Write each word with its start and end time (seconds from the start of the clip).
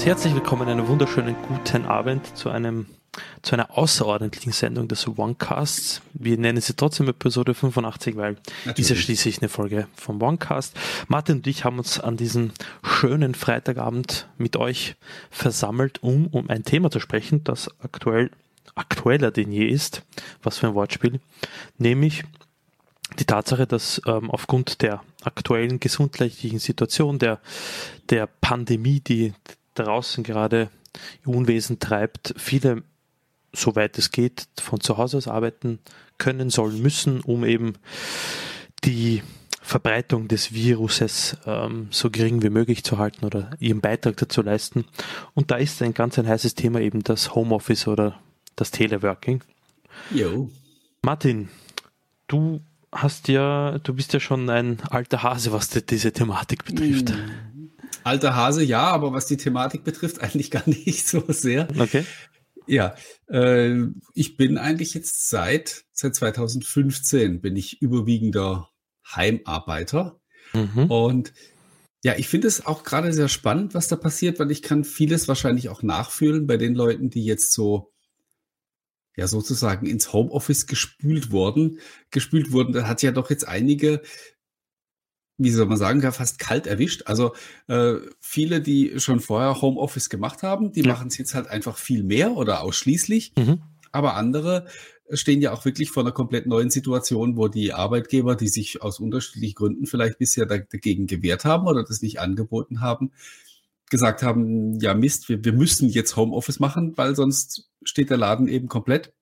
und 0.00 0.06
herzlich 0.06 0.32
willkommen 0.32 0.66
einen 0.66 0.88
wunderschönen 0.88 1.36
guten 1.46 1.84
Abend 1.84 2.34
zu 2.34 2.48
einem 2.48 2.86
zu 3.42 3.54
einer 3.54 3.76
außerordentlichen 3.76 4.52
Sendung 4.52 4.88
des 4.88 5.06
OneCasts. 5.06 6.00
Wir 6.14 6.38
nennen 6.38 6.62
sie 6.62 6.72
trotzdem 6.72 7.08
Episode 7.08 7.52
85, 7.52 8.16
weil 8.16 8.38
Natürlich. 8.64 8.88
ja 8.88 8.96
schließlich 8.96 9.42
eine 9.42 9.50
Folge 9.50 9.88
vom 9.94 10.22
OneCast. 10.22 10.74
Martin 11.08 11.36
und 11.36 11.46
ich 11.46 11.66
haben 11.66 11.76
uns 11.76 12.00
an 12.00 12.16
diesem 12.16 12.52
schönen 12.82 13.34
Freitagabend 13.34 14.26
mit 14.38 14.56
euch 14.56 14.96
versammelt, 15.30 16.02
um 16.02 16.28
um 16.28 16.48
ein 16.48 16.64
Thema 16.64 16.90
zu 16.90 16.98
sprechen, 16.98 17.44
das 17.44 17.68
aktuell 17.80 18.30
aktueller 18.74 19.30
denn 19.30 19.52
je 19.52 19.66
ist. 19.66 20.02
Was 20.42 20.56
für 20.56 20.68
ein 20.68 20.74
Wortspiel. 20.74 21.20
Nämlich 21.76 22.24
die 23.18 23.26
Tatsache, 23.26 23.66
dass 23.66 24.00
ähm, 24.06 24.30
aufgrund 24.30 24.80
der 24.80 25.02
aktuellen 25.24 25.78
gesundheitlichen 25.78 26.58
Situation, 26.58 27.18
der, 27.18 27.40
der 28.08 28.26
Pandemie, 28.40 29.00
die 29.00 29.34
draußen 29.74 30.24
gerade 30.24 30.70
Unwesen 31.24 31.78
treibt, 31.78 32.34
viele 32.36 32.82
soweit 33.52 33.98
es 33.98 34.10
geht, 34.10 34.46
von 34.60 34.80
zu 34.80 34.96
Hause 34.96 35.16
aus 35.16 35.28
arbeiten 35.28 35.80
können, 36.18 36.50
sollen, 36.50 36.80
müssen, 36.80 37.20
um 37.20 37.44
eben 37.44 37.74
die 38.84 39.22
Verbreitung 39.62 40.28
des 40.28 40.52
Viruses 40.52 41.36
ähm, 41.46 41.88
so 41.90 42.10
gering 42.10 42.42
wie 42.42 42.50
möglich 42.50 42.82
zu 42.82 42.98
halten 42.98 43.24
oder 43.24 43.50
ihren 43.60 43.80
Beitrag 43.80 44.16
dazu 44.16 44.42
leisten. 44.42 44.84
Und 45.34 45.50
da 45.50 45.56
ist 45.56 45.82
ein 45.82 45.94
ganz 45.94 46.18
ein 46.18 46.26
heißes 46.26 46.54
Thema 46.54 46.80
eben 46.80 47.04
das 47.04 47.34
Homeoffice 47.34 47.86
oder 47.86 48.20
das 48.56 48.70
Teleworking. 48.70 49.42
Jo. 50.12 50.50
Martin, 51.02 51.48
du 52.26 52.60
hast 52.92 53.28
ja, 53.28 53.78
du 53.78 53.94
bist 53.94 54.12
ja 54.12 54.20
schon 54.20 54.50
ein 54.50 54.80
alter 54.90 55.22
Hase, 55.22 55.52
was 55.52 55.68
die, 55.68 55.84
diese 55.84 56.12
Thematik 56.12 56.64
betrifft. 56.64 57.10
Mm. 57.10 57.49
Alter 58.04 58.34
Hase, 58.34 58.62
ja, 58.62 58.82
aber 58.82 59.12
was 59.12 59.26
die 59.26 59.36
Thematik 59.36 59.84
betrifft, 59.84 60.20
eigentlich 60.22 60.50
gar 60.50 60.68
nicht 60.68 61.06
so 61.06 61.24
sehr. 61.28 61.68
Okay. 61.78 62.04
Ja, 62.66 62.94
äh, 63.28 63.76
ich 64.14 64.36
bin 64.36 64.58
eigentlich 64.58 64.94
jetzt 64.94 65.28
seit, 65.28 65.84
seit 65.92 66.14
2015 66.14 67.40
bin 67.40 67.56
ich 67.56 67.82
überwiegender 67.82 68.68
Heimarbeiter. 69.14 70.20
Mhm. 70.52 70.90
Und 70.90 71.32
ja, 72.02 72.14
ich 72.16 72.28
finde 72.28 72.48
es 72.48 72.64
auch 72.64 72.82
gerade 72.84 73.12
sehr 73.12 73.28
spannend, 73.28 73.74
was 73.74 73.88
da 73.88 73.96
passiert, 73.96 74.38
weil 74.38 74.50
ich 74.50 74.62
kann 74.62 74.84
vieles 74.84 75.28
wahrscheinlich 75.28 75.68
auch 75.68 75.82
nachfühlen 75.82 76.46
bei 76.46 76.56
den 76.56 76.74
Leuten, 76.74 77.10
die 77.10 77.24
jetzt 77.24 77.52
so 77.52 77.92
ja 79.16 79.26
sozusagen 79.26 79.86
ins 79.86 80.12
Homeoffice 80.12 80.66
gespült 80.66 81.30
wurden, 81.30 81.80
gespült 82.10 82.52
wurden. 82.52 82.72
Da 82.72 82.86
hat 82.86 83.02
ja 83.02 83.12
doch 83.12 83.28
jetzt 83.30 83.46
einige 83.46 84.00
wie 85.42 85.50
soll 85.50 85.66
man 85.66 85.78
sagen, 85.78 86.00
fast 86.12 86.38
kalt 86.38 86.66
erwischt. 86.66 87.02
Also 87.06 87.32
äh, 87.66 87.94
viele, 88.20 88.60
die 88.60 89.00
schon 89.00 89.20
vorher 89.20 89.60
Homeoffice 89.62 90.10
gemacht 90.10 90.42
haben, 90.42 90.72
die 90.72 90.82
ja. 90.82 90.92
machen 90.92 91.08
es 91.08 91.18
jetzt 91.18 91.34
halt 91.34 91.48
einfach 91.48 91.78
viel 91.78 92.02
mehr 92.02 92.32
oder 92.32 92.62
ausschließlich. 92.62 93.32
Mhm. 93.38 93.62
Aber 93.90 94.14
andere 94.14 94.66
stehen 95.12 95.40
ja 95.40 95.52
auch 95.52 95.64
wirklich 95.64 95.90
vor 95.90 96.02
einer 96.02 96.12
komplett 96.12 96.46
neuen 96.46 96.70
Situation, 96.70 97.36
wo 97.36 97.48
die 97.48 97.72
Arbeitgeber, 97.72 98.36
die 98.36 98.48
sich 98.48 98.82
aus 98.82 99.00
unterschiedlichen 99.00 99.54
Gründen 99.54 99.86
vielleicht 99.86 100.18
bisher 100.18 100.46
dagegen 100.46 101.06
gewehrt 101.06 101.44
haben 101.44 101.66
oder 101.66 101.82
das 101.82 102.02
nicht 102.02 102.20
angeboten 102.20 102.80
haben, 102.80 103.10
gesagt 103.90 104.22
haben, 104.22 104.78
ja 104.78 104.94
Mist, 104.94 105.28
wir, 105.28 105.44
wir 105.44 105.52
müssen 105.52 105.88
jetzt 105.88 106.16
Homeoffice 106.16 106.60
machen, 106.60 106.96
weil 106.96 107.16
sonst 107.16 107.68
steht 107.82 108.10
der 108.10 108.18
Laden 108.18 108.46
eben 108.46 108.68
komplett. 108.68 109.12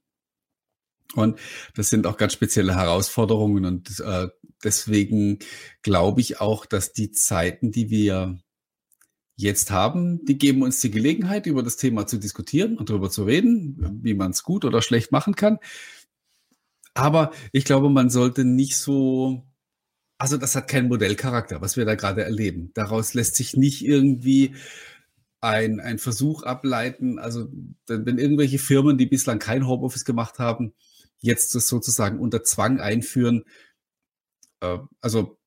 Und 1.14 1.38
das 1.74 1.90
sind 1.90 2.06
auch 2.06 2.16
ganz 2.16 2.32
spezielle 2.32 2.76
Herausforderungen. 2.76 3.64
Und 3.64 4.00
äh, 4.00 4.28
deswegen 4.62 5.38
glaube 5.82 6.20
ich 6.20 6.40
auch, 6.40 6.66
dass 6.66 6.92
die 6.92 7.10
Zeiten, 7.12 7.70
die 7.70 7.90
wir 7.90 8.38
jetzt 9.36 9.70
haben, 9.70 10.24
die 10.24 10.36
geben 10.36 10.62
uns 10.62 10.80
die 10.80 10.90
Gelegenheit, 10.90 11.46
über 11.46 11.62
das 11.62 11.76
Thema 11.76 12.06
zu 12.06 12.18
diskutieren 12.18 12.76
und 12.76 12.90
darüber 12.90 13.08
zu 13.08 13.24
reden, 13.24 14.00
wie 14.02 14.14
man 14.14 14.32
es 14.32 14.42
gut 14.42 14.64
oder 14.64 14.82
schlecht 14.82 15.12
machen 15.12 15.36
kann. 15.36 15.58
Aber 16.94 17.30
ich 17.52 17.64
glaube, 17.64 17.88
man 17.88 18.10
sollte 18.10 18.44
nicht 18.44 18.76
so, 18.76 19.44
also 20.18 20.36
das 20.36 20.56
hat 20.56 20.66
keinen 20.66 20.88
Modellcharakter, 20.88 21.60
was 21.60 21.76
wir 21.76 21.84
da 21.84 21.94
gerade 21.94 22.24
erleben. 22.24 22.72
Daraus 22.74 23.14
lässt 23.14 23.36
sich 23.36 23.56
nicht 23.56 23.84
irgendwie 23.84 24.56
ein, 25.40 25.78
ein 25.78 25.98
Versuch 25.98 26.42
ableiten. 26.42 27.20
Also 27.20 27.48
wenn 27.86 28.18
irgendwelche 28.18 28.58
Firmen, 28.58 28.98
die 28.98 29.06
bislang 29.06 29.38
kein 29.38 29.68
Homeoffice 29.68 30.04
gemacht 30.04 30.40
haben, 30.40 30.74
jetzt 31.20 31.54
das 31.54 31.68
sozusagen 31.68 32.20
unter 32.20 32.42
Zwang 32.42 32.80
einführen. 32.80 33.44
Äh, 34.60 34.78
also 35.00 35.38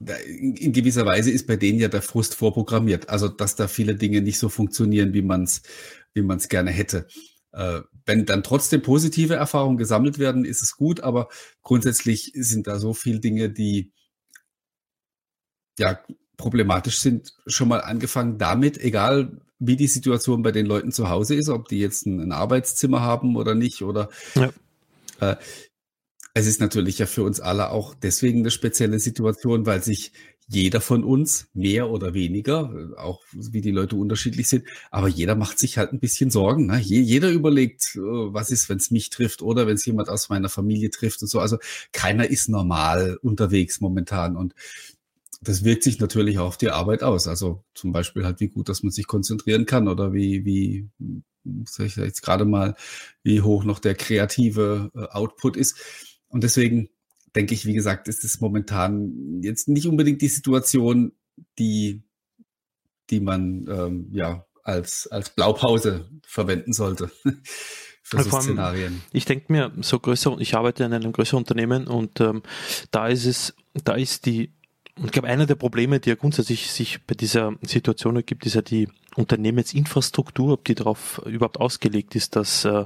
in, 0.00 0.72
gewisser 0.72 1.06
Weise 1.06 1.30
ist 1.30 1.46
bei 1.46 1.56
denen 1.56 1.80
ja 1.80 1.88
der 1.88 2.02
Frust 2.02 2.34
vorprogrammiert. 2.34 3.08
Also 3.08 3.28
dass 3.28 3.56
da 3.56 3.68
viele 3.68 3.96
Dinge 3.96 4.20
nicht 4.22 4.38
so 4.38 4.48
funktionieren, 4.48 5.12
wie 5.12 5.22
man 5.22 5.44
es 5.44 5.62
wie 6.14 6.22
man's 6.22 6.48
gerne 6.48 6.70
hätte. 6.70 7.06
Äh, 7.52 7.80
wenn 8.06 8.26
dann 8.26 8.42
trotzdem 8.42 8.82
positive 8.82 9.34
Erfahrungen 9.34 9.76
gesammelt 9.76 10.18
werden, 10.18 10.44
ist 10.44 10.62
es 10.62 10.76
gut, 10.76 11.00
aber 11.00 11.28
grundsätzlich 11.62 12.32
sind 12.34 12.66
da 12.66 12.78
so 12.78 12.94
viele 12.94 13.20
Dinge, 13.20 13.50
die 13.50 13.92
ja 15.78 16.00
problematisch 16.36 16.98
sind, 16.98 17.34
schon 17.46 17.68
mal 17.68 17.80
angefangen 17.80 18.38
damit, 18.38 18.78
egal 18.78 19.40
wie 19.58 19.76
die 19.76 19.88
Situation 19.88 20.42
bei 20.42 20.52
den 20.52 20.66
Leuten 20.66 20.92
zu 20.92 21.08
Hause 21.08 21.34
ist, 21.34 21.48
ob 21.48 21.68
die 21.68 21.80
jetzt 21.80 22.06
ein, 22.06 22.20
ein 22.20 22.32
Arbeitszimmer 22.32 23.00
haben 23.00 23.36
oder 23.36 23.54
nicht 23.54 23.82
oder 23.82 24.08
ja. 24.34 24.50
Äh, 25.20 25.36
es 26.34 26.46
ist 26.46 26.60
natürlich 26.60 26.98
ja 26.98 27.06
für 27.06 27.24
uns 27.24 27.40
alle 27.40 27.70
auch 27.70 27.94
deswegen 27.94 28.40
eine 28.40 28.50
spezielle 28.50 28.98
Situation, 28.98 29.66
weil 29.66 29.82
sich 29.82 30.12
jeder 30.50 30.80
von 30.80 31.04
uns, 31.04 31.48
mehr 31.52 31.90
oder 31.90 32.14
weniger, 32.14 32.72
auch 32.96 33.22
wie 33.32 33.60
die 33.60 33.70
Leute 33.70 33.96
unterschiedlich 33.96 34.48
sind, 34.48 34.64
aber 34.90 35.08
jeder 35.08 35.34
macht 35.34 35.58
sich 35.58 35.76
halt 35.76 35.92
ein 35.92 36.00
bisschen 36.00 36.30
Sorgen. 36.30 36.66
Ne? 36.66 36.78
Jeder 36.80 37.30
überlegt, 37.30 37.94
äh, 37.96 38.00
was 38.00 38.50
ist, 38.50 38.68
wenn 38.70 38.78
es 38.78 38.90
mich 38.90 39.10
trifft 39.10 39.42
oder 39.42 39.66
wenn 39.66 39.74
es 39.74 39.84
jemand 39.84 40.08
aus 40.08 40.30
meiner 40.30 40.48
Familie 40.48 40.90
trifft 40.90 41.20
und 41.20 41.28
so. 41.28 41.40
Also 41.40 41.58
keiner 41.92 42.30
ist 42.30 42.48
normal 42.48 43.18
unterwegs 43.20 43.80
momentan 43.80 44.36
und 44.36 44.54
das 45.40 45.64
wirkt 45.64 45.84
sich 45.84 46.00
natürlich 46.00 46.38
auch 46.38 46.46
auf 46.48 46.58
die 46.58 46.70
Arbeit 46.70 47.02
aus. 47.02 47.28
Also 47.28 47.62
zum 47.74 47.92
Beispiel 47.92 48.24
halt, 48.24 48.40
wie 48.40 48.48
gut, 48.48 48.68
dass 48.68 48.82
man 48.82 48.90
sich 48.90 49.06
konzentrieren 49.06 49.66
kann 49.66 49.86
oder 49.86 50.12
wie, 50.12 50.44
wie, 50.44 50.88
sag 51.66 51.86
ich 51.86 51.96
jetzt 51.96 52.22
gerade 52.22 52.44
mal, 52.44 52.74
wie 53.22 53.42
hoch 53.42 53.64
noch 53.64 53.78
der 53.78 53.94
kreative 53.94 54.90
äh, 54.94 55.04
Output 55.14 55.56
ist. 55.56 55.76
Und 56.28 56.44
deswegen 56.44 56.88
denke 57.34 57.54
ich, 57.54 57.66
wie 57.66 57.74
gesagt, 57.74 58.08
ist 58.08 58.24
es 58.24 58.40
momentan 58.40 59.40
jetzt 59.42 59.68
nicht 59.68 59.86
unbedingt 59.86 60.22
die 60.22 60.28
Situation, 60.28 61.12
die, 61.58 62.02
die 63.10 63.20
man 63.20 63.66
ähm, 63.68 64.08
ja 64.12 64.46
als, 64.62 65.06
als 65.06 65.30
Blaupause 65.30 66.08
verwenden 66.26 66.72
sollte. 66.72 67.10
für 68.02 68.22
so 68.22 68.40
Szenarien. 68.40 69.02
Ich 69.12 69.26
denke 69.26 69.52
mir, 69.52 69.72
so 69.82 69.98
größer, 69.98 70.36
ich 70.40 70.54
arbeite 70.54 70.84
in 70.84 70.94
einem 70.94 71.12
größeren 71.12 71.38
Unternehmen 71.38 71.86
und 71.86 72.20
ähm, 72.20 72.42
da 72.90 73.08
ist 73.08 73.26
es, 73.26 73.54
da 73.84 73.94
ist 73.94 74.24
die 74.24 74.50
ich 75.04 75.12
glaube, 75.12 75.28
einer 75.28 75.46
der 75.46 75.54
Probleme, 75.54 76.00
die 76.00 76.08
ja 76.08 76.16
grundsätzlich 76.16 76.72
sich 76.72 77.04
bei 77.06 77.14
dieser 77.14 77.54
Situation 77.62 78.16
ergibt, 78.16 78.46
ist 78.46 78.54
ja 78.54 78.62
die 78.62 78.88
Unternehmensinfrastruktur, 79.18 80.52
ob 80.52 80.64
die 80.64 80.76
darauf 80.76 81.20
überhaupt 81.26 81.58
ausgelegt 81.58 82.14
ist, 82.14 82.36
dass 82.36 82.64
äh, 82.64 82.84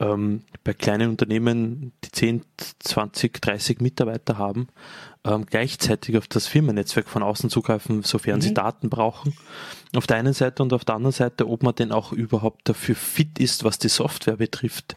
ähm, 0.00 0.42
bei 0.64 0.72
kleinen 0.72 1.10
Unternehmen, 1.10 1.92
die 2.02 2.10
10, 2.10 2.42
20, 2.78 3.40
30 3.40 3.80
Mitarbeiter 3.80 4.38
haben, 4.38 4.68
ähm, 5.24 5.44
gleichzeitig 5.44 6.16
auf 6.16 6.26
das 6.28 6.46
Firmennetzwerk 6.46 7.08
von 7.08 7.22
außen 7.22 7.50
zugreifen, 7.50 8.02
sofern 8.02 8.36
mhm. 8.36 8.40
sie 8.40 8.54
Daten 8.54 8.88
brauchen. 8.88 9.34
Auf 9.94 10.06
der 10.06 10.16
einen 10.16 10.32
Seite 10.32 10.62
und 10.62 10.72
auf 10.72 10.86
der 10.86 10.94
anderen 10.94 11.12
Seite, 11.12 11.46
ob 11.46 11.62
man 11.62 11.74
denn 11.74 11.92
auch 11.92 12.12
überhaupt 12.12 12.68
dafür 12.68 12.94
fit 12.94 13.38
ist, 13.38 13.62
was 13.62 13.78
die 13.78 13.88
Software 13.88 14.36
betrifft, 14.36 14.96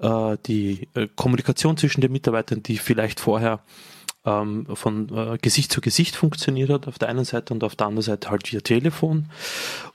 äh, 0.00 0.36
die 0.46 0.88
äh, 0.94 1.08
Kommunikation 1.16 1.78
zwischen 1.78 2.02
den 2.02 2.12
Mitarbeitern, 2.12 2.62
die 2.62 2.76
vielleicht 2.76 3.18
vorher 3.18 3.60
ähm, 4.24 4.66
von 4.74 5.08
äh, 5.16 5.38
Gesicht 5.40 5.72
zu 5.72 5.80
Gesicht 5.80 6.16
funktioniert 6.16 6.70
hat 6.70 6.88
auf 6.88 6.98
der 6.98 7.08
einen 7.08 7.24
Seite 7.24 7.52
und 7.52 7.64
auf 7.64 7.76
der 7.76 7.88
anderen 7.88 8.02
Seite 8.04 8.30
halt 8.30 8.50
via 8.52 8.60
Telefon. 8.60 9.26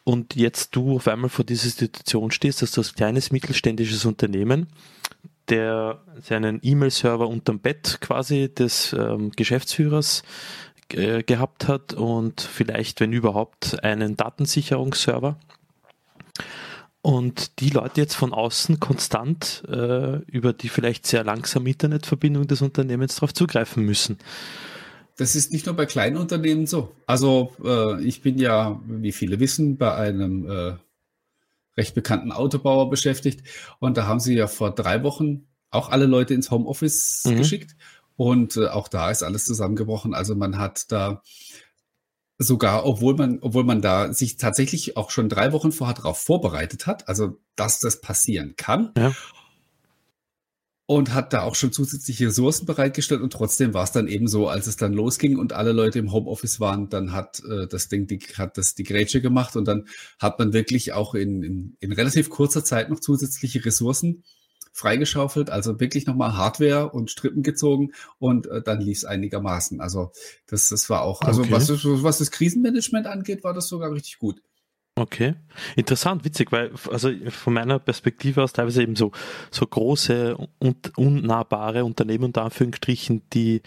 Und 0.03 0.35
jetzt 0.35 0.75
du 0.75 0.95
auf 0.97 1.07
einmal 1.07 1.29
vor 1.29 1.45
dieser 1.45 1.69
Situation 1.69 2.31
stehst, 2.31 2.61
dass 2.61 2.71
du 2.71 2.81
als 2.81 2.93
kleines 2.93 3.31
mittelständisches 3.31 4.05
Unternehmen 4.05 4.67
der 5.49 6.01
seinen 6.21 6.59
E-Mail-Server 6.61 7.27
unterm 7.27 7.59
Bett 7.59 7.99
quasi 8.01 8.53
des 8.53 8.93
ähm, 8.93 9.31
Geschäftsführers 9.31 10.23
äh, 10.89 11.23
gehabt 11.23 11.67
hat 11.67 11.93
und 11.93 12.41
vielleicht, 12.41 12.99
wenn 12.99 13.13
überhaupt, 13.13 13.81
einen 13.83 14.17
Datensicherungsserver 14.17 15.37
und 17.01 17.59
die 17.59 17.69
Leute 17.69 18.01
jetzt 18.01 18.15
von 18.15 18.33
außen 18.33 18.79
konstant 18.79 19.63
äh, 19.67 20.17
über 20.25 20.53
die 20.53 20.69
vielleicht 20.69 21.07
sehr 21.07 21.23
langsame 21.23 21.69
Internetverbindung 21.69 22.47
des 22.47 22.61
Unternehmens 22.61 23.15
darauf 23.15 23.33
zugreifen 23.33 23.83
müssen. 23.83 24.17
Das 25.17 25.35
ist 25.35 25.51
nicht 25.51 25.65
nur 25.65 25.75
bei 25.75 25.85
kleinen 25.85 26.17
Unternehmen 26.17 26.67
so. 26.67 26.91
Also 27.05 27.53
äh, 27.63 28.03
ich 28.03 28.21
bin 28.21 28.37
ja, 28.37 28.79
wie 28.85 29.11
viele 29.11 29.39
wissen, 29.39 29.77
bei 29.77 29.95
einem 29.95 30.49
äh, 30.49 30.75
recht 31.75 31.95
bekannten 31.95 32.31
Autobauer 32.31 32.89
beschäftigt 32.89 33.41
und 33.79 33.97
da 33.97 34.05
haben 34.05 34.19
sie 34.19 34.35
ja 34.35 34.47
vor 34.47 34.71
drei 34.71 35.03
Wochen 35.03 35.47
auch 35.69 35.89
alle 35.89 36.05
Leute 36.05 36.33
ins 36.33 36.51
Homeoffice 36.51 37.23
mhm. 37.25 37.37
geschickt 37.37 37.75
und 38.15 38.57
äh, 38.57 38.67
auch 38.67 38.87
da 38.87 39.11
ist 39.11 39.23
alles 39.23 39.45
zusammengebrochen. 39.45 40.13
Also 40.13 40.35
man 40.35 40.57
hat 40.57 40.91
da 40.91 41.21
sogar, 42.37 42.85
obwohl 42.85 43.15
man, 43.15 43.39
obwohl 43.41 43.63
man 43.63 43.81
da 43.81 44.13
sich 44.13 44.37
tatsächlich 44.37 44.95
auch 44.95 45.09
schon 45.09 45.29
drei 45.29 45.53
Wochen 45.53 45.71
vorher 45.71 45.95
darauf 45.95 46.19
vorbereitet 46.19 46.85
hat, 46.85 47.07
also 47.07 47.39
dass 47.55 47.79
das 47.79 48.01
passieren 48.01 48.55
kann. 48.55 48.91
Ja. 48.97 49.13
Und 50.89 51.13
hat 51.13 51.33
da 51.33 51.41
auch 51.41 51.55
schon 51.55 51.73
zusätzliche 51.73 52.27
Ressourcen 52.27 52.65
bereitgestellt 52.65 53.21
und 53.21 53.33
trotzdem 53.33 53.73
war 53.73 53.83
es 53.83 53.91
dann 53.91 54.07
eben 54.07 54.29
so, 54.29 54.47
als 54.47 54.67
es 54.67 54.77
dann 54.77 54.93
losging 54.93 55.37
und 55.37 55.51
alle 55.51 55.73
Leute 55.73 55.99
im 55.99 56.13
Homeoffice 56.13 56.61
waren, 56.61 56.87
dann 56.87 57.11
hat 57.11 57.41
äh, 57.43 57.67
das 57.67 57.89
Ding, 57.89 58.07
die, 58.07 58.19
hat 58.37 58.57
das 58.57 58.73
die 58.73 58.85
Grätsche 58.85 59.19
gemacht 59.19 59.57
und 59.57 59.65
dann 59.65 59.85
hat 60.17 60.39
man 60.39 60.53
wirklich 60.53 60.93
auch 60.93 61.13
in, 61.13 61.43
in, 61.43 61.77
in 61.81 61.91
relativ 61.91 62.29
kurzer 62.29 62.63
Zeit 62.63 62.89
noch 62.89 63.01
zusätzliche 63.01 63.65
Ressourcen 63.65 64.23
freigeschaufelt, 64.77 65.49
also 65.49 65.79
wirklich 65.79 66.05
nochmal 66.05 66.37
Hardware 66.37 66.89
und 66.91 67.09
Strippen 67.09 67.41
gezogen 67.41 67.93
und 68.19 68.45
äh, 68.45 68.61
dann 68.61 68.79
lief 68.79 68.99
es 68.99 69.05
einigermaßen. 69.05 69.81
Also 69.81 70.11
das, 70.45 70.69
das 70.69 70.87
war 70.87 71.01
auch, 71.01 71.21
also 71.21 71.41
okay. 71.41 71.51
was, 71.51 71.69
was 71.69 72.19
das 72.19 72.29
Krisenmanagement 72.29 73.07
angeht, 73.07 73.43
war 73.43 73.55
das 73.55 73.67
sogar 73.67 73.91
richtig 73.91 74.19
gut. 74.19 74.39
Okay, 74.95 75.33
interessant, 75.75 76.25
witzig, 76.25 76.51
weil 76.51 76.71
also 76.91 77.11
von 77.29 77.53
meiner 77.53 77.79
Perspektive 77.79 78.43
aus 78.43 78.53
teilweise 78.53 78.81
eben 78.81 78.95
so 78.95 79.11
so 79.51 79.65
große 79.65 80.37
und 80.59 80.97
unnahbare 80.97 81.85
Unternehmen 81.85 82.25
unter 82.25 82.43
Anführungsstrichen, 82.43 83.21
die 83.33 83.61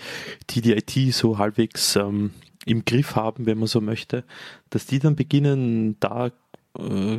die 0.50 0.60
die 0.60 0.72
IT 0.72 1.14
so 1.14 1.38
halbwegs 1.38 1.94
ähm, 1.96 2.32
im 2.66 2.84
Griff 2.84 3.16
haben, 3.16 3.46
wenn 3.46 3.58
man 3.58 3.68
so 3.68 3.80
möchte, 3.80 4.24
dass 4.70 4.86
die 4.86 4.98
dann 4.98 5.14
beginnen 5.16 5.98
da 6.00 6.32
äh, 6.78 7.18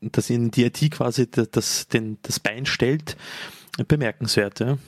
dass 0.00 0.30
ihnen 0.30 0.50
die 0.50 0.64
IT 0.64 0.90
quasi 0.90 1.30
das, 1.30 1.88
den, 1.88 2.18
das 2.22 2.40
Bein 2.40 2.66
stellt, 2.66 3.16
bemerkenswert. 3.88 4.60
Ja. 4.60 4.78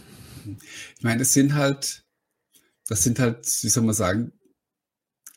Ich 0.97 1.03
meine, 1.03 1.21
das 1.21 1.33
sind 1.33 1.55
halt, 1.55 2.05
das 2.89 3.03
sind 3.03 3.19
halt, 3.19 3.47
wie 3.62 3.69
soll 3.69 3.85
man 3.85 3.94
sagen, 3.94 4.33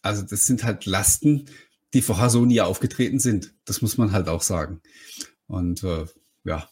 also 0.01 0.21
das 0.23 0.45
sind 0.45 0.63
halt 0.63 0.85
Lasten, 0.85 1.45
die 1.93 2.01
vorher 2.01 2.29
so 2.29 2.45
nie 2.45 2.61
aufgetreten 2.61 3.19
sind. 3.19 3.53
Das 3.65 3.81
muss 3.81 3.97
man 3.97 4.11
halt 4.11 4.27
auch 4.27 4.41
sagen. 4.41 4.81
Und 5.47 5.83
äh, 5.83 6.05
ja, 6.43 6.69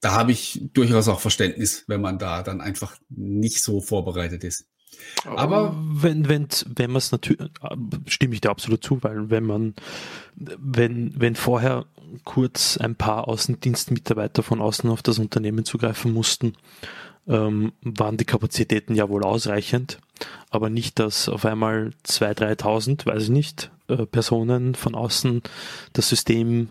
da 0.00 0.12
habe 0.12 0.32
ich 0.32 0.60
durchaus 0.72 1.08
auch 1.08 1.20
Verständnis, 1.20 1.84
wenn 1.88 2.00
man 2.00 2.18
da 2.18 2.42
dann 2.42 2.60
einfach 2.60 2.96
nicht 3.08 3.62
so 3.62 3.80
vorbereitet 3.80 4.44
ist. 4.44 4.68
Aber 5.24 5.74
wenn, 5.76 6.28
wenn, 6.28 6.46
wenn 6.66 6.90
man 6.90 6.98
es 6.98 7.12
natürlich, 7.12 7.50
stimme 8.06 8.34
ich 8.34 8.40
da 8.40 8.50
absolut 8.50 8.84
zu, 8.84 9.02
weil 9.02 9.30
wenn 9.30 9.44
man, 9.44 9.74
wenn, 10.36 11.12
wenn 11.18 11.34
vorher 11.34 11.86
kurz 12.24 12.76
ein 12.76 12.94
paar 12.94 13.28
Außendienstmitarbeiter 13.28 14.42
von 14.42 14.60
außen 14.60 14.88
auf 14.90 15.02
das 15.02 15.18
Unternehmen 15.18 15.64
zugreifen 15.64 16.12
mussten, 16.12 16.54
ähm, 17.26 17.72
waren 17.82 18.16
die 18.16 18.24
Kapazitäten 18.24 18.94
ja 18.94 19.08
wohl 19.08 19.24
ausreichend, 19.24 19.98
aber 20.50 20.70
nicht, 20.70 20.98
dass 20.98 21.28
auf 21.28 21.44
einmal 21.44 21.92
2.000, 22.06 22.60
3.000, 22.60 23.06
weiß 23.06 23.24
ich 23.24 23.30
nicht, 23.30 23.70
äh, 23.88 24.06
Personen 24.06 24.74
von 24.76 24.94
außen 24.94 25.42
das 25.92 26.08
System 26.08 26.68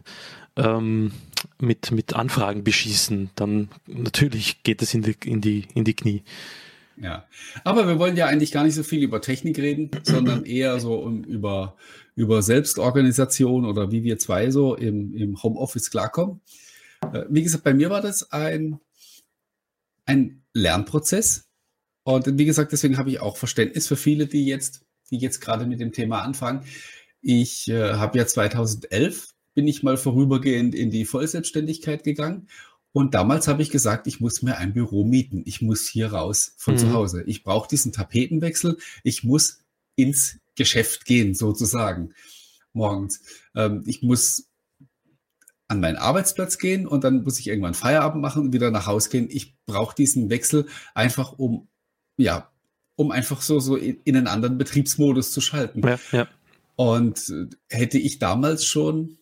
ähm, 0.56 1.12
mit, 1.60 1.92
mit 1.92 2.14
Anfragen 2.14 2.64
beschießen, 2.64 3.32
dann 3.36 3.70
natürlich 3.88 4.64
geht 4.64 4.82
es 4.82 4.94
in 4.94 5.02
die, 5.02 5.16
in 5.26 5.42
die, 5.42 5.68
in 5.74 5.84
die 5.84 5.94
Knie. 5.94 6.24
Ja, 6.98 7.28
aber 7.66 7.88
wir 7.88 8.00
wollen 8.00 8.16
ja 8.16 8.28
eigentlich 8.28 8.52
gar 8.52 8.64
nicht 8.64 8.76
so 8.76 8.84
viel 8.84 9.04
über 9.04 9.22
Technik 9.22 9.58
reden, 9.58 9.92
sondern 10.04 10.46
eher 10.46 10.80
so 10.80 10.96
um, 10.96 11.24
über, 11.26 11.76
über 12.16 12.42
Selbstorganisation 12.42 13.66
oder 13.66 13.92
wie 13.92 14.04
wir 14.04 14.18
zwei 14.18 14.50
so 14.50 14.76
im, 14.76 15.14
im 15.14 15.44
Homeoffice 15.44 15.92
klarkommen. 15.92 16.40
Äh, 17.14 17.26
wie 17.30 17.44
gesagt, 17.44 17.66
bei 17.66 17.74
mir 17.74 17.90
war 17.90 18.02
das 18.02 18.32
ein, 18.32 18.80
ein 20.06 20.42
Lernprozess. 20.54 21.50
Und 22.04 22.38
wie 22.38 22.46
gesagt, 22.46 22.72
deswegen 22.72 22.98
habe 22.98 23.10
ich 23.10 23.20
auch 23.20 23.36
Verständnis 23.36 23.88
für 23.88 23.98
viele, 23.98 24.28
die 24.28 24.46
jetzt, 24.46 24.86
die 25.12 25.18
jetzt 25.18 25.42
gerade 25.42 25.66
mit 25.66 25.82
dem 25.82 25.92
Thema 25.92 26.22
anfangen. 26.22 26.64
Ich 27.22 27.68
äh, 27.68 27.94
habe 27.94 28.18
ja 28.18 28.26
2011 28.26 29.34
bin 29.54 29.68
ich 29.68 29.84
mal 29.84 29.98
vorübergehend 29.98 30.76
in 30.76 30.92
die 30.92 31.06
Vollselbstständigkeit 31.06 32.04
gegangen 32.04 32.48
und 32.96 33.14
damals 33.14 33.50
habe 33.50 33.62
ich 33.62 33.72
gesagt, 33.72 34.08
ich 34.08 34.22
muss 34.22 34.42
mir 34.42 34.56
ein 34.58 34.72
Büro 34.72 35.04
mieten. 35.04 35.44
Ich 35.44 35.62
muss 35.62 35.86
hier 35.86 36.14
raus 36.14 36.54
von 36.56 36.76
mhm. 36.76 36.78
zu 36.78 36.94
Hause. 36.94 37.24
Ich 37.28 37.44
brauche 37.44 37.68
diesen 37.68 37.92
Tapetenwechsel. 37.92 38.78
Ich 39.04 39.26
muss 39.26 39.66
ins 39.98 40.40
Geschäft 40.56 41.04
gehen, 41.04 41.36
sozusagen, 41.36 42.14
morgens. 42.72 43.20
Ähm, 43.54 43.84
ich 43.86 44.02
muss 44.02 44.48
an 45.68 45.82
meinen 45.82 45.98
Arbeitsplatz 45.98 46.58
gehen 46.58 46.88
und 46.88 47.04
dann 47.04 47.24
muss 47.24 47.38
ich 47.38 47.48
irgendwann 47.48 47.74
Feierabend 47.74 48.22
machen 48.22 48.44
und 48.44 48.54
wieder 48.54 48.72
nach 48.72 48.88
Hause 48.88 49.10
gehen. 49.10 49.28
Ich 49.30 49.58
brauche 49.66 49.94
diesen 49.94 50.30
Wechsel 50.30 50.66
einfach, 50.94 51.38
um, 51.38 51.68
ja, 52.16 52.50
um 52.96 53.12
einfach 53.12 53.42
so, 53.42 53.60
so 53.60 53.76
in, 53.76 54.00
in 54.06 54.16
einen 54.16 54.28
anderen 54.28 54.58
Betriebsmodus 54.58 55.34
zu 55.34 55.42
schalten. 55.42 55.86
Ja, 55.86 56.00
ja. 56.14 56.30
Und 56.78 57.30
hätte 57.68 57.98
ich 57.98 58.20
damals 58.20 58.64
schon 58.64 59.18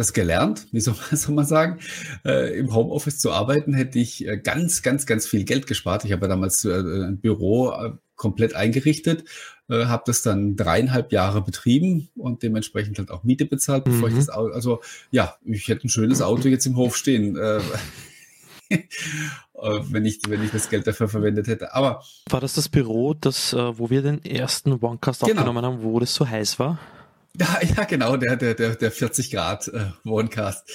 das 0.00 0.12
gelernt, 0.12 0.66
wie 0.72 0.80
soll 0.80 0.94
man, 0.94 1.16
soll 1.16 1.34
man 1.34 1.46
sagen, 1.46 1.78
äh, 2.24 2.58
im 2.58 2.74
Homeoffice 2.74 3.18
zu 3.18 3.30
arbeiten, 3.30 3.74
hätte 3.74 3.98
ich 3.98 4.26
äh, 4.26 4.38
ganz, 4.38 4.82
ganz, 4.82 5.06
ganz 5.06 5.26
viel 5.26 5.44
Geld 5.44 5.66
gespart. 5.66 6.04
Ich 6.04 6.12
habe 6.12 6.26
damals 6.26 6.64
äh, 6.64 6.72
ein 6.72 7.18
Büro 7.20 7.70
äh, 7.70 7.92
komplett 8.16 8.54
eingerichtet, 8.54 9.24
äh, 9.68 9.84
habe 9.86 10.02
das 10.06 10.22
dann 10.22 10.56
dreieinhalb 10.56 11.12
Jahre 11.12 11.42
betrieben 11.42 12.08
und 12.16 12.42
dementsprechend 12.42 12.98
halt 12.98 13.10
auch 13.10 13.22
Miete 13.22 13.46
bezahlt, 13.46 13.84
bevor 13.84 14.08
mhm. 14.08 14.18
ich 14.18 14.26
das 14.26 14.30
Auto, 14.34 14.52
also 14.52 14.80
ja, 15.10 15.36
ich 15.44 15.68
hätte 15.68 15.86
ein 15.86 15.90
schönes 15.90 16.20
Auto 16.20 16.48
jetzt 16.48 16.66
im 16.66 16.76
Hof 16.76 16.96
stehen. 16.96 17.38
Äh, 18.72 19.80
wenn 19.90 20.06
ich, 20.06 20.20
wenn 20.26 20.42
ich 20.42 20.52
das 20.52 20.70
Geld 20.70 20.86
dafür 20.86 21.08
verwendet 21.08 21.46
hätte. 21.48 21.74
Aber 21.74 22.02
war 22.30 22.40
das 22.40 22.54
das 22.54 22.70
Büro, 22.70 23.12
das, 23.12 23.52
wo 23.52 23.90
wir 23.90 24.00
den 24.00 24.24
ersten 24.24 24.72
Onecast 24.72 25.20
genau. 25.20 25.32
aufgenommen 25.32 25.64
haben, 25.66 25.82
wo 25.82 25.98
das 25.98 26.14
so 26.14 26.26
heiß 26.26 26.58
war? 26.60 26.78
Ja, 27.38 27.60
ja, 27.62 27.84
genau, 27.84 28.16
der, 28.16 28.36
der, 28.36 28.54
der, 28.54 28.74
der 28.74 28.90
40 28.90 29.30
Grad 29.30 29.68
äh, 29.68 29.90
Onecast, 30.04 30.68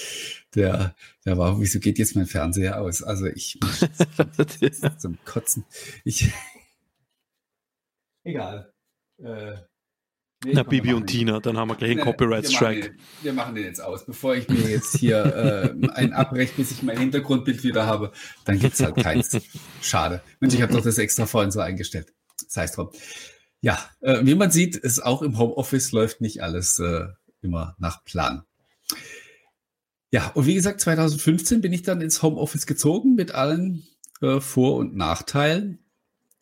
der, 0.55 0.95
der 1.25 1.37
war, 1.37 1.59
wieso 1.59 1.79
geht 1.79 1.99
jetzt 1.99 2.15
mein 2.15 2.27
Fernseher 2.27 2.79
aus? 2.79 3.03
Also 3.03 3.25
ich 3.25 3.59
zum 4.97 5.17
Kotzen. 5.25 5.65
Ich, 6.05 6.31
egal. 8.23 8.71
Äh, 9.21 9.55
nee, 10.45 10.53
Na, 10.53 10.63
Bibi 10.63 10.93
und 10.93 11.07
Tina, 11.07 11.41
dann 11.41 11.57
haben 11.57 11.69
wir 11.69 11.75
gleich 11.75 11.91
einen 11.91 12.01
Copyright-Strike. 12.01 12.93
Wir, 12.93 12.95
wir, 13.21 13.33
machen 13.33 13.55
den 13.55 13.65
jetzt 13.65 13.81
aus. 13.81 14.05
Bevor 14.05 14.35
ich 14.35 14.47
mir 14.47 14.69
jetzt 14.69 14.97
hier 14.97 15.25
äh, 15.25 15.89
einen 15.91 16.13
abbreche, 16.13 16.53
bis 16.55 16.71
ich 16.71 16.83
mein 16.83 16.97
Hintergrundbild 16.97 17.63
wieder 17.63 17.85
habe, 17.85 18.13
dann 18.45 18.59
gibt's 18.59 18.81
halt 18.81 18.95
keins. 18.95 19.37
Schade. 19.81 20.21
Mensch, 20.39 20.53
ich 20.53 20.61
habe 20.61 20.73
doch 20.73 20.83
das 20.83 20.97
extra 20.97 21.25
vorhin 21.25 21.51
so 21.51 21.59
eingestellt. 21.59 22.13
Das 22.45 22.55
heißt 22.55 22.77
drum. 22.77 22.91
Ja, 23.61 23.79
äh, 24.01 24.19
wie 24.23 24.35
man 24.35 24.51
sieht, 24.51 24.75
ist 24.75 25.03
auch 25.03 25.21
im 25.21 25.37
Homeoffice 25.37 25.91
läuft 25.91 26.21
nicht 26.21 26.43
alles 26.43 26.79
äh, 26.79 27.07
immer 27.41 27.75
nach 27.79 28.03
Plan. 28.03 28.43
Ja, 30.11 30.31
und 30.33 30.45
wie 30.45 30.53
gesagt, 30.53 30.81
2015 30.81 31.61
bin 31.61 31.73
ich 31.73 31.81
dann 31.81 32.01
ins 32.01 32.21
Homeoffice 32.21 32.65
gezogen 32.65 33.15
mit 33.15 33.33
allen 33.33 33.87
äh, 34.21 34.39
Vor- 34.39 34.77
und 34.77 34.95
Nachteilen. 34.95 35.79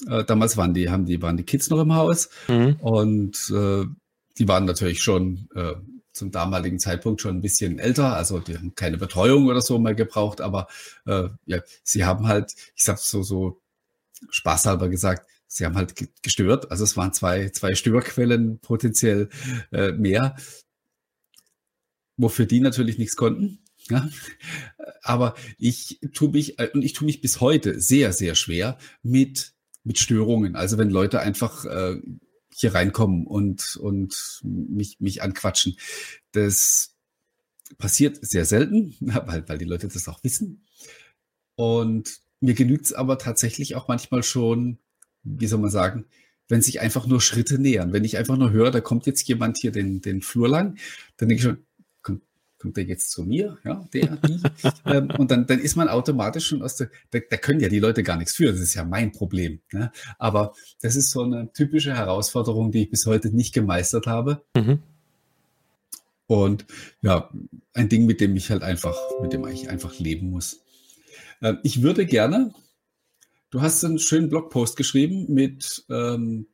Äh, 0.08 0.26
damals 0.26 0.58
waren 0.58 0.74
die, 0.74 0.90
haben 0.90 1.06
die, 1.06 1.22
waren 1.22 1.38
die 1.38 1.44
Kids 1.44 1.70
noch 1.70 1.80
im 1.80 1.96
Haus 1.96 2.30
mhm. 2.48 2.76
und 2.82 3.52
äh, 3.52 3.86
die 4.38 4.48
waren 4.48 4.66
natürlich 4.66 5.02
schon 5.02 5.48
äh, 5.56 5.74
zum 6.12 6.32
damaligen 6.32 6.80
Zeitpunkt 6.80 7.22
schon 7.22 7.38
ein 7.38 7.42
bisschen 7.42 7.80
älter, 7.80 8.16
also 8.16 8.40
die 8.40 8.56
haben 8.56 8.76
keine 8.76 8.98
Betreuung 8.98 9.48
oder 9.48 9.62
so 9.62 9.80
mehr 9.80 9.96
gebraucht, 9.96 10.42
aber 10.42 10.68
äh, 11.06 11.30
ja, 11.46 11.60
sie 11.84 12.06
haben 12.06 12.28
halt, 12.28 12.54
ich 12.76 12.84
sag 12.84 13.00
so, 13.00 13.24
so 13.24 13.62
spaßhalber 14.30 14.90
gesagt, 14.90 15.28
sie 15.54 15.66
haben 15.66 15.76
halt 15.76 15.94
gestört. 16.22 16.72
Also 16.72 16.84
es 16.84 16.98
waren 16.98 17.14
zwei, 17.14 17.50
zwei 17.50 17.76
Störquellen 17.76 18.60
potenziell 18.60 19.30
äh, 19.72 19.92
mehr, 19.92 20.36
wofür 22.18 22.46
die 22.46 22.60
natürlich 22.60 22.98
nichts 22.98 23.16
konnten. 23.16 23.60
Ja? 23.90 24.10
Aber 25.04 25.36
ich 25.58 26.00
tue 26.14 26.30
mich, 26.30 26.60
äh, 26.60 26.70
und 26.74 26.82
ich 26.84 26.94
tue 26.94 27.06
mich 27.06 27.22
bis 27.22 27.40
heute 27.40 27.80
sehr, 27.80 28.14
sehr 28.14 28.36
schwer 28.36 28.78
mit, 29.04 29.54
mit 29.84 30.00
Störungen. 30.00 30.56
Also 30.56 30.78
wenn 30.78 30.90
Leute 30.90 31.20
einfach 31.20 31.66
äh, 31.66 32.02
hier 32.56 32.74
reinkommen 32.74 33.28
und, 33.28 33.78
und 33.78 34.42
mich, 34.44 35.00
mich 35.00 35.22
anquatschen. 35.22 35.78
Das 36.32 36.96
passiert 37.78 38.20
sehr 38.22 38.46
selten, 38.46 38.96
weil, 39.00 39.48
weil 39.48 39.58
die 39.58 39.66
Leute 39.66 39.88
das 39.88 40.08
auch 40.08 40.24
wissen. 40.24 40.66
Und 41.56 42.20
mir 42.40 42.56
genügt 42.56 42.86
es 42.86 42.94
aber 42.94 43.18
tatsächlich 43.18 43.76
auch 43.76 43.88
manchmal 43.88 44.24
schon, 44.24 44.80
wie 45.24 45.48
soll 45.48 45.60
man 45.60 45.70
sagen, 45.70 46.06
wenn 46.50 46.62
sich 46.62 46.82
einfach 46.82 47.08
nur 47.08 47.22
Schritte 47.22 47.60
nähern. 47.60 47.94
Wenn 47.94 48.04
ich 48.04 48.18
einfach 48.18 48.38
nur 48.38 48.52
höre, 48.52 48.72
da 48.72 48.82
kommt 48.82 49.06
jetzt 49.06 49.28
jemand 49.28 49.58
hier 49.58 49.72
den, 49.72 50.02
den 50.02 50.22
Flur 50.22 50.50
lang, 50.50 50.78
dann 51.18 51.30
denke 51.30 51.36
ich 51.36 51.42
schon, 51.42 51.58
kommt, 52.02 52.22
kommt 52.60 52.78
der 52.78 52.84
jetzt 52.84 53.12
zu 53.12 53.24
mir? 53.24 53.58
Ja, 53.64 53.88
der, 53.94 54.18
die. 54.18 54.42
ähm, 54.86 55.10
und 55.18 55.32
dann, 55.32 55.48
dann 55.48 55.60
ist 55.60 55.76
man 55.76 55.88
automatisch 55.88 56.48
schon 56.48 56.62
aus 56.62 56.76
der, 56.76 56.90
da, 57.12 57.20
da 57.30 57.38
können 57.38 57.60
ja 57.60 57.70
die 57.70 57.80
Leute 57.80 58.04
gar 58.04 58.18
nichts 58.18 58.36
für. 58.36 58.52
Das 58.52 58.60
ist 58.60 58.74
ja 58.74 58.84
mein 58.84 59.12
Problem. 59.12 59.62
Ne? 59.72 59.92
Aber 60.20 60.54
das 60.82 60.96
ist 60.96 61.12
so 61.12 61.24
eine 61.24 61.52
typische 61.54 61.96
Herausforderung, 61.96 62.72
die 62.72 62.84
ich 62.84 62.90
bis 62.90 63.06
heute 63.06 63.36
nicht 63.36 63.54
gemeistert 63.54 64.08
habe. 64.08 64.44
Mhm. 64.56 64.80
Und 66.28 66.66
ja, 67.02 67.30
ein 67.74 67.90
Ding, 67.90 68.06
mit 68.06 68.22
dem 68.22 68.36
ich 68.36 68.50
halt 68.50 68.64
einfach, 68.64 68.98
mit 69.22 69.34
dem 69.34 69.46
ich 69.48 69.70
einfach 69.70 69.98
leben 70.00 70.30
muss. 70.30 70.62
Ähm, 71.42 71.60
ich 71.64 71.82
würde 71.82 72.06
gerne 72.06 72.54
Du 73.54 73.62
hast 73.62 73.86
einen 73.86 74.00
schönen 74.00 74.30
Blogpost 74.30 74.76
geschrieben 74.78 75.32
mit 75.32 75.86
ähm, 75.88 76.48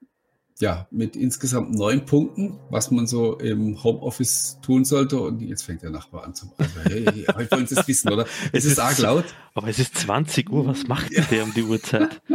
ja, 0.60 0.86
mit 0.92 1.16
insgesamt 1.16 1.74
neun 1.74 2.06
Punkten, 2.06 2.60
was 2.70 2.92
man 2.92 3.08
so 3.08 3.40
im 3.40 3.82
Homeoffice 3.82 4.60
tun 4.62 4.84
sollte. 4.84 5.18
Und 5.18 5.40
jetzt 5.40 5.64
fängt 5.64 5.82
der 5.82 5.92
Nachbar 5.92 6.26
an 6.26 6.36
zu. 6.36 6.52
Also, 6.58 6.80
hey, 6.84 7.06
hey, 7.06 7.26
heute 7.34 7.52
wollen 7.52 7.68
Sie 7.68 7.76
es 7.76 7.88
wissen, 7.88 8.12
oder? 8.12 8.26
Es, 8.52 8.66
es 8.66 8.74
ist 8.74 8.80
arg 8.80 8.98
laut. 8.98 9.24
Aber 9.54 9.70
es 9.70 9.80
ist 9.80 9.98
20 9.98 10.50
Uhr, 10.50 10.68
was 10.68 10.90
macht 10.90 11.14
ja. 11.14 11.24
der 11.32 11.46
um 11.46 11.54
die 11.54 11.64
Uhrzeit? 11.64 12.22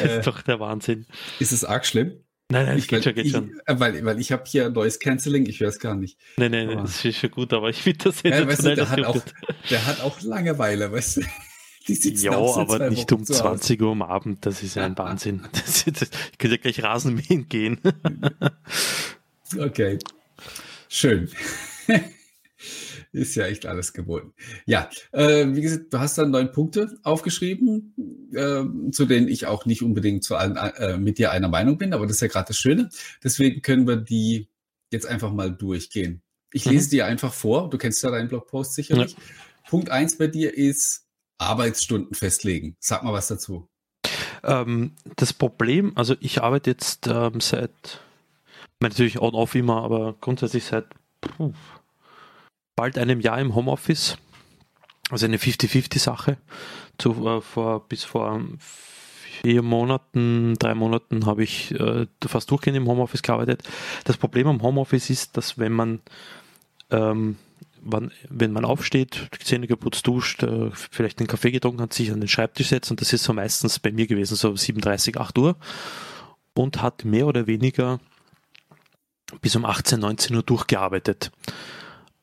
Das 0.00 0.12
ist 0.12 0.18
äh, 0.18 0.22
doch 0.22 0.40
der 0.40 0.60
Wahnsinn. 0.60 1.04
Ist 1.38 1.52
es 1.52 1.62
arg 1.62 1.84
schlimm? 1.84 2.12
Nein, 2.50 2.64
nein, 2.64 2.78
ich, 2.78 2.88
geht 2.88 3.04
schon, 3.04 3.14
geht 3.14 3.26
ich, 3.26 3.32
schon. 3.32 3.60
Äh, 3.66 3.78
weil, 3.78 4.02
weil 4.02 4.18
ich 4.18 4.32
habe 4.32 4.44
hier 4.46 4.70
Noise 4.70 4.98
Cancelling, 4.98 5.44
ich 5.44 5.60
höre 5.60 5.68
es 5.68 5.78
gar 5.78 5.94
nicht. 5.94 6.18
Nein, 6.38 6.52
nein, 6.52 6.68
nein, 6.68 6.78
das 6.78 7.04
ist 7.04 7.18
schon 7.18 7.30
gut, 7.30 7.52
aber 7.52 7.68
ich 7.68 7.82
finde 7.82 8.04
das 8.04 8.22
ja, 8.22 8.46
weißt 8.46 8.64
du, 8.64 8.74
der, 8.74 8.88
hat 8.88 9.04
auch, 9.04 9.20
der 9.68 9.86
hat 9.86 10.00
auch 10.00 10.18
Langeweile, 10.22 10.90
weißt 10.90 11.18
du? 11.18 11.22
Ja, 11.88 12.32
aber 12.32 12.90
nicht 12.90 13.10
um 13.12 13.24
20 13.24 13.80
Uhr 13.80 13.92
am 13.92 14.02
Abend, 14.02 14.44
das 14.46 14.62
ist 14.62 14.76
ja 14.76 14.84
ein 14.84 14.96
Wahnsinn. 14.98 15.42
Das, 15.52 15.84
das, 15.84 16.10
ich 16.32 16.38
könnte 16.38 16.56
ja 16.56 16.62
gleich 16.62 16.82
Rasenmähen 16.82 17.48
gehen. 17.48 17.80
okay, 19.58 19.98
schön. 20.88 21.30
ist 23.12 23.34
ja 23.34 23.46
echt 23.46 23.66
alles 23.66 23.92
geboten. 23.92 24.32
Ja, 24.66 24.90
äh, 25.12 25.46
wie 25.48 25.62
gesagt, 25.62 25.92
du 25.92 25.98
hast 25.98 26.18
dann 26.18 26.30
neun 26.30 26.52
Punkte 26.52 26.98
aufgeschrieben, 27.02 27.94
äh, 28.32 28.90
zu 28.92 29.06
denen 29.06 29.28
ich 29.28 29.46
auch 29.46 29.66
nicht 29.66 29.82
unbedingt 29.82 30.24
zu 30.24 30.36
allen 30.36 30.56
äh, 30.56 30.98
mit 30.98 31.18
dir 31.18 31.32
einer 31.32 31.48
Meinung 31.48 31.78
bin, 31.78 31.92
aber 31.92 32.06
das 32.06 32.16
ist 32.16 32.22
ja 32.22 32.28
gerade 32.28 32.48
das 32.48 32.58
Schöne. 32.58 32.90
Deswegen 33.24 33.62
können 33.62 33.86
wir 33.86 33.96
die 33.96 34.48
jetzt 34.90 35.06
einfach 35.06 35.32
mal 35.32 35.50
durchgehen. 35.50 36.22
Ich 36.52 36.64
lese 36.64 36.86
mhm. 36.86 36.90
dir 36.90 37.06
einfach 37.06 37.32
vor, 37.32 37.70
du 37.70 37.78
kennst 37.78 38.02
ja 38.02 38.10
deinen 38.10 38.28
Blogpost 38.28 38.74
sicherlich. 38.74 39.12
Ja. 39.12 39.18
Punkt 39.68 39.90
eins 39.90 40.16
bei 40.16 40.28
dir 40.28 40.56
ist 40.56 41.07
Arbeitsstunden 41.38 42.14
festlegen. 42.14 42.76
Sag 42.80 43.02
mal 43.02 43.12
was 43.12 43.28
dazu. 43.28 43.68
Ähm, 44.42 44.92
das 45.16 45.32
Problem, 45.32 45.92
also 45.96 46.14
ich 46.20 46.42
arbeite 46.42 46.70
jetzt 46.70 47.06
ähm, 47.06 47.40
seit, 47.40 48.00
natürlich 48.80 49.20
on-off 49.20 49.54
immer, 49.54 49.82
aber 49.82 50.14
grundsätzlich 50.20 50.64
seit 50.64 50.86
puh, 51.20 51.52
bald 52.76 52.98
einem 52.98 53.20
Jahr 53.20 53.40
im 53.40 53.54
Homeoffice. 53.54 54.18
Also 55.10 55.26
eine 55.26 55.38
50-50-Sache. 55.38 56.36
Äh, 57.04 57.40
vor, 57.40 57.88
bis 57.88 58.04
vor 58.04 58.42
vier 58.58 59.62
Monaten, 59.62 60.54
drei 60.58 60.74
Monaten 60.74 61.26
habe 61.26 61.44
ich 61.44 61.72
äh, 61.72 62.06
fast 62.26 62.50
durchgehend 62.50 62.76
im 62.76 62.88
Homeoffice 62.88 63.22
gearbeitet. 63.22 63.62
Das 64.04 64.16
Problem 64.16 64.48
am 64.48 64.62
Homeoffice 64.62 65.10
ist, 65.10 65.36
dass 65.36 65.58
wenn 65.58 65.72
man 65.72 66.00
ähm, 66.90 67.36
wann, 67.82 68.12
wenn 68.28 68.52
man 68.52 68.64
aufsteht, 68.64 69.28
Zähne 69.42 69.66
geputzt, 69.66 70.06
duscht, 70.06 70.42
äh, 70.42 70.70
vielleicht 70.72 71.18
einen 71.18 71.28
Kaffee 71.28 71.50
getrunken 71.50 71.80
hat, 71.80 71.92
sich 71.92 72.10
an 72.12 72.20
den 72.20 72.28
Schreibtisch 72.28 72.68
setzt 72.68 72.90
und 72.90 73.00
das 73.00 73.12
ist 73.12 73.24
so 73.24 73.32
meistens 73.32 73.78
bei 73.78 73.92
mir 73.92 74.06
gewesen, 74.06 74.36
so 74.36 74.54
37, 74.54 75.18
8 75.18 75.38
Uhr 75.38 75.56
und 76.54 76.82
hat 76.82 77.04
mehr 77.04 77.26
oder 77.26 77.46
weniger 77.46 78.00
bis 79.40 79.56
um 79.56 79.64
18, 79.64 80.00
19 80.00 80.36
Uhr 80.36 80.42
durchgearbeitet 80.42 81.30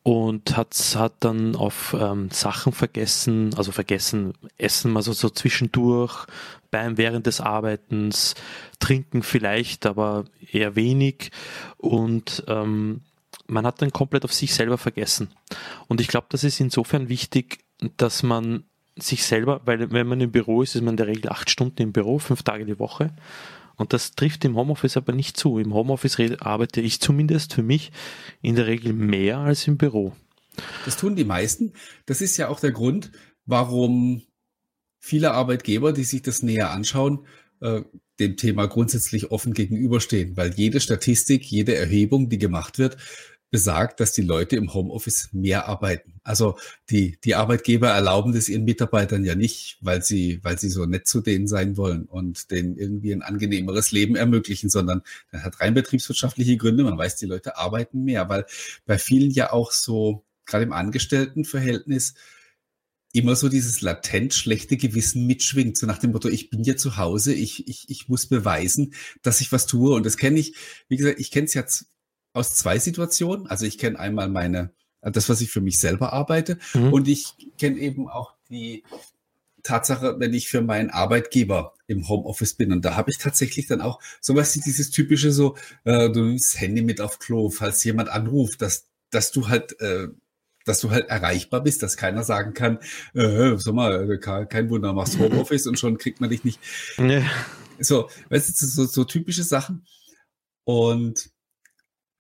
und 0.06 0.56
hat, 0.56 0.76
hat 0.96 1.14
dann 1.22 1.56
auf 1.56 1.96
ähm, 2.00 2.30
Sachen 2.30 2.74
vergessen, 2.74 3.56
also 3.56 3.72
vergessen, 3.72 4.34
essen 4.58 4.92
mal 4.92 5.02
so, 5.02 5.14
so 5.14 5.30
zwischendurch, 5.30 6.28
beim 6.70 6.98
während 6.98 7.26
des 7.26 7.42
Arbeitens, 7.42 8.36
trinken 8.80 9.24
vielleicht, 9.24 9.88
aber 9.88 10.26
eher 10.52 10.76
wenig 10.76 11.32
und 11.78 12.44
ähm, 12.48 13.02
man 13.48 13.66
hat 13.66 13.82
dann 13.82 13.92
komplett 13.92 14.26
auf 14.26 14.34
sich 14.34 14.54
selber 14.54 14.78
vergessen. 14.78 15.30
Und 15.88 16.02
ich 16.02 16.08
glaube, 16.08 16.28
das 16.30 16.44
ist 16.44 16.60
insofern 16.60 17.10
wichtig, 17.10 17.60
dass 17.98 18.24
man 18.24 18.66
sich 18.98 19.26
selber, 19.26 19.62
weil 19.66 19.92
wenn 19.92 20.08
man 20.08 20.22
im 20.22 20.32
Büro 20.32 20.62
ist, 20.62 20.76
ist 20.76 20.82
man 20.82 20.94
in 20.94 20.98
der 20.98 21.08
Regel 21.08 21.30
acht 21.30 21.50
Stunden 21.50 21.82
im 21.82 21.92
Büro, 21.92 22.20
fünf 22.20 22.44
Tage 22.44 22.66
die 22.66 22.80
Woche. 22.80 23.14
Und 23.76 23.92
das 23.92 24.12
trifft 24.12 24.46
im 24.46 24.56
Homeoffice 24.56 24.96
aber 24.96 25.12
nicht 25.12 25.36
zu. 25.36 25.60
Im 25.60 25.74
Homeoffice 25.74 26.18
arbeite 26.40 26.80
ich 26.80 27.02
zumindest 27.02 27.54
für 27.54 27.64
mich 27.64 27.92
in 28.42 28.56
der 28.56 28.68
Regel 28.68 28.94
mehr 28.94 29.40
als 29.40 29.68
im 29.68 29.78
Büro. 29.78 30.14
Das 30.86 30.96
tun 30.96 31.18
die 31.18 31.26
meisten. 31.26 31.74
Das 32.06 32.22
ist 32.22 32.38
ja 32.38 32.48
auch 32.48 32.62
der 32.62 32.72
Grund, 32.72 33.12
warum 33.46 34.22
viele 35.00 35.32
Arbeitgeber, 35.32 35.92
die 35.92 36.06
sich 36.06 36.22
das 36.22 36.42
näher 36.42 36.72
anschauen, 36.72 37.28
äh, 37.60 37.82
dem 38.20 38.38
Thema 38.38 38.68
grundsätzlich 38.68 39.32
offen 39.32 39.54
gegenüberstehen, 39.54 40.38
weil 40.38 40.54
jede 40.54 40.80
Statistik, 40.80 41.44
jede 41.44 41.76
Erhebung, 41.76 42.30
die 42.30 42.38
gemacht 42.38 42.80
wird, 42.80 42.96
besagt, 43.56 44.02
dass 44.02 44.12
die 44.12 44.22
Leute 44.22 44.58
im 44.58 44.74
Homeoffice 44.74 45.30
mehr 45.32 45.70
arbeiten. 45.70 46.20
Also 46.26 46.58
die, 46.90 47.18
die 47.24 47.36
Arbeitgeber 47.36 47.88
erlauben 47.88 48.34
das 48.34 48.50
ihren 48.50 48.66
Mitarbeitern 48.66 49.24
ja 49.24 49.34
nicht, 49.34 49.78
weil 49.80 50.04
sie, 50.04 50.42
weil 50.44 50.60
sie 50.60 50.68
so 50.68 50.86
nett 50.86 51.08
zu 51.08 51.22
denen 51.22 51.48
sein 51.48 51.78
wollen 51.78 52.04
und 52.04 52.52
denen 52.52 52.78
irgendwie 52.78 53.14
ein 53.14 53.22
angenehmeres 53.22 53.94
Leben 53.94 54.18
ermöglichen, 54.18 54.70
sondern 54.70 55.04
das 55.32 55.44
hat 55.44 55.62
rein 55.62 55.74
betriebswirtschaftliche 55.74 56.58
Gründe. 56.58 56.84
Man 56.84 56.98
weiß, 56.98 57.16
die 57.16 57.28
Leute 57.28 57.58
arbeiten 57.58 58.04
mehr, 58.04 58.28
weil 58.28 58.46
bei 58.86 58.98
vielen 58.98 59.32
ja 59.32 59.54
auch 59.54 59.72
so, 59.72 60.26
gerade 60.46 60.66
im 60.66 60.74
Angestelltenverhältnis, 60.74 62.16
immer 63.14 63.38
so 63.38 63.48
dieses 63.48 63.80
latent 63.80 64.34
schlechte 64.34 64.76
Gewissen 64.76 65.26
mitschwingt, 65.28 65.78
so 65.78 65.88
nach 65.88 66.00
dem 66.00 66.12
Motto, 66.12 66.28
ich 66.28 66.50
bin 66.50 66.64
ja 66.64 66.76
zu 66.76 66.98
Hause, 66.98 67.34
ich, 67.34 67.70
ich, 67.70 67.86
ich 67.88 68.10
muss 68.10 68.26
beweisen, 68.26 68.94
dass 69.22 69.40
ich 69.40 69.54
was 69.54 69.66
tue. 69.66 69.96
Und 69.96 70.06
das 70.06 70.18
kenne 70.18 70.38
ich, 70.38 70.56
wie 70.90 70.98
gesagt, 70.98 71.22
ich 71.22 71.32
kenne 71.32 71.46
es 71.46 71.54
jetzt 71.54 71.86
aus 72.36 72.56
zwei 72.56 72.80
Situationen. 72.80 73.48
Also 73.48 73.66
ich 73.66 73.78
kenne 73.78 74.00
einmal 74.00 74.30
meine, 74.30 74.72
das, 75.02 75.30
was 75.30 75.42
ich 75.42 75.52
für 75.52 75.62
mich 75.62 75.80
selber 75.80 76.14
arbeite, 76.14 76.58
mhm. 76.74 76.94
und 76.94 77.08
ich 77.08 77.34
kenne 77.58 77.78
eben 77.78 78.10
auch 78.10 78.34
die 78.50 78.84
Tatsache, 79.66 80.20
wenn 80.20 80.34
ich 80.34 80.48
für 80.48 80.62
meinen 80.62 80.90
Arbeitgeber 80.90 81.74
im 81.88 82.08
Homeoffice 82.08 82.54
bin. 82.54 82.72
Und 82.72 82.86
da 82.86 82.96
habe 82.96 83.12
ich 83.12 83.18
tatsächlich 83.18 83.68
dann 83.68 83.82
auch 83.82 84.00
sowas 84.22 84.56
wie 84.56 84.62
dieses 84.62 84.92
typische 84.92 85.32
so, 85.32 85.56
äh, 85.84 86.10
du 86.10 86.24
nimmst 86.24 86.54
das 86.54 86.62
Handy 86.62 86.82
mit 86.82 87.02
auf 87.02 87.20
Klo, 87.20 87.50
falls 87.50 87.84
jemand 87.84 88.10
anruft, 88.10 88.62
dass, 88.62 88.88
dass 89.10 89.32
du 89.32 89.48
halt, 89.50 89.80
äh, 89.82 90.08
dass 90.66 90.80
du 90.80 90.92
halt 90.92 91.10
erreichbar 91.10 91.62
bist, 91.62 91.84
dass 91.84 91.98
keiner 91.98 92.24
sagen 92.24 92.54
kann, 92.54 92.80
äh, 93.14 93.58
sag 93.58 93.74
mal, 93.74 94.18
kein 94.20 94.70
Wunder, 94.70 94.94
machst 94.94 95.20
Homeoffice 95.20 95.68
und 95.68 95.80
schon 95.80 95.98
kriegt 95.98 96.22
man 96.22 96.30
dich 96.30 96.44
nicht. 96.44 96.60
Nee. 96.98 97.24
So, 97.80 98.10
weißt 98.30 98.62
du, 98.62 98.68
so, 98.68 98.86
so 98.86 99.04
typische 99.04 99.44
Sachen. 99.44 99.86
Und 100.64 101.30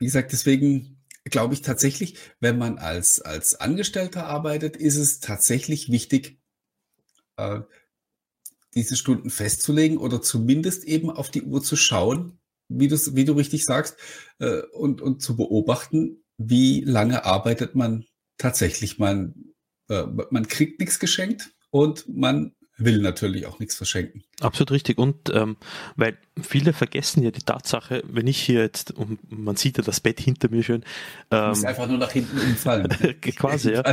wie 0.06 0.08
gesagt, 0.08 0.34
deswegen 0.34 1.04
glaube 1.24 1.56
ich 1.56 1.64
tatsächlich, 1.64 2.20
wenn 2.40 2.60
man 2.60 2.78
als, 2.78 3.22
als 3.22 3.56
Angestellter 3.56 4.28
arbeitet, 4.28 4.78
ist 4.78 4.98
es 4.98 5.20
tatsächlich 5.20 5.90
wichtig, 5.90 6.40
äh, 7.38 7.62
diese 8.76 8.98
Stunden 8.98 9.32
festzulegen 9.32 9.98
oder 9.98 10.22
zumindest 10.22 10.84
eben 10.84 11.10
auf 11.10 11.32
die 11.32 11.42
Uhr 11.42 11.64
zu 11.64 11.76
schauen, 11.76 12.38
wie, 12.68 12.92
wie 12.92 13.26
du 13.26 13.34
richtig 13.34 13.66
sagst, 13.66 13.98
äh, 14.38 14.62
und, 14.74 15.02
und 15.02 15.24
zu 15.24 15.36
beobachten, 15.36 16.24
wie 16.38 16.82
lange 16.82 17.26
arbeitet 17.26 17.74
man 17.74 18.06
tatsächlich. 18.38 19.00
Man, 19.00 19.56
äh, 19.90 20.04
man 20.30 20.48
kriegt 20.48 20.80
nichts 20.80 21.00
geschenkt 21.00 21.52
und 21.72 22.08
man 22.08 22.55
will 22.78 23.00
natürlich 23.00 23.46
auch 23.46 23.60
nichts 23.60 23.76
verschenken. 23.76 24.24
Absolut 24.42 24.72
richtig. 24.72 24.98
Und 24.98 25.30
ähm, 25.34 25.56
weil 25.96 26.18
viele 26.42 26.74
vergessen 26.74 27.24
ja 27.24 27.32
die 27.32 27.42
Tatsache, 27.42 28.04
wenn 28.06 28.28
ich 28.28 28.42
hier 28.42 28.62
jetzt, 28.62 28.92
und 28.92 29.20
man 29.32 29.56
sieht 29.56 29.78
ja 29.78 29.84
das 29.84 30.02
Bett 30.02 30.20
hinter 30.20 30.50
mir 30.50 30.64
schön. 30.64 30.84
Ähm, 31.32 31.54
du 31.54 31.68
einfach 31.68 31.88
nur 31.88 31.98
nach 31.98 32.12
hinten 32.12 32.38
umfallen. 32.38 32.90
quasi, 33.22 33.72
ja. 33.72 33.84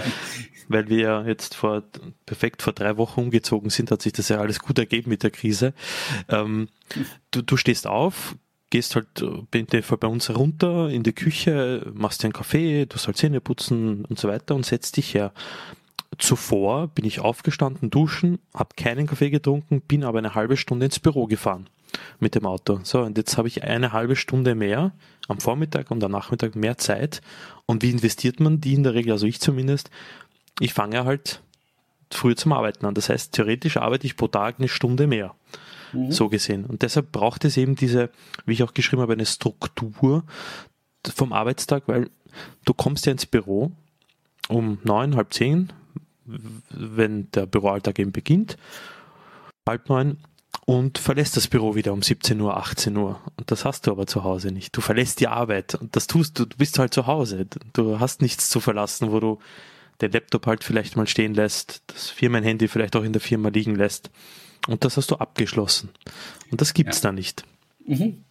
Weil 0.68 0.88
wir 0.88 0.98
ja 0.98 1.22
jetzt 1.24 1.54
vor 1.54 1.84
perfekt 2.26 2.62
vor 2.62 2.72
drei 2.72 2.96
Wochen 2.96 3.20
umgezogen 3.20 3.70
sind, 3.70 3.90
hat 3.90 4.02
sich 4.02 4.12
das 4.12 4.28
ja 4.28 4.38
alles 4.38 4.58
gut 4.58 4.78
ergeben 4.78 5.10
mit 5.10 5.22
der 5.22 5.30
Krise. 5.30 5.74
Ähm, 6.28 6.68
du, 7.30 7.42
du 7.42 7.56
stehst 7.56 7.86
auf, 7.86 8.34
gehst 8.70 8.96
halt 8.96 9.06
bei 9.50 10.08
uns 10.08 10.30
runter 10.30 10.88
in 10.88 11.02
die 11.04 11.12
Küche, 11.12 11.92
machst 11.94 12.22
dir 12.22 12.26
einen 12.26 12.32
Kaffee, 12.32 12.86
du 12.86 12.98
sollst 12.98 13.20
Zähne 13.20 13.40
putzen 13.40 14.04
und 14.06 14.18
so 14.18 14.28
weiter 14.28 14.54
und 14.56 14.66
setzt 14.66 14.96
dich 14.96 15.14
her. 15.14 15.32
Zuvor 16.18 16.88
bin 16.88 17.04
ich 17.04 17.20
aufgestanden, 17.20 17.90
duschen, 17.90 18.38
habe 18.54 18.74
keinen 18.76 19.06
Kaffee 19.06 19.30
getrunken, 19.30 19.80
bin 19.80 20.04
aber 20.04 20.18
eine 20.18 20.34
halbe 20.34 20.56
Stunde 20.56 20.86
ins 20.86 20.98
Büro 20.98 21.26
gefahren 21.26 21.68
mit 22.20 22.34
dem 22.34 22.46
Auto. 22.46 22.80
So, 22.82 23.00
und 23.02 23.16
jetzt 23.16 23.36
habe 23.36 23.48
ich 23.48 23.64
eine 23.64 23.92
halbe 23.92 24.16
Stunde 24.16 24.54
mehr 24.54 24.92
am 25.28 25.40
Vormittag 25.40 25.90
und 25.90 26.02
am 26.04 26.12
Nachmittag 26.12 26.56
mehr 26.56 26.78
Zeit. 26.78 27.20
Und 27.66 27.82
wie 27.82 27.90
investiert 27.90 28.40
man 28.40 28.60
die 28.60 28.74
in 28.74 28.82
der 28.82 28.94
Regel? 28.94 29.12
Also 29.12 29.26
ich 29.26 29.40
zumindest. 29.40 29.90
Ich 30.60 30.74
fange 30.74 31.04
halt 31.04 31.42
früher 32.10 32.36
zum 32.36 32.52
Arbeiten 32.52 32.84
an. 32.86 32.94
Das 32.94 33.08
heißt, 33.08 33.32
theoretisch 33.32 33.76
arbeite 33.76 34.06
ich 34.06 34.16
pro 34.16 34.28
Tag 34.28 34.56
eine 34.58 34.68
Stunde 34.68 35.06
mehr. 35.06 35.34
Mhm. 35.92 36.12
So 36.12 36.28
gesehen. 36.28 36.64
Und 36.66 36.82
deshalb 36.82 37.12
braucht 37.12 37.44
es 37.44 37.56
eben 37.56 37.74
diese, 37.74 38.10
wie 38.44 38.52
ich 38.52 38.62
auch 38.62 38.74
geschrieben 38.74 39.02
habe, 39.02 39.14
eine 39.14 39.26
Struktur 39.26 40.24
vom 41.14 41.32
Arbeitstag, 41.32 41.84
weil 41.86 42.10
du 42.64 42.74
kommst 42.74 43.06
ja 43.06 43.12
ins 43.12 43.26
Büro 43.26 43.72
um 44.48 44.78
neun, 44.84 45.16
halb 45.16 45.32
zehn, 45.32 45.72
wenn 46.24 47.30
der 47.32 47.46
Büroalltag 47.46 47.98
eben 47.98 48.12
beginnt, 48.12 48.56
halb 49.66 49.88
neun, 49.88 50.18
und 50.64 50.98
verlässt 50.98 51.36
das 51.36 51.48
Büro 51.48 51.74
wieder 51.74 51.92
um 51.92 52.02
17 52.02 52.40
Uhr, 52.40 52.56
18 52.56 52.96
Uhr. 52.96 53.20
Und 53.36 53.50
das 53.50 53.64
hast 53.64 53.86
du 53.86 53.90
aber 53.90 54.06
zu 54.06 54.22
Hause 54.22 54.52
nicht. 54.52 54.76
Du 54.76 54.80
verlässt 54.80 55.20
die 55.20 55.28
Arbeit 55.28 55.74
und 55.74 55.96
das 55.96 56.06
tust 56.06 56.38
du, 56.38 56.44
du 56.44 56.56
bist 56.56 56.78
halt 56.78 56.94
zu 56.94 57.06
Hause. 57.06 57.46
Du 57.72 57.98
hast 57.98 58.22
nichts 58.22 58.48
zu 58.48 58.60
verlassen, 58.60 59.10
wo 59.10 59.18
du 59.18 59.38
den 60.00 60.12
Laptop 60.12 60.46
halt 60.46 60.62
vielleicht 60.64 60.96
mal 60.96 61.06
stehen 61.06 61.34
lässt, 61.34 61.82
das 61.88 62.10
Firmenhandy 62.10 62.68
vielleicht 62.68 62.96
auch 62.96 63.02
in 63.02 63.12
der 63.12 63.20
Firma 63.20 63.48
liegen 63.48 63.74
lässt. 63.74 64.10
Und 64.68 64.84
das 64.84 64.96
hast 64.96 65.10
du 65.10 65.16
abgeschlossen. 65.16 65.90
Und 66.50 66.60
das 66.60 66.74
gibt's 66.74 66.98
ja. 66.98 67.08
da 67.08 67.12
nicht. 67.12 67.44
Mhm. 67.84 68.24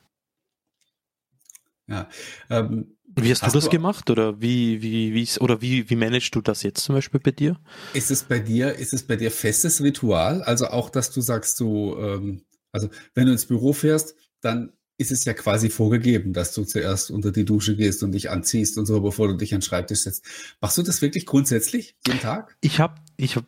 Ja. 1.87 2.07
Ähm, 2.49 2.95
wie 3.15 3.31
hast, 3.31 3.43
hast 3.43 3.53
du 3.53 3.57
das 3.57 3.65
du, 3.65 3.71
gemacht 3.71 4.09
oder 4.09 4.41
wie, 4.41 4.81
wie, 4.81 5.13
wie, 5.13 5.27
oder 5.39 5.61
wie, 5.61 5.89
wie 5.89 5.95
managst 5.95 6.33
du 6.35 6.41
das 6.41 6.63
jetzt 6.63 6.83
zum 6.83 6.95
Beispiel 6.95 7.19
bei 7.19 7.31
dir? 7.31 7.57
Ist 7.93 8.11
es 8.11 8.23
bei 8.23 8.39
dir, 8.39 8.75
ist 8.75 8.93
es 8.93 9.03
bei 9.03 9.15
dir 9.15 9.31
festes 9.31 9.81
Ritual? 9.81 10.41
Also 10.43 10.67
auch, 10.67 10.89
dass 10.89 11.11
du 11.11 11.21
sagst, 11.21 11.59
du, 11.59 11.95
ähm, 11.99 12.43
also 12.71 12.89
wenn 13.13 13.25
du 13.25 13.31
ins 13.31 13.45
Büro 13.45 13.73
fährst, 13.73 14.15
dann 14.41 14.73
ist 14.97 15.11
es 15.11 15.25
ja 15.25 15.33
quasi 15.33 15.69
vorgegeben, 15.69 16.31
dass 16.31 16.53
du 16.53 16.63
zuerst 16.63 17.09
unter 17.09 17.31
die 17.31 17.43
Dusche 17.43 17.75
gehst 17.75 18.03
und 18.03 18.11
dich 18.11 18.29
anziehst 18.29 18.77
und 18.77 18.85
so, 18.85 19.01
bevor 19.01 19.27
du 19.27 19.35
dich 19.35 19.53
an 19.53 19.59
den 19.59 19.65
Schreibtisch 19.65 20.01
setzt. 20.01 20.23
Machst 20.61 20.77
du 20.77 20.83
das 20.83 21.01
wirklich 21.01 21.25
grundsätzlich 21.25 21.95
jeden 22.05 22.19
Tag? 22.19 22.55
Ich 22.61 22.79
habe, 22.79 22.95
ich 23.17 23.35
habe, 23.35 23.47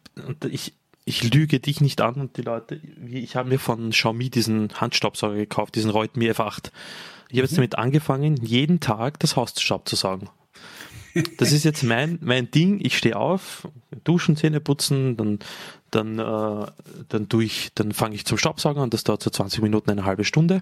ich, 0.49 0.73
ich 1.05 1.31
lüge 1.31 1.59
dich 1.59 1.79
nicht 1.79 2.01
an 2.01 2.15
und 2.15 2.37
die 2.37 2.41
Leute, 2.41 2.81
ich 3.07 3.35
habe 3.35 3.49
mir 3.49 3.59
von 3.59 3.91
Xiaomi 3.91 4.31
diesen 4.31 4.73
Handstaubsauger 4.73 5.35
gekauft, 5.35 5.75
diesen 5.75 5.91
Reutmi 5.91 6.29
F8. 6.31 6.71
Ich 7.29 7.37
habe 7.37 7.47
jetzt 7.47 7.57
damit 7.57 7.77
angefangen, 7.77 8.37
jeden 8.37 8.79
Tag 8.79 9.19
das 9.19 9.35
Haus 9.35 9.53
zu 9.53 9.61
Staub 9.61 9.87
zu 9.87 9.95
saugen. 9.95 10.29
Das 11.37 11.51
ist 11.51 11.63
jetzt 11.63 11.83
mein, 11.83 12.17
mein 12.21 12.49
Ding. 12.49 12.79
Ich 12.83 12.97
stehe 12.97 13.15
auf, 13.15 13.67
duschen, 14.03 14.35
Zähne 14.35 14.59
putzen, 14.59 15.15
dann, 15.15 15.39
dann, 15.91 16.17
äh, 16.17 16.65
dann 17.09 17.29
tue 17.29 17.43
ich, 17.43 17.71
dann 17.75 17.91
fange 17.91 18.15
ich 18.15 18.25
zum 18.25 18.37
Staubsaugen 18.37 18.81
an. 18.81 18.89
Das 18.89 19.03
dauert 19.03 19.21
so 19.21 19.29
20 19.29 19.61
Minuten, 19.61 19.91
eine 19.91 20.05
halbe 20.05 20.23
Stunde. 20.23 20.61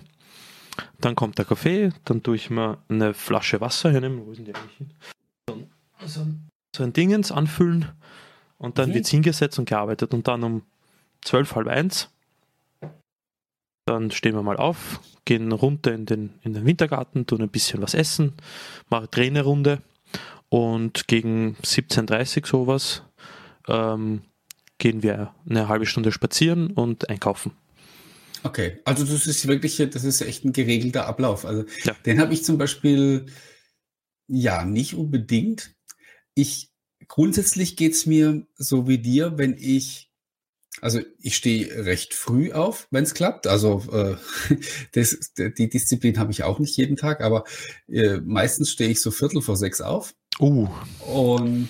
Dann 0.99 1.15
kommt 1.15 1.37
der 1.37 1.45
Kaffee, 1.45 1.91
dann 2.05 2.23
tue 2.23 2.35
ich 2.35 2.49
mir 2.49 2.77
eine 2.89 3.13
Flasche 3.13 3.61
Wasser 3.61 3.91
hernehmen. 3.91 4.25
Wo 4.25 4.33
sind 4.33 4.47
die 4.47 4.55
eigentlich 4.55 4.77
hin? 4.77 4.91
So, 6.05 6.25
so 6.75 6.83
ein 6.83 6.93
Dingens 6.93 7.31
anfüllen 7.31 7.85
und 8.57 8.77
dann 8.77 8.89
mhm. 8.89 8.95
wird 8.95 9.05
es 9.05 9.11
hingesetzt 9.11 9.59
und 9.59 9.67
gearbeitet 9.69 10.13
und 10.13 10.27
dann 10.27 10.43
um 10.43 10.63
zwölf, 11.21 11.55
halb 11.55 11.67
eins, 11.67 12.09
dann 13.85 14.11
stehen 14.11 14.35
wir 14.35 14.43
mal 14.43 14.57
auf, 14.57 15.01
gehen 15.25 15.51
runter 15.51 15.93
in 15.93 16.05
den, 16.05 16.33
in 16.43 16.53
den 16.53 16.65
Wintergarten, 16.65 17.25
tun 17.25 17.41
ein 17.41 17.49
bisschen 17.49 17.81
was 17.81 17.93
essen, 17.93 18.33
machen 18.89 19.07
Trainerrunde 19.11 19.81
und 20.49 21.07
gegen 21.07 21.55
17.30 21.63 22.41
Uhr 22.41 22.47
sowas 22.47 23.03
ähm, 23.67 24.21
gehen 24.77 25.03
wir 25.03 25.33
eine 25.49 25.67
halbe 25.67 25.85
Stunde 25.85 26.11
spazieren 26.11 26.71
und 26.71 27.09
einkaufen. 27.09 27.53
Okay, 28.43 28.79
also 28.85 29.05
das 29.05 29.27
ist 29.27 29.47
wirklich, 29.47 29.77
das 29.77 30.03
ist 30.03 30.21
echt 30.21 30.43
ein 30.43 30.53
geregelter 30.53 31.05
Ablauf. 31.05 31.45
Also 31.45 31.65
ja. 31.83 31.93
den 32.05 32.19
habe 32.19 32.33
ich 32.33 32.43
zum 32.43 32.57
Beispiel 32.57 33.27
ja 34.27 34.65
nicht 34.65 34.95
unbedingt. 34.95 35.75
Ich 36.33 36.71
grundsätzlich 37.07 37.75
geht's 37.75 38.05
mir 38.05 38.47
so 38.55 38.87
wie 38.87 38.97
dir, 38.97 39.37
wenn 39.37 39.55
ich, 39.57 40.10
also 40.79 41.01
ich 41.19 41.35
stehe 41.35 41.85
recht 41.85 42.13
früh 42.13 42.51
auf, 42.53 42.87
wenn 42.91 43.03
es 43.03 43.13
klappt. 43.13 43.47
Also 43.47 43.83
äh, 43.91 44.15
das, 44.93 45.33
die 45.37 45.69
Disziplin 45.69 46.17
habe 46.17 46.31
ich 46.31 46.43
auch 46.43 46.59
nicht 46.59 46.77
jeden 46.77 46.95
Tag, 46.95 47.21
aber 47.21 47.43
äh, 47.87 48.17
meistens 48.17 48.71
stehe 48.71 48.89
ich 48.89 49.01
so 49.01 49.11
Viertel 49.11 49.41
vor 49.41 49.57
sechs 49.57 49.81
auf. 49.81 50.13
Uh. 50.39 50.69
Und 51.05 51.69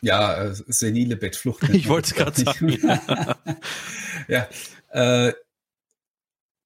ja, 0.00 0.44
äh, 0.44 0.54
senile 0.54 1.16
Bettflucht. 1.16 1.68
Ich 1.72 1.88
wollte 1.88 2.08
es 2.08 2.14
gerade 2.14 2.40
sagen. 2.40 2.78
ja. 4.28 4.48
Äh, 4.90 5.34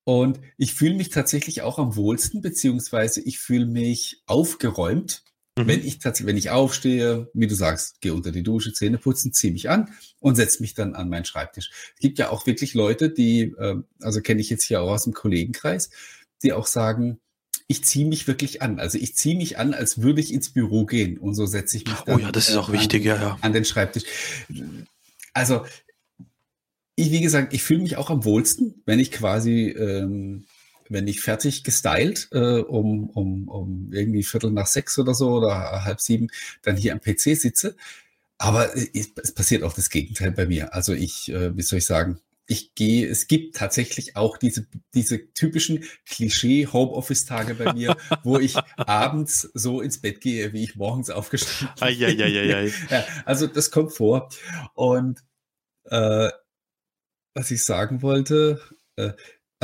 und 0.04 0.38
ich 0.58 0.74
fühle 0.74 0.94
mich 0.94 1.08
tatsächlich 1.08 1.62
auch 1.62 1.78
am 1.78 1.96
wohlsten, 1.96 2.42
beziehungsweise 2.42 3.22
ich 3.22 3.38
fühle 3.38 3.66
mich 3.66 4.22
aufgeräumt, 4.26 5.24
Mhm. 5.56 5.68
Wenn 5.68 5.84
ich 5.84 5.98
tatsächlich, 5.98 6.26
wenn 6.26 6.36
ich 6.36 6.50
aufstehe, 6.50 7.30
wie 7.32 7.46
du 7.46 7.54
sagst, 7.54 8.00
gehe 8.00 8.14
unter 8.14 8.32
die 8.32 8.42
Dusche, 8.42 8.72
Zähne 8.72 8.98
putzen, 8.98 9.32
ziehe 9.32 9.52
mich 9.52 9.70
an 9.70 9.90
und 10.18 10.34
setze 10.34 10.60
mich 10.62 10.74
dann 10.74 10.94
an 10.94 11.08
meinen 11.08 11.24
Schreibtisch. 11.24 11.70
Es 11.94 12.00
gibt 12.00 12.18
ja 12.18 12.30
auch 12.30 12.46
wirklich 12.46 12.74
Leute, 12.74 13.10
die, 13.10 13.54
äh, 13.58 13.76
also 14.00 14.20
kenne 14.20 14.40
ich 14.40 14.50
jetzt 14.50 14.64
hier 14.64 14.82
auch 14.82 14.90
aus 14.90 15.04
dem 15.04 15.12
Kollegenkreis, 15.12 15.90
die 16.42 16.52
auch 16.52 16.66
sagen, 16.66 17.20
ich 17.68 17.84
ziehe 17.84 18.04
mich 18.04 18.26
wirklich 18.26 18.62
an. 18.62 18.80
Also 18.80 18.98
ich 18.98 19.14
ziehe 19.14 19.36
mich 19.36 19.56
an, 19.58 19.74
als 19.74 20.02
würde 20.02 20.20
ich 20.20 20.32
ins 20.32 20.50
Büro 20.50 20.86
gehen 20.86 21.18
und 21.18 21.34
so 21.34 21.46
setze 21.46 21.76
ich 21.76 21.86
mich 21.86 22.00
dann. 22.00 22.16
Oh 22.16 22.18
ja, 22.18 22.32
das 22.32 22.48
ist 22.48 22.56
auch 22.56 22.68
äh, 22.68 22.74
wichtig, 22.74 23.02
an, 23.02 23.20
ja, 23.20 23.22
ja. 23.22 23.38
An 23.40 23.52
den 23.52 23.64
Schreibtisch. 23.64 24.04
Also 25.32 25.64
ich, 26.96 27.10
wie 27.10 27.20
gesagt, 27.20 27.54
ich 27.54 27.62
fühle 27.62 27.82
mich 27.82 27.96
auch 27.96 28.10
am 28.10 28.24
wohlsten, 28.24 28.82
wenn 28.86 28.98
ich 28.98 29.10
quasi 29.10 29.68
ähm, 29.68 30.46
wenn 30.88 31.08
ich 31.08 31.20
fertig 31.20 31.64
gestylt 31.64 32.28
äh, 32.32 32.60
um, 32.60 33.10
um, 33.10 33.48
um 33.48 33.92
irgendwie 33.92 34.22
Viertel 34.22 34.50
nach 34.50 34.66
sechs 34.66 34.98
oder 34.98 35.14
so 35.14 35.32
oder 35.34 35.84
halb 35.84 36.00
sieben 36.00 36.28
dann 36.62 36.76
hier 36.76 36.92
am 36.92 37.00
PC 37.00 37.36
sitze. 37.36 37.76
Aber 38.38 38.70
es 38.76 39.32
passiert 39.34 39.62
auch 39.62 39.72
das 39.72 39.90
Gegenteil 39.90 40.32
bei 40.32 40.46
mir. 40.46 40.74
Also 40.74 40.92
ich, 40.92 41.30
äh, 41.30 41.56
wie 41.56 41.62
soll 41.62 41.78
ich 41.78 41.86
sagen, 41.86 42.20
ich 42.46 42.74
gehe, 42.74 43.08
es 43.08 43.26
gibt 43.26 43.56
tatsächlich 43.56 44.16
auch 44.16 44.36
diese, 44.36 44.66
diese 44.92 45.32
typischen 45.32 45.84
Klischee-Homeoffice-Tage 46.06 47.54
bei 47.54 47.72
mir, 47.72 47.96
wo 48.22 48.38
ich 48.38 48.56
abends 48.76 49.50
so 49.54 49.80
ins 49.80 50.00
Bett 50.00 50.20
gehe, 50.20 50.52
wie 50.52 50.64
ich 50.64 50.76
morgens 50.76 51.10
aufgestanden 51.10 51.74
bin. 51.76 51.84
Ai, 51.84 51.94
ai. 52.54 52.72
ja, 52.90 53.04
also 53.24 53.46
das 53.46 53.70
kommt 53.70 53.92
vor. 53.92 54.28
Und 54.74 55.24
äh, 55.84 56.30
was 57.34 57.50
ich 57.50 57.64
sagen 57.64 58.02
wollte, 58.02 58.60
äh, 58.96 59.12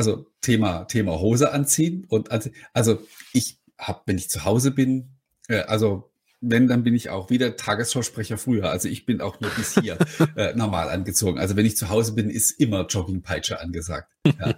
also 0.00 0.26
Thema, 0.40 0.84
Thema 0.84 1.20
Hose 1.20 1.52
anziehen. 1.52 2.06
Und 2.08 2.30
also, 2.30 2.48
also 2.72 3.02
ich 3.34 3.58
habe, 3.78 4.00
wenn 4.06 4.16
ich 4.16 4.30
zu 4.30 4.46
Hause 4.46 4.70
bin, 4.70 5.10
äh, 5.48 5.60
also 5.60 6.10
wenn, 6.40 6.68
dann 6.68 6.84
bin 6.84 6.94
ich 6.94 7.10
auch 7.10 7.28
wieder 7.28 7.54
Tagesschausprecher 7.54 8.38
früher. 8.38 8.70
Also 8.70 8.88
ich 8.88 9.04
bin 9.04 9.20
auch 9.20 9.40
nur 9.40 9.50
bis 9.50 9.78
hier 9.78 9.98
äh, 10.36 10.54
normal 10.54 10.88
angezogen. 10.88 11.38
Also 11.38 11.54
wenn 11.54 11.66
ich 11.66 11.76
zu 11.76 11.90
Hause 11.90 12.14
bin, 12.14 12.30
ist 12.30 12.52
immer 12.52 12.86
Joggingpeitsche 12.86 13.60
angesagt. 13.60 14.10
Ja. 14.24 14.54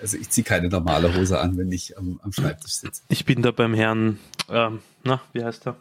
Also 0.00 0.16
ich 0.16 0.30
ziehe 0.30 0.44
keine 0.46 0.68
normale 0.68 1.14
Hose 1.14 1.38
an, 1.38 1.58
wenn 1.58 1.70
ich 1.70 1.98
am, 1.98 2.18
am 2.22 2.32
Schreibtisch 2.32 2.76
sitze. 2.76 3.02
Ich 3.08 3.26
bin 3.26 3.42
da 3.42 3.50
beim 3.50 3.74
Herrn, 3.74 4.18
ähm, 4.48 4.80
na, 5.04 5.20
wie 5.34 5.44
heißt 5.44 5.66
er? 5.66 5.76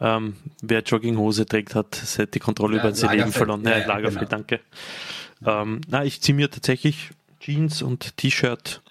Ähm, 0.00 0.36
wer 0.60 0.82
Jogginghose 0.82 1.46
trägt, 1.46 1.74
hat 1.74 2.18
die 2.34 2.38
Kontrolle 2.40 2.76
ja, 2.76 2.82
über 2.82 2.94
sein 2.94 3.16
Leben 3.16 3.32
verloren. 3.32 3.62
Ja, 3.64 3.78
ja, 3.78 3.86
Lagerfeld, 3.86 4.28
genau. 4.28 4.30
danke. 4.30 4.60
Ähm, 5.46 5.80
na, 5.88 6.04
ich 6.04 6.20
ziehe 6.20 6.36
mir 6.36 6.50
tatsächlich 6.50 7.10
Jeans 7.42 7.82
und 7.82 8.16
T-Shirt. 8.16 8.82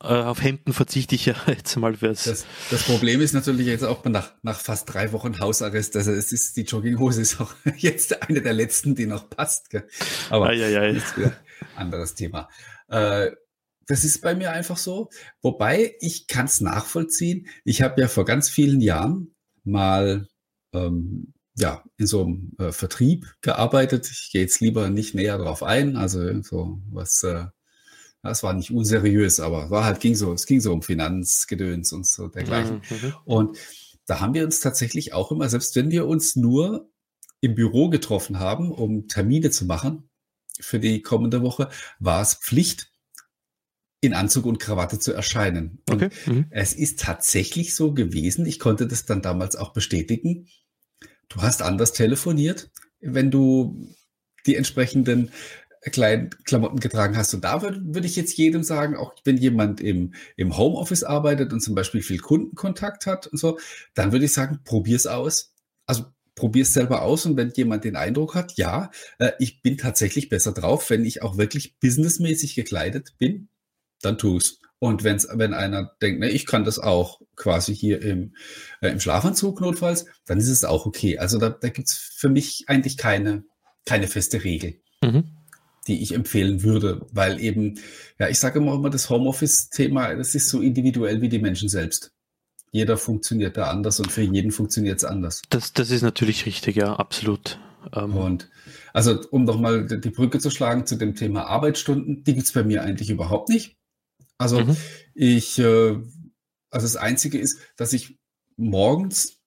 Äh, 0.00 0.06
auf 0.06 0.42
Hemden 0.42 0.72
verzichte 0.72 1.14
ich 1.14 1.26
ja 1.26 1.34
jetzt 1.46 1.76
mal 1.76 1.96
fürs. 1.96 2.24
Das, 2.24 2.46
das 2.70 2.84
Problem 2.84 3.20
ist 3.20 3.34
natürlich 3.34 3.66
jetzt 3.66 3.84
auch 3.84 4.04
nach, 4.04 4.32
nach 4.42 4.58
fast 4.58 4.92
drei 4.92 5.12
Wochen 5.12 5.38
Hausarrest. 5.38 5.96
Also 5.96 6.12
es 6.12 6.32
ist 6.32 6.56
die 6.56 6.62
Jogginghose 6.62 7.20
ist 7.20 7.40
auch 7.40 7.54
jetzt 7.76 8.22
eine 8.22 8.40
der 8.40 8.54
letzten, 8.54 8.94
die 8.94 9.06
noch 9.06 9.28
passt. 9.28 9.70
Gell? 9.70 9.86
Aber 10.30 10.52
wieder 10.52 11.36
anderes 11.76 12.14
Thema. 12.14 12.48
Äh, 12.88 13.32
das 13.86 14.04
ist 14.04 14.22
bei 14.22 14.34
mir 14.34 14.52
einfach 14.52 14.76
so. 14.76 15.10
Wobei 15.42 15.94
ich 16.00 16.26
kann 16.26 16.46
es 16.46 16.60
nachvollziehen. 16.60 17.48
Ich 17.64 17.82
habe 17.82 18.00
ja 18.00 18.08
vor 18.08 18.24
ganz 18.24 18.48
vielen 18.48 18.80
Jahren 18.80 19.34
mal 19.64 20.28
ähm, 20.72 21.34
ja, 21.56 21.82
in 21.96 22.06
so 22.06 22.24
einem 22.24 22.52
äh, 22.58 22.72
Vertrieb 22.72 23.34
gearbeitet. 23.40 24.08
Ich 24.10 24.30
gehe 24.30 24.42
jetzt 24.42 24.60
lieber 24.60 24.90
nicht 24.90 25.14
näher 25.14 25.38
drauf 25.38 25.62
ein. 25.62 25.96
Also 25.96 26.40
so 26.42 26.80
was 26.90 27.22
äh, 27.24 27.46
das 28.28 28.42
war 28.42 28.52
nicht 28.52 28.70
unseriös, 28.70 29.40
aber 29.40 29.70
war 29.70 29.84
halt 29.84 30.00
ging 30.00 30.14
so, 30.14 30.32
es 30.32 30.46
ging 30.46 30.60
so 30.60 30.72
um 30.72 30.82
Finanzgedöns 30.82 31.92
und 31.92 32.06
so 32.06 32.28
dergleichen. 32.28 32.82
Mhm, 32.88 32.96
mhm. 33.08 33.14
Und 33.24 33.58
da 34.06 34.20
haben 34.20 34.34
wir 34.34 34.44
uns 34.44 34.60
tatsächlich 34.60 35.12
auch 35.12 35.32
immer, 35.32 35.48
selbst 35.48 35.76
wenn 35.76 35.90
wir 35.90 36.06
uns 36.06 36.36
nur 36.36 36.90
im 37.40 37.54
Büro 37.54 37.88
getroffen 37.88 38.38
haben, 38.38 38.72
um 38.72 39.08
Termine 39.08 39.50
zu 39.50 39.66
machen 39.66 40.08
für 40.60 40.80
die 40.80 41.02
kommende 41.02 41.42
Woche, 41.42 41.68
war 41.98 42.22
es 42.22 42.34
Pflicht, 42.34 42.90
in 44.00 44.14
Anzug 44.14 44.46
und 44.46 44.60
Krawatte 44.60 44.98
zu 44.98 45.12
erscheinen. 45.12 45.82
Und 45.88 46.02
okay. 46.02 46.10
mhm. 46.26 46.46
es 46.50 46.72
ist 46.72 47.00
tatsächlich 47.00 47.74
so 47.74 47.92
gewesen, 47.92 48.46
ich 48.46 48.58
konnte 48.58 48.86
das 48.86 49.06
dann 49.06 49.22
damals 49.22 49.56
auch 49.56 49.72
bestätigen, 49.72 50.48
du 51.28 51.42
hast 51.42 51.62
anders 51.62 51.92
telefoniert, 51.92 52.70
wenn 53.00 53.30
du 53.30 53.88
die 54.46 54.56
entsprechenden 54.56 55.32
kleinen 55.82 56.30
Klamotten 56.44 56.80
getragen 56.80 57.16
hast. 57.16 57.34
Und 57.34 57.44
da 57.44 57.62
würde 57.62 57.80
würd 57.82 58.04
ich 58.04 58.16
jetzt 58.16 58.36
jedem 58.36 58.62
sagen, 58.62 58.96
auch 58.96 59.14
wenn 59.24 59.36
jemand 59.36 59.80
im, 59.80 60.14
im 60.36 60.56
Homeoffice 60.56 61.04
arbeitet 61.04 61.52
und 61.52 61.60
zum 61.60 61.74
Beispiel 61.74 62.02
viel 62.02 62.18
Kundenkontakt 62.18 63.06
hat 63.06 63.26
und 63.26 63.38
so, 63.38 63.58
dann 63.94 64.12
würde 64.12 64.24
ich 64.24 64.32
sagen, 64.32 64.60
probier's 64.64 65.06
aus. 65.06 65.54
Also 65.86 66.06
probier's 66.34 66.72
selber 66.72 67.02
aus 67.02 67.26
und 67.26 67.36
wenn 67.36 67.52
jemand 67.54 67.84
den 67.84 67.96
Eindruck 67.96 68.34
hat, 68.34 68.56
ja, 68.56 68.90
äh, 69.18 69.32
ich 69.38 69.62
bin 69.62 69.76
tatsächlich 69.76 70.28
besser 70.28 70.52
drauf, 70.52 70.90
wenn 70.90 71.04
ich 71.04 71.22
auch 71.22 71.36
wirklich 71.36 71.78
businessmäßig 71.78 72.54
gekleidet 72.54 73.14
bin, 73.18 73.48
dann 74.02 74.18
tu's. 74.18 74.60
Und 74.80 75.02
wenn's, 75.02 75.26
wenn 75.32 75.54
einer 75.54 75.90
denkt, 76.00 76.20
ne, 76.20 76.30
ich 76.30 76.46
kann 76.46 76.64
das 76.64 76.78
auch 76.78 77.20
quasi 77.34 77.74
hier 77.74 78.00
im, 78.00 78.36
äh, 78.80 78.88
im 78.90 79.00
Schlafanzug 79.00 79.60
notfalls, 79.60 80.06
dann 80.26 80.38
ist 80.38 80.48
es 80.48 80.64
auch 80.64 80.86
okay. 80.86 81.18
Also 81.18 81.38
da, 81.38 81.50
da 81.50 81.68
gibt's 81.68 81.94
für 81.94 82.28
mich 82.28 82.64
eigentlich 82.68 82.96
keine, 82.96 83.44
keine 83.84 84.06
feste 84.06 84.44
Regel. 84.44 84.80
Mhm 85.02 85.37
die 85.88 86.00
ich 86.02 86.14
empfehlen 86.14 86.62
würde, 86.62 87.04
weil 87.10 87.40
eben, 87.40 87.80
ja, 88.18 88.28
ich 88.28 88.38
sage 88.38 88.60
immer 88.60 88.74
immer, 88.74 88.90
das 88.90 89.10
Homeoffice-Thema, 89.10 90.14
das 90.14 90.34
ist 90.34 90.48
so 90.48 90.60
individuell 90.60 91.20
wie 91.22 91.28
die 91.28 91.40
Menschen 91.40 91.68
selbst. 91.68 92.12
Jeder 92.70 92.98
funktioniert 92.98 93.56
da 93.56 93.70
anders 93.70 93.98
und 93.98 94.12
für 94.12 94.22
jeden 94.22 94.52
funktioniert 94.52 94.98
es 94.98 95.04
anders. 95.04 95.42
Das, 95.48 95.72
das 95.72 95.90
ist 95.90 96.02
natürlich 96.02 96.44
richtig, 96.46 96.76
ja, 96.76 96.94
absolut. 96.94 97.58
Ähm 97.94 98.14
und 98.14 98.50
also, 98.92 99.18
um 99.30 99.44
nochmal 99.44 99.86
die 99.86 100.10
Brücke 100.10 100.38
zu 100.38 100.50
schlagen 100.50 100.84
zu 100.84 100.96
dem 100.96 101.14
Thema 101.14 101.46
Arbeitsstunden, 101.46 102.24
die 102.24 102.34
gibt 102.34 102.46
es 102.46 102.52
bei 102.52 102.62
mir 102.62 102.82
eigentlich 102.82 103.08
überhaupt 103.10 103.48
nicht. 103.48 103.76
Also 104.36 104.60
mhm. 104.60 104.76
ich, 105.14 105.58
äh, 105.58 105.96
Also 106.70 106.84
das 106.84 106.96
Einzige 106.96 107.38
ist, 107.38 107.58
dass 107.76 107.92
ich 107.94 108.18
morgens, 108.56 109.37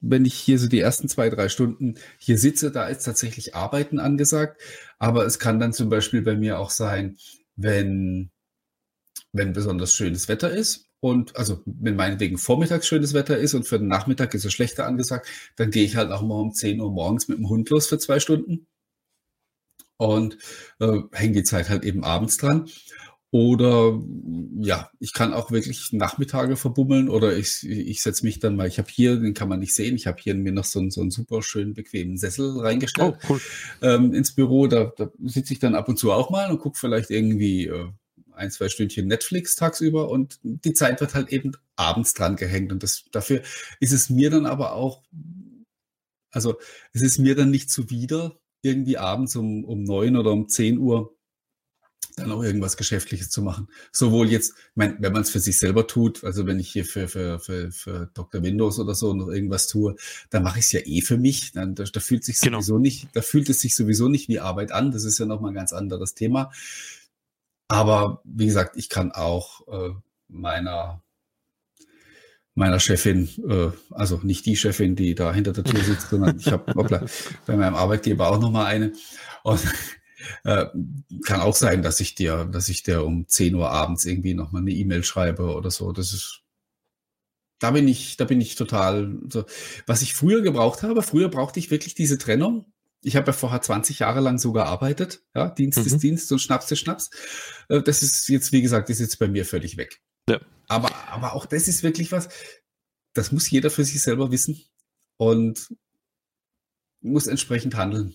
wenn 0.00 0.24
ich 0.24 0.34
hier 0.34 0.58
so 0.58 0.68
die 0.68 0.80
ersten 0.80 1.08
zwei, 1.08 1.28
drei 1.30 1.48
Stunden 1.48 1.94
hier 2.18 2.38
sitze, 2.38 2.70
da 2.70 2.86
ist 2.86 3.04
tatsächlich 3.04 3.54
Arbeiten 3.54 3.98
angesagt. 3.98 4.60
Aber 4.98 5.26
es 5.26 5.38
kann 5.38 5.60
dann 5.60 5.72
zum 5.72 5.88
Beispiel 5.88 6.22
bei 6.22 6.36
mir 6.36 6.58
auch 6.58 6.70
sein, 6.70 7.16
wenn, 7.56 8.30
wenn 9.32 9.52
besonders 9.52 9.94
schönes 9.94 10.28
Wetter 10.28 10.50
ist. 10.50 10.86
Und 11.00 11.36
also, 11.36 11.62
wenn 11.64 11.96
meinetwegen 11.96 12.38
vormittags 12.38 12.86
schönes 12.88 13.14
Wetter 13.14 13.38
ist 13.38 13.54
und 13.54 13.68
für 13.68 13.78
den 13.78 13.88
Nachmittag 13.88 14.34
ist 14.34 14.44
es 14.44 14.52
schlechter 14.52 14.86
angesagt, 14.86 15.28
dann 15.56 15.70
gehe 15.70 15.84
ich 15.84 15.96
halt 15.96 16.10
auch 16.10 16.22
mal 16.22 16.40
um 16.40 16.52
10 16.52 16.80
Uhr 16.80 16.90
morgens 16.90 17.28
mit 17.28 17.38
dem 17.38 17.48
Hund 17.48 17.70
los 17.70 17.86
für 17.86 17.98
zwei 17.98 18.18
Stunden 18.18 18.66
und 19.98 20.38
äh, 20.80 21.00
hänge 21.12 21.34
die 21.34 21.42
Zeit 21.44 21.68
halt 21.68 21.84
eben 21.84 22.04
abends 22.04 22.38
dran. 22.38 22.68
Oder 23.30 24.00
ja, 24.58 24.90
ich 25.00 25.12
kann 25.12 25.34
auch 25.34 25.50
wirklich 25.50 25.92
Nachmittage 25.92 26.56
verbummeln 26.56 27.10
oder 27.10 27.36
ich, 27.36 27.68
ich 27.68 28.02
setze 28.02 28.24
mich 28.24 28.38
dann 28.38 28.56
mal, 28.56 28.66
ich 28.66 28.78
habe 28.78 28.88
hier, 28.90 29.20
den 29.20 29.34
kann 29.34 29.50
man 29.50 29.60
nicht 29.60 29.74
sehen, 29.74 29.96
ich 29.96 30.06
habe 30.06 30.16
hier 30.18 30.34
mir 30.34 30.52
noch 30.52 30.64
so, 30.64 30.78
einen, 30.78 30.90
so 30.90 31.02
einen 31.02 31.10
super 31.10 31.42
schön 31.42 31.74
bequemen 31.74 32.16
Sessel 32.16 32.58
reingestellt 32.58 33.16
oh, 33.22 33.26
cool. 33.28 33.40
ähm, 33.82 34.14
ins 34.14 34.34
Büro. 34.34 34.66
Da, 34.66 34.92
da 34.96 35.10
sitze 35.24 35.52
ich 35.52 35.58
dann 35.58 35.74
ab 35.74 35.88
und 35.90 35.98
zu 35.98 36.10
auch 36.10 36.30
mal 36.30 36.50
und 36.50 36.58
gucke 36.58 36.78
vielleicht 36.78 37.10
irgendwie 37.10 37.66
äh, 37.66 37.88
ein, 38.32 38.50
zwei 38.50 38.70
Stündchen 38.70 39.08
Netflix 39.08 39.56
tagsüber 39.56 40.08
und 40.08 40.38
die 40.42 40.72
Zeit 40.72 41.00
wird 41.02 41.14
halt 41.14 41.28
eben 41.28 41.52
abends 41.76 42.14
dran 42.14 42.36
gehängt. 42.36 42.72
Und 42.72 42.82
das, 42.82 43.04
dafür 43.12 43.42
ist 43.78 43.92
es 43.92 44.08
mir 44.08 44.30
dann 44.30 44.46
aber 44.46 44.72
auch, 44.72 45.02
also 46.30 46.56
es 46.94 47.02
ist 47.02 47.18
mir 47.18 47.34
dann 47.34 47.50
nicht 47.50 47.70
zuwider, 47.70 48.38
irgendwie 48.62 48.96
abends 48.96 49.36
um, 49.36 49.64
um 49.64 49.82
neun 49.82 50.16
oder 50.16 50.32
um 50.32 50.48
zehn 50.48 50.78
Uhr 50.78 51.17
dann 52.18 52.32
auch 52.32 52.42
irgendwas 52.42 52.76
Geschäftliches 52.76 53.30
zu 53.30 53.42
machen. 53.42 53.68
Sowohl 53.92 54.30
jetzt, 54.30 54.54
mein, 54.74 54.96
wenn 55.00 55.12
man 55.12 55.22
es 55.22 55.30
für 55.30 55.40
sich 55.40 55.58
selber 55.58 55.86
tut, 55.86 56.24
also 56.24 56.46
wenn 56.46 56.58
ich 56.58 56.70
hier 56.70 56.84
für, 56.84 57.08
für, 57.08 57.38
für, 57.38 57.70
für 57.70 58.10
Dr. 58.14 58.42
Windows 58.42 58.78
oder 58.78 58.94
so 58.94 59.14
noch 59.14 59.28
irgendwas 59.28 59.68
tue, 59.68 59.96
dann 60.30 60.42
mache 60.42 60.58
ich 60.58 60.66
es 60.66 60.72
ja 60.72 60.80
eh 60.84 61.00
für 61.00 61.16
mich. 61.16 61.52
Dann, 61.52 61.74
da, 61.74 61.84
da 61.84 62.00
fühlt 62.00 62.24
sich 62.24 62.40
genau. 62.40 62.58
sowieso 62.58 62.78
nicht, 62.78 63.08
da 63.14 63.22
fühlt 63.22 63.48
es 63.48 63.60
sich 63.60 63.74
sowieso 63.74 64.08
nicht 64.08 64.28
wie 64.28 64.40
Arbeit 64.40 64.72
an. 64.72 64.90
Das 64.90 65.04
ist 65.04 65.18
ja 65.18 65.26
nochmal 65.26 65.52
ein 65.52 65.56
ganz 65.56 65.72
anderes 65.72 66.14
Thema. 66.14 66.50
Aber 67.68 68.22
wie 68.24 68.46
gesagt, 68.46 68.76
ich 68.76 68.88
kann 68.88 69.12
auch 69.12 69.66
äh, 69.68 69.94
meiner 70.28 71.02
meiner 72.54 72.80
Chefin, 72.80 73.28
äh, 73.48 73.70
also 73.90 74.18
nicht 74.24 74.44
die 74.44 74.56
Chefin, 74.56 74.96
die 74.96 75.14
da 75.14 75.32
hinter 75.32 75.52
der 75.52 75.62
Tür 75.62 75.80
sitzt, 75.80 76.10
sondern 76.10 76.38
ich 76.40 76.48
habe 76.48 76.74
bei 77.46 77.56
meinem 77.56 77.76
Arbeitgeber 77.76 78.28
auch 78.28 78.40
nochmal 78.40 78.66
eine. 78.66 78.92
Und 79.44 79.60
äh, 80.44 80.66
kann 81.24 81.40
auch 81.40 81.54
sein, 81.54 81.82
dass 81.82 82.00
ich 82.00 82.14
dir, 82.14 82.44
dass 82.44 82.68
ich 82.68 82.82
dir 82.82 83.04
um 83.04 83.26
10 83.26 83.54
Uhr 83.54 83.70
abends 83.70 84.04
irgendwie 84.04 84.34
nochmal 84.34 84.62
eine 84.62 84.72
E-Mail 84.72 85.04
schreibe 85.04 85.54
oder 85.54 85.70
so. 85.70 85.92
Das 85.92 86.12
ist, 86.12 86.42
da 87.58 87.70
bin 87.70 87.88
ich, 87.88 88.16
da 88.16 88.24
bin 88.24 88.40
ich 88.40 88.54
total 88.54 89.18
so. 89.28 89.44
Was 89.86 90.02
ich 90.02 90.14
früher 90.14 90.42
gebraucht 90.42 90.82
habe, 90.82 91.02
früher 91.02 91.28
brauchte 91.28 91.58
ich 91.58 91.70
wirklich 91.70 91.94
diese 91.94 92.18
Trennung. 92.18 92.72
Ich 93.02 93.16
habe 93.16 93.28
ja 93.28 93.32
vorher 93.32 93.62
20 93.62 94.00
Jahre 94.00 94.20
lang 94.20 94.38
so 94.38 94.52
gearbeitet, 94.52 95.22
ja, 95.34 95.48
Dienst 95.48 95.78
mhm. 95.78 95.86
ist 95.86 96.02
Dienst 96.02 96.32
und 96.32 96.40
Schnaps 96.40 96.70
ist 96.70 96.80
Schnaps. 96.80 97.10
Äh, 97.68 97.82
das 97.82 98.02
ist 98.02 98.28
jetzt, 98.28 98.52
wie 98.52 98.62
gesagt, 98.62 98.90
ist 98.90 99.00
jetzt 99.00 99.18
bei 99.18 99.28
mir 99.28 99.44
völlig 99.44 99.76
weg. 99.76 100.00
Ja. 100.28 100.40
Aber, 100.66 100.94
aber 101.08 101.32
auch 101.34 101.46
das 101.46 101.68
ist 101.68 101.82
wirklich 101.82 102.12
was, 102.12 102.28
das 103.14 103.32
muss 103.32 103.50
jeder 103.50 103.70
für 103.70 103.84
sich 103.84 104.02
selber 104.02 104.30
wissen 104.30 104.62
und 105.16 105.74
muss 107.00 107.26
entsprechend 107.26 107.76
handeln. 107.76 108.14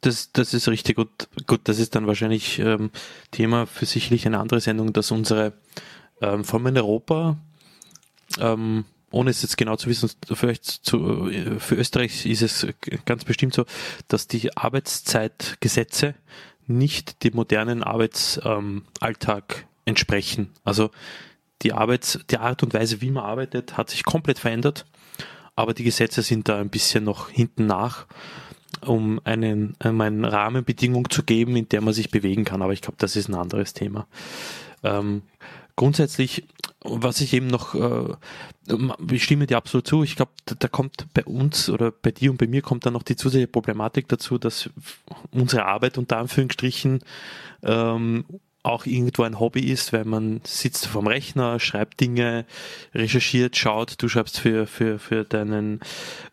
Das, 0.00 0.32
das 0.32 0.54
ist 0.54 0.68
richtig 0.68 0.96
gut. 0.96 1.28
Gut, 1.46 1.60
das 1.64 1.78
ist 1.78 1.94
dann 1.94 2.06
wahrscheinlich 2.06 2.58
ähm, 2.58 2.90
Thema 3.30 3.66
für 3.66 3.86
sicherlich 3.86 4.26
eine 4.26 4.38
andere 4.38 4.60
Sendung, 4.60 4.92
dass 4.92 5.10
unsere, 5.10 5.54
ähm, 6.20 6.44
vor 6.44 6.58
allem 6.58 6.68
in 6.68 6.78
Europa, 6.78 7.36
ähm, 8.38 8.84
ohne 9.10 9.30
es 9.30 9.42
jetzt 9.42 9.56
genau 9.56 9.76
zu 9.76 9.88
wissen, 9.88 10.10
vielleicht 10.32 10.64
zu, 10.64 11.28
äh, 11.30 11.58
für 11.58 11.76
Österreich 11.76 12.26
ist 12.26 12.42
es 12.42 12.66
ganz 13.04 13.24
bestimmt 13.24 13.54
so, 13.54 13.64
dass 14.08 14.28
die 14.28 14.56
Arbeitszeitgesetze 14.56 16.14
nicht 16.66 17.24
dem 17.24 17.34
modernen 17.34 17.82
Arbeitsalltag 17.82 19.56
ähm, 19.58 19.64
entsprechen. 19.84 20.50
Also 20.64 20.90
die 21.62 21.72
Arbeits, 21.72 22.18
die 22.30 22.38
Art 22.38 22.62
und 22.62 22.74
Weise, 22.74 23.00
wie 23.00 23.10
man 23.10 23.24
arbeitet, 23.24 23.76
hat 23.76 23.90
sich 23.90 24.04
komplett 24.04 24.38
verändert, 24.38 24.84
aber 25.54 25.72
die 25.72 25.84
Gesetze 25.84 26.22
sind 26.22 26.48
da 26.48 26.60
ein 26.60 26.70
bisschen 26.70 27.04
noch 27.04 27.30
hinten 27.30 27.66
nach 27.66 28.06
um 28.84 29.20
einen, 29.24 29.74
um 29.82 30.00
eine 30.00 30.32
Rahmenbedingung 30.32 31.10
zu 31.10 31.22
geben, 31.22 31.56
in 31.56 31.68
der 31.68 31.80
man 31.80 31.94
sich 31.94 32.10
bewegen 32.10 32.44
kann. 32.44 32.62
Aber 32.62 32.72
ich 32.72 32.82
glaube, 32.82 32.96
das 32.98 33.16
ist 33.16 33.28
ein 33.28 33.34
anderes 33.34 33.74
Thema. 33.74 34.06
Ähm, 34.82 35.22
grundsätzlich, 35.76 36.44
was 36.82 37.20
ich 37.20 37.32
eben 37.32 37.46
noch, 37.46 37.74
äh, 37.74 38.14
ich 39.10 39.24
stimme 39.24 39.46
dir 39.46 39.56
absolut 39.56 39.86
zu, 39.86 40.02
ich 40.02 40.16
glaube, 40.16 40.32
da, 40.44 40.54
da, 40.58 40.68
kommt 40.68 41.06
bei 41.14 41.24
uns 41.24 41.70
oder 41.70 41.90
bei 41.90 42.10
dir 42.10 42.30
und 42.30 42.38
bei 42.38 42.46
mir 42.46 42.62
kommt 42.62 42.86
dann 42.86 42.94
noch 42.94 43.02
die 43.02 43.16
zusätzliche 43.16 43.48
Problematik 43.48 44.08
dazu, 44.08 44.38
dass 44.38 44.70
unsere 45.30 45.66
Arbeit 45.66 45.98
unter 45.98 46.18
Anführungsstrichen 46.18 47.00
ähm, 47.62 48.24
auch 48.66 48.86
irgendwo 48.86 49.22
ein 49.22 49.40
Hobby 49.40 49.60
ist, 49.70 49.92
weil 49.92 50.04
man 50.04 50.40
sitzt 50.44 50.86
vorm 50.86 51.06
Rechner, 51.06 51.60
schreibt 51.60 52.00
Dinge, 52.00 52.44
recherchiert, 52.94 53.56
schaut, 53.56 54.02
du 54.02 54.08
schreibst 54.08 54.40
für, 54.40 54.66
für, 54.66 54.98
für 54.98 55.24
deinen, 55.24 55.80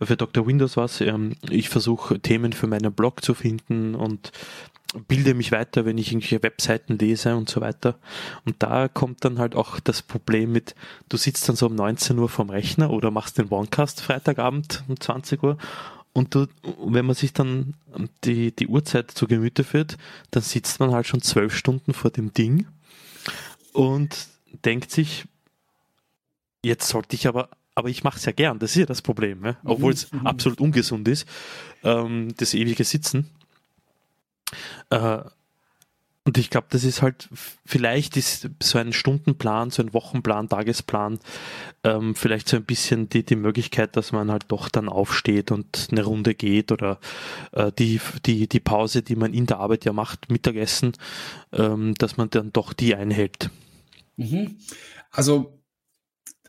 für 0.02 0.18
Dr. 0.18 0.48
Windows 0.48 0.78
was. 0.78 1.02
Ähm, 1.02 1.36
ich 1.50 1.70
versuche 1.70 2.20
Themen 2.20 2.54
für 2.54 2.68
meinen 2.68 2.94
Blog 2.94 3.24
zu 3.24 3.34
finden 3.34 3.96
und 3.96 4.32
bilde 5.08 5.34
mich 5.34 5.52
weiter, 5.52 5.86
wenn 5.86 5.98
ich 5.98 6.12
irgendwelche 6.12 6.44
Webseiten 6.44 6.98
lese 6.98 7.36
und 7.36 7.50
so 7.50 7.62
weiter. 7.62 7.96
Und 8.46 8.58
da 8.60 8.88
kommt 8.88 9.26
dann 9.26 9.40
halt 9.40 9.56
auch 9.56 9.80
das 9.80 10.02
Problem 10.02 10.52
mit, 10.52 10.76
du 11.10 11.18
sitzt 11.18 11.48
dann 11.50 11.56
so 11.56 11.68
um 11.68 11.76
19 11.76 12.18
Uhr 12.20 12.30
vorm 12.30 12.50
Rechner 12.50 12.92
oder 12.92 13.12
machst 13.12 13.38
den 13.38 13.52
Onecast 13.52 14.02
Freitagabend 14.02 14.84
um 14.88 15.00
20 15.00 15.42
Uhr 15.44 15.58
und 16.14 16.36
du, 16.36 16.48
wenn 16.86 17.06
man 17.06 17.16
sich 17.16 17.34
dann 17.34 17.74
die, 18.24 18.56
die 18.56 18.68
Uhrzeit 18.68 19.12
zu 19.12 19.28
Gemüte 19.28 19.64
führt, 19.64 19.98
dann 20.32 20.44
sitzt 20.44 20.80
man 20.80 20.92
halt 20.92 21.08
schon 21.08 21.22
zwölf 21.22 21.56
Stunden 21.56 21.94
vor 21.94 22.12
dem 22.12 22.34
Ding 22.34 22.68
und 23.74 24.28
denkt 24.64 24.92
sich, 24.92 25.26
jetzt 26.64 26.88
sollte 26.88 27.16
ich 27.16 27.28
aber, 27.28 27.50
aber 27.74 27.90
ich 27.90 28.04
mache 28.04 28.18
es 28.18 28.26
ja 28.26 28.32
gern, 28.32 28.60
das 28.60 28.72
ist 28.72 28.78
ja 28.78 28.86
das 28.86 29.02
Problem, 29.02 29.42
ne? 29.42 29.58
obwohl 29.66 29.92
es 29.92 30.12
mhm. 30.12 30.28
absolut 30.28 30.62
ungesund 30.62 31.08
ist, 31.08 31.28
ähm, 31.84 32.34
das 32.38 32.54
ewige 32.54 32.84
Sitzen. 32.84 33.30
Äh, 34.92 35.24
und 36.26 36.38
ich 36.38 36.50
glaube, 36.50 36.68
das 36.70 36.86
ist 36.86 37.02
halt, 37.02 37.28
vielleicht 37.66 38.16
ist 38.16 38.50
so 38.62 38.78
ein 38.78 38.94
Stundenplan, 38.94 39.72
so 39.72 39.84
ein 39.84 39.94
Wochenplan, 39.94 40.48
Tagesplan, 40.48 41.20
ähm, 41.84 42.16
vielleicht 42.16 42.48
so 42.48 42.56
ein 42.56 42.64
bisschen 42.64 43.10
die, 43.10 43.26
die 43.26 43.36
Möglichkeit, 43.36 43.98
dass 43.98 44.14
man 44.14 44.32
halt 44.32 44.46
doch 44.48 44.70
dann 44.70 44.88
aufsteht 44.88 45.52
und 45.52 45.90
eine 45.92 46.04
Runde 46.04 46.34
geht 46.34 46.72
oder 46.72 47.00
äh, 47.52 47.74
die, 47.78 48.00
die, 48.26 48.48
die 48.48 48.60
Pause, 48.62 49.02
die 49.02 49.18
man 49.18 49.34
in 49.34 49.48
der 49.48 49.60
Arbeit 49.60 49.84
ja 49.84 49.92
macht, 49.92 50.32
Mittagessen, 50.32 50.94
ähm, 51.52 51.94
dass 51.96 52.16
man 52.16 52.30
dann 52.30 52.54
doch 52.54 52.72
die 52.72 52.96
einhält. 52.96 53.50
Mhm. 54.16 54.60
Also 55.12 55.60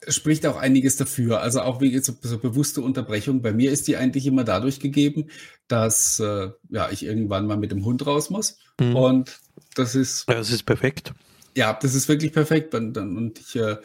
spricht 0.06 0.46
auch 0.46 0.56
einiges 0.56 0.96
dafür. 0.96 1.40
Also 1.40 1.62
auch 1.62 1.80
wie 1.80 1.98
so, 1.98 2.12
so 2.20 2.38
bewusste 2.38 2.80
Unterbrechung. 2.80 3.42
Bei 3.42 3.52
mir 3.52 3.72
ist 3.72 3.88
die 3.88 3.96
eigentlich 3.96 4.26
immer 4.26 4.44
dadurch 4.44 4.78
gegeben, 4.78 5.30
dass 5.66 6.20
äh, 6.20 6.50
ja 6.68 6.90
ich 6.90 7.04
irgendwann 7.04 7.46
mal 7.46 7.56
mit 7.56 7.72
dem 7.72 7.84
Hund 7.84 8.06
raus 8.06 8.30
muss. 8.30 8.58
Mhm. 8.78 8.96
Und 8.96 9.43
das 9.74 9.94
ist. 9.94 10.28
Ja, 10.28 10.36
das 10.36 10.50
ist 10.50 10.64
perfekt. 10.64 11.14
Ja, 11.56 11.72
das 11.72 11.94
ist 11.94 12.08
wirklich 12.08 12.32
perfekt. 12.32 12.74
Und, 12.74 12.96
und 12.96 13.38
ich, 13.38 13.56
äh, 13.56 13.76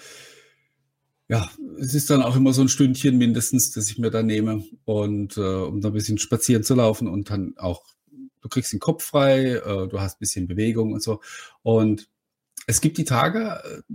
ja, 1.27 1.49
es 1.79 1.93
ist 1.93 2.09
dann 2.09 2.23
auch 2.23 2.35
immer 2.35 2.53
so 2.53 2.61
ein 2.61 2.69
Stündchen 2.69 3.17
mindestens, 3.17 3.71
das 3.71 3.89
ich 3.89 3.99
mir 3.99 4.09
da 4.09 4.23
nehme 4.23 4.63
und 4.85 5.37
äh, 5.37 5.41
um 5.41 5.79
da 5.79 5.89
ein 5.89 5.93
bisschen 5.93 6.17
spazieren 6.17 6.63
zu 6.63 6.73
laufen 6.73 7.07
und 7.07 7.29
dann 7.29 7.53
auch, 7.57 7.85
du 8.41 8.49
kriegst 8.49 8.73
den 8.73 8.79
Kopf 8.79 9.03
frei, 9.03 9.55
äh, 9.57 9.87
du 9.87 9.99
hast 9.99 10.15
ein 10.15 10.19
bisschen 10.19 10.47
Bewegung 10.47 10.93
und 10.93 11.03
so. 11.03 11.21
Und 11.61 12.09
es 12.65 12.81
gibt 12.81 12.97
die 12.97 13.03
Tage, 13.03 13.61
äh, 13.63 13.93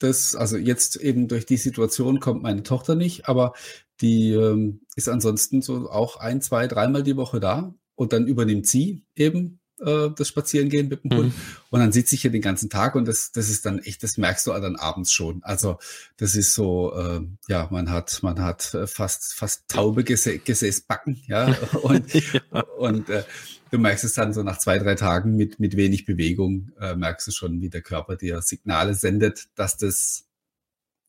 das, 0.00 0.34
also 0.34 0.56
jetzt 0.56 0.96
eben 0.96 1.28
durch 1.28 1.46
die 1.46 1.56
Situation 1.56 2.18
kommt 2.18 2.42
meine 2.42 2.64
Tochter 2.64 2.96
nicht, 2.96 3.28
aber 3.28 3.52
die 4.00 4.32
ähm, 4.32 4.80
ist 4.96 5.08
ansonsten 5.08 5.62
so 5.62 5.88
auch 5.88 6.16
ein, 6.16 6.40
zwei, 6.40 6.66
dreimal 6.66 7.04
die 7.04 7.16
Woche 7.16 7.38
da 7.38 7.72
und 7.94 8.12
dann 8.12 8.26
übernimmt 8.26 8.66
sie 8.66 9.04
eben 9.14 9.60
äh, 9.84 10.10
das 10.16 10.28
Spazierengehen 10.28 10.88
mit 10.88 11.04
dem 11.04 11.16
Hund. 11.16 11.26
Mhm. 11.26 11.42
Und 11.70 11.80
dann 11.80 11.92
sitze 11.92 12.14
ich 12.14 12.22
hier 12.22 12.30
den 12.30 12.42
ganzen 12.42 12.70
Tag 12.70 12.94
und 12.94 13.06
das, 13.06 13.32
das 13.32 13.48
ist 13.48 13.66
dann 13.66 13.78
echt, 13.80 14.02
das 14.02 14.16
merkst 14.16 14.46
du 14.46 14.52
dann 14.52 14.76
abends 14.76 15.12
schon. 15.12 15.42
Also 15.42 15.78
das 16.16 16.34
ist 16.34 16.54
so, 16.54 16.94
äh, 16.94 17.20
ja, 17.48 17.68
man 17.70 17.90
hat, 17.90 18.20
man 18.22 18.40
hat 18.40 18.74
äh, 18.74 18.86
fast, 18.86 19.34
fast 19.34 19.68
taube 19.68 20.04
Gesäß, 20.04 20.44
Gesäßbacken, 20.44 21.22
ja. 21.26 21.46
Und, 21.82 22.12
ja. 22.14 22.62
und 22.78 23.08
äh, 23.08 23.24
du 23.70 23.78
merkst 23.78 24.04
es 24.04 24.14
dann 24.14 24.32
so 24.32 24.42
nach 24.42 24.58
zwei, 24.58 24.78
drei 24.78 24.94
Tagen 24.94 25.36
mit, 25.36 25.58
mit 25.58 25.76
wenig 25.76 26.04
Bewegung, 26.04 26.70
äh, 26.80 26.94
merkst 26.94 27.26
du 27.26 27.32
schon, 27.32 27.60
wie 27.60 27.70
der 27.70 27.82
Körper 27.82 28.16
dir 28.16 28.42
Signale 28.42 28.94
sendet, 28.94 29.48
dass 29.56 29.76
das 29.76 30.26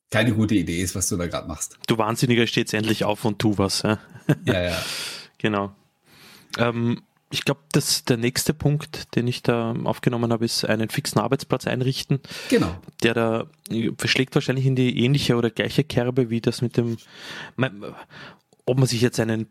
keine 0.10 0.34
gute 0.34 0.56
Idee 0.56 0.82
ist, 0.82 0.96
was 0.96 1.10
du 1.10 1.18
da 1.18 1.28
gerade 1.28 1.48
machst. 1.48 1.78
Du 1.88 1.98
Wahnsinniger, 1.98 2.46
stehst 2.48 2.74
endlich 2.74 3.04
auf 3.04 3.26
und 3.26 3.40
tu 3.40 3.58
was. 3.58 3.82
Ja, 3.82 4.00
ja. 4.46 4.64
ja. 4.64 4.84
genau. 5.38 5.76
Ähm, 6.58 7.02
ich 7.34 7.46
glaube, 7.46 7.62
dass 7.72 8.06
der 8.06 8.18
nächste 8.18 8.54
Punkt, 8.54 9.16
den 9.16 9.28
ich 9.28 9.42
da 9.42 9.74
aufgenommen 9.86 10.32
habe, 10.32 10.46
ist 10.46 10.66
einen 10.66 10.90
fixen 10.90 11.20
Arbeitsplatz 11.20 11.66
einrichten. 11.66 12.20
Genau. 12.50 12.76
Der 13.02 13.16
da 13.16 13.48
verschlägt 13.98 14.36
wahrscheinlich 14.36 14.68
in 14.68 14.76
die 14.76 15.04
ähnliche 15.04 15.36
oder 15.36 15.50
gleiche 15.50 15.84
Kerbe 15.84 16.30
wie 16.30 16.42
das 16.42 16.62
mit 16.62 16.78
dem, 16.78 16.98
ob 18.66 18.78
man 18.78 18.88
sich 18.88 19.02
jetzt 19.02 19.20
einen 19.20 19.48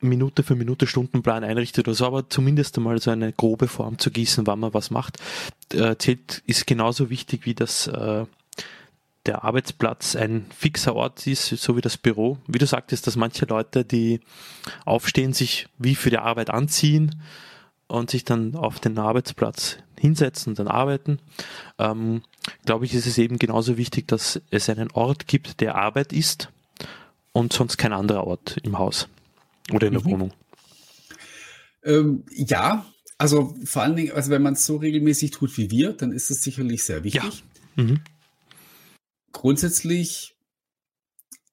Minute 0.00 0.42
für 0.42 0.56
Minute 0.56 0.88
Stundenplan 0.88 1.44
einrichtet 1.44 1.86
oder 1.86 1.94
so, 1.94 2.06
aber 2.06 2.28
zumindest 2.28 2.76
einmal 2.78 3.00
so 3.00 3.12
eine 3.12 3.32
grobe 3.32 3.68
Form 3.68 3.98
zu 3.98 4.10
gießen, 4.10 4.46
wann 4.48 4.58
man 4.58 4.74
was 4.74 4.90
macht, 4.90 5.18
äh, 5.72 5.94
zählt, 5.96 6.42
ist 6.46 6.66
genauso 6.66 7.10
wichtig 7.10 7.46
wie 7.46 7.54
das 7.54 7.86
äh, 7.86 8.24
der 9.30 9.44
Arbeitsplatz 9.44 10.16
ein 10.16 10.46
fixer 10.50 10.96
Ort 10.96 11.24
ist, 11.28 11.46
so 11.50 11.76
wie 11.76 11.80
das 11.80 11.96
Büro. 11.96 12.38
Wie 12.48 12.58
du 12.58 12.66
sagtest, 12.66 13.06
dass 13.06 13.14
manche 13.14 13.46
Leute, 13.46 13.84
die 13.84 14.18
aufstehen, 14.84 15.32
sich 15.32 15.68
wie 15.78 15.94
für 15.94 16.10
die 16.10 16.18
Arbeit 16.18 16.50
anziehen 16.50 17.22
und 17.86 18.10
sich 18.10 18.24
dann 18.24 18.56
auf 18.56 18.80
den 18.80 18.98
Arbeitsplatz 18.98 19.76
hinsetzen 19.96 20.50
und 20.50 20.58
dann 20.58 20.66
arbeiten, 20.66 21.20
ähm, 21.78 22.22
glaube 22.66 22.86
ich, 22.86 22.94
ist 22.94 23.06
es 23.06 23.18
eben 23.18 23.38
genauso 23.38 23.76
wichtig, 23.76 24.08
dass 24.08 24.42
es 24.50 24.68
einen 24.68 24.90
Ort 24.90 25.28
gibt, 25.28 25.60
der 25.60 25.76
Arbeit 25.76 26.12
ist 26.12 26.50
und 27.30 27.52
sonst 27.52 27.76
kein 27.76 27.92
anderer 27.92 28.26
Ort 28.26 28.56
im 28.64 28.78
Haus 28.78 29.06
oder 29.72 29.86
in 29.86 29.92
der 29.92 30.02
mhm. 30.02 30.10
Wohnung. 30.10 30.32
Ähm, 31.84 32.24
ja, 32.32 32.84
also 33.16 33.54
vor 33.62 33.82
allen 33.82 33.94
Dingen, 33.94 34.10
also 34.10 34.30
wenn 34.30 34.42
man 34.42 34.54
es 34.54 34.66
so 34.66 34.78
regelmäßig 34.78 35.30
tut 35.30 35.56
wie 35.56 35.70
wir, 35.70 35.92
dann 35.92 36.10
ist 36.10 36.32
es 36.32 36.42
sicherlich 36.42 36.82
sehr 36.82 37.04
wichtig. 37.04 37.44
Ja. 37.76 37.84
Mhm 37.84 38.00
grundsätzlich 39.32 40.36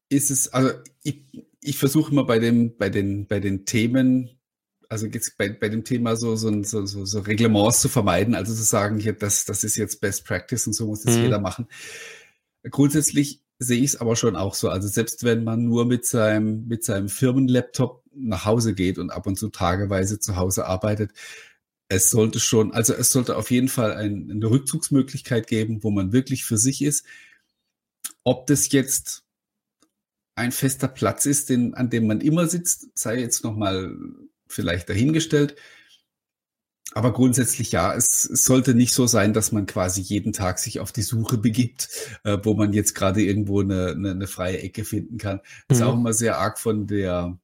ist 0.10 0.32
es, 0.32 0.54
also 0.54 0.72
ich, 1.04 1.24
ich 1.62 1.78
versuche 1.78 2.12
immer 2.12 2.26
bei 2.26 2.40
dem, 2.40 2.78
bei 2.78 2.90
den, 2.90 3.28
bei 3.28 3.40
den 3.40 3.66
Themen, 3.66 4.30
also 4.90 5.06
jetzt 5.08 5.38
bei, 5.38 5.50
bei 5.50 5.70
dem 5.70 5.84
Thema 5.84 6.16
so, 6.16 6.36
so, 6.36 6.64
so, 6.64 6.86
so, 6.86 7.20
Reglements 7.20 7.82
zu 7.82 7.90
vermeiden, 7.90 8.36
also 8.36 8.54
zu 8.54 8.64
sagen, 8.64 9.00
hier, 9.00 9.14
das, 9.14 9.46
das 9.46 9.64
ist 9.64 9.76
jetzt 9.76 10.00
Best 10.00 10.26
Practice 10.26 10.68
und 10.68 10.74
so 10.74 10.88
muss 10.88 11.04
das 11.04 11.18
mhm. 11.18 11.24
jeder 11.24 11.40
machen. 11.40 11.68
Grundsätzlich 12.70 13.44
sehe 13.60 13.80
ich 13.80 13.92
es 13.92 13.96
aber 14.02 14.16
schon 14.16 14.36
auch 14.36 14.54
so. 14.54 14.70
Also 14.70 14.88
selbst 14.88 15.24
wenn 15.24 15.44
man 15.44 15.66
nur 15.66 15.86
mit 15.86 16.06
seinem, 16.06 16.68
mit 16.68 16.84
seinem 16.84 17.10
Firmenlaptop 17.10 18.04
nach 18.14 18.46
Hause 18.46 18.74
geht 18.74 18.98
und 18.98 19.10
ab 19.10 19.28
und 19.28 19.38
zu 19.38 19.50
tageweise 19.50 20.20
zu 20.20 20.36
Hause 20.36 20.66
arbeitet, 20.66 21.12
es 21.90 22.10
sollte 22.10 22.40
schon, 22.40 22.74
also 22.74 22.94
es 22.94 23.12
sollte 23.12 23.38
auf 23.38 23.50
jeden 23.50 23.70
Fall 23.70 23.94
ein, 23.94 24.30
eine 24.30 24.50
Rückzugsmöglichkeit 24.50 25.48
geben, 25.48 25.84
wo 25.84 25.92
man 25.92 26.12
wirklich 26.12 26.44
für 26.46 26.58
sich 26.58 26.82
ist, 26.82 27.06
ob 28.24 28.48
das 28.48 28.72
jetzt 28.72 29.24
ein 30.36 30.52
fester 30.52 30.88
Platz 30.88 31.26
ist, 31.26 31.50
den, 31.50 31.74
an 31.74 31.90
dem 31.90 32.08
man 32.08 32.22
immer 32.22 32.48
sitzt, 32.48 32.88
sei 32.94 33.20
jetzt 33.20 33.44
nochmal 33.44 33.96
vielleicht 34.48 34.90
dahingestellt. 34.90 35.56
Aber 36.94 37.12
grundsätzlich 37.12 37.72
ja, 37.72 37.94
es, 37.94 38.26
es, 38.26 38.46
sollte 38.46 38.74
nicht 38.74 38.94
so 38.94 39.08
sein, 39.08 39.34
dass 39.34 39.52
man 39.52 39.66
quasi 39.66 40.02
jeden 40.02 40.34
Tag 40.34 40.58
sich 40.60 40.80
auf 40.80 40.92
die 40.92 41.02
Suche 41.02 41.38
begibt, 41.38 41.90
äh, 42.24 42.38
wo 42.44 42.54
man 42.54 42.74
jetzt 42.74 42.96
gerade 42.96 43.22
irgendwo 43.22 43.62
eine, 43.62 43.92
eine, 43.92 44.12
eine, 44.12 44.28
freie 44.28 44.60
Ecke 44.60 44.86
finden 44.86 45.18
kann. 45.18 45.42
Das 45.68 45.78
mhm. 45.78 45.84
ist 45.84 45.90
auch 45.90 45.94
immer 45.96 46.14
sehr 46.14 46.38
arg 46.38 46.60
von 46.60 46.88
der, 46.88 47.38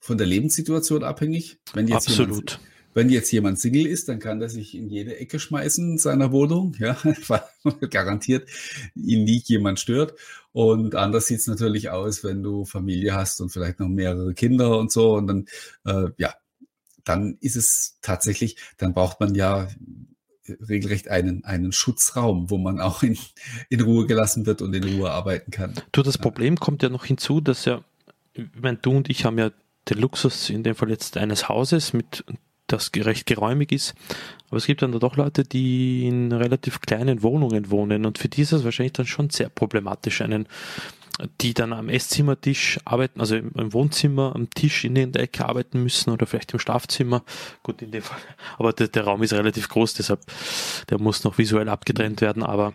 von 0.00 0.18
der 0.18 0.26
Lebenssituation 0.26 1.02
abhängig. 1.02 1.58
Wenn 1.74 1.88
jetzt 1.88 2.08
Absolut. 2.08 2.52
Jemand, 2.52 2.60
wenn 2.98 3.10
jetzt 3.10 3.30
jemand 3.30 3.60
Single 3.60 3.86
ist, 3.86 4.08
dann 4.08 4.18
kann 4.18 4.42
er 4.42 4.48
sich 4.48 4.74
in 4.74 4.88
jede 4.88 5.16
Ecke 5.16 5.38
schmeißen 5.38 5.92
in 5.92 5.98
seiner 5.98 6.32
Wohnung, 6.32 6.74
ja, 6.80 6.96
weil 7.28 7.42
garantiert 7.90 8.48
ihn 8.96 9.22
nie 9.22 9.40
jemand 9.44 9.78
stört. 9.78 10.14
Und 10.50 10.96
anders 10.96 11.28
sieht 11.28 11.38
es 11.38 11.46
natürlich 11.46 11.90
aus, 11.90 12.24
wenn 12.24 12.42
du 12.42 12.64
Familie 12.64 13.14
hast 13.14 13.40
und 13.40 13.50
vielleicht 13.50 13.78
noch 13.78 13.86
mehrere 13.86 14.34
Kinder 14.34 14.76
und 14.76 14.90
so. 14.90 15.14
Und 15.14 15.28
dann, 15.28 15.46
äh, 15.84 16.10
ja, 16.16 16.34
dann 17.04 17.38
ist 17.40 17.54
es 17.54 17.98
tatsächlich, 18.02 18.56
dann 18.78 18.94
braucht 18.94 19.20
man 19.20 19.36
ja 19.36 19.68
regelrecht 20.68 21.06
einen, 21.06 21.44
einen 21.44 21.70
Schutzraum, 21.70 22.50
wo 22.50 22.58
man 22.58 22.80
auch 22.80 23.04
in, 23.04 23.16
in 23.68 23.80
Ruhe 23.80 24.06
gelassen 24.06 24.44
wird 24.44 24.60
und 24.60 24.74
in 24.74 24.82
Ruhe 24.82 25.12
arbeiten 25.12 25.52
kann. 25.52 25.74
Du, 25.92 26.02
das 26.02 26.18
Problem 26.18 26.58
kommt 26.58 26.82
ja 26.82 26.88
noch 26.88 27.04
hinzu, 27.04 27.40
dass 27.40 27.64
ja, 27.64 27.84
ich 28.32 28.44
meine, 28.60 28.78
du 28.78 28.90
und 28.90 29.08
ich 29.08 29.24
haben 29.24 29.38
ja 29.38 29.52
den 29.88 29.98
Luxus 29.98 30.50
in 30.50 30.64
dem 30.64 30.74
Fall 30.74 30.90
jetzt 30.90 31.16
eines 31.16 31.48
Hauses 31.48 31.92
mit 31.92 32.24
das 32.68 32.90
recht 32.94 33.26
geräumig 33.26 33.72
ist. 33.72 33.94
Aber 34.48 34.58
es 34.58 34.66
gibt 34.66 34.82
dann 34.82 34.92
doch 34.92 35.16
Leute, 35.16 35.42
die 35.42 36.06
in 36.06 36.32
relativ 36.32 36.80
kleinen 36.80 37.22
Wohnungen 37.22 37.70
wohnen 37.70 38.06
und 38.06 38.18
für 38.18 38.28
die 38.28 38.42
ist 38.42 38.52
das 38.52 38.64
wahrscheinlich 38.64 38.92
dann 38.94 39.06
schon 39.06 39.30
sehr 39.30 39.48
problematisch, 39.48 40.20
einen, 40.22 40.46
die 41.40 41.52
dann 41.54 41.72
am 41.72 41.88
Esszimmertisch 41.88 42.78
arbeiten, 42.84 43.20
also 43.20 43.36
im 43.36 43.72
Wohnzimmer 43.72 44.34
am 44.34 44.48
Tisch 44.50 44.84
in 44.84 44.94
der 44.94 45.22
Ecke 45.22 45.44
arbeiten 45.44 45.82
müssen 45.82 46.10
oder 46.10 46.26
vielleicht 46.26 46.52
im 46.52 46.60
Schlafzimmer. 46.60 47.24
Gut, 47.62 47.82
in 47.82 47.90
dem 47.90 48.02
Fall. 48.02 48.20
Aber 48.56 48.72
der, 48.72 48.88
der 48.88 49.04
Raum 49.04 49.22
ist 49.22 49.32
relativ 49.32 49.68
groß, 49.68 49.94
deshalb 49.94 50.20
der 50.88 51.00
muss 51.00 51.24
noch 51.24 51.36
visuell 51.38 51.68
abgetrennt 51.68 52.20
werden, 52.20 52.42
aber 52.42 52.74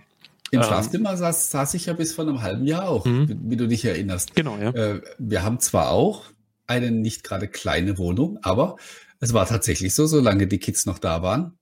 im 0.52 0.60
ähm, 0.60 0.66
Schlafzimmer 0.66 1.18
saß, 1.18 1.50
saß 1.50 1.74
ich 1.74 1.88
ja 1.88 1.94
bis 1.94 2.14
vor 2.14 2.26
einem 2.28 2.44
halben 2.44 2.68
Jahr 2.68 2.88
auch, 2.88 3.06
mhm. 3.06 3.40
wie, 3.46 3.56
du 3.56 3.68
dich 3.68 3.86
erinnerst. 3.86 4.36
Genau, 4.36 4.58
ja. 4.58 4.70
Äh, 4.70 5.02
wir 5.18 5.42
haben 5.42 5.60
zwar 5.60 5.90
auch 5.90 6.26
eine 6.68 6.92
nicht 6.92 7.24
gerade 7.24 7.48
kleine 7.48 7.98
Wohnung, 7.98 8.38
aber 8.44 8.78
es 9.24 9.32
war 9.32 9.46
tatsächlich 9.46 9.96
so, 9.96 10.06
solange 10.06 10.48
die 10.48 10.60
Kids 10.60 10.86
noch 10.86 11.00
da 11.00 11.22
waren, 11.22 11.58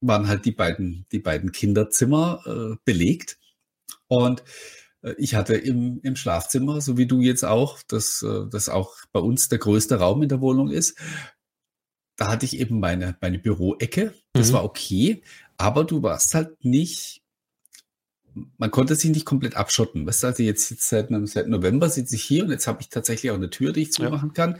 waren 0.00 0.28
halt 0.28 0.46
die 0.46 0.52
beiden, 0.52 1.04
die 1.12 1.18
beiden 1.18 1.52
Kinderzimmer 1.52 2.42
äh, 2.46 2.76
belegt. 2.86 3.38
Und 4.08 4.42
äh, 5.02 5.12
ich 5.18 5.34
hatte 5.34 5.56
im, 5.56 6.00
im 6.02 6.16
Schlafzimmer, 6.16 6.80
so 6.80 6.96
wie 6.96 7.04
du 7.04 7.20
jetzt 7.20 7.44
auch, 7.44 7.80
das, 7.86 8.22
äh, 8.22 8.46
das 8.50 8.70
auch 8.70 8.96
bei 9.12 9.20
uns 9.20 9.50
der 9.50 9.58
größte 9.58 9.96
Raum 9.96 10.22
in 10.22 10.30
der 10.30 10.40
Wohnung 10.40 10.70
ist, 10.70 10.96
da 12.16 12.28
hatte 12.28 12.46
ich 12.46 12.58
eben 12.58 12.80
meine, 12.80 13.14
meine 13.20 13.38
Büroecke. 13.38 14.14
Das 14.32 14.48
mhm. 14.48 14.54
war 14.54 14.64
okay, 14.64 15.22
aber 15.58 15.84
du 15.84 16.02
warst 16.02 16.34
halt 16.34 16.64
nicht, 16.64 17.20
man 18.56 18.70
konnte 18.70 18.94
sich 18.94 19.10
nicht 19.10 19.26
komplett 19.26 19.54
abschotten. 19.54 20.06
Weißt 20.06 20.22
du, 20.22 20.28
also 20.28 20.42
jetzt, 20.42 20.70
jetzt 20.70 20.88
seit, 20.88 21.10
seit 21.24 21.48
November 21.48 21.90
sitze 21.90 22.14
ich 22.14 22.22
hier 22.22 22.44
und 22.44 22.50
jetzt 22.50 22.66
habe 22.66 22.80
ich 22.80 22.88
tatsächlich 22.88 23.32
auch 23.32 23.36
eine 23.36 23.50
Tür, 23.50 23.74
die 23.74 23.82
ich 23.82 23.92
zumachen 23.92 24.32
ja. 24.34 24.46
kann 24.46 24.58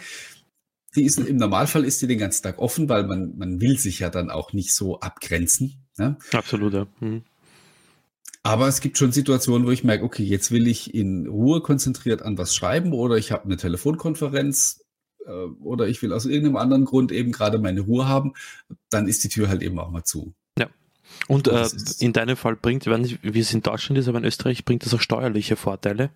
die 0.97 1.05
ist 1.05 1.19
im 1.19 1.37
Normalfall 1.37 1.85
ist 1.85 2.03
die 2.03 2.07
den 2.07 2.19
ganzen 2.19 2.43
Tag 2.43 2.59
offen, 2.59 2.89
weil 2.89 3.05
man, 3.07 3.37
man 3.37 3.61
will 3.61 3.79
sich 3.79 4.01
ja 4.01 4.11
dann 4.11 4.31
auch 4.31 4.53
nicht 4.53 4.75
so 4.75 5.01
abgrenzen. 5.01 5.87
Ne? 5.97 6.17
Absolut, 6.33 6.75
ja. 6.75 6.87
Mhm. 7.01 7.23
Aber 8.43 8.69
es 8.69 8.81
gibt 8.81 8.97
schon 8.97 9.13
Situationen, 9.13 9.67
wo 9.67 9.71
ich 9.71 9.85
merke, 9.85 10.05
okay, 10.05 10.23
jetzt 10.23 10.51
will 10.51 10.67
ich 10.67 10.95
in 10.95 11.27
Ruhe 11.27 11.61
konzentriert 11.61 12.23
an 12.23 12.39
was 12.39 12.55
schreiben 12.55 12.93
oder 12.93 13.17
ich 13.17 13.33
habe 13.33 13.45
eine 13.45 13.57
Telefonkonferenz 13.57 14.85
äh, 15.27 15.31
oder 15.31 15.89
ich 15.89 16.01
will 16.01 16.13
aus 16.13 16.25
irgendeinem 16.25 16.57
anderen 16.57 16.87
Grund 16.87 17.13
eben 17.13 17.33
gerade 17.33 17.59
meine 17.59 17.83
Ruhe 17.83 18.09
haben, 18.09 18.33
dann 18.89 19.09
ist 19.09 19.23
die 19.25 19.29
Tür 19.29 19.49
halt 19.49 19.63
eben 19.63 19.79
auch 19.79 19.91
mal 19.91 20.05
zu. 20.05 20.33
Ja. 20.59 20.69
Und, 21.29 21.49
Und 21.49 21.55
äh, 21.55 21.69
in 21.99 22.15
deinem 22.15 22.37
Fall 22.37 22.57
bringt, 22.57 22.87
nicht, 22.87 23.19
wie 23.23 23.41
es 23.41 23.53
in 23.53 23.63
Deutschland 23.63 23.99
ist, 23.99 24.09
aber 24.09 24.19
in 24.19 24.25
Österreich 24.25 24.65
bringt 24.65 24.87
das 24.87 24.95
auch 24.95 25.01
steuerliche 25.01 25.57
Vorteile 25.57 26.11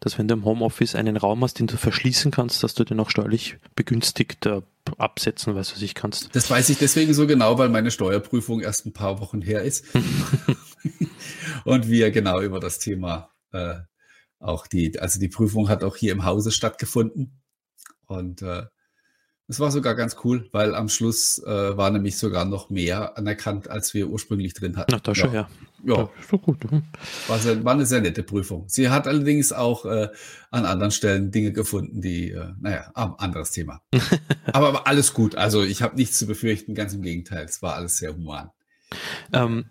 dass 0.00 0.18
wenn 0.18 0.28
du 0.28 0.34
im 0.34 0.44
Homeoffice 0.44 0.94
einen 0.94 1.16
Raum 1.16 1.42
hast, 1.44 1.58
den 1.58 1.66
du 1.66 1.76
verschließen 1.76 2.30
kannst, 2.30 2.62
dass 2.62 2.74
du 2.74 2.84
den 2.84 2.98
auch 3.00 3.10
steuerlich 3.10 3.58
begünstigt 3.76 4.46
äh, 4.46 4.62
absetzen, 4.96 5.54
weißt 5.54 5.74
was 5.74 5.82
ich 5.82 5.94
kannst. 5.94 6.34
Das 6.34 6.50
weiß 6.50 6.70
ich 6.70 6.78
deswegen 6.78 7.12
so 7.12 7.26
genau, 7.26 7.58
weil 7.58 7.68
meine 7.68 7.90
Steuerprüfung 7.90 8.60
erst 8.60 8.86
ein 8.86 8.92
paar 8.92 9.20
Wochen 9.20 9.42
her 9.42 9.62
ist. 9.62 9.84
und 11.64 11.88
wir 11.88 12.10
genau 12.10 12.40
über 12.40 12.60
das 12.60 12.78
Thema 12.78 13.30
äh, 13.52 13.74
auch 14.38 14.66
die, 14.66 14.98
also 14.98 15.20
die 15.20 15.28
Prüfung 15.28 15.68
hat 15.68 15.84
auch 15.84 15.96
hier 15.96 16.12
im 16.12 16.24
Hause 16.24 16.50
stattgefunden. 16.50 17.42
Und 18.06 18.40
äh, 18.42 18.64
es 19.46 19.60
war 19.60 19.70
sogar 19.70 19.94
ganz 19.94 20.16
cool, 20.24 20.48
weil 20.52 20.74
am 20.74 20.88
Schluss 20.88 21.38
äh, 21.44 21.76
war 21.76 21.90
nämlich 21.90 22.16
sogar 22.16 22.44
noch 22.46 22.70
mehr 22.70 23.18
anerkannt, 23.18 23.68
als 23.68 23.92
wir 23.94 24.08
ursprünglich 24.08 24.54
drin 24.54 24.76
hatten. 24.76 24.94
Ach, 24.94 25.00
da 25.00 25.14
schon, 25.14 25.34
ja. 25.34 25.48
Ja, 25.84 26.10
ist 26.20 26.32
doch 26.32 26.42
gut. 26.42 26.70
Mhm. 26.70 26.82
War, 27.28 27.38
sehr, 27.38 27.64
war, 27.64 27.74
eine 27.74 27.86
sehr 27.86 28.00
nette 28.00 28.22
Prüfung. 28.22 28.64
Sie 28.68 28.90
hat 28.90 29.06
allerdings 29.06 29.52
auch 29.52 29.84
äh, 29.84 30.08
an 30.50 30.66
anderen 30.66 30.90
Stellen 30.90 31.30
Dinge 31.30 31.52
gefunden, 31.52 32.00
die, 32.00 32.30
äh, 32.30 32.52
naja, 32.60 32.90
anderes 32.94 33.50
Thema. 33.52 33.82
aber, 34.52 34.68
aber, 34.68 34.86
alles 34.86 35.14
gut. 35.14 35.36
Also 35.36 35.62
ich 35.62 35.82
habe 35.82 35.96
nichts 35.96 36.18
zu 36.18 36.26
befürchten, 36.26 36.74
ganz 36.74 36.92
im 36.92 37.02
Gegenteil. 37.02 37.44
Es 37.44 37.62
war 37.62 37.74
alles 37.74 37.96
sehr 37.96 38.14
human. 38.14 38.50
Ähm, 39.32 39.66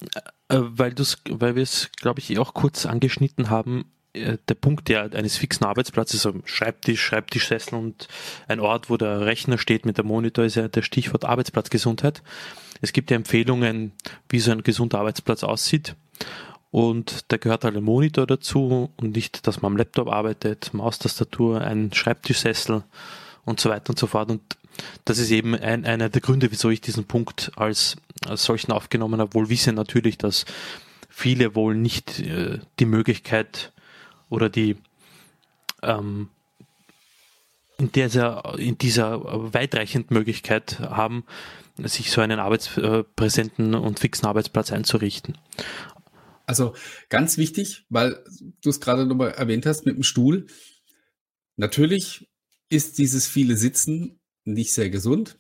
äh, 0.48 0.60
weil, 0.60 0.96
weil 1.30 1.56
wir 1.56 1.64
es, 1.64 1.92
glaube 1.98 2.20
ich, 2.20 2.38
auch 2.40 2.54
kurz 2.54 2.86
angeschnitten 2.86 3.50
haben, 3.50 3.86
äh, 4.14 4.38
der 4.48 4.56
Punkt 4.56 4.88
der, 4.88 5.14
eines 5.14 5.38
fixen 5.38 5.66
Arbeitsplatzes, 5.66 6.26
also 6.26 6.40
Schreibtisch, 6.46 7.02
Schreibtischsessel 7.02 7.78
und 7.78 8.08
ein 8.48 8.60
Ort, 8.60 8.90
wo 8.90 8.98
der 8.98 9.22
Rechner 9.22 9.58
steht 9.58 9.86
mit 9.86 9.98
dem 9.98 10.08
Monitor, 10.08 10.46
ist 10.46 10.56
ja 10.56 10.68
der 10.68 10.82
Stichwort 10.82 11.26
Arbeitsplatzgesundheit. 11.26 12.24
Es 12.82 12.94
gibt 12.94 13.12
ja 13.12 13.18
Empfehlungen, 13.18 13.92
wie 14.30 14.40
so 14.40 14.52
ein 14.52 14.64
gesunder 14.64 15.00
Arbeitsplatz 15.00 15.44
aussieht. 15.44 15.96
Und 16.72 17.26
da 17.30 17.38
gehört 17.38 17.64
halt 17.64 17.76
ein 17.76 17.84
Monitor 17.84 18.28
dazu 18.28 18.92
und 18.98 19.16
nicht, 19.16 19.48
dass 19.48 19.62
man 19.62 19.74
am 19.74 19.78
Laptop 19.78 20.08
arbeitet, 20.08 20.74
Maustastatur, 20.74 21.62
ein 21.62 21.92
Schreibtischsessel 21.94 22.84
und 23.44 23.60
so 23.60 23.70
weiter 23.70 23.90
und 23.90 24.00
so 24.00 24.08
fort. 24.08 24.30
Und 24.30 24.42
das 25.06 25.18
ist 25.18 25.32
eben 25.32 25.56
ein, 25.56 25.86
einer 25.86 26.10
der 26.10 26.22
Gründe, 26.22 26.52
wieso 26.52 26.70
ich 26.70 26.82
diesen 26.82 27.06
Punkt 27.06 27.52
als, 27.56 27.98
als 28.28 28.44
solchen 28.44 28.72
aufgenommen 28.72 29.20
habe. 29.20 29.34
Wohl 29.34 29.50
wissen 29.50 29.76
natürlich, 29.76 30.18
dass 30.18 30.46
viele 31.10 31.56
wohl 31.56 31.76
nicht 31.76 32.20
äh, 32.20 32.60
die 32.80 32.86
Möglichkeit 32.86 33.74
oder 34.30 34.50
die, 34.50 34.78
ähm, 35.82 36.30
in 37.80 37.92
dieser, 37.92 38.58
in 38.60 38.78
dieser 38.78 39.22
weitreichenden 39.54 40.16
Möglichkeit 40.16 40.80
haben, 40.80 41.24
sich 41.78 42.12
so 42.12 42.22
einen 42.22 42.40
arbeitspräsenten 42.40 43.74
und 43.74 44.00
fixen 44.00 44.28
Arbeitsplatz 44.28 44.72
einzurichten. 44.72 45.38
Also 46.46 46.74
ganz 47.10 47.38
wichtig, 47.38 47.86
weil 47.90 48.24
du 48.62 48.70
es 48.70 48.82
gerade 48.82 49.06
nochmal 49.06 49.32
erwähnt 49.32 49.66
hast 49.66 49.86
mit 49.86 49.96
dem 49.96 50.04
Stuhl. 50.04 50.48
Natürlich 51.56 52.28
ist 52.70 52.98
dieses 52.98 53.28
viele 53.28 53.56
Sitzen 53.56 54.20
nicht 54.44 54.74
sehr 54.74 54.90
gesund. 54.90 55.40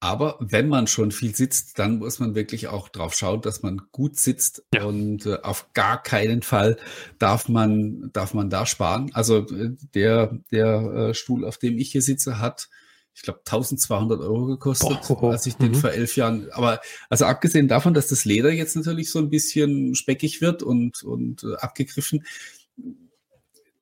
Aber 0.00 0.36
wenn 0.40 0.68
man 0.68 0.86
schon 0.86 1.10
viel 1.10 1.34
sitzt, 1.34 1.78
dann 1.78 1.98
muss 1.98 2.18
man 2.18 2.34
wirklich 2.34 2.68
auch 2.68 2.90
drauf 2.90 3.14
schauen, 3.14 3.40
dass 3.40 3.62
man 3.62 3.80
gut 3.92 4.18
sitzt 4.18 4.62
ja. 4.74 4.84
und 4.84 5.24
äh, 5.24 5.38
auf 5.42 5.72
gar 5.72 6.02
keinen 6.02 6.42
Fall 6.42 6.76
darf 7.18 7.48
man, 7.48 8.10
darf 8.12 8.34
man 8.34 8.50
da 8.50 8.66
sparen. 8.66 9.10
Also 9.14 9.46
äh, 9.46 9.70
der, 9.94 10.38
der 10.50 10.82
äh, 10.92 11.14
Stuhl, 11.14 11.46
auf 11.46 11.56
dem 11.56 11.78
ich 11.78 11.92
hier 11.92 12.02
sitze, 12.02 12.38
hat, 12.38 12.68
ich 13.14 13.22
glaube, 13.22 13.40
1200 13.46 14.20
Euro 14.20 14.44
gekostet, 14.44 15.00
Boah, 15.08 15.32
als 15.32 15.46
ich 15.46 15.54
den 15.54 15.72
mhm. 15.72 15.76
vor 15.76 15.90
elf 15.90 16.16
Jahren, 16.16 16.50
aber 16.52 16.80
also 17.08 17.24
abgesehen 17.24 17.66
davon, 17.66 17.94
dass 17.94 18.08
das 18.08 18.26
Leder 18.26 18.52
jetzt 18.52 18.76
natürlich 18.76 19.10
so 19.10 19.18
ein 19.18 19.30
bisschen 19.30 19.94
speckig 19.94 20.42
wird 20.42 20.62
und, 20.62 21.02
und 21.02 21.42
äh, 21.42 21.56
abgegriffen, 21.56 22.26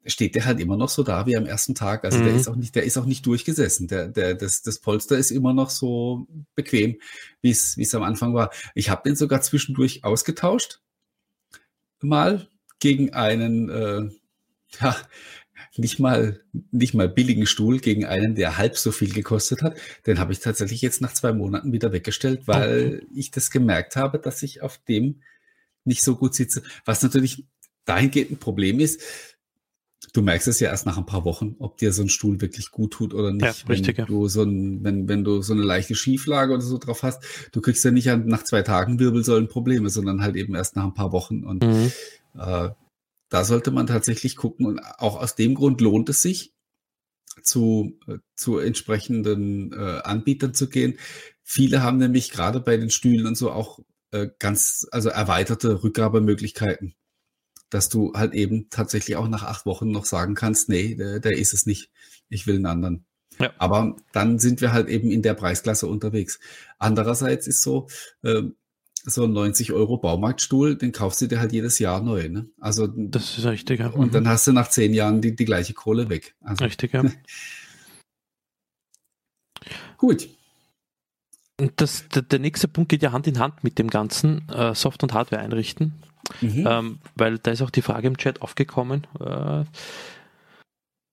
steht 0.07 0.35
der 0.35 0.45
halt 0.45 0.61
immer 0.61 0.77
noch 0.77 0.89
so 0.89 1.03
da 1.03 1.27
wie 1.27 1.37
am 1.37 1.47
ersten 1.47 1.75
Tag. 1.75 2.05
Also 2.05 2.19
mhm. 2.19 2.25
der 2.25 2.35
ist 2.35 2.49
auch 2.49 2.57
nicht, 2.57 2.75
der 2.75 2.85
ist 2.85 2.97
auch 2.97 3.07
nicht 3.07 3.25
durchgesessen. 3.27 3.89
Der, 3.89 4.09
der, 4.09 4.35
das, 4.35 4.63
das 4.63 4.79
Polster 4.79 5.17
ist 5.17 5.31
immer 5.31 5.53
noch 5.53 5.71
so 5.71 6.27
bequem, 6.55 6.97
wie 7.41 7.51
es, 7.51 7.77
wie 7.77 7.83
es 7.83 7.95
am 7.95 8.03
Anfang 8.03 8.35
war. 8.35 8.51
Ich 8.75 8.91
habe 8.91 9.03
den 9.05 9.17
sogar 9.17 9.41
zwischendurch 9.43 10.05
ausgetauscht. 10.05 10.81
Mal 12.01 12.49
gegen 12.81 13.15
einen, 13.15 13.71
äh, 13.71 14.11
ja, 14.81 14.97
nicht 15.77 15.99
mal, 15.99 16.41
nicht 16.71 16.95
mal 16.95 17.09
billigen 17.09 17.47
Stuhl 17.47 17.81
gegen 17.81 18.05
einen, 18.05 18.35
der 18.35 18.59
halb 18.59 18.77
so 18.77 18.93
viel 18.93 19.13
gekostet 19.13 19.63
hat. 19.63 19.77
Den 20.07 20.19
habe 20.19 20.33
ich 20.33 20.41
tatsächlich 20.41 20.83
jetzt 20.83 21.01
nach 21.01 21.15
zwei 21.15 21.33
Monaten 21.33 21.73
wieder 21.73 21.93
weggestellt, 21.93 22.43
weil 22.47 22.99
okay. 22.99 23.07
ich 23.15 23.31
das 23.31 23.51
gemerkt 23.51 23.97
habe, 23.97 24.19
dass 24.19 24.43
ich 24.43 24.63
auf 24.63 24.79
dem 24.79 25.23
nicht 25.85 26.03
so 26.03 26.17
gut 26.17 26.35
sitze. 26.35 26.63
Was 26.85 27.03
natürlich 27.03 27.47
dahingehend 27.85 28.33
ein 28.33 28.39
Problem 28.39 28.81
ist, 28.81 29.01
du 30.13 30.23
merkst 30.23 30.49
es 30.49 30.61
ja 30.61 30.71
erst 30.71 30.87
nach 30.87 30.99
ein 30.99 31.07
paar 31.07 31.25
Wochen, 31.25 31.57
ob 31.59 31.79
dir 31.79 31.93
so 31.93 32.03
ein 32.03 32.09
Stuhl 32.09 32.41
wirklich 32.41 32.71
gut 32.71 32.93
tut 32.93 33.15
oder 33.15 33.33
nicht. 33.33 33.45
Ja, 33.45 33.69
richtig, 33.69 33.99
wenn 33.99 34.07
du 34.07 34.29
so 34.29 34.43
ein, 34.43 34.83
wenn, 34.85 35.09
wenn 35.09 35.25
du 35.25 35.43
so 35.43 35.53
eine 35.53 35.63
leichte 35.63 35.95
Schieflage 35.95 36.53
oder 36.53 36.63
so 36.63 36.79
drauf 36.79 37.03
hast, 37.03 37.23
du 37.53 37.61
kriegst 37.61 37.85
ja 37.85 37.91
nicht 37.91 38.07
nach 38.07 38.45
zwei 38.45 38.63
Tagen 38.63 38.99
Wirbelsäulenprobleme, 38.99 39.91
sondern 39.91 40.23
halt 40.23 40.37
eben 40.37 40.55
erst 40.55 40.77
nach 40.77 40.85
ein 40.85 40.95
paar 40.95 41.13
Wochen. 41.13 41.45
Und 41.45 41.65
mhm. 41.65 41.93
äh, 42.39 42.71
da 43.29 43.45
sollte 43.45 43.71
man 43.71 43.87
tatsächlich 43.87 44.37
gucken. 44.37 44.67
Und 44.67 44.81
auch 44.81 45.21
aus 45.21 45.35
dem 45.35 45.55
Grund 45.55 45.81
lohnt 45.81 46.09
es 46.09 46.23
sich, 46.23 46.53
zu, 47.43 47.99
äh, 48.07 48.19
zu 48.37 48.59
entsprechenden 48.59 49.73
äh, 49.73 50.01
Anbietern 50.05 50.55
zu 50.55 50.69
gehen. 50.69 50.99
Viele 51.43 51.83
haben 51.83 51.99
nämlich 51.99 52.31
gerade 52.31 52.61
bei 52.61 52.77
den 52.77 52.91
Stühlen 52.91 53.27
und 53.27 53.37
so 53.37 53.51
auch 53.51 53.81
äh, 54.13 54.29
ganz, 54.39 54.87
also 54.91 55.09
erweiterte 55.09 55.83
Rückgabemöglichkeiten 55.83 56.95
dass 57.75 57.89
du 57.89 58.13
halt 58.15 58.35
eben 58.35 58.71
tatsächlich 58.71 59.17
auch 59.17 59.27
nach 59.27 59.43
acht 59.43 59.67
Wochen 59.67 59.91
noch 59.91 60.05
sagen 60.05 60.37
kannst, 60.37 60.69
nee, 60.69 60.95
der, 60.95 61.19
der 61.19 61.33
ist 61.37 61.53
es 61.53 61.67
nicht. 61.67 61.91
Ich 62.29 62.47
will 62.47 62.55
einen 62.55 62.67
anderen. 62.67 63.05
Ja. 63.41 63.53
Aber 63.59 63.97
dann 64.13 64.39
sind 64.39 64.61
wir 64.61 64.73
halt 64.73 64.89
eben 64.89 65.11
in 65.11 65.23
der 65.23 65.35
Preisklasse 65.35 65.89
unterwegs. 65.89 66.39
Andererseits 66.79 67.49
ist 67.49 67.63
so, 67.63 67.89
äh, 68.23 68.43
so 69.05 69.25
ein 69.25 69.33
90 69.33 69.73
Euro 69.73 69.99
Baumarktstuhl, 69.99 70.77
den 70.77 70.93
kaufst 70.93 71.21
du 71.21 71.27
dir 71.27 71.41
halt 71.41 71.53
jedes 71.53 71.81
Jahr 71.81 72.01
neu. 72.01 72.29
Ne? 72.29 72.49
Also, 72.61 72.87
das 72.87 73.39
ist 73.39 73.45
richtig. 73.45 73.81
Ja. 73.81 73.89
Und 73.89 74.15
dann 74.15 74.23
mhm. 74.23 74.29
hast 74.29 74.47
du 74.47 74.53
nach 74.53 74.71
zehn 74.71 74.95
Jahren 74.95 75.21
die, 75.21 75.35
die 75.35 75.45
gleiche 75.45 75.75
Kohle 75.75 76.09
weg. 76.09 76.37
Also, 76.43 76.63
richtig, 76.65 76.93
ja. 76.93 77.03
Gut. 79.99 80.29
Und 81.59 81.73
das, 81.81 82.07
der, 82.09 82.23
der, 82.23 82.39
nächste 82.39 82.69
Punkt 82.69 82.89
geht 82.89 83.03
ja 83.03 83.11
Hand 83.11 83.27
in 83.27 83.41
Hand 83.41 83.65
mit 83.65 83.81
dem 83.81 83.91
ganzen 83.91 84.49
äh, 84.49 84.77
Soft- 84.77 85.03
und 85.03 85.13
Hardware 85.13 85.43
einrichten. 85.43 86.05
Mhm. 86.41 86.67
Ähm, 86.69 86.99
weil 87.15 87.39
da 87.39 87.51
ist 87.51 87.63
auch 87.63 87.71
die 87.71 87.83
Frage 87.83 88.07
im 88.07 88.17
Chat 88.17 88.43
aufgekommen, 88.43 89.07
äh, 89.21 89.65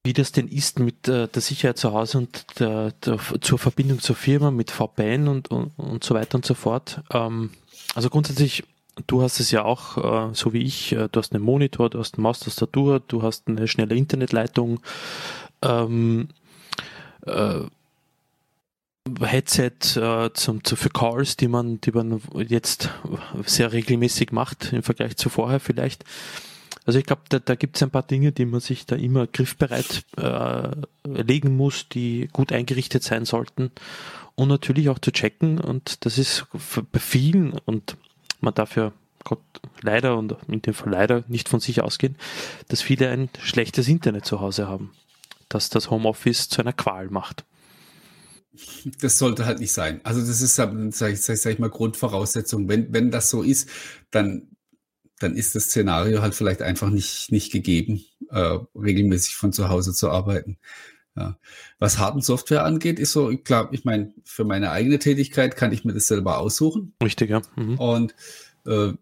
wie 0.04 0.13
das 0.13 0.32
denn 0.32 0.47
ist 0.47 0.80
mit 0.80 1.08
äh, 1.08 1.28
der 1.28 1.41
Sicherheit 1.41 1.78
zu 1.78 1.93
Hause 1.93 2.17
und 2.19 2.60
der, 2.60 2.91
der, 3.06 3.19
zur 3.41 3.60
Verbindung 3.60 4.00
zur 4.00 4.15
Firma 4.15 4.50
mit 4.50 4.71
VPN 4.71 5.28
und, 5.28 5.52
und, 5.52 5.78
und 5.78 6.04
so 6.04 6.15
weiter 6.15 6.36
und 6.36 6.45
so 6.45 6.56
fort. 6.56 7.02
Ähm, 7.13 7.52
also 7.93 8.10
grundsätzlich, 8.10 8.63
du 9.06 9.21
hast 9.21 9.39
es 9.39 9.52
ja 9.52 9.63
auch, 9.63 10.32
äh, 10.32 10.34
so 10.34 10.54
wie 10.54 10.63
ich, 10.63 10.93
äh, 10.93 11.08
du 11.12 11.19
hast 11.19 11.34
einen 11.34 11.43
Monitor, 11.43 11.89
du 11.89 12.00
hast 12.00 12.15
eine 12.15 12.24
Maustastatur, 12.24 13.00
du 13.00 13.21
hast 13.21 13.47
eine 13.47 13.67
schnelle 13.67 13.95
Internetleitung. 13.95 14.80
Ähm, 15.62 16.30
äh, 17.28 17.60
Headset 19.19 19.95
äh, 19.95 20.32
zum, 20.34 20.63
zu, 20.63 20.76
für 20.76 20.89
Calls, 20.89 21.38
die 21.38 21.47
man, 21.47 21.82
die 21.82 21.91
man 21.91 22.21
jetzt 22.47 22.89
sehr 23.45 23.71
regelmäßig 23.71 24.32
macht 24.32 24.74
im 24.74 24.84
Vergleich 24.84 25.17
zu 25.17 25.30
vorher 25.30 25.60
vielleicht. 25.60 26.04
Also 26.86 26.97
ich 26.97 27.06
glaube, 27.06 27.21
da, 27.30 27.39
da 27.39 27.56
gibt 27.56 27.76
es 27.76 27.84
ein 27.84 27.91
paar 27.91 28.04
Dinge, 28.04 28.32
die 28.32 28.45
man 28.45 28.60
sich 28.60 28.86
da 28.86 28.95
immer 28.95 29.28
griffbereit 29.28 30.04
äh, 30.17 30.69
legen 31.06 31.56
muss, 31.56 31.88
die 31.89 32.28
gut 32.32 32.52
eingerichtet 32.52 33.04
sein 33.04 33.26
sollten 33.26 33.71
und 34.36 34.47
natürlich 34.47 34.89
auch 34.89 35.00
zu 35.00 35.12
checken. 35.12 35.60
Und 35.60 36.06
das 36.06 36.17
ist 36.17 36.45
bei 36.91 37.00
vielen 37.00 37.54
und 37.65 37.97
man 38.39 38.54
darf 38.54 38.76
ja 38.76 38.91
Gott 39.24 39.39
leider 39.82 40.17
und 40.17 40.36
in 40.47 40.63
dem 40.63 40.74
Fall 40.74 40.91
leider 40.91 41.24
nicht 41.28 41.50
von 41.50 41.60
sich 41.60 41.82
ausgehen, 41.82 42.15
dass 42.69 42.82
viele 42.82 43.10
ein 43.10 43.30
schlechtes 43.39 43.88
Internet 43.88 44.26
zu 44.26 44.39
Hause 44.39 44.67
haben, 44.67 44.91
dass 45.50 45.69
das 45.69 45.91
Homeoffice 45.91 46.50
zu 46.50 46.62
einer 46.62 46.74
Qual 46.74 47.10
macht 47.10 47.45
das 49.00 49.18
sollte 49.18 49.46
halt 49.46 49.60
nicht 49.60 49.72
sein. 49.72 50.02
Also 50.04 50.20
das 50.20 50.42
ist, 50.42 50.56
sag 50.56 51.12
ich, 51.12 51.22
sag 51.22 51.52
ich 51.52 51.60
mal, 51.60 51.70
Grundvoraussetzung. 51.70 52.68
Wenn, 52.68 52.94
wenn 52.94 53.12
das 53.12 53.30
so 53.30 53.44
ist, 53.44 53.70
dann, 54.12 54.50
dann 55.20 55.36
ist 55.36 55.56
das 55.56 55.66
Szenario 55.66 56.22
halt 56.22 56.36
vielleicht 56.36 56.62
einfach 56.62 56.90
nicht, 56.90 57.32
nicht 57.32 57.52
gegeben, 57.52 58.04
äh, 58.30 58.60
regelmäßig 58.76 59.36
von 59.36 59.54
zu 59.54 59.70
Hause 59.70 59.94
zu 59.94 60.10
arbeiten. 60.10 60.58
Ja. 61.16 61.38
Was 61.80 61.98
harten 61.98 62.22
Software 62.22 62.64
angeht, 62.64 63.00
ist 63.00 63.12
so, 63.12 63.36
klar, 63.38 63.70
ich 63.72 63.84
meine, 63.86 64.14
für 64.24 64.44
meine 64.44 64.72
eigene 64.72 65.00
Tätigkeit 65.00 65.56
kann 65.56 65.72
ich 65.72 65.84
mir 65.84 65.94
das 65.94 66.08
selber 66.08 66.38
aussuchen. 66.38 66.94
Richtig, 67.04 67.30
ja. 67.30 67.42
Mhm. 67.56 67.78
Und 67.78 68.16
äh, 68.66 68.94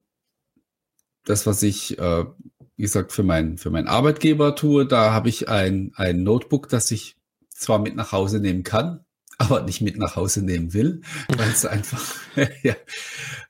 das, 1.25 1.45
was 1.45 1.61
ich, 1.63 1.97
äh, 1.99 2.25
wie 2.75 2.81
gesagt, 2.81 3.11
für, 3.11 3.23
mein, 3.23 3.57
für 3.57 3.69
meinen 3.69 3.87
Arbeitgeber 3.87 4.55
tue, 4.55 4.87
da 4.87 5.11
habe 5.13 5.29
ich 5.29 5.49
ein, 5.49 5.91
ein 5.95 6.23
Notebook, 6.23 6.69
das 6.69 6.89
ich 6.91 7.17
zwar 7.49 7.79
mit 7.79 7.95
nach 7.95 8.11
Hause 8.11 8.39
nehmen 8.39 8.63
kann, 8.63 9.05
aber 9.39 9.63
nicht 9.63 9.81
mit 9.81 9.97
nach 9.97 10.15
Hause 10.15 10.43
nehmen 10.43 10.73
will, 10.73 11.01
weil 11.29 11.49
es 11.49 11.65
einfach, 11.65 12.15
ja, 12.61 12.75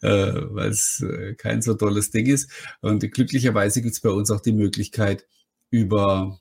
äh, 0.02 0.34
weil 0.52 0.70
es 0.70 1.02
äh, 1.02 1.36
kein 1.36 1.62
so 1.62 1.74
tolles 1.74 2.12
Ding 2.12 2.28
ist. 2.28 2.50
Und 2.80 3.12
glücklicherweise 3.12 3.82
gibt 3.82 3.96
es 3.96 4.00
bei 4.00 4.12
uns 4.12 4.32
auch 4.32 4.40
die 4.40 4.54
Möglichkeit, 4.54 5.28
über, 5.72 6.40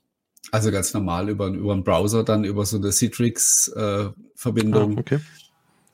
also 0.51 0.71
ganz 0.71 0.93
normal 0.93 1.29
über, 1.29 1.47
über 1.47 1.73
einen 1.73 1.83
Browser, 1.83 2.23
dann 2.23 2.45
über 2.45 2.65
so 2.65 2.77
eine 2.77 2.91
Citrix-Verbindung, 2.91 4.93
äh, 4.93 4.95
ah, 4.95 4.99
okay. 4.99 5.19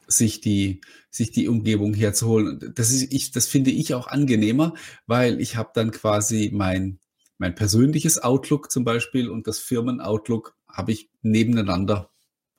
sich 0.07 0.41
die, 0.41 0.81
sich 1.09 1.31
die 1.31 1.47
Umgebung 1.47 1.93
herzuholen. 1.93 2.73
Das 2.75 2.91
ist, 2.91 3.13
ich, 3.13 3.31
das 3.31 3.47
finde 3.47 3.71
ich 3.71 3.93
auch 3.93 4.07
angenehmer, 4.07 4.73
weil 5.07 5.39
ich 5.39 5.55
habe 5.55 5.69
dann 5.73 5.91
quasi 5.91 6.51
mein, 6.53 6.99
mein 7.37 7.55
persönliches 7.55 8.21
Outlook 8.21 8.69
zum 8.69 8.83
Beispiel 8.83 9.29
und 9.29 9.47
das 9.47 9.59
Firmen-Outlook 9.59 10.57
habe 10.67 10.91
ich 10.91 11.09
nebeneinander 11.21 12.09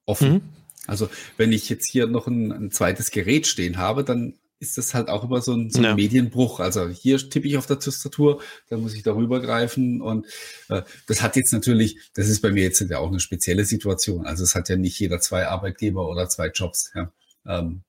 offen. 0.07 0.33
Mhm. 0.33 0.41
Also 0.87 1.09
wenn 1.37 1.53
ich 1.53 1.69
jetzt 1.69 1.91
hier 1.91 2.07
noch 2.07 2.27
ein, 2.27 2.53
ein 2.53 2.71
zweites 2.71 3.11
Gerät 3.11 3.47
stehen 3.47 3.79
habe, 3.79 4.05
dann 4.05 4.35
ist 4.59 4.79
das 4.79 4.95
halt 4.95 5.09
auch 5.09 5.25
immer 5.25 5.43
so 5.43 5.53
ein, 5.53 5.71
so 5.71 5.81
ein 5.81 5.85
ja. 5.85 5.95
Medienbruch. 5.95 6.61
Also 6.61 6.89
hier 6.89 7.19
tippe 7.19 7.47
ich 7.47 7.59
auf 7.59 7.67
der 7.67 7.79
Tastatur, 7.79 8.41
dann 8.69 8.81
muss 8.81 8.95
ich 8.95 9.03
darüber 9.03 9.41
greifen 9.41 10.01
und 10.01 10.27
äh, 10.69 10.83
das 11.07 11.23
hat 11.23 11.37
jetzt 11.37 11.53
natürlich, 11.53 11.99
das 12.15 12.29
ist 12.29 12.41
bei 12.41 12.51
mir 12.51 12.63
jetzt 12.63 12.81
ja 12.81 12.99
auch 12.99 13.09
eine 13.09 13.21
spezielle 13.21 13.65
Situation. 13.65 14.27
Also 14.27 14.45
es 14.45 14.55
hat 14.55 14.69
ja 14.69 14.77
nicht 14.77 14.99
jeder 14.99 15.21
zwei 15.21 15.47
Arbeitgeber 15.47 16.09
oder 16.09 16.29
zwei 16.29 16.49
Jobs. 16.49 16.91
Ja. 16.95 17.13
Ähm, 17.47 17.83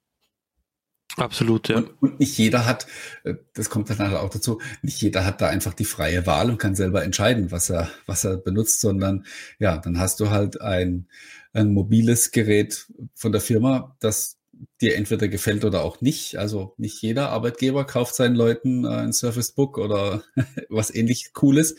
Absolut, 1.17 1.67
ja. 1.67 1.77
Und, 1.77 1.89
und, 1.99 2.19
nicht 2.19 2.37
jeder 2.37 2.65
hat, 2.65 2.85
äh, 3.23 3.35
das 3.55 3.71
kommt 3.71 3.89
dann 3.89 3.97
halt 3.97 4.13
auch 4.13 4.29
dazu, 4.29 4.61
nicht 4.83 5.01
jeder 5.01 5.25
hat 5.25 5.41
da 5.41 5.47
einfach 5.47 5.73
die 5.73 5.85
freie 5.85 6.27
Wahl 6.27 6.49
und 6.49 6.59
kann 6.59 6.75
selber 6.75 7.03
entscheiden, 7.03 7.51
was 7.51 7.71
er, 7.71 7.89
was 8.05 8.23
er 8.23 8.37
benutzt, 8.37 8.81
sondern 8.81 9.25
ja, 9.57 9.77
dann 9.77 9.99
hast 9.99 10.19
du 10.19 10.29
halt 10.29 10.61
ein, 10.61 11.07
ein 11.53 11.73
mobiles 11.73 12.31
Gerät 12.31 12.87
von 13.13 13.31
der 13.31 13.41
Firma, 13.41 13.95
das 13.99 14.37
dir 14.81 14.95
entweder 14.95 15.27
gefällt 15.27 15.65
oder 15.65 15.83
auch 15.83 16.01
nicht. 16.01 16.37
Also 16.37 16.73
nicht 16.77 17.01
jeder 17.01 17.29
Arbeitgeber 17.29 17.85
kauft 17.85 18.15
seinen 18.15 18.35
Leuten 18.35 18.85
äh, 18.85 18.89
ein 18.89 19.13
Surface 19.13 19.51
Book 19.51 19.77
oder 19.77 20.23
was 20.69 20.93
ähnlich 20.93 21.33
Cooles. 21.33 21.75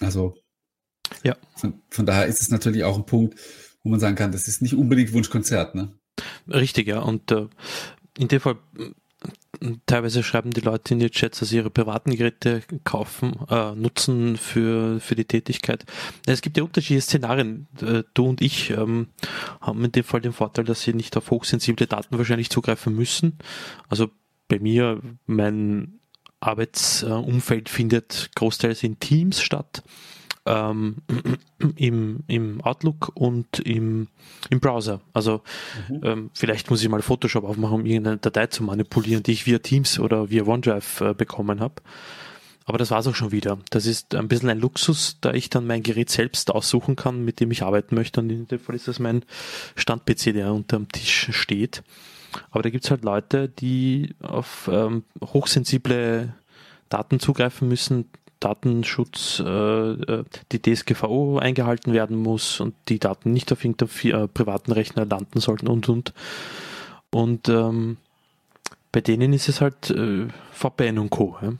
Also 0.00 0.36
ja. 1.24 1.36
Von, 1.56 1.82
von 1.90 2.06
daher 2.06 2.26
ist 2.26 2.40
es 2.40 2.50
natürlich 2.50 2.84
auch 2.84 2.96
ein 2.96 3.06
Punkt, 3.06 3.38
wo 3.82 3.88
man 3.88 4.00
sagen 4.00 4.16
kann, 4.16 4.32
das 4.32 4.48
ist 4.48 4.62
nicht 4.62 4.74
unbedingt 4.74 5.12
Wunschkonzert, 5.12 5.74
ne? 5.74 5.92
Richtig, 6.48 6.88
ja. 6.88 7.00
Und 7.00 7.30
äh, 7.30 7.48
in 8.18 8.28
dem 8.28 8.40
Fall 8.40 8.58
teilweise 9.86 10.22
schreiben 10.22 10.50
die 10.50 10.60
Leute 10.60 10.94
in 10.94 11.00
die 11.00 11.10
Chats, 11.10 11.40
dass 11.40 11.48
sie 11.48 11.56
ihre 11.56 11.70
privaten 11.70 12.14
Geräte 12.14 12.62
kaufen, 12.84 13.36
äh, 13.48 13.74
nutzen 13.74 14.36
für, 14.36 15.00
für 15.00 15.14
die 15.14 15.24
Tätigkeit. 15.24 15.84
Es 16.26 16.40
gibt 16.40 16.56
ja 16.56 16.62
unterschiedliche 16.62 17.02
Szenarien. 17.02 17.66
Äh, 17.80 18.04
du 18.14 18.26
und 18.26 18.40
ich 18.40 18.70
ähm, 18.70 19.08
haben 19.60 19.84
in 19.84 19.92
dem 19.92 20.04
Fall 20.04 20.20
den 20.20 20.32
Vorteil, 20.32 20.64
dass 20.64 20.82
sie 20.82 20.94
nicht 20.94 21.16
auf 21.16 21.30
hochsensible 21.30 21.86
Daten 21.86 22.16
wahrscheinlich 22.18 22.50
zugreifen 22.50 22.94
müssen. 22.94 23.38
Also 23.88 24.10
bei 24.48 24.58
mir, 24.58 25.00
mein 25.26 26.00
Arbeitsumfeld 26.40 27.68
findet 27.68 28.30
großteils 28.34 28.82
in 28.82 28.98
Teams 29.00 29.40
statt 29.40 29.82
ähm, 30.46 30.96
im, 31.76 32.20
im 32.26 32.60
Outlook 32.62 33.12
und 33.14 33.58
im, 33.60 34.08
im 34.50 34.60
Browser. 34.60 35.00
Also 35.12 35.42
mhm. 35.88 36.00
ähm, 36.02 36.30
vielleicht 36.34 36.70
muss 36.70 36.82
ich 36.82 36.88
mal 36.88 37.02
Photoshop 37.02 37.44
aufmachen, 37.44 37.80
um 37.80 37.86
irgendeine 37.86 38.18
Datei 38.18 38.46
zu 38.46 38.62
manipulieren, 38.62 39.22
die 39.22 39.32
ich 39.32 39.46
via 39.46 39.58
Teams 39.58 39.98
oder 39.98 40.30
via 40.30 40.44
OneDrive 40.44 41.00
äh, 41.00 41.14
bekommen 41.14 41.60
habe. 41.60 41.74
Aber 42.68 42.76
das 42.76 42.90
war 42.90 42.98
es 42.98 43.06
auch 43.06 43.14
schon 43.14 43.32
wieder. 43.32 43.58
Das 43.70 43.86
ist 43.86 44.14
ein 44.14 44.28
bisschen 44.28 44.50
ein 44.50 44.60
Luxus, 44.60 45.16
da 45.22 45.32
ich 45.32 45.48
dann 45.48 45.66
mein 45.66 45.82
Gerät 45.82 46.10
selbst 46.10 46.50
aussuchen 46.50 46.96
kann, 46.96 47.24
mit 47.24 47.40
dem 47.40 47.50
ich 47.50 47.62
arbeiten 47.62 47.94
möchte. 47.94 48.20
Und 48.20 48.28
in 48.28 48.46
dem 48.46 48.58
Fall 48.58 48.76
ist 48.76 48.88
das 48.88 48.98
mein 48.98 49.24
Stand-PC, 49.74 50.34
der 50.34 50.52
unter 50.52 50.76
dem 50.76 50.92
Tisch 50.92 51.28
steht. 51.30 51.82
Aber 52.50 52.62
da 52.62 52.68
gibt 52.68 52.84
es 52.84 52.90
halt 52.90 53.04
Leute, 53.04 53.48
die 53.48 54.14
auf 54.20 54.68
ähm, 54.70 55.04
hochsensible 55.22 56.34
Daten 56.90 57.20
zugreifen 57.20 57.68
müssen, 57.68 58.10
Datenschutz, 58.40 59.42
äh, 59.44 59.92
äh 59.92 60.24
die 60.52 60.62
DSGVO 60.62 61.38
eingehalten 61.38 61.92
werden 61.92 62.16
muss 62.16 62.60
und 62.60 62.74
die 62.88 62.98
Daten 62.98 63.32
nicht 63.32 63.52
auf 63.52 63.64
irgendeinem 63.64 64.24
äh, 64.24 64.28
privaten 64.28 64.72
Rechner 64.72 65.04
landen 65.04 65.40
sollten 65.40 65.68
und 65.68 65.88
und. 65.88 66.12
Und 67.10 67.48
ähm, 67.48 67.96
bei 68.92 69.00
denen 69.00 69.32
ist 69.32 69.48
es 69.48 69.60
halt 69.60 69.90
äh, 69.90 70.28
VPN 70.52 70.98
und 70.98 71.10
Co. 71.10 71.36
Ja? 71.42 71.52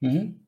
Mhm. 0.00 0.41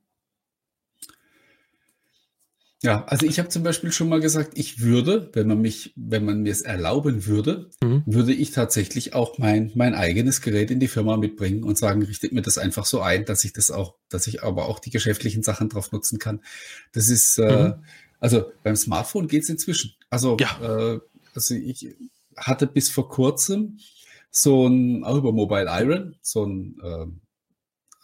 Ja, 2.84 3.02
also 3.06 3.24
ich 3.24 3.38
habe 3.38 3.48
zum 3.48 3.62
Beispiel 3.62 3.90
schon 3.92 4.10
mal 4.10 4.20
gesagt, 4.20 4.58
ich 4.58 4.82
würde, 4.82 5.30
wenn 5.32 5.48
man 5.48 5.58
mich, 5.58 5.94
wenn 5.96 6.22
man 6.26 6.42
mir 6.42 6.52
es 6.52 6.60
erlauben 6.60 7.24
würde, 7.24 7.70
mhm. 7.82 8.02
würde 8.04 8.34
ich 8.34 8.50
tatsächlich 8.50 9.14
auch 9.14 9.38
mein, 9.38 9.72
mein 9.74 9.94
eigenes 9.94 10.42
Gerät 10.42 10.70
in 10.70 10.80
die 10.80 10.88
Firma 10.88 11.16
mitbringen 11.16 11.64
und 11.64 11.78
sagen, 11.78 12.02
richtet 12.02 12.32
mir 12.32 12.42
das 12.42 12.58
einfach 12.58 12.84
so 12.84 13.00
ein, 13.00 13.24
dass 13.24 13.42
ich 13.44 13.54
das 13.54 13.70
auch, 13.70 13.94
dass 14.10 14.26
ich 14.26 14.42
aber 14.42 14.68
auch 14.68 14.80
die 14.80 14.90
geschäftlichen 14.90 15.42
Sachen 15.42 15.70
drauf 15.70 15.92
nutzen 15.92 16.18
kann. 16.18 16.42
Das 16.92 17.08
ist, 17.08 17.38
äh, 17.38 17.42
mhm. 17.42 17.66
äh, 17.66 17.74
also 18.20 18.52
beim 18.62 18.76
Smartphone 18.76 19.28
geht 19.28 19.44
es 19.44 19.48
inzwischen. 19.48 19.94
Also, 20.10 20.36
ja. 20.38 20.58
äh, 20.60 21.00
also 21.34 21.54
ich 21.54 21.96
hatte 22.36 22.66
bis 22.66 22.90
vor 22.90 23.08
kurzem 23.08 23.78
so 24.30 24.66
ein, 24.66 25.04
auch 25.04 25.16
über 25.16 25.32
Mobile 25.32 25.70
Iron, 25.70 26.16
so 26.20 26.44
ein 26.44 26.76
äh, 26.82 27.06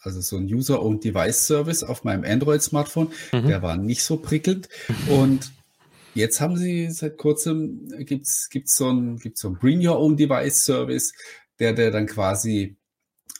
also 0.02 0.20
so 0.20 0.36
ein 0.36 0.44
User-Owned 0.44 1.04
Device 1.04 1.46
Service 1.46 1.82
auf 1.82 2.04
meinem 2.04 2.24
Android-Smartphone. 2.24 3.12
Mhm. 3.32 3.46
Der 3.48 3.62
war 3.62 3.76
nicht 3.76 4.02
so 4.02 4.16
prickelnd. 4.16 4.68
Und 5.08 5.52
jetzt 6.14 6.40
haben 6.40 6.56
sie 6.56 6.90
seit 6.90 7.18
kurzem 7.18 7.88
gibt's 8.04 8.48
gibt's 8.48 8.76
so 8.76 8.90
ein 8.90 9.18
gibt's 9.18 9.40
so 9.40 9.48
ein 9.48 9.58
Bring 9.58 9.86
Your 9.86 9.98
Own 9.98 10.16
Device 10.16 10.64
Service, 10.64 11.12
der 11.58 11.72
der 11.72 11.90
dann 11.90 12.06
quasi 12.06 12.76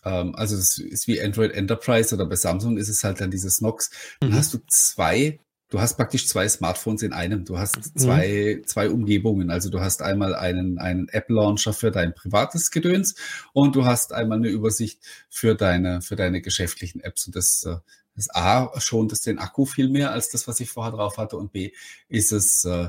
ähm, 0.05 0.35
also 0.35 0.57
es 0.57 0.79
ist 0.79 1.07
wie 1.07 1.21
Android 1.21 1.53
Enterprise 1.53 2.15
oder 2.15 2.27
bei 2.27 2.37
Samsung 2.37 2.79
ist 2.79 2.89
es 2.89 3.05
halt 3.05 3.21
dann 3.21 3.31
dieses 3.31 3.61
Nox. 3.61 3.91
Dann 4.21 4.31
mhm. 4.31 4.35
hast 4.35 4.55
du 4.55 4.59
zwei 4.69 5.41
du 5.71 5.81
hast 5.81 5.97
praktisch 5.97 6.27
zwei 6.29 6.49
Smartphones 6.49 7.03
in 7.03 7.13
einem. 7.13 7.45
Du 7.45 7.59
hast 7.59 7.77
mhm. 7.77 7.99
zwei, 7.99 8.57
mhm. 8.59 8.67
zwei 8.67 8.91
Umgebungen. 8.91 9.51
Also 9.51 9.71
du 9.71 9.81
hast 9.81 10.03
einmal 10.03 10.35
einen, 10.35 10.79
einen 10.79 11.09
App-Launcher 11.09 11.73
für 11.73 11.91
dein 11.91 12.15
privates 12.15 12.71
Gedöns 12.71 13.15
und 13.53 13.75
du 13.77 13.85
hast 13.85 14.13
einmal 14.13 14.39
eine 14.39 14.49
Übersicht 14.49 15.01
für 15.29 15.55
deine, 15.55 16.03
für 16.03 16.17
deine 16.17 16.43
geschäftlichen 16.43 17.01
Apps. 17.01 17.27
Und 17.27 17.37
das, 17.37 17.65
äh, 17.65 17.77
das 18.17 18.29
A 18.35 18.79
schont 18.81 19.13
es 19.13 19.23
den 19.23 19.39
Akku 19.39 19.65
viel 19.65 19.89
mehr 19.89 20.11
als 20.11 20.29
das, 20.29 20.47
was 20.47 20.61
ich 20.61 20.71
vorher 20.71 20.93
drauf 20.93 21.17
hatte. 21.17 21.37
Und 21.37 21.53
B 21.53 21.73
ist 22.09 22.33
es 22.33 22.65
äh, 22.65 22.89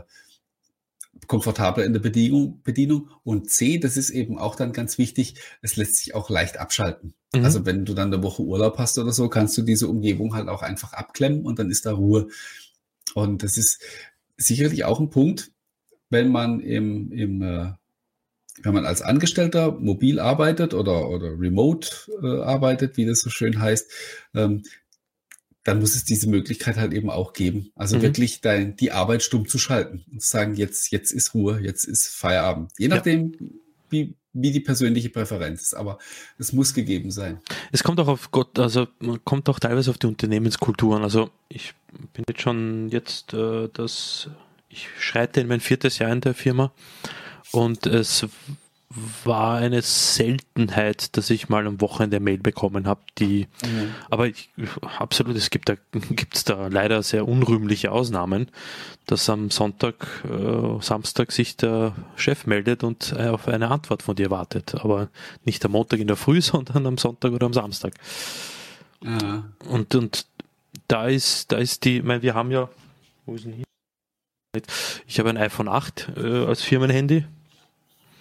komfortabler 1.28 1.86
in 1.86 1.94
der 1.94 2.00
Bedienung, 2.00 2.62
Bedienung. 2.64 3.10
Und 3.24 3.50
C, 3.50 3.78
das 3.78 3.96
ist 3.96 4.10
eben 4.10 4.38
auch 4.38 4.56
dann 4.56 4.74
ganz 4.74 4.98
wichtig, 4.98 5.36
es 5.62 5.76
lässt 5.76 5.98
sich 5.98 6.16
auch 6.16 6.30
leicht 6.30 6.58
abschalten. 6.58 7.14
Mhm. 7.34 7.46
Also 7.46 7.66
wenn 7.66 7.86
du 7.86 7.94
dann 7.94 8.14
eine 8.14 8.24
Woche 8.24 8.42
Urlaub 8.42 8.80
hast 8.80 8.98
oder 8.98 9.12
so, 9.12 9.30
kannst 9.30 9.58
du 9.58 9.62
diese 9.62 9.88
Umgebung 9.88 10.34
halt 10.34 10.50
auch 10.50 10.64
einfach 10.64 10.94
abklemmen 10.94 11.46
und 11.46 11.60
dann 11.60 11.70
ist 11.70 11.86
da 11.86 11.94
Ruhe. 11.94 12.28
Und 13.16 13.44
das 13.44 13.58
ist 13.58 13.82
sicherlich 14.38 14.84
auch 14.86 15.00
ein 15.00 15.10
Punkt, 15.10 15.52
wenn 16.10 16.30
man 16.30 16.60
im, 16.60 17.12
im 17.12 17.42
äh, 17.42 17.72
wenn 18.64 18.74
man 18.74 18.86
als 18.86 19.02
Angestellter 19.02 19.72
mobil 19.72 20.20
arbeitet 20.20 20.74
oder, 20.74 21.10
oder 21.10 21.40
remote 21.40 21.90
äh, 22.22 22.42
arbeitet, 22.42 22.98
wie 22.98 23.06
das 23.06 23.22
so 23.22 23.30
schön 23.30 23.60
heißt, 23.60 23.90
ähm, 24.36 24.64
dann 25.64 25.80
muss 25.80 25.96
es 25.96 26.04
diese 26.04 26.28
Möglichkeit 26.28 26.78
halt 26.78 26.94
eben 26.94 27.10
auch 27.10 27.34
geben. 27.34 27.72
Also 27.76 27.98
mhm. 27.98 28.02
wirklich 28.02 28.42
dein, 28.42 28.76
die 28.76 28.92
Arbeit 28.92 29.24
stumm 29.24 29.48
zu 29.48 29.58
schalten 29.58 30.04
und 30.12 30.22
zu 30.22 30.28
sagen, 30.28 30.56
jetzt, 30.56 30.92
jetzt 30.92 31.12
ist 31.12 31.34
Ruhe, 31.34 31.60
jetzt 31.62 31.86
ist 31.86 32.08
Feierabend. 32.08 32.72
Je 32.78 32.88
nachdem, 32.88 33.34
ja. 33.34 33.48
wie, 33.90 34.16
wie 34.34 34.52
die 34.52 34.60
persönliche 34.60 35.10
Präferenz 35.10 35.62
ist, 35.62 35.74
aber 35.74 35.98
es 36.38 36.54
muss 36.54 36.74
gegeben 36.74 37.12
sein. 37.12 37.40
Es 37.72 37.84
kommt 37.84 38.00
auch 38.00 38.08
auf 38.08 38.32
Gott, 38.32 38.58
also 38.60 38.88
man 39.00 39.24
kommt 39.26 39.50
auch 39.50 39.60
teilweise 39.60 39.92
auf 39.92 39.98
die 39.98 40.08
Unternehmenskulturen. 40.08 41.04
Also 41.04 41.30
ich 41.50 41.74
bin 42.14 42.24
jetzt 42.28 42.42
schon 42.42 42.90
jetzt, 42.90 43.34
äh, 43.34 43.68
das, 43.74 44.30
ich 44.70 44.88
schreite 45.00 45.42
in 45.42 45.48
mein 45.48 45.60
viertes 45.60 46.00
Jahr 46.00 46.12
in 46.12 46.22
der 46.22 46.34
Firma 46.34 46.72
und 47.52 47.86
es 47.86 48.26
war 49.24 49.58
eine 49.58 49.82
Seltenheit, 49.82 51.16
dass 51.18 51.30
ich 51.30 51.50
mal 51.50 51.66
am 51.68 51.82
Wochenende 51.82 52.20
Mail 52.20 52.40
bekommen 52.40 52.88
habe, 52.88 53.02
die, 53.18 53.48
mhm. 53.64 53.94
aber 54.10 54.28
ich, 54.28 54.50
absolut, 54.98 55.36
es 55.36 55.50
gibt 55.50 55.70
da, 55.70 55.76
gibt's 55.92 56.44
da 56.44 56.68
leider 56.68 57.02
sehr 57.04 57.28
unrühmliche 57.28 57.92
Ausnahmen, 57.92 58.50
dass 59.06 59.30
am 59.30 59.50
Sonntag, 59.50 60.24
äh, 60.26 60.82
Samstag 60.82 61.32
sich 61.32 61.58
der 61.58 61.94
Chef 62.16 62.46
meldet 62.46 62.84
und 62.84 63.14
äh, 63.18 63.28
auf 63.28 63.48
eine 63.48 63.70
Antwort 63.72 64.04
von 64.04 64.16
dir 64.16 64.30
wartet, 64.30 64.76
aber 64.76 65.10
nicht 65.46 65.64
am 65.66 65.72
Montag 65.72 66.00
in 66.00 66.08
der 66.08 66.18
Früh, 66.18 66.42
sondern 66.42 66.86
am 66.86 66.98
Sonntag 66.98 67.32
oder 67.32 67.46
am 67.46 67.54
Samstag. 67.54 67.94
Ja. 69.04 69.44
Und, 69.68 69.96
und 69.96 70.26
da 70.88 71.08
ist, 71.08 71.52
da 71.52 71.58
ist 71.58 71.86
die, 71.86 71.98
ich 71.98 72.04
meine, 72.04 72.22
wir 72.22 72.34
haben 72.34 72.52
ja, 72.52 72.70
wo 73.26 73.36
ist 73.36 73.46
denn 73.46 73.54
hier? 73.54 73.66
Ich 75.08 75.20
habe 75.20 75.30
ein 75.30 75.38
iPhone 75.38 75.70
8 75.70 76.10
äh, 76.18 76.46
als 76.46 76.62
Firmenhandy, 76.62 77.26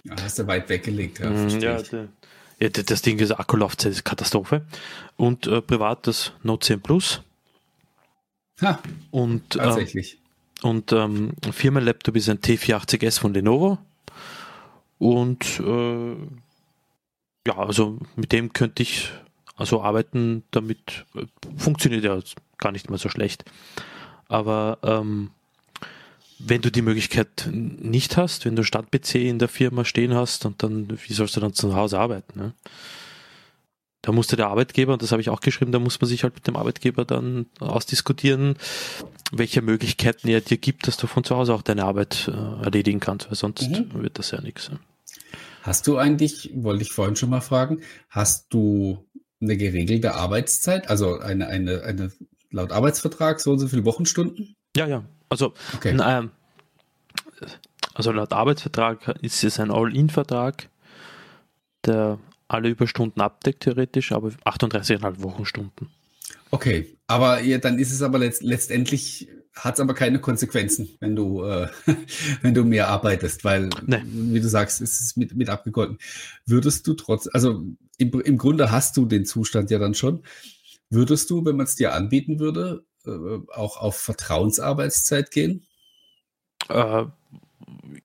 ja, 0.03 0.15
hast 0.21 0.39
du 0.39 0.47
weit 0.47 0.69
weggelegt. 0.69 1.19
Ja, 1.19 1.29
mm, 1.29 1.49
ja, 1.59 1.81
der, 1.81 2.07
ja, 2.59 2.69
das 2.69 3.01
Ding 3.01 3.19
ist 3.19 3.31
Akkulaufzeit 3.31 3.91
ist 3.91 4.03
Katastrophe. 4.03 4.65
Und 5.17 5.47
äh, 5.47 5.61
privat 5.61 6.07
das 6.07 6.33
Note 6.43 6.67
10 6.67 6.81
Plus. 6.81 7.21
Ha, 8.61 8.79
und, 9.09 9.51
tatsächlich. 9.51 10.19
Ähm, 10.63 10.69
und 10.69 10.91
ähm, 10.91 11.33
Firmenlaptop 11.51 12.15
ist 12.15 12.29
ein 12.29 12.39
T480S 12.39 13.19
von 13.19 13.33
Lenovo. 13.33 13.79
Und 14.99 15.59
äh, 15.59 16.15
ja, 17.47 17.57
also 17.57 17.97
mit 18.15 18.31
dem 18.31 18.53
könnte 18.53 18.83
ich 18.83 19.09
also 19.55 19.81
arbeiten, 19.81 20.43
damit 20.51 21.05
äh, 21.15 21.25
funktioniert 21.57 22.03
ja 22.03 22.19
gar 22.57 22.71
nicht 22.71 22.89
mehr 22.89 22.99
so 22.99 23.09
schlecht. 23.09 23.45
Aber 24.27 24.77
ähm, 24.83 25.31
wenn 26.45 26.61
du 26.61 26.71
die 26.71 26.81
Möglichkeit 26.81 27.49
nicht 27.51 28.17
hast, 28.17 28.45
wenn 28.45 28.55
du 28.55 28.63
Stand-PC 28.63 29.15
in 29.15 29.39
der 29.39 29.47
Firma 29.47 29.85
stehen 29.85 30.13
hast 30.13 30.45
und 30.45 30.63
dann, 30.63 30.87
wie 31.05 31.13
sollst 31.13 31.35
du 31.35 31.39
dann 31.39 31.53
zu 31.53 31.75
Hause 31.75 31.99
arbeiten? 31.99 32.39
Ne? 32.39 32.53
Da 34.01 34.11
musste 34.11 34.35
der 34.35 34.47
Arbeitgeber, 34.47 34.93
und 34.93 35.01
das 35.01 35.11
habe 35.11 35.21
ich 35.21 35.29
auch 35.29 35.41
geschrieben, 35.41 35.71
da 35.71 35.79
muss 35.79 36.01
man 36.01 36.07
sich 36.07 36.23
halt 36.23 36.33
mit 36.33 36.47
dem 36.47 36.55
Arbeitgeber 36.55 37.05
dann 37.05 37.45
ausdiskutieren, 37.59 38.55
welche 39.31 39.61
Möglichkeiten 39.61 40.27
er 40.27 40.41
dir 40.41 40.57
gibt, 40.57 40.87
dass 40.87 40.97
du 40.97 41.05
von 41.07 41.23
zu 41.23 41.35
Hause 41.35 41.53
auch 41.53 41.61
deine 41.61 41.85
Arbeit 41.85 42.27
äh, 42.27 42.63
erledigen 42.63 42.99
kannst, 42.99 43.29
weil 43.29 43.35
sonst 43.35 43.69
mhm. 43.69 44.01
wird 44.01 44.17
das 44.17 44.31
ja 44.31 44.41
nichts. 44.41 44.71
Ne? 44.71 44.79
Hast 45.61 45.85
du 45.85 45.97
eigentlich, 45.97 46.49
wollte 46.55 46.81
ich 46.81 46.91
vorhin 46.91 47.15
schon 47.15 47.29
mal 47.29 47.41
fragen, 47.41 47.81
hast 48.09 48.51
du 48.51 49.07
eine 49.39 49.57
geregelte 49.57 50.15
Arbeitszeit, 50.15 50.89
also 50.89 51.19
eine, 51.19 51.47
eine, 51.47 51.83
eine 51.83 52.11
laut 52.49 52.71
Arbeitsvertrag 52.71 53.39
so 53.39 53.51
und 53.51 53.59
so 53.59 53.67
viele 53.67 53.85
Wochenstunden? 53.85 54.55
Ja, 54.75 54.87
ja. 54.87 55.03
Also, 55.31 55.53
okay. 55.73 55.97
ähm, 55.97 56.31
also 57.93 58.11
laut 58.11 58.33
Arbeitsvertrag 58.33 59.15
ist 59.21 59.45
es 59.45 59.61
ein 59.61 59.71
All-In-Vertrag, 59.71 60.67
der 61.85 62.19
alle 62.49 62.67
Überstunden 62.67 63.21
abdeckt, 63.21 63.63
theoretisch, 63.63 64.11
aber 64.11 64.27
38,5 64.43 65.21
Wochenstunden. 65.21 65.87
Okay, 66.51 66.97
aber 67.07 67.41
ja, 67.41 67.59
dann 67.59 67.79
ist 67.79 67.93
es 67.93 68.01
aber 68.01 68.19
letzt, 68.19 68.43
letztendlich 68.43 69.29
hat 69.53 69.75
es 69.75 69.79
aber 69.79 69.93
keine 69.93 70.19
Konsequenzen, 70.19 70.89
wenn 70.99 71.15
du, 71.15 71.45
äh, 71.45 71.69
wenn 72.41 72.53
du 72.53 72.65
mehr 72.65 72.89
arbeitest, 72.89 73.45
weil, 73.45 73.69
nee. 73.85 74.01
wie 74.03 74.41
du 74.41 74.49
sagst, 74.49 74.81
es 74.81 74.99
ist 74.99 75.15
mit, 75.15 75.33
mit 75.33 75.49
abgegolten. 75.49 75.97
Würdest 76.45 76.85
du 76.87 76.93
trotz, 76.93 77.29
also 77.31 77.63
im, 77.97 78.19
im 78.19 78.37
Grunde 78.37 78.69
hast 78.69 78.97
du 78.97 79.05
den 79.05 79.25
Zustand 79.25 79.71
ja 79.71 79.79
dann 79.79 79.93
schon. 79.93 80.23
Würdest 80.89 81.29
du, 81.29 81.45
wenn 81.45 81.55
man 81.55 81.67
es 81.67 81.77
dir 81.77 81.93
anbieten 81.93 82.39
würde, 82.39 82.83
auch 83.07 83.77
auf 83.77 83.97
Vertrauensarbeitszeit 83.97 85.31
gehen? 85.31 85.65
Äh, 86.69 87.05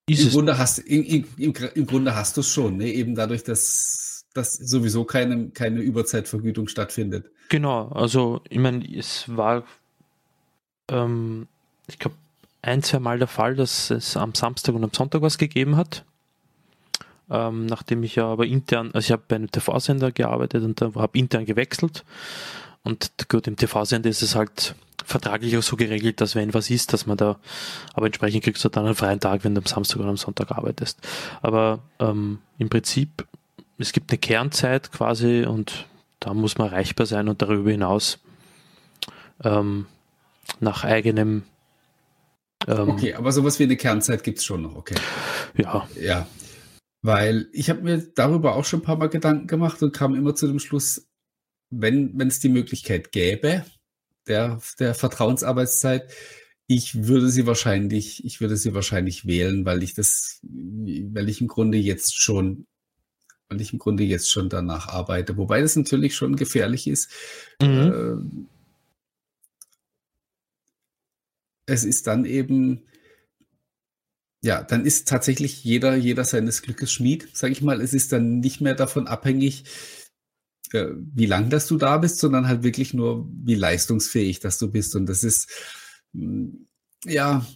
Im, 0.06 0.30
Grunde 0.30 0.58
hast, 0.58 0.78
im, 0.78 1.24
im, 1.36 1.54
Im 1.74 1.86
Grunde 1.86 2.14
hast 2.14 2.36
du 2.36 2.40
es 2.40 2.48
schon, 2.48 2.78
ne? 2.78 2.92
eben 2.92 3.14
dadurch, 3.14 3.44
dass, 3.44 4.26
dass 4.34 4.52
sowieso 4.52 5.04
keine, 5.04 5.50
keine 5.50 5.80
Überzeitvergütung 5.80 6.68
stattfindet. 6.68 7.30
Genau, 7.48 7.88
also 7.88 8.40
ich 8.48 8.58
meine, 8.58 8.84
es 8.96 9.24
war, 9.28 9.64
ähm, 10.88 11.46
ich 11.86 11.98
glaube, 11.98 12.16
ein, 12.62 12.82
zwei 12.82 12.98
Mal 12.98 13.18
der 13.18 13.28
Fall, 13.28 13.54
dass 13.54 13.90
es 13.90 14.16
am 14.16 14.34
Samstag 14.34 14.74
und 14.74 14.82
am 14.82 14.92
Sonntag 14.92 15.22
was 15.22 15.38
gegeben 15.38 15.76
hat. 15.76 16.04
Ähm, 17.28 17.66
nachdem 17.66 18.02
ich 18.02 18.16
ja 18.16 18.26
aber 18.26 18.46
intern, 18.46 18.90
also 18.92 19.06
ich 19.06 19.12
habe 19.12 19.22
bei 19.26 19.36
einem 19.36 19.50
TV-Sender 19.50 20.12
gearbeitet 20.12 20.62
und 20.62 20.80
habe 20.80 21.18
intern 21.18 21.44
gewechselt. 21.44 22.04
Und 22.82 23.28
gut, 23.28 23.46
im 23.48 23.56
TV-Sender 23.56 24.08
ist 24.08 24.22
es 24.22 24.36
halt 24.36 24.76
vertraglich 25.06 25.56
auch 25.56 25.62
so 25.62 25.76
geregelt, 25.76 26.20
dass 26.20 26.34
wenn 26.34 26.52
was 26.52 26.68
ist, 26.68 26.92
dass 26.92 27.06
man 27.06 27.16
da, 27.16 27.38
aber 27.94 28.06
entsprechend 28.06 28.42
kriegst 28.42 28.64
du 28.64 28.68
dann 28.68 28.86
einen 28.86 28.94
freien 28.94 29.20
Tag, 29.20 29.44
wenn 29.44 29.54
du 29.54 29.60
am 29.60 29.66
Samstag 29.66 30.00
oder 30.00 30.08
am 30.08 30.16
Sonntag 30.16 30.50
arbeitest. 30.50 30.98
Aber 31.42 31.78
ähm, 32.00 32.40
im 32.58 32.68
Prinzip, 32.68 33.26
es 33.78 33.92
gibt 33.92 34.10
eine 34.10 34.18
Kernzeit 34.18 34.90
quasi 34.90 35.44
und 35.46 35.86
da 36.18 36.34
muss 36.34 36.58
man 36.58 36.68
erreichbar 36.68 37.06
sein 37.06 37.28
und 37.28 37.40
darüber 37.40 37.70
hinaus 37.70 38.18
ähm, 39.44 39.86
nach 40.60 40.82
eigenem 40.84 41.44
ähm, 42.66 42.88
okay, 42.88 43.14
aber 43.14 43.30
sowas 43.32 43.58
wie 43.58 43.64
eine 43.64 43.76
Kernzeit 43.76 44.24
gibt 44.24 44.38
es 44.38 44.44
schon 44.44 44.62
noch, 44.62 44.74
okay. 44.74 44.96
Ja. 45.56 45.88
Ja. 46.00 46.26
Weil 47.02 47.48
ich 47.52 47.70
habe 47.70 47.82
mir 47.82 47.98
darüber 47.98 48.56
auch 48.56 48.64
schon 48.64 48.80
ein 48.80 48.82
paar 48.82 48.96
Mal 48.96 49.08
Gedanken 49.08 49.46
gemacht 49.46 49.82
und 49.82 49.92
kam 49.92 50.14
immer 50.14 50.34
zu 50.34 50.48
dem 50.48 50.58
Schluss, 50.58 51.06
wenn 51.70 52.18
es 52.22 52.40
die 52.40 52.48
Möglichkeit 52.48 53.12
gäbe, 53.12 53.64
der, 54.28 54.60
der 54.78 54.94
Vertrauensarbeitszeit, 54.94 56.10
ich 56.66 57.06
würde 57.06 57.30
sie 57.30 57.46
wahrscheinlich, 57.46 58.24
ich 58.24 58.40
würde 58.40 58.56
sie 58.56 58.74
wahrscheinlich 58.74 59.26
wählen, 59.26 59.64
weil 59.64 59.82
ich 59.82 59.94
das, 59.94 60.40
weil 60.42 61.28
ich 61.28 61.40
im 61.40 61.48
Grunde 61.48 61.78
jetzt 61.78 62.20
schon, 62.20 62.66
weil 63.48 63.60
ich 63.60 63.72
im 63.72 63.78
Grunde 63.78 64.02
jetzt 64.02 64.30
schon 64.30 64.48
danach 64.48 64.88
arbeite. 64.88 65.36
Wobei 65.36 65.60
das 65.60 65.76
natürlich 65.76 66.16
schon 66.16 66.34
gefährlich 66.34 66.88
ist. 66.88 67.10
Mhm. 67.62 68.46
Äh, 71.68 71.72
es 71.72 71.84
ist 71.84 72.06
dann 72.06 72.24
eben, 72.24 72.82
ja, 74.42 74.62
dann 74.62 74.84
ist 74.86 75.08
tatsächlich 75.08 75.64
jeder, 75.64 75.96
jeder 75.96 76.24
seines 76.24 76.62
Glückes 76.62 76.92
Schmied, 76.92 77.28
sage 77.36 77.52
ich 77.52 77.62
mal. 77.62 77.80
Es 77.80 77.94
ist 77.94 78.12
dann 78.12 78.40
nicht 78.40 78.60
mehr 78.60 78.74
davon 78.74 79.06
abhängig, 79.06 79.64
äh, 80.72 80.88
wie 81.14 81.26
lang 81.26 81.50
dass 81.50 81.66
du 81.66 81.76
da 81.76 81.98
bist, 81.98 82.18
sondern 82.18 82.48
halt 82.48 82.62
wirklich 82.62 82.94
nur, 82.94 83.28
wie 83.44 83.54
leistungsfähig 83.54 84.40
dass 84.40 84.58
du 84.58 84.70
bist. 84.70 84.96
Und 84.96 85.06
das 85.06 85.24
ist, 85.24 85.50
mm, 86.12 86.48
ja, 87.04 87.46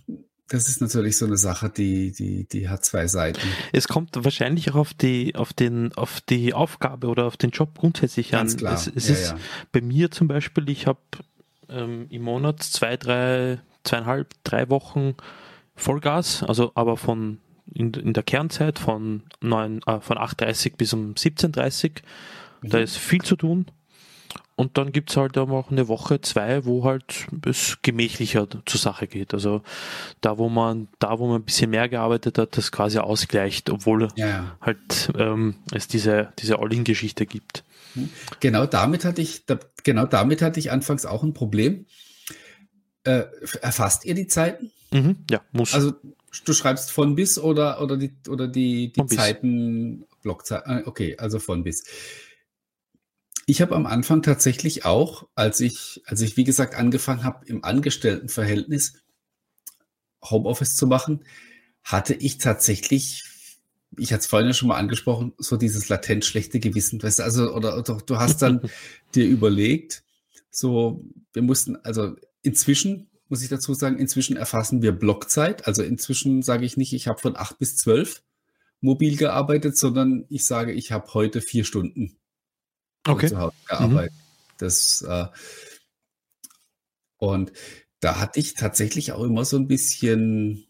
das 0.48 0.68
ist 0.68 0.80
natürlich 0.80 1.16
so 1.16 1.26
eine 1.26 1.36
Sache, 1.36 1.70
die, 1.70 2.10
die, 2.12 2.46
die 2.48 2.68
hat 2.68 2.84
zwei 2.84 3.06
Seiten. 3.06 3.40
Es 3.72 3.86
kommt 3.86 4.16
wahrscheinlich 4.16 4.72
auch 4.72 4.76
auf 4.76 4.94
die, 4.94 5.34
auf 5.36 5.52
den, 5.52 5.92
auf 5.94 6.20
die 6.22 6.54
Aufgabe 6.54 7.06
oder 7.06 7.26
auf 7.26 7.36
den 7.36 7.50
Job 7.50 7.78
grundsätzlich 7.78 8.30
Ganz 8.30 8.54
an. 8.54 8.58
Klar. 8.58 8.74
Es, 8.74 8.88
es 8.88 9.08
ja, 9.08 9.14
ist 9.14 9.30
ja. 9.30 9.38
bei 9.70 9.80
mir 9.80 10.10
zum 10.10 10.26
Beispiel, 10.26 10.68
ich 10.68 10.86
habe 10.86 10.98
ähm, 11.68 12.06
im 12.10 12.22
Monat 12.22 12.62
zwei, 12.62 12.96
drei, 12.96 13.60
zweieinhalb, 13.84 14.34
drei 14.42 14.68
Wochen 14.68 15.14
Vollgas, 15.76 16.42
also 16.42 16.72
aber 16.74 16.96
von 16.96 17.38
in, 17.72 17.92
in 17.94 18.12
der 18.12 18.22
Kernzeit 18.22 18.78
von, 18.78 19.22
9, 19.40 19.82
äh, 19.86 20.00
von 20.00 20.18
8.30 20.18 20.76
bis 20.76 20.92
um 20.92 21.14
17.30 21.14 22.02
da 22.62 22.78
ist 22.78 22.96
viel 22.96 23.22
zu 23.22 23.36
tun. 23.36 23.66
Und 24.60 24.76
dann 24.76 24.92
gibt 24.92 25.08
es 25.08 25.16
halt 25.16 25.38
auch 25.38 25.70
eine 25.70 25.88
Woche, 25.88 26.20
zwei, 26.20 26.66
wo 26.66 26.84
halt 26.84 27.28
es 27.46 27.78
gemächlicher 27.80 28.46
zur 28.66 28.78
Sache 28.78 29.06
geht. 29.06 29.32
Also 29.32 29.62
da, 30.20 30.36
wo 30.36 30.50
man, 30.50 30.88
da, 30.98 31.18
wo 31.18 31.28
man 31.28 31.40
ein 31.40 31.44
bisschen 31.44 31.70
mehr 31.70 31.88
gearbeitet 31.88 32.36
hat, 32.36 32.58
das 32.58 32.70
quasi 32.70 32.98
ausgleicht, 32.98 33.70
obwohl 33.70 34.08
ja. 34.16 34.58
halt 34.60 35.12
ähm, 35.16 35.54
es 35.72 35.88
diese, 35.88 36.34
diese 36.38 36.58
All-In-Geschichte 36.58 37.24
gibt. 37.24 37.64
Genau 38.40 38.66
damit 38.66 39.06
hatte 39.06 39.22
ich, 39.22 39.44
genau 39.82 40.04
damit 40.04 40.42
hatte 40.42 40.60
ich 40.60 40.70
anfangs 40.70 41.06
auch 41.06 41.22
ein 41.22 41.32
Problem. 41.32 41.86
Äh, 43.04 43.22
erfasst 43.62 44.04
ihr 44.04 44.14
die 44.14 44.26
Zeiten? 44.26 44.70
Mhm, 44.92 45.24
ja, 45.30 45.40
muss. 45.52 45.72
Also 45.72 45.94
du 46.44 46.52
schreibst 46.52 46.90
von 46.90 47.14
bis 47.14 47.38
oder, 47.38 47.80
oder 47.80 47.96
die, 47.96 48.12
oder 48.28 48.46
die, 48.46 48.92
die 48.92 49.06
Zeiten, 49.06 50.04
Blockzeiten, 50.22 50.82
okay, 50.84 51.16
also 51.16 51.38
von 51.38 51.64
bis. 51.64 51.84
Ich 53.50 53.60
habe 53.60 53.74
am 53.74 53.86
Anfang 53.86 54.22
tatsächlich 54.22 54.84
auch, 54.84 55.26
als 55.34 55.58
ich, 55.58 56.02
als 56.06 56.20
ich 56.20 56.36
wie 56.36 56.44
gesagt 56.44 56.76
angefangen 56.76 57.24
habe, 57.24 57.44
im 57.46 57.64
Angestelltenverhältnis 57.64 58.92
Homeoffice 60.22 60.76
zu 60.76 60.86
machen, 60.86 61.24
hatte 61.82 62.14
ich 62.14 62.38
tatsächlich, 62.38 63.24
ich 63.98 64.12
hatte 64.12 64.20
es 64.20 64.26
vorhin 64.28 64.46
ja 64.46 64.54
schon 64.54 64.68
mal 64.68 64.76
angesprochen, 64.76 65.32
so 65.36 65.56
dieses 65.56 65.88
latent 65.88 66.24
schlechte 66.24 66.60
Gewissen, 66.60 67.02
weißt 67.02 67.18
du, 67.18 67.22
also, 67.24 67.52
oder, 67.52 67.76
oder 67.76 67.98
du 68.06 68.18
hast 68.18 68.40
dann 68.40 68.60
dir 69.16 69.26
überlegt, 69.26 70.04
so, 70.52 71.04
wir 71.32 71.42
mussten, 71.42 71.74
also 71.74 72.14
inzwischen, 72.42 73.10
muss 73.28 73.42
ich 73.42 73.48
dazu 73.48 73.74
sagen, 73.74 73.98
inzwischen 73.98 74.36
erfassen 74.36 74.80
wir 74.80 74.92
Blockzeit, 74.92 75.66
also 75.66 75.82
inzwischen 75.82 76.42
sage 76.42 76.64
ich 76.64 76.76
nicht, 76.76 76.92
ich 76.92 77.08
habe 77.08 77.18
von 77.18 77.34
acht 77.34 77.58
bis 77.58 77.76
zwölf 77.76 78.22
mobil 78.80 79.16
gearbeitet, 79.16 79.76
sondern 79.76 80.24
ich 80.28 80.46
sage, 80.46 80.70
ich 80.70 80.92
habe 80.92 81.12
heute 81.14 81.40
vier 81.40 81.64
Stunden 81.64 82.19
okay. 83.06 83.28
zu 83.28 83.38
Hause 83.38 83.56
gearbeitet. 83.68 84.12
Mhm. 84.12 84.20
Das, 84.58 85.02
äh, 85.02 85.26
und 87.16 87.52
da 88.00 88.18
hatte 88.18 88.40
ich 88.40 88.54
tatsächlich 88.54 89.12
auch 89.12 89.22
immer 89.24 89.44
so 89.44 89.56
ein 89.56 89.68
bisschen, 89.68 90.66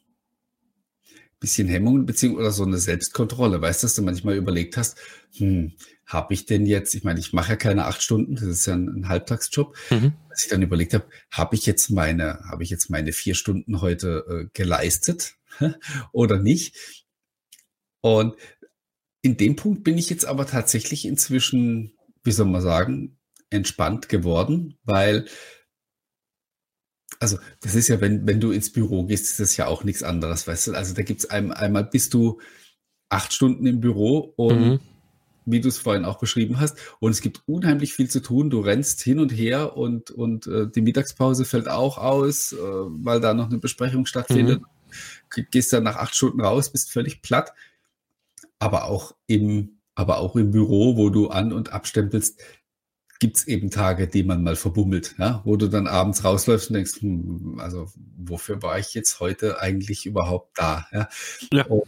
bisschen 1.39 1.69
Hemmung, 1.69 2.07
beziehungsweise 2.07 2.43
oder 2.43 2.53
so 2.53 2.65
eine 2.65 2.79
Selbstkontrolle. 2.79 3.61
Weißt 3.61 3.83
du, 3.83 3.87
dass 3.87 3.95
du 3.95 4.03
manchmal 4.03 4.37
überlegt 4.37 4.77
hast, 4.77 4.99
hm, 5.37 5.73
habe 6.07 6.35
ich 6.35 6.47
denn 6.47 6.67
jetzt, 6.67 6.95
ich 6.95 7.05
meine, 7.05 7.21
ich 7.21 7.33
mache 7.33 7.51
ja 7.51 7.57
keine 7.57 7.87
acht 7.87 8.03
Stunden, 8.03 8.35
das 8.35 8.45
ist 8.45 8.67
ja 8.67 8.75
ein, 8.75 8.89
ein 8.89 9.09
Halbtagsjob, 9.09 9.77
mhm. 9.91 10.13
dass 10.29 10.43
ich 10.43 10.49
dann 10.49 10.63
überlegt 10.63 10.93
habe, 10.93 11.07
habe 11.31 11.55
ich 11.55 11.67
jetzt 11.67 11.91
meine, 11.91 12.41
habe 12.49 12.65
ich 12.65 12.71
jetzt 12.71 12.91
meine 12.91 13.13
vier 13.13 13.35
Stunden 13.35 13.81
heute 13.81 14.25
äh, 14.29 14.51
geleistet 14.53 15.37
oder 16.13 16.39
nicht? 16.39 16.77
Und 18.01 18.35
in 19.23 19.37
dem 19.37 19.55
Punkt 19.55 19.85
bin 19.85 19.99
ich 19.99 20.11
jetzt 20.11 20.25
aber 20.25 20.47
tatsächlich 20.47 21.05
inzwischen 21.05 21.93
wie 22.25 22.33
soll 22.33 22.47
man 22.47 22.63
sagen, 22.63 23.19
entspannt 23.51 24.09
geworden, 24.09 24.79
weil, 24.85 25.27
also 27.19 27.39
das 27.61 27.75
ist 27.75 27.89
ja, 27.89 28.01
wenn, 28.01 28.27
wenn 28.27 28.41
du 28.41 28.53
ins 28.53 28.73
Büro 28.73 29.05
gehst, 29.05 29.27
ist 29.27 29.41
das 29.41 29.57
ja 29.57 29.67
auch 29.67 29.85
nichts 29.85 30.03
anderes, 30.03 30.47
weißt 30.47 30.69
du? 30.69 30.75
Also 30.75 30.95
da 30.95 31.03
gibt 31.03 31.21
es 31.21 31.31
ein, 31.31 31.53
einmal 31.53 31.85
bist 31.85 32.15
du 32.15 32.41
acht 33.09 33.33
Stunden 33.33 33.67
im 33.67 33.81
Büro 33.81 34.33
und 34.37 34.61
mhm. 34.61 34.81
wie 35.47 35.61
du 35.61 35.69
es 35.69 35.79
vorhin 35.79 36.05
auch 36.05 36.19
beschrieben 36.21 36.61
hast, 36.61 36.79
und 37.01 37.11
es 37.11 37.21
gibt 37.21 37.43
unheimlich 37.47 37.93
viel 37.95 38.09
zu 38.09 38.21
tun. 38.21 38.51
Du 38.51 38.61
rennst 38.61 39.01
hin 39.03 39.19
und 39.19 39.31
her 39.31 39.77
und, 39.77 40.13
und 40.13 40.47
äh, 40.47 40.69
die 40.71 40.83
Mittagspause 40.83 41.45
fällt 41.45 41.69
auch 41.69 41.99
aus, 41.99 42.53
äh, 42.53 42.57
weil 42.59 43.21
da 43.21 43.35
noch 43.35 43.49
eine 43.49 43.59
Besprechung 43.59 44.07
stattfindet. 44.07 44.61
Mhm. 44.61 45.47
Gehst 45.51 45.73
dann 45.73 45.85
nach 45.85 45.97
acht 45.97 46.15
Stunden 46.15 46.41
raus, 46.41 46.71
bist 46.71 46.93
völlig 46.93 47.23
platt. 47.23 47.53
Aber 48.59 48.85
auch 48.85 49.15
im 49.27 49.80
aber 50.01 50.19
auch 50.19 50.35
im 50.35 50.51
Büro, 50.51 50.97
wo 50.97 51.11
du 51.11 51.29
an- 51.29 51.53
und 51.53 51.75
abstempelst, 51.75 52.41
gibt 53.19 53.37
es 53.37 53.47
eben 53.47 53.71
Tage, 53.71 54.09
die 54.09 54.23
man 54.23 54.43
mal 54.43 54.57
verbummelt, 54.57 55.15
ja? 55.19 55.43
wo 55.45 55.57
du 55.57 55.69
dann 55.69 55.87
abends 55.87 56.25
rausläufst 56.25 56.71
und 56.71 56.75
denkst, 56.75 57.03
hm, 57.03 57.61
also 57.61 57.87
wofür 58.17 58.63
war 58.63 58.79
ich 58.79 58.95
jetzt 58.95 59.21
heute 59.21 59.61
eigentlich 59.61 60.07
überhaupt 60.07 60.59
da? 60.59 60.87
Ja. 60.91 61.09
ja. 61.53 61.67
Und, 61.67 61.85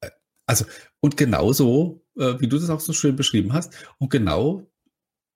äh, 0.00 0.10
also, 0.46 0.66
und 1.00 1.16
genauso, 1.16 2.04
äh, 2.16 2.38
wie 2.38 2.46
du 2.46 2.60
das 2.60 2.70
auch 2.70 2.78
so 2.78 2.92
schön 2.92 3.16
beschrieben 3.16 3.52
hast, 3.52 3.74
und 3.98 4.10
genau 4.10 4.70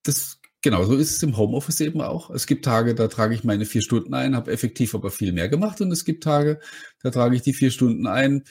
das 0.05 0.41
Genauso 0.63 0.95
ist 0.95 1.17
es 1.17 1.23
im 1.23 1.39
Homeoffice 1.39 1.81
eben 1.81 2.03
auch. 2.03 2.29
Es 2.29 2.47
gibt 2.47 2.67
Tage, 2.67 2.95
da 2.95 3.09
trage 3.09 3.35
ich 3.35 3.45
meine 3.45 3.65
vier 3.65 3.81
Stunden 3.81 4.13
ein, 4.13 4.37
habe 4.37 4.53
effektiv 4.53 4.95
aber 4.95 5.11
viel 5.11 5.33
mehr 5.33 5.49
gemacht. 5.49 5.81
Und 5.81 5.91
es 5.91 6.05
gibt 6.05 6.23
Tage, 6.23 6.61
da 7.03 7.11
trage 7.11 7.35
ich 7.35 7.41
die 7.41 7.55
vier 7.55 7.71
Stunden 7.71 8.07
ein, 8.07 8.45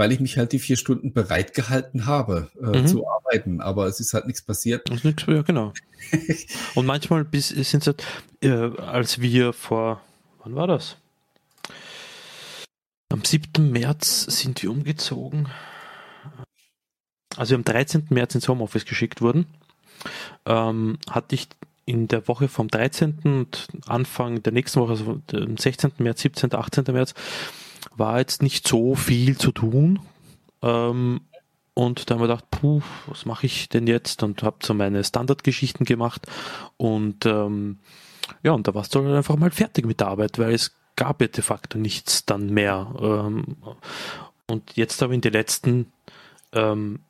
weil 0.00 0.12
ich 0.12 0.20
mich 0.20 0.38
halt 0.38 0.52
die 0.52 0.58
vier 0.58 0.78
Stunden 0.78 1.12
bereit 1.12 1.52
gehalten 1.52 2.06
habe 2.06 2.50
äh, 2.58 2.78
mhm. 2.78 2.86
zu 2.86 3.06
arbeiten, 3.06 3.60
aber 3.60 3.86
es 3.86 4.00
ist 4.00 4.14
halt 4.14 4.26
nichts 4.26 4.40
passiert. 4.40 4.88
ist 4.88 5.04
nichts, 5.04 5.26
ja, 5.26 5.42
genau. 5.42 5.74
Und 6.74 6.86
manchmal 6.86 7.22
bis 7.22 7.48
sind 7.48 7.86
es 7.86 7.94
äh, 8.40 8.48
als 8.80 9.20
wir 9.20 9.52
vor, 9.52 10.00
wann 10.42 10.54
war 10.54 10.66
das? 10.66 10.96
Am 13.10 13.22
7. 13.22 13.70
März 13.70 14.22
sind 14.22 14.62
wir 14.62 14.70
umgezogen. 14.70 15.48
Also 17.36 17.54
am 17.54 17.64
13. 17.64 18.06
März 18.08 18.34
ins 18.34 18.48
Homeoffice 18.48 18.86
geschickt 18.86 19.20
wurden, 19.20 19.44
ähm, 20.46 20.96
hatte 21.10 21.34
ich 21.34 21.46
in 21.84 22.08
der 22.08 22.26
Woche 22.26 22.48
vom 22.48 22.68
13. 22.68 23.18
und 23.24 23.68
Anfang 23.86 24.42
der 24.42 24.54
nächsten 24.54 24.80
Woche, 24.80 24.92
also 24.92 25.20
am 25.34 25.58
16. 25.58 25.92
März, 25.98 26.22
17., 26.22 26.54
18. 26.54 26.84
März, 26.94 27.12
war 27.96 28.18
jetzt 28.18 28.42
nicht 28.42 28.66
so 28.66 28.94
viel 28.94 29.36
zu 29.36 29.52
tun. 29.52 30.00
Ähm, 30.62 31.20
und 31.74 32.10
da 32.10 32.14
haben 32.14 32.20
wir 32.20 32.28
gedacht, 32.28 32.50
puh, 32.50 32.82
was 33.06 33.24
mache 33.24 33.46
ich 33.46 33.68
denn 33.68 33.86
jetzt? 33.86 34.22
Und 34.22 34.42
habe 34.42 34.56
so 34.62 34.74
meine 34.74 35.02
Standardgeschichten 35.02 35.86
gemacht. 35.86 36.26
Und 36.76 37.26
ähm, 37.26 37.78
ja, 38.42 38.52
und 38.52 38.68
da 38.68 38.74
warst 38.74 38.94
du 38.94 39.04
halt 39.04 39.16
einfach 39.16 39.36
mal 39.36 39.50
fertig 39.50 39.86
mit 39.86 40.00
der 40.00 40.08
Arbeit, 40.08 40.38
weil 40.38 40.52
es 40.52 40.72
gab 40.96 41.20
ja 41.20 41.28
de 41.28 41.42
facto 41.42 41.78
nichts 41.78 42.26
dann 42.26 42.50
mehr. 42.50 42.92
Ähm, 43.00 43.56
und 44.46 44.76
jetzt 44.76 45.00
habe 45.00 45.12
ich 45.12 45.16
in 45.16 45.22
den 45.22 45.32
letzten 45.32 45.92
ähm, 46.52 47.00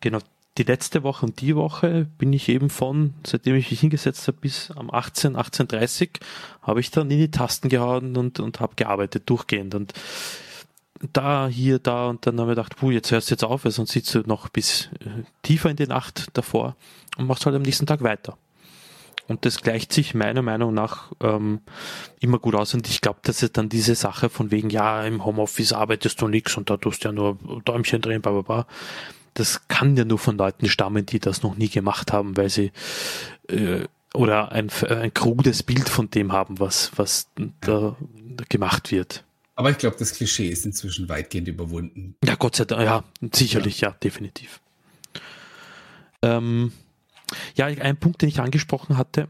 genau, 0.00 0.18
die 0.60 0.70
letzte 0.70 1.02
Woche 1.02 1.24
und 1.24 1.40
die 1.40 1.56
Woche 1.56 2.06
bin 2.18 2.34
ich 2.34 2.50
eben 2.50 2.68
von, 2.68 3.14
seitdem 3.26 3.56
ich 3.56 3.70
mich 3.70 3.80
hingesetzt 3.80 4.28
habe, 4.28 4.36
bis 4.42 4.70
am 4.72 4.90
18, 4.90 5.34
18.30 5.34 6.20
habe 6.60 6.80
ich 6.80 6.90
dann 6.90 7.10
in 7.10 7.18
die 7.18 7.30
Tasten 7.30 7.70
gehauen 7.70 8.14
und, 8.18 8.40
und 8.40 8.60
habe 8.60 8.74
gearbeitet, 8.76 9.22
durchgehend. 9.24 9.74
Und 9.74 9.94
da, 11.14 11.48
hier, 11.48 11.78
da 11.78 12.08
und 12.08 12.26
dann 12.26 12.38
habe 12.38 12.50
ich 12.50 12.56
gedacht, 12.56 12.76
puh, 12.76 12.90
jetzt 12.90 13.10
hörst 13.10 13.30
du 13.30 13.34
jetzt 13.34 13.44
auf, 13.44 13.64
weil 13.64 13.72
sonst 13.72 13.92
sitzt 13.92 14.14
du 14.14 14.20
noch 14.20 14.50
bis 14.50 14.90
äh, 15.00 15.22
tiefer 15.40 15.70
in 15.70 15.76
die 15.76 15.86
Nacht 15.86 16.26
davor 16.34 16.76
und 17.16 17.26
machst 17.26 17.46
halt 17.46 17.56
am 17.56 17.62
nächsten 17.62 17.86
Tag 17.86 18.02
weiter. 18.02 18.36
Und 19.28 19.46
das 19.46 19.62
gleicht 19.62 19.94
sich 19.94 20.14
meiner 20.14 20.42
Meinung 20.42 20.74
nach 20.74 21.10
ähm, 21.22 21.60
immer 22.20 22.38
gut 22.38 22.54
aus. 22.54 22.74
Und 22.74 22.86
ich 22.86 23.00
glaube, 23.00 23.20
dass 23.22 23.42
es 23.42 23.52
dann 23.52 23.70
diese 23.70 23.94
Sache 23.94 24.28
von 24.28 24.50
wegen, 24.50 24.68
ja, 24.68 25.04
im 25.04 25.24
Homeoffice 25.24 25.72
arbeitest 25.72 26.20
du 26.20 26.28
nichts 26.28 26.58
und 26.58 26.68
da 26.68 26.76
tust 26.76 27.04
du 27.04 27.08
ja 27.08 27.12
nur 27.12 27.38
Däumchen 27.64 28.02
drehen, 28.02 28.20
bla 28.20 28.32
bla 28.32 28.42
bla. 28.42 28.66
Das 29.34 29.68
kann 29.68 29.96
ja 29.96 30.04
nur 30.04 30.18
von 30.18 30.36
Leuten 30.36 30.68
stammen, 30.68 31.06
die 31.06 31.20
das 31.20 31.42
noch 31.42 31.56
nie 31.56 31.68
gemacht 31.68 32.12
haben, 32.12 32.36
weil 32.36 32.48
sie 32.48 32.72
äh, 33.48 33.84
oder 34.12 34.52
ein, 34.52 34.70
ein 34.88 35.14
krudes 35.14 35.62
Bild 35.62 35.88
von 35.88 36.10
dem 36.10 36.32
haben, 36.32 36.58
was, 36.58 36.90
was 36.96 37.28
da, 37.60 37.96
gemacht 38.48 38.90
wird. 38.90 39.24
Aber 39.54 39.70
ich 39.70 39.78
glaube, 39.78 39.96
das 39.98 40.14
Klischee 40.14 40.48
ist 40.48 40.64
inzwischen 40.64 41.08
weitgehend 41.08 41.46
überwunden. 41.48 42.16
Ja, 42.24 42.34
Gott 42.34 42.56
sei 42.56 42.64
Dank, 42.64 42.82
ja, 42.82 43.04
sicherlich, 43.32 43.80
ja, 43.82 43.90
ja 43.90 43.96
definitiv. 44.02 44.60
Ähm, 46.22 46.72
ja, 47.54 47.66
ein 47.66 47.96
Punkt, 47.98 48.22
den 48.22 48.28
ich 48.28 48.40
angesprochen 48.40 48.96
hatte, 48.96 49.28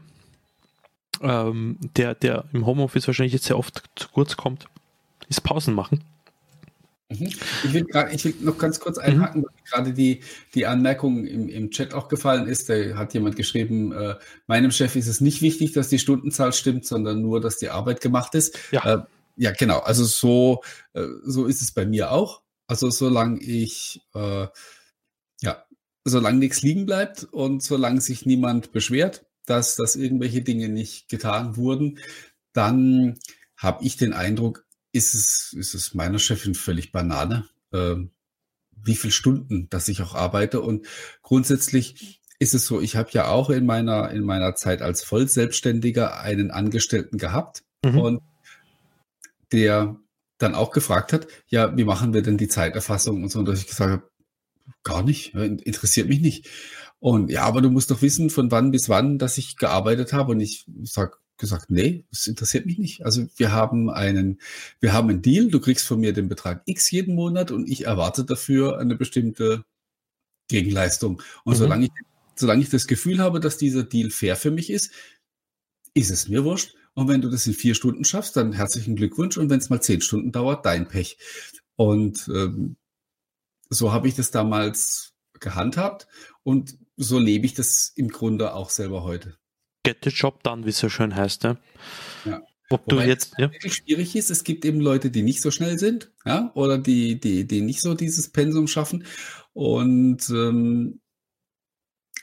ähm, 1.21 1.77
der, 1.97 2.15
der 2.15 2.45
im 2.53 2.65
Homeoffice 2.65 3.07
wahrscheinlich 3.07 3.33
jetzt 3.33 3.45
sehr 3.45 3.57
oft 3.57 3.83
zu 3.95 4.07
kurz 4.09 4.37
kommt, 4.37 4.65
ist 5.27 5.41
Pausen 5.41 5.73
machen. 5.73 6.03
Mhm. 7.11 7.27
Ich 7.63 7.73
will, 7.73 7.85
grad, 7.85 8.13
ich 8.13 8.25
will 8.25 8.33
noch 8.41 8.57
ganz 8.57 8.79
kurz 8.79 8.97
einhaken, 8.97 9.41
mhm. 9.41 9.47
gerade 9.69 9.93
die, 9.93 10.21
die 10.55 10.65
Anmerkung 10.65 11.25
im, 11.25 11.49
im 11.49 11.71
Chat 11.71 11.93
auch 11.93 12.07
gefallen 12.07 12.47
ist. 12.47 12.69
Da 12.69 12.95
hat 12.95 13.13
jemand 13.13 13.35
geschrieben, 13.35 13.91
äh, 13.91 14.15
meinem 14.47 14.71
Chef 14.71 14.95
ist 14.95 15.07
es 15.07 15.21
nicht 15.21 15.41
wichtig, 15.41 15.73
dass 15.73 15.89
die 15.89 15.99
Stundenzahl 15.99 16.53
stimmt, 16.53 16.85
sondern 16.85 17.21
nur, 17.21 17.41
dass 17.41 17.57
die 17.57 17.69
Arbeit 17.69 18.01
gemacht 18.01 18.35
ist. 18.35 18.57
Ja, 18.71 18.93
äh, 18.93 19.03
ja 19.35 19.51
genau. 19.51 19.79
Also 19.79 20.05
so, 20.05 20.61
äh, 20.93 21.05
so 21.23 21.45
ist 21.45 21.61
es 21.61 21.71
bei 21.71 21.85
mir 21.85 22.11
auch. 22.11 22.41
Also 22.67 22.89
solange 22.89 23.39
ich 23.39 24.01
äh, 24.15 24.47
ja 25.41 25.65
solange 26.05 26.39
nichts 26.39 26.61
liegen 26.61 26.85
bleibt 26.85 27.23
und 27.25 27.63
solange 27.63 28.01
sich 28.01 28.25
niemand 28.25 28.71
beschwert, 28.71 29.25
dass, 29.45 29.75
dass 29.75 29.95
irgendwelche 29.95 30.41
Dinge 30.41 30.69
nicht 30.69 31.09
getan 31.09 31.57
wurden, 31.57 31.99
dann 32.53 33.19
habe 33.57 33.83
ich 33.83 33.97
den 33.97 34.13
Eindruck, 34.13 34.65
ist 34.91 35.13
es, 35.13 35.53
ist 35.57 35.73
es 35.73 35.93
meiner 35.93 36.19
Chefin 36.19 36.55
völlig 36.55 36.91
Banane, 36.91 37.45
äh, 37.71 37.95
wie 38.83 38.95
viele 38.95 39.11
Stunden, 39.11 39.69
dass 39.69 39.87
ich 39.87 40.01
auch 40.01 40.15
arbeite. 40.15 40.61
Und 40.61 40.87
grundsätzlich 41.21 42.21
ist 42.39 42.53
es 42.53 42.65
so, 42.65 42.81
ich 42.81 42.95
habe 42.95 43.09
ja 43.11 43.27
auch 43.27 43.49
in 43.49 43.65
meiner, 43.65 44.09
in 44.11 44.23
meiner 44.23 44.55
Zeit 44.55 44.81
als 44.81 45.03
Vollselbstständiger 45.03 46.19
einen 46.19 46.51
Angestellten 46.51 47.17
gehabt 47.17 47.63
mhm. 47.85 47.99
und 47.99 48.21
der 49.51 49.97
dann 50.37 50.55
auch 50.55 50.71
gefragt 50.71 51.13
hat, 51.13 51.27
ja, 51.47 51.77
wie 51.77 51.83
machen 51.83 52.13
wir 52.13 52.23
denn 52.23 52.37
die 52.37 52.47
Zeiterfassung 52.47 53.21
und 53.21 53.29
so, 53.29 53.39
und 53.39 53.45
dass 53.45 53.59
ich 53.59 53.67
gesagt 53.67 53.91
habe, 53.91 54.11
Gar 54.83 55.03
nicht, 55.03 55.35
interessiert 55.35 56.07
mich 56.09 56.21
nicht. 56.21 56.49
Und 56.99 57.29
ja, 57.29 57.43
aber 57.43 57.61
du 57.61 57.69
musst 57.69 57.91
doch 57.91 58.01
wissen, 58.01 58.29
von 58.29 58.51
wann 58.51 58.71
bis 58.71 58.89
wann, 58.89 59.19
dass 59.19 59.37
ich 59.37 59.57
gearbeitet 59.57 60.13
habe. 60.13 60.31
Und 60.31 60.39
ich 60.39 60.65
sag 60.83 61.19
gesagt, 61.37 61.69
nee, 61.69 62.05
das 62.11 62.27
interessiert 62.27 62.65
mich 62.65 62.77
nicht. 62.77 63.05
Also 63.05 63.27
wir 63.37 63.51
haben 63.51 63.89
einen, 63.89 64.39
wir 64.79 64.93
haben 64.93 65.09
einen 65.09 65.21
Deal, 65.21 65.49
du 65.49 65.59
kriegst 65.59 65.85
von 65.85 65.99
mir 65.99 66.13
den 66.13 66.29
Betrag 66.29 66.61
X 66.65 66.91
jeden 66.91 67.15
Monat 67.15 67.51
und 67.51 67.69
ich 67.69 67.85
erwarte 67.85 68.23
dafür 68.23 68.77
eine 68.77 68.95
bestimmte 68.95 69.65
Gegenleistung. 70.47 71.21
Und 71.43 71.53
mhm. 71.53 71.57
solange 71.57 71.85
ich, 71.85 71.91
solange 72.35 72.61
ich 72.61 72.69
das 72.69 72.87
Gefühl 72.87 73.19
habe, 73.19 73.39
dass 73.39 73.57
dieser 73.57 73.83
Deal 73.83 74.11
fair 74.11 74.35
für 74.35 74.51
mich 74.51 74.69
ist, 74.69 74.91
ist 75.93 76.11
es 76.11 76.27
mir 76.27 76.43
wurscht. 76.43 76.75
Und 76.93 77.07
wenn 77.07 77.21
du 77.21 77.29
das 77.29 77.47
in 77.47 77.53
vier 77.53 77.73
Stunden 77.73 78.03
schaffst, 78.03 78.35
dann 78.35 78.53
herzlichen 78.53 78.95
Glückwunsch. 78.95 79.37
Und 79.37 79.49
wenn 79.49 79.59
es 79.59 79.69
mal 79.69 79.81
zehn 79.81 80.01
Stunden 80.01 80.31
dauert, 80.31 80.65
dein 80.65 80.87
Pech. 80.87 81.17
Und 81.75 82.27
ähm, 82.27 82.75
so 83.69 83.91
habe 83.91 84.07
ich 84.07 84.15
das 84.15 84.31
damals 84.31 85.13
gehandhabt 85.39 86.07
und 86.43 86.77
so 86.97 87.17
lebe 87.17 87.45
ich 87.45 87.53
das 87.53 87.91
im 87.95 88.09
Grunde 88.09 88.53
auch 88.53 88.69
selber 88.69 89.03
heute. 89.03 89.37
Get 89.83 89.99
the 90.03 90.09
job 90.09 90.43
done, 90.43 90.65
wie 90.65 90.69
es 90.69 90.79
so 90.79 90.89
schön 90.89 91.15
heißt. 91.15 91.43
Ne? 91.43 91.57
Ja. 92.25 92.41
Ob 92.69 92.85
Wobei 92.85 93.03
du 93.03 93.09
jetzt 93.09 93.33
ja. 93.37 93.51
wirklich 93.51 93.75
schwierig 93.75 94.15
ist, 94.15 94.29
es 94.29 94.43
gibt 94.43 94.63
eben 94.63 94.79
Leute, 94.79 95.11
die 95.11 95.23
nicht 95.23 95.41
so 95.41 95.51
schnell 95.51 95.77
sind, 95.77 96.11
ja, 96.25 96.51
oder 96.53 96.77
die, 96.77 97.19
die, 97.19 97.45
die 97.45 97.61
nicht 97.61 97.81
so 97.81 97.95
dieses 97.95 98.29
Pensum 98.29 98.67
schaffen. 98.67 99.05
Und 99.53 100.29
ähm, 100.29 101.01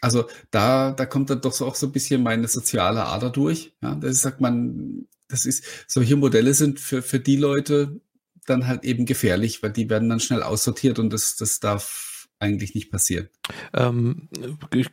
also 0.01 0.29
da, 0.51 0.93
da 0.93 1.07
kommt 1.07 1.31
dann 1.31 1.41
doch 1.41 1.53
so 1.53 1.67
auch 1.67 1.75
so 1.75 1.87
ein 1.87 1.93
bisschen 1.93 2.23
meine 2.23 2.49
soziale 2.49 3.05
Ader 3.05 3.31
durch. 3.31 3.75
Ja, 3.83 3.95
das 3.95 4.23
sagt 4.23 4.41
man, 4.41 5.07
das 5.29 5.45
ist, 5.45 5.65
solche 5.87 6.17
Modelle 6.17 6.55
sind 6.55 6.81
für, 6.81 7.03
für 7.03 7.21
die 7.21 7.37
Leute 7.37 8.01
dann 8.47 8.67
halt 8.67 8.85
eben 8.85 9.05
gefährlich, 9.05 9.63
weil 9.63 9.73
die 9.73 9.91
werden 9.91 10.09
dann 10.09 10.21
schnell 10.21 10.43
aussortiert 10.43 10.99
und 10.99 11.13
das, 11.13 11.37
das 11.37 11.61
darf 11.61 12.08
eigentlich 12.41 12.75
nicht 12.75 12.91
passieren. 12.91 13.29
Ähm, 13.75 14.29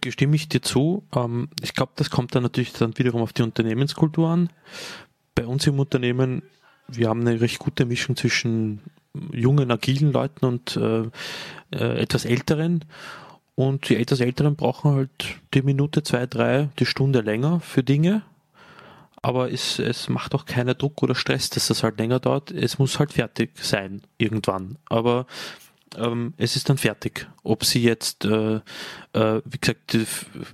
gestimme 0.02 0.36
ich 0.36 0.50
dir 0.50 0.62
zu. 0.62 1.08
Ähm, 1.16 1.50
ich 1.62 1.74
glaube, 1.74 1.94
das 1.96 2.10
kommt 2.10 2.36
dann 2.36 2.44
natürlich 2.44 2.74
dann 2.74 2.98
wiederum 2.98 3.22
auf 3.22 3.34
die 3.34 3.44
Unternehmenskultur 3.44 4.30
an. 4.30 4.50
Bei 5.36 5.46
uns 5.46 5.68
im 5.68 5.80
Unternehmen, 5.80 6.44
wir 6.88 7.10
haben 7.10 7.22
eine 7.22 7.42
recht 7.42 7.60
gute 7.60 7.86
Mischung 7.86 8.16
zwischen 8.16 8.82
jungen, 9.32 9.72
agilen 9.72 10.12
Leuten 10.12 10.46
und 10.46 10.78
äh, 10.78 11.04
äh, 11.72 12.02
etwas 12.02 12.26
älteren. 12.26 12.86
Und 13.56 13.88
die 13.90 13.96
etwas 13.96 14.20
älteren 14.20 14.56
brauchen 14.56 14.92
halt 14.92 15.40
die 15.54 15.62
Minute, 15.62 16.04
zwei, 16.04 16.26
drei, 16.26 16.70
die 16.80 16.86
Stunde 16.86 17.22
länger 17.22 17.62
für 17.62 17.84
Dinge 17.84 18.24
aber 19.26 19.52
es, 19.52 19.80
es 19.80 20.08
macht 20.08 20.36
auch 20.36 20.46
keiner 20.46 20.76
Druck 20.76 21.02
oder 21.02 21.16
Stress, 21.16 21.50
dass 21.50 21.70
das 21.70 21.82
halt 21.82 21.98
länger 21.98 22.20
dauert. 22.20 22.52
Es 22.52 22.78
muss 22.78 23.00
halt 23.00 23.14
fertig 23.14 23.58
sein 23.60 24.04
irgendwann. 24.20 24.78
Aber 24.86 25.26
ähm, 25.98 26.34
es 26.38 26.56
ist 26.56 26.70
dann 26.70 26.78
fertig. 26.78 27.28
Ob 27.44 27.66
sie 27.66 27.82
jetzt, 27.82 28.26
äh, 28.26 28.56
äh, 29.14 29.42
wie 29.46 29.58
gesagt, 29.60 29.94
ein 29.94 30.08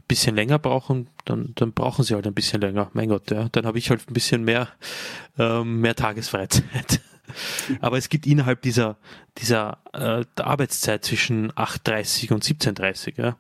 bisschen 0.07 0.35
länger 0.35 0.59
brauchen, 0.59 1.07
dann, 1.25 1.53
dann 1.55 1.73
brauchen 1.73 2.03
sie 2.03 2.15
halt 2.15 2.27
ein 2.27 2.33
bisschen 2.33 2.61
länger. 2.61 2.89
Mein 2.93 3.09
Gott, 3.09 3.31
ja. 3.31 3.47
Dann 3.51 3.65
habe 3.65 3.77
ich 3.77 3.89
halt 3.89 4.07
ein 4.07 4.13
bisschen 4.13 4.43
mehr, 4.43 4.69
ähm, 5.37 5.81
mehr 5.81 5.95
Tagesfreizeit. 5.95 7.01
Aber 7.79 7.97
es 7.97 8.09
gibt 8.09 8.27
innerhalb 8.27 8.61
dieser, 8.61 8.97
dieser 9.37 9.77
äh, 9.93 10.25
Arbeitszeit 10.41 11.05
zwischen 11.05 11.51
8.30 11.51 12.33
und 12.33 12.43
17.30 12.43 13.17
ja, 13.17 13.37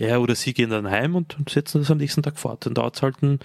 er 0.00 0.20
oder 0.22 0.34
sie 0.34 0.54
gehen 0.54 0.70
dann 0.70 0.90
heim 0.90 1.14
und, 1.14 1.38
und 1.38 1.50
setzen 1.50 1.80
das 1.80 1.90
am 1.90 1.98
nächsten 1.98 2.22
Tag 2.22 2.38
fort. 2.38 2.64
Dann 2.64 2.74
dauert 2.74 2.96
es 2.96 3.02
halt 3.02 3.22
ein, 3.22 3.38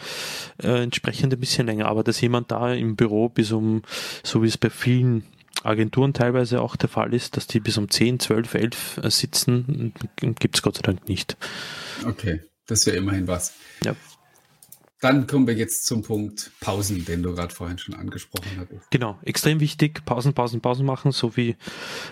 äh, 0.64 0.84
entsprechend 0.84 1.34
ein 1.34 1.40
bisschen 1.40 1.68
länger. 1.68 1.88
Aber 1.88 2.04
dass 2.04 2.22
jemand 2.22 2.50
da 2.50 2.74
im 2.74 2.96
Büro 2.96 3.30
bis 3.30 3.52
um, 3.52 3.82
so 4.24 4.42
wie 4.42 4.48
es 4.48 4.58
bei 4.58 4.70
vielen 4.70 5.24
Agenturen 5.66 6.14
teilweise 6.14 6.62
auch 6.62 6.76
der 6.76 6.90
Fall 6.90 7.14
ist, 7.14 7.38
dass 7.38 7.48
die 7.48 7.60
bis 7.60 7.78
um 7.78 7.90
10, 7.90 8.20
12, 8.20 8.54
11 8.54 9.02
sitzen, 9.06 9.94
gibt 10.18 10.56
es 10.56 10.62
Gott 10.62 10.76
sei 10.78 10.82
Dank 10.84 11.08
nicht. 11.08 11.38
Okay, 12.06 12.42
das 12.68 12.86
wäre 12.86 12.98
immerhin 12.98 13.28
was. 13.28 13.54
Ja. 13.84 13.96
Dann 15.02 15.28
kommen 15.28 15.46
wir 15.46 15.56
jetzt 15.56 15.86
zum 15.86 16.02
Punkt 16.02 16.52
Pausen, 16.62 17.06
den 17.06 17.22
du 17.22 17.36
gerade 17.36 17.54
vorhin 17.54 17.78
schon 17.78 17.96
angesprochen 17.96 18.50
hattest. 18.58 18.90
Genau, 18.92 19.20
extrem 19.24 19.60
wichtig, 19.60 20.06
Pausen, 20.06 20.34
Pausen, 20.34 20.62
Pausen 20.62 20.86
machen, 20.86 21.12
so 21.12 21.36
wie 21.36 21.56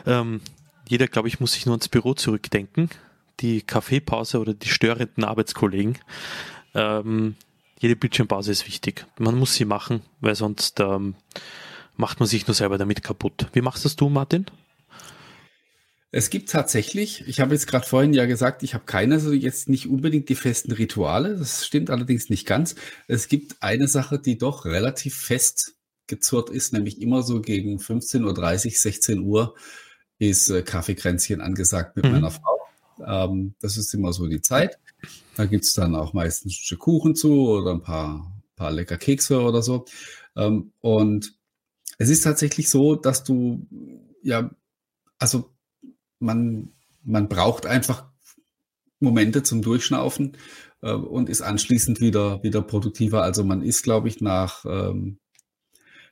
ähm, 0.06 0.42
jeder, 0.88 1.08
glaube 1.08 1.28
ich, 1.28 1.40
muss 1.40 1.54
sich 1.54 1.66
nur 1.66 1.76
ins 1.76 1.88
Büro 1.88 2.14
zurückdenken 2.14 2.90
die 3.40 3.62
Kaffeepause 3.62 4.40
oder 4.40 4.54
die 4.54 4.70
störenden 4.70 5.24
Arbeitskollegen. 5.24 5.98
Ähm, 6.74 7.36
jede 7.80 7.96
Bildschirmpause 7.96 8.52
ist 8.52 8.68
wichtig. 8.68 9.06
Man 9.20 9.38
muss 9.38 9.56
sie 9.56 9.66
machen, 9.66 10.02
weil 10.22 10.36
sonst 10.36 10.80
ähm, 10.80 11.16
macht 11.96 12.20
man 12.20 12.28
sich 12.28 12.48
nur 12.48 12.54
selber 12.54 12.78
damit 12.78 13.04
kaputt. 13.04 13.48
Wie 13.54 13.62
machst 13.62 13.86
das 13.86 13.96
du, 13.96 14.10
Martin? 14.10 14.46
Es 16.16 16.30
gibt 16.30 16.50
tatsächlich, 16.50 17.28
ich 17.28 17.40
habe 17.40 17.56
jetzt 17.56 17.66
gerade 17.66 17.88
vorhin 17.88 18.14
ja 18.14 18.28
gesagt, 18.28 18.62
ich 18.62 18.76
habe 18.76 18.86
keine, 18.86 19.16
also 19.16 19.34
jetzt 19.34 19.68
nicht 19.68 19.88
unbedingt 19.88 20.30
die 20.30 20.36
festen 20.36 20.72
Rituale. 20.72 21.36
Das 21.36 21.66
stimmt 21.66 21.90
allerdings 21.90 22.30
nicht 22.30 22.46
ganz. 22.46 22.76
Es 23.08 23.28
gibt 23.28 23.64
eine 23.64 23.88
Sache, 23.88 24.20
die 24.20 24.38
doch 24.38 24.66
relativ 24.66 25.16
fest 25.16 25.74
gezurrt 26.06 26.52
ist, 26.52 26.72
nämlich 26.72 27.02
immer 27.02 27.24
so 27.24 27.42
gegen 27.42 27.80
15.30 27.80 28.66
Uhr, 28.68 28.72
16 28.74 29.20
Uhr 29.22 29.56
ist 30.20 30.50
äh, 30.50 30.62
Kaffeekränzchen 30.62 31.42
angesagt 31.42 31.96
mit 31.96 32.06
mhm. 32.06 32.12
meiner 32.12 32.32
Frau. 32.32 32.60
Ähm, 33.06 33.56
das 33.60 33.78
ist 33.78 33.94
immer 33.96 34.14
so 34.14 34.28
die 34.28 34.42
Zeit. 34.42 34.78
Da 35.36 35.46
gibt's 35.46 35.74
dann 35.74 35.96
auch 35.96 36.14
meistens 36.14 36.52
ein 36.52 36.56
Stück 36.56 36.80
Kuchen 36.80 37.16
zu 37.16 37.50
oder 37.50 37.72
ein 37.72 37.82
paar, 37.82 38.32
paar 38.56 38.70
lecker 38.70 38.98
Kekse 38.98 39.42
oder 39.42 39.64
so. 39.64 39.86
Ähm, 40.36 40.74
und 40.82 41.34
es 42.04 42.10
ist 42.10 42.22
tatsächlich 42.22 42.70
so, 42.70 42.96
dass 42.96 43.24
du, 43.24 43.66
ja, 44.22 44.52
also 45.20 45.50
man, 46.20 46.74
man 47.02 47.30
braucht 47.30 47.66
einfach 47.66 48.06
Momente 49.00 49.42
zum 49.44 49.62
Durchschnaufen 49.62 50.38
äh, 50.82 50.92
und 50.92 51.30
ist 51.30 51.42
anschließend 51.42 52.02
wieder, 52.02 52.44
wieder 52.44 52.62
produktiver. 52.62 53.24
Also 53.24 53.46
man 53.46 53.62
ist, 53.62 53.84
glaube 53.84 54.10
ich, 54.10 54.20
nach, 54.20 54.66
ähm, 54.66 55.20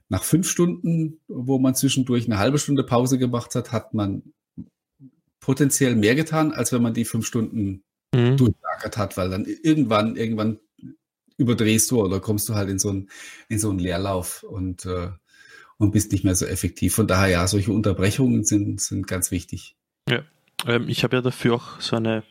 nach 0.07 0.23
fünf 0.23 0.49
Stunden, 0.49 1.19
wo 1.27 1.59
man 1.59 1.75
zwischendurch 1.75 2.25
eine 2.25 2.39
halbe 2.39 2.57
Stunde 2.57 2.83
Pause 2.83 3.17
gemacht 3.17 3.53
hat, 3.55 3.73
hat 3.73 3.93
man 3.93 4.23
potenziell 5.41 5.97
mehr 5.97 6.15
getan, 6.15 6.53
als 6.53 6.71
wenn 6.71 6.81
man 6.81 6.93
die 6.93 7.05
fünf 7.05 7.25
Stunden 7.25 7.83
mhm. 8.13 8.37
durchlagert 8.37 8.97
hat, 8.97 9.17
weil 9.17 9.29
dann 9.29 9.43
irgendwann, 9.43 10.15
irgendwann 10.15 10.59
überdrehst 11.35 11.91
du 11.91 12.01
oder 12.01 12.21
kommst 12.21 12.47
du 12.47 12.55
halt 12.55 12.69
in 12.69 12.79
so 12.79 12.89
einen, 12.91 13.09
in 13.49 13.59
so 13.59 13.69
einen 13.69 13.79
Leerlauf 13.79 14.43
und, 14.43 14.85
äh, 14.85 15.09
und 15.81 15.91
bist 15.91 16.11
nicht 16.11 16.23
mehr 16.23 16.35
so 16.35 16.45
effektiv. 16.45 16.93
Von 16.93 17.07
daher, 17.07 17.29
ja, 17.29 17.47
solche 17.47 17.71
Unterbrechungen 17.71 18.43
sind, 18.43 18.79
sind 18.79 19.07
ganz 19.07 19.31
wichtig. 19.31 19.75
Ja, 20.07 20.21
ähm, 20.67 20.87
ich 20.87 21.03
habe 21.03 21.15
ja 21.15 21.21
dafür 21.23 21.55
auch 21.55 21.81
so 21.81 21.95
eine 21.95 22.23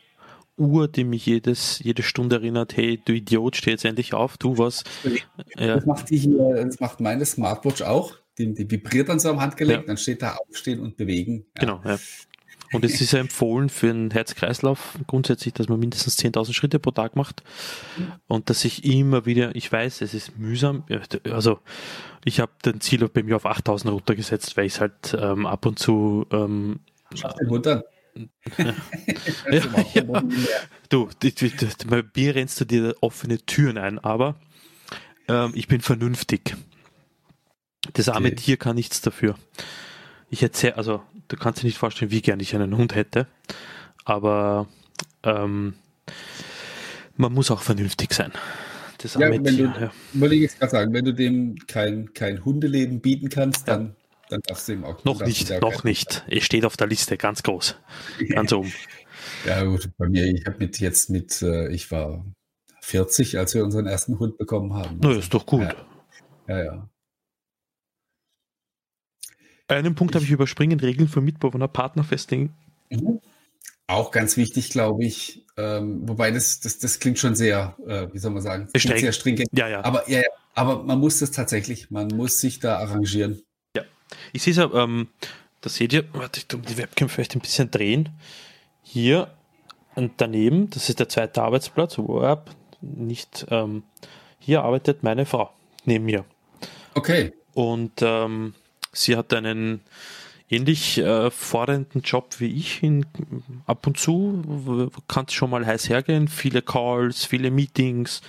Uhr, 0.55 0.87
die 0.87 1.03
mich 1.03 1.25
jedes, 1.25 1.79
jede 1.79 2.01
Stunde 2.01 2.37
erinnert, 2.37 2.77
hey, 2.77 3.01
du 3.03 3.11
Idiot, 3.11 3.57
steh 3.57 3.71
jetzt 3.71 3.83
endlich 3.83 4.13
auf, 4.13 4.37
tu 4.37 4.57
was. 4.57 4.85
Das, 5.57 5.85
macht, 5.85 6.09
die 6.09 6.17
hier, 6.17 6.63
das 6.65 6.79
macht 6.79 7.01
meine 7.01 7.25
Smartwatch 7.25 7.81
auch. 7.81 8.15
Die, 8.37 8.53
die 8.53 8.71
vibriert 8.71 9.09
dann 9.09 9.19
so 9.19 9.29
am 9.29 9.41
Handgelenk, 9.41 9.81
ja. 9.81 9.87
dann 9.87 9.97
steht 9.97 10.21
da 10.21 10.35
aufstehen 10.35 10.79
und 10.79 10.95
bewegen. 10.95 11.45
Ja. 11.57 11.59
Genau, 11.59 11.81
ja. 11.83 11.99
Und 12.73 12.85
es 12.85 13.01
ist 13.01 13.11
ja 13.11 13.19
empfohlen 13.19 13.69
für 13.69 13.89
einen 13.89 14.11
Herz-Kreislauf 14.11 14.97
grundsätzlich, 15.07 15.53
dass 15.53 15.67
man 15.67 15.79
mindestens 15.79 16.17
10.000 16.17 16.53
Schritte 16.53 16.79
pro 16.79 16.91
Tag 16.91 17.15
macht 17.15 17.43
und 18.27 18.49
dass 18.49 18.63
ich 18.63 18.85
immer 18.85 19.25
wieder, 19.25 19.55
ich 19.55 19.71
weiß, 19.71 20.01
es 20.01 20.13
ist 20.13 20.37
mühsam, 20.37 20.83
also 21.29 21.59
ich 22.23 22.39
habe 22.39 22.51
den 22.63 22.79
Ziel 22.79 23.07
bei 23.09 23.23
mir 23.23 23.35
auf 23.35 23.45
8.000 23.45 23.89
runtergesetzt, 23.89 24.55
weil 24.55 24.65
ich 24.65 24.73
es 24.75 24.79
halt 24.81 25.17
ähm, 25.19 25.45
ab 25.45 25.65
und 25.65 25.79
zu 25.79 26.25
ähm, 26.31 26.79
Schaff 27.13 27.35
den 27.35 27.47
runter. 27.47 27.83
ja, 28.57 28.73
ja. 29.93 30.23
Du, 30.89 31.09
bei 31.87 32.01
Bier 32.01 32.35
rennst 32.35 32.59
du 32.59 32.65
dir 32.65 32.95
offene 33.01 33.37
Türen 33.45 33.77
ein, 33.77 33.99
aber 33.99 34.35
ähm, 35.27 35.51
ich 35.55 35.67
bin 35.67 35.81
vernünftig. 35.81 36.55
Das 37.93 38.09
arme 38.09 38.27
okay. 38.27 38.35
Tier 38.35 38.57
kann 38.57 38.75
nichts 38.75 39.01
dafür. 39.01 39.35
Ich 40.31 40.41
erzähle, 40.41 40.77
also 40.77 41.01
du 41.27 41.35
kannst 41.35 41.61
dir 41.61 41.65
nicht 41.67 41.77
vorstellen, 41.77 42.09
wie 42.09 42.21
gern 42.21 42.39
ich 42.39 42.55
einen 42.55 42.77
Hund 42.77 42.95
hätte, 42.95 43.27
aber 44.05 44.65
ähm, 45.23 45.73
man 47.17 47.33
muss 47.33 47.51
auch 47.51 47.61
vernünftig 47.61 48.13
sein. 48.13 48.31
Das 48.99 49.15
ja, 49.15 49.29
wenn 49.29 49.43
du, 49.43 49.51
ja. 49.51 49.91
wollte 50.13 50.35
ich 50.35 50.41
jetzt 50.41 50.57
gerade 50.57 50.71
sagen, 50.71 50.93
wenn 50.93 51.03
du 51.03 51.13
dem 51.13 51.57
kein, 51.67 52.13
kein 52.13 52.45
Hundeleben 52.45 53.01
bieten 53.01 53.27
kannst, 53.27 53.67
dann, 53.67 53.97
dann 54.29 54.39
darfst 54.43 54.69
du 54.69 54.71
ihm 54.71 54.85
auch 54.85 55.03
Noch 55.03 55.19
nicht, 55.19 55.49
noch 55.61 55.83
nicht. 55.83 56.23
Es 56.29 56.45
steht 56.45 56.63
auf 56.63 56.77
der 56.77 56.87
Liste, 56.87 57.17
ganz 57.17 57.43
groß. 57.43 57.75
Ganz 58.29 58.53
oben. 58.53 58.71
Ja, 59.45 59.63
gut, 59.63 59.87
bei 59.99 60.09
mir, 60.09 60.25
ich 60.25 60.47
habe 60.47 60.57
mit 60.57 60.79
jetzt 60.79 61.11
mit, 61.11 61.43
äh, 61.43 61.67
ich 61.69 61.91
war 61.91 62.25
40, 62.81 63.37
als 63.37 63.53
wir 63.53 63.63
unseren 63.63 63.85
ersten 63.85 64.17
Hund 64.17 64.39
bekommen 64.39 64.73
haben. 64.73 64.99
Na, 64.99 65.11
ist 65.11 65.31
doch 65.31 65.45
gut. 65.45 65.61
Ja, 66.47 66.57
ja. 66.57 66.63
ja. 66.63 66.89
Einen 69.71 69.95
Punkt 69.95 70.15
habe 70.15 70.25
ich 70.25 70.31
überspringen, 70.31 70.79
Regeln 70.79 71.07
für 71.07 71.21
Mitbewohner, 71.21 71.67
Partner 71.67 72.03
festlegen. 72.03 72.53
Mhm. 72.89 73.21
Auch 73.87 74.11
ganz 74.11 74.37
wichtig, 74.37 74.69
glaube 74.69 75.05
ich. 75.05 75.45
Ähm, 75.57 76.07
wobei 76.07 76.31
das, 76.31 76.59
das, 76.59 76.79
das 76.79 76.99
klingt 76.99 77.19
schon 77.19 77.35
sehr, 77.35 77.75
äh, 77.87 78.07
wie 78.13 78.17
soll 78.19 78.31
man 78.31 78.41
sagen, 78.41 78.67
Streng. 78.75 78.99
sehr 78.99 79.11
stringent. 79.11 79.49
Ja, 79.53 79.67
ja. 79.67 79.83
Aber, 79.83 80.09
ja, 80.09 80.21
aber 80.55 80.83
man 80.83 80.99
muss 80.99 81.19
das 81.19 81.31
tatsächlich, 81.31 81.89
man 81.89 82.07
muss 82.07 82.39
sich 82.39 82.59
da 82.59 82.77
arrangieren. 82.77 83.41
Ja, 83.75 83.83
ich 84.33 84.43
sehe 84.43 84.51
es 84.51 84.57
ja, 84.57 84.71
ähm, 84.73 85.07
da 85.61 85.69
seht 85.69 85.93
ihr, 85.93 86.05
warte, 86.13 86.41
ich 86.41 86.53
um 86.53 86.61
die 86.63 86.77
Webcam 86.77 87.09
vielleicht 87.09 87.35
ein 87.35 87.41
bisschen 87.41 87.71
drehen. 87.71 88.09
Hier 88.81 89.33
und 89.95 90.13
daneben, 90.17 90.69
das 90.69 90.89
ist 90.89 90.99
der 90.99 91.09
zweite 91.09 91.41
Arbeitsplatz, 91.41 91.97
Web, 91.97 92.49
nicht, 92.81 93.45
ähm, 93.49 93.83
hier 94.39 94.63
arbeitet 94.63 95.03
meine 95.03 95.25
Frau 95.25 95.51
neben 95.85 96.05
mir. 96.05 96.25
Okay. 96.93 97.33
Und 97.53 98.01
ähm, 98.01 98.53
Sie 98.91 99.15
hat 99.15 99.33
einen 99.33 99.81
ähnlich 100.49 100.97
äh, 100.97 101.31
fordernden 101.31 102.01
Job 102.01 102.35
wie 102.39 102.53
ich 102.53 102.83
in, 102.83 103.05
ab 103.65 103.87
und 103.87 103.97
zu. 103.97 104.91
Kann 105.07 105.25
es 105.27 105.33
schon 105.33 105.49
mal 105.49 105.65
heiß 105.65 105.89
hergehen. 105.89 106.27
Viele 106.27 106.61
Calls, 106.61 107.25
viele 107.25 107.51
Meetings. 107.51 108.21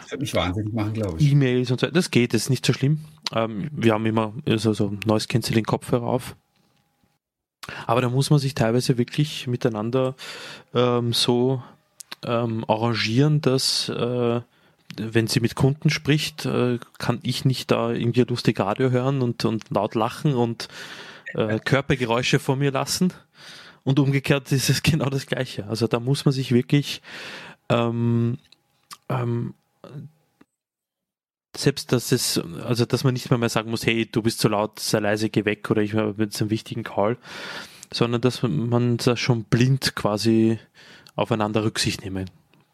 Das 0.00 0.10
wird 0.12 0.20
mich 0.20 0.34
wahnsinnig 0.34 0.72
machen, 0.72 0.92
glaube 0.92 1.16
ich. 1.18 1.32
E-Mails 1.32 1.70
und 1.70 1.80
so. 1.80 1.88
Das 1.88 2.10
geht, 2.10 2.32
das 2.32 2.42
ist 2.42 2.50
nicht 2.50 2.64
so 2.64 2.72
schlimm. 2.72 3.04
Ähm, 3.32 3.70
wir 3.72 3.92
haben 3.92 4.06
immer 4.06 4.32
also 4.46 4.72
so 4.72 4.96
neues 5.04 5.28
Canceling 5.28 5.64
Kopfhörer 5.64 6.06
auf. 6.06 6.36
Aber 7.86 8.00
da 8.00 8.08
muss 8.08 8.30
man 8.30 8.38
sich 8.38 8.54
teilweise 8.54 8.98
wirklich 8.98 9.46
miteinander 9.46 10.14
ähm, 10.74 11.12
so 11.12 11.62
ähm, 12.24 12.64
arrangieren, 12.68 13.40
dass 13.40 13.88
äh, 13.88 14.40
wenn 14.98 15.26
sie 15.26 15.40
mit 15.40 15.54
Kunden 15.54 15.90
spricht, 15.90 16.46
äh, 16.46 16.78
kann 16.98 17.20
ich 17.22 17.44
nicht 17.44 17.70
da 17.70 17.90
irgendwie 17.90 18.22
lustig 18.22 18.60
Radio 18.60 18.90
hören 18.90 19.22
und, 19.22 19.44
und 19.44 19.70
laut 19.70 19.94
lachen 19.94 20.34
und 20.34 20.68
äh, 21.34 21.58
Körpergeräusche 21.64 22.38
vor 22.38 22.56
mir 22.56 22.72
lassen. 22.72 23.12
Und 23.82 23.98
umgekehrt 23.98 24.50
ist 24.52 24.70
es 24.70 24.82
genau 24.84 25.10
das 25.10 25.26
Gleiche. 25.26 25.66
Also 25.66 25.86
da 25.86 26.00
muss 26.00 26.24
man 26.24 26.32
sich 26.32 26.52
wirklich 26.52 27.02
ähm, 27.68 28.38
ähm, 29.08 29.54
selbst 31.56 31.92
dass 31.92 32.12
es, 32.12 32.40
also 32.64 32.84
dass 32.84 33.04
man 33.04 33.14
nicht 33.14 33.30
mehr, 33.30 33.38
mehr 33.38 33.48
sagen 33.48 33.70
muss, 33.70 33.86
hey, 33.86 34.06
du 34.06 34.22
bist 34.22 34.40
zu 34.40 34.48
laut, 34.48 34.80
sei 34.80 34.98
leise, 34.98 35.30
geh 35.30 35.44
weg 35.44 35.70
oder 35.70 35.82
ich 35.82 35.94
habe 35.94 36.22
jetzt 36.22 36.40
einen 36.40 36.50
wichtigen 36.50 36.82
Call, 36.82 37.16
sondern 37.92 38.20
dass 38.20 38.42
man 38.42 38.96
da 38.96 39.16
schon 39.16 39.44
blind 39.44 39.94
quasi 39.94 40.58
aufeinander 41.14 41.64
Rücksicht 41.64 42.02
nehmen 42.02 42.28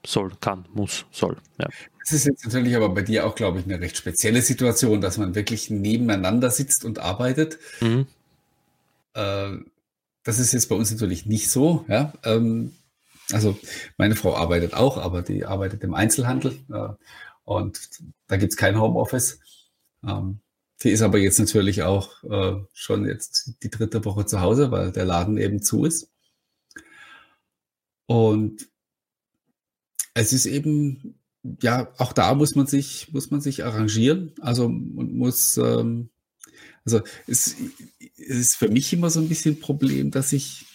soll, 0.04 0.32
kann, 0.40 0.66
muss, 0.72 1.04
soll. 1.10 1.36
Ja. 1.58 1.68
Das 2.00 2.12
ist 2.12 2.26
jetzt 2.26 2.44
natürlich 2.44 2.74
aber 2.76 2.88
bei 2.88 3.02
dir 3.02 3.26
auch, 3.26 3.34
glaube 3.34 3.60
ich, 3.60 3.64
eine 3.64 3.80
recht 3.80 3.96
spezielle 3.96 4.42
Situation, 4.42 5.00
dass 5.00 5.18
man 5.18 5.34
wirklich 5.34 5.70
nebeneinander 5.70 6.50
sitzt 6.50 6.84
und 6.84 6.98
arbeitet. 6.98 7.58
Mhm. 7.80 8.06
Äh, 9.14 9.58
das 10.24 10.38
ist 10.38 10.52
jetzt 10.52 10.68
bei 10.68 10.74
uns 10.74 10.90
natürlich 10.90 11.26
nicht 11.26 11.50
so. 11.50 11.84
Ja? 11.88 12.12
Ähm, 12.24 12.72
also 13.32 13.58
meine 13.96 14.16
Frau 14.16 14.36
arbeitet 14.36 14.74
auch, 14.74 14.96
aber 14.96 15.22
die 15.22 15.44
arbeitet 15.44 15.84
im 15.84 15.94
Einzelhandel 15.94 16.58
äh, 16.72 16.88
und 17.44 17.80
da 18.26 18.36
gibt 18.36 18.52
es 18.52 18.56
kein 18.56 18.80
Homeoffice. 18.80 19.40
Ähm, 20.04 20.40
die 20.82 20.90
ist 20.90 21.02
aber 21.02 21.18
jetzt 21.18 21.38
natürlich 21.38 21.82
auch 21.82 22.24
äh, 22.24 22.56
schon 22.72 23.06
jetzt 23.06 23.54
die 23.62 23.70
dritte 23.70 24.04
Woche 24.04 24.24
zu 24.24 24.40
Hause, 24.40 24.70
weil 24.70 24.92
der 24.92 25.04
Laden 25.04 25.36
eben 25.36 25.62
zu 25.62 25.84
ist. 25.84 26.10
Und 28.06 28.68
es 30.14 30.32
ist 30.32 30.46
eben, 30.46 31.14
ja, 31.62 31.92
auch 31.98 32.12
da 32.12 32.34
muss 32.34 32.54
man 32.54 32.66
sich, 32.66 33.12
muss 33.12 33.30
man 33.30 33.40
sich 33.40 33.64
arrangieren. 33.64 34.32
Also 34.40 34.68
man 34.68 35.12
muss, 35.12 35.56
ähm, 35.56 36.10
also 36.84 37.00
es, 37.26 37.56
es 37.98 38.36
ist 38.36 38.56
für 38.56 38.68
mich 38.68 38.92
immer 38.92 39.10
so 39.10 39.20
ein 39.20 39.28
bisschen 39.28 39.54
ein 39.54 39.60
Problem, 39.60 40.10
dass 40.10 40.32
ich 40.32 40.66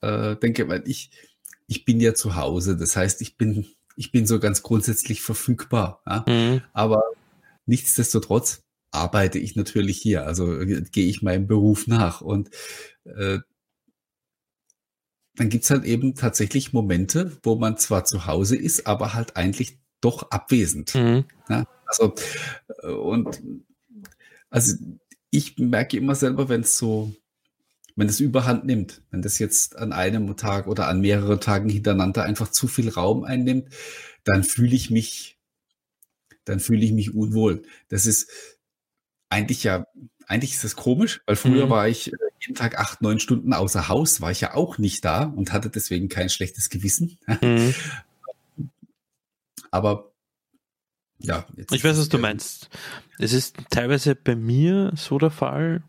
äh, 0.00 0.36
denke, 0.36 0.68
weil 0.68 0.82
ich, 0.86 1.10
ich 1.66 1.84
bin 1.84 2.00
ja 2.00 2.14
zu 2.14 2.36
Hause. 2.36 2.76
Das 2.76 2.96
heißt, 2.96 3.22
ich 3.22 3.36
bin, 3.36 3.66
ich 3.96 4.12
bin 4.12 4.26
so 4.26 4.38
ganz 4.38 4.62
grundsätzlich 4.62 5.22
verfügbar. 5.22 6.02
Ja? 6.06 6.24
Mhm. 6.28 6.62
Aber 6.72 7.02
nichtsdestotrotz 7.66 8.62
arbeite 8.90 9.38
ich 9.38 9.56
natürlich 9.56 9.98
hier. 9.98 10.26
Also 10.26 10.60
äh, 10.60 10.82
gehe 10.82 11.06
ich 11.06 11.22
meinem 11.22 11.46
Beruf 11.46 11.86
nach. 11.86 12.20
Und 12.20 12.50
äh, 13.04 13.38
dann 15.36 15.48
gibt's 15.48 15.70
halt 15.70 15.84
eben 15.84 16.14
tatsächlich 16.14 16.72
Momente, 16.72 17.36
wo 17.42 17.56
man 17.56 17.76
zwar 17.76 18.04
zu 18.04 18.26
Hause 18.26 18.56
ist, 18.56 18.86
aber 18.86 19.14
halt 19.14 19.36
eigentlich 19.36 19.78
doch 20.00 20.30
abwesend. 20.30 20.94
Mhm. 20.94 21.24
Ja, 21.48 21.66
also, 21.86 22.14
äh, 22.82 22.88
und 22.88 23.42
also 24.50 24.74
ich 25.30 25.58
merke 25.58 25.96
immer 25.96 26.14
selber, 26.14 26.48
wenn 26.48 26.60
es 26.60 26.78
so, 26.78 27.14
wenn 27.96 28.08
es 28.08 28.20
überhand 28.20 28.64
nimmt, 28.64 29.02
wenn 29.10 29.22
das 29.22 29.38
jetzt 29.38 29.76
an 29.76 29.92
einem 29.92 30.36
Tag 30.36 30.66
oder 30.66 30.88
an 30.88 31.00
mehreren 31.00 31.40
Tagen 31.40 31.68
hintereinander 31.68 32.22
einfach 32.22 32.50
zu 32.50 32.68
viel 32.68 32.88
Raum 32.88 33.24
einnimmt, 33.24 33.68
dann 34.24 34.44
fühle 34.44 34.74
ich 34.74 34.90
mich, 34.90 35.38
dann 36.44 36.60
fühle 36.60 36.84
ich 36.84 36.92
mich 36.92 37.14
unwohl. 37.14 37.62
Das 37.88 38.06
ist 38.06 38.30
eigentlich 39.28 39.64
ja 39.64 39.86
eigentlich 40.26 40.54
ist 40.54 40.64
das 40.64 40.76
komisch, 40.76 41.22
weil 41.26 41.36
früher 41.36 41.66
mhm. 41.66 41.70
war 41.70 41.88
ich 41.88 42.12
äh, 42.12 42.16
jeden 42.40 42.54
Tag 42.54 42.78
acht, 42.78 43.02
neun 43.02 43.20
Stunden 43.20 43.52
außer 43.52 43.88
Haus, 43.88 44.20
war 44.20 44.30
ich 44.30 44.40
ja 44.40 44.54
auch 44.54 44.78
nicht 44.78 45.04
da 45.04 45.24
und 45.24 45.52
hatte 45.52 45.70
deswegen 45.70 46.08
kein 46.08 46.28
schlechtes 46.28 46.70
Gewissen. 46.70 47.18
Mhm. 47.40 47.74
Aber 49.70 50.12
ja. 51.18 51.46
ich 51.70 51.82
weiß, 51.82 51.98
was 51.98 52.08
du 52.08 52.18
meinst. 52.18 52.68
Es 53.18 53.32
ist 53.32 53.56
teilweise 53.70 54.14
bei 54.14 54.36
mir 54.36 54.92
so 54.94 55.18
der 55.18 55.30
Fall, 55.30 55.82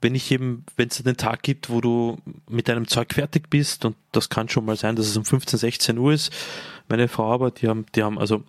wenn 0.00 0.14
ich 0.14 0.30
eben, 0.30 0.64
wenn 0.76 0.88
es 0.88 1.04
einen 1.04 1.16
Tag 1.16 1.42
gibt, 1.42 1.70
wo 1.70 1.80
du 1.80 2.18
mit 2.48 2.68
deinem 2.68 2.86
Zeug 2.86 3.12
fertig 3.14 3.50
bist, 3.50 3.84
und 3.84 3.96
das 4.12 4.28
kann 4.28 4.48
schon 4.48 4.64
mal 4.64 4.76
sein, 4.76 4.96
dass 4.96 5.06
es 5.06 5.16
um 5.16 5.24
15, 5.24 5.58
16 5.58 5.98
Uhr 5.98 6.12
ist, 6.12 6.32
meine 6.88 7.08
Frau 7.08 7.32
aber, 7.32 7.50
die 7.50 7.68
haben, 7.68 7.86
die 7.94 8.02
haben, 8.02 8.18
also 8.18 8.44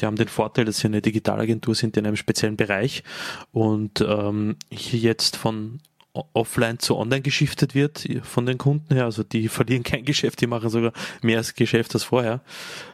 die 0.00 0.06
haben 0.06 0.16
den 0.16 0.28
Vorteil, 0.28 0.64
dass 0.64 0.78
sie 0.78 0.88
eine 0.88 1.02
Digitalagentur 1.02 1.74
sind 1.74 1.96
in 1.96 2.06
einem 2.06 2.16
speziellen 2.16 2.56
Bereich 2.56 3.04
und 3.52 4.00
ähm, 4.00 4.56
hier 4.70 5.00
jetzt 5.00 5.36
von 5.36 5.80
offline 6.32 6.78
zu 6.78 6.96
online 6.96 7.22
geschiftet 7.22 7.74
wird 7.74 8.08
von 8.22 8.46
den 8.46 8.56
Kunden 8.56 8.94
her. 8.94 9.04
Also 9.04 9.24
die 9.24 9.48
verlieren 9.48 9.82
kein 9.82 10.04
Geschäft, 10.04 10.40
die 10.40 10.46
machen 10.46 10.70
sogar 10.70 10.92
mehr 11.22 11.38
als 11.38 11.54
Geschäft 11.54 11.94
als 11.94 12.04
vorher. 12.04 12.40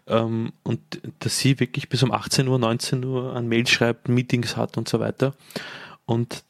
Ähm, 0.07 0.53
und 0.63 0.81
dass 1.19 1.39
sie 1.39 1.61
wirklich 1.61 1.89
bis 1.89 2.03
um 2.03 2.13
18 2.13 2.49
Uhr, 2.49 2.59
19 2.59 3.05
Uhr 3.05 3.35
an 3.35 3.49
Mail 3.49 3.67
schreibt, 3.67 4.09
Meetings 4.09 4.57
hat 4.57 4.79
und 4.79 4.89
so 4.89 5.01
weiter. 5.01 5.35
Und 6.07 6.45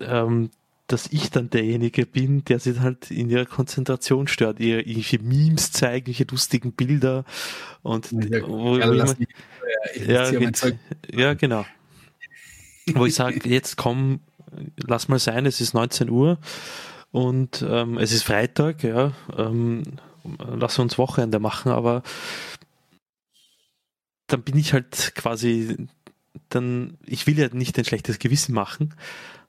ähm, 0.00 0.50
dass 0.86 1.06
ich 1.06 1.30
dann 1.30 1.48
derjenige 1.48 2.04
bin, 2.04 2.44
der 2.44 2.58
sie 2.58 2.78
halt 2.78 3.10
in 3.10 3.30
ihrer 3.30 3.46
Konzentration 3.46 4.28
stört, 4.28 4.60
ihr 4.60 4.86
irgendwelche 4.86 5.18
Memes 5.18 5.72
zeigen, 5.72 6.10
irgendwelche 6.10 6.26
lustigen 6.30 6.72
Bilder 6.72 7.24
und 7.82 8.12
ja, 8.12 8.46
wo, 8.46 8.76
ja, 8.76 8.84
immer, 8.84 9.06
ja, 9.06 9.14
ja, 10.06 10.30
ja, 11.12 11.34
genau. 11.34 11.64
Wo 12.94 13.06
ich 13.06 13.14
sage, 13.14 13.48
jetzt 13.48 13.76
komm, 13.76 14.20
lass 14.76 15.08
mal 15.08 15.18
sein, 15.18 15.46
es 15.46 15.60
ist 15.60 15.74
19 15.74 16.10
Uhr 16.10 16.38
und 17.12 17.64
ähm, 17.66 17.98
es 17.98 18.12
ist 18.12 18.24
Freitag, 18.24 18.82
ja, 18.82 19.12
ähm, 19.36 19.82
lass 20.38 20.78
uns 20.78 20.98
Wochenende 20.98 21.38
machen, 21.38 21.72
aber 21.72 22.02
dann 24.26 24.42
bin 24.42 24.56
ich 24.56 24.72
halt 24.72 25.12
quasi 25.14 25.88
dann, 26.48 26.98
ich 27.06 27.26
will 27.26 27.38
ja 27.38 27.48
nicht 27.52 27.78
ein 27.78 27.84
schlechtes 27.84 28.18
Gewissen 28.18 28.54
machen. 28.54 28.94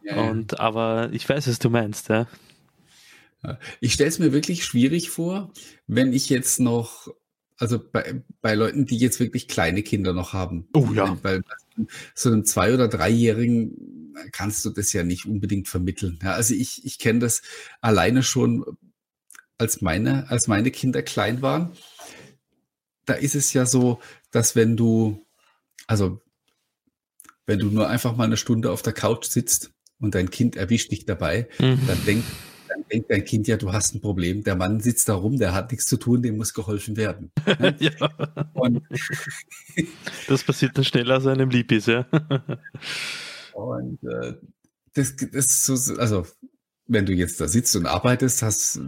Ja, 0.03 0.29
und, 0.29 0.59
aber 0.59 1.09
ich 1.13 1.27
weiß, 1.27 1.47
was 1.47 1.59
du 1.59 1.69
meinst, 1.69 2.09
ja. 2.09 2.27
Ich 3.79 3.93
stelle 3.93 4.09
es 4.09 4.19
mir 4.19 4.33
wirklich 4.33 4.65
schwierig 4.65 5.09
vor, 5.09 5.51
wenn 5.87 6.13
ich 6.13 6.29
jetzt 6.29 6.59
noch, 6.59 7.13
also 7.57 7.79
bei, 7.79 8.21
bei 8.41 8.53
Leuten, 8.53 8.85
die 8.85 8.97
jetzt 8.97 9.19
wirklich 9.19 9.47
kleine 9.47 9.83
Kinder 9.83 10.13
noch 10.13 10.33
haben. 10.33 10.67
Oh 10.73 10.89
ja. 10.93 11.17
Bei, 11.21 11.39
bei 11.39 11.85
so 12.13 12.29
einem 12.29 12.45
Zwei- 12.45 12.73
oder 12.73 12.87
Dreijährigen 12.87 14.13
kannst 14.31 14.65
du 14.65 14.69
das 14.69 14.93
ja 14.93 15.03
nicht 15.03 15.25
unbedingt 15.25 15.67
vermitteln. 15.67 16.19
Ja, 16.23 16.33
also 16.33 16.53
ich, 16.53 16.85
ich 16.85 16.99
kenne 16.99 17.19
das 17.19 17.41
alleine 17.81 18.23
schon, 18.23 18.65
als 19.57 19.81
meine, 19.81 20.29
als 20.29 20.47
meine 20.47 20.71
Kinder 20.71 21.01
klein 21.01 21.41
waren. 21.41 21.73
Da 23.05 23.13
ist 23.13 23.35
es 23.35 23.53
ja 23.53 23.65
so, 23.65 23.99
dass 24.31 24.55
wenn 24.55 24.75
du, 24.75 25.25
also 25.87 26.21
wenn 27.45 27.59
du 27.59 27.67
nur 27.67 27.87
einfach 27.87 28.15
mal 28.15 28.23
eine 28.23 28.37
Stunde 28.37 28.71
auf 28.71 28.81
der 28.81 28.93
Couch 28.93 29.25
sitzt 29.25 29.71
und 29.99 30.15
dein 30.15 30.29
Kind 30.29 30.55
erwischt 30.55 30.91
dich 30.91 31.05
dabei, 31.05 31.47
mhm. 31.59 31.79
dann 31.87 32.05
denkt 32.05 32.25
denkt 32.91 33.11
dein 33.11 33.25
Kind 33.25 33.47
ja, 33.47 33.57
du 33.57 33.73
hast 33.73 33.95
ein 33.95 34.01
Problem. 34.01 34.43
Der 34.43 34.55
Mann 34.55 34.79
sitzt 34.79 35.09
da 35.09 35.15
rum, 35.15 35.37
der 35.37 35.53
hat 35.53 35.71
nichts 35.71 35.87
zu 35.87 35.97
tun, 35.97 36.21
dem 36.21 36.37
muss 36.37 36.53
geholfen 36.53 36.97
werden. 36.97 37.31
ja. 37.79 37.91
Und 38.53 38.83
das 40.27 40.43
passiert 40.43 40.77
dann 40.77 40.83
schneller 40.83 41.15
als 41.15 41.27
einem 41.27 41.49
lieb 41.49 41.71
ist, 41.71 41.87
ja. 41.87 42.01
und 43.53 44.03
äh, 44.03 44.33
das, 44.93 45.15
das 45.15 45.65
so, 45.65 45.95
also 45.95 46.25
wenn 46.87 47.05
du 47.05 47.13
jetzt 47.13 47.41
da 47.41 47.47
sitzt 47.47 47.75
und 47.75 47.85
arbeitest, 47.85 48.41
hast, 48.43 48.79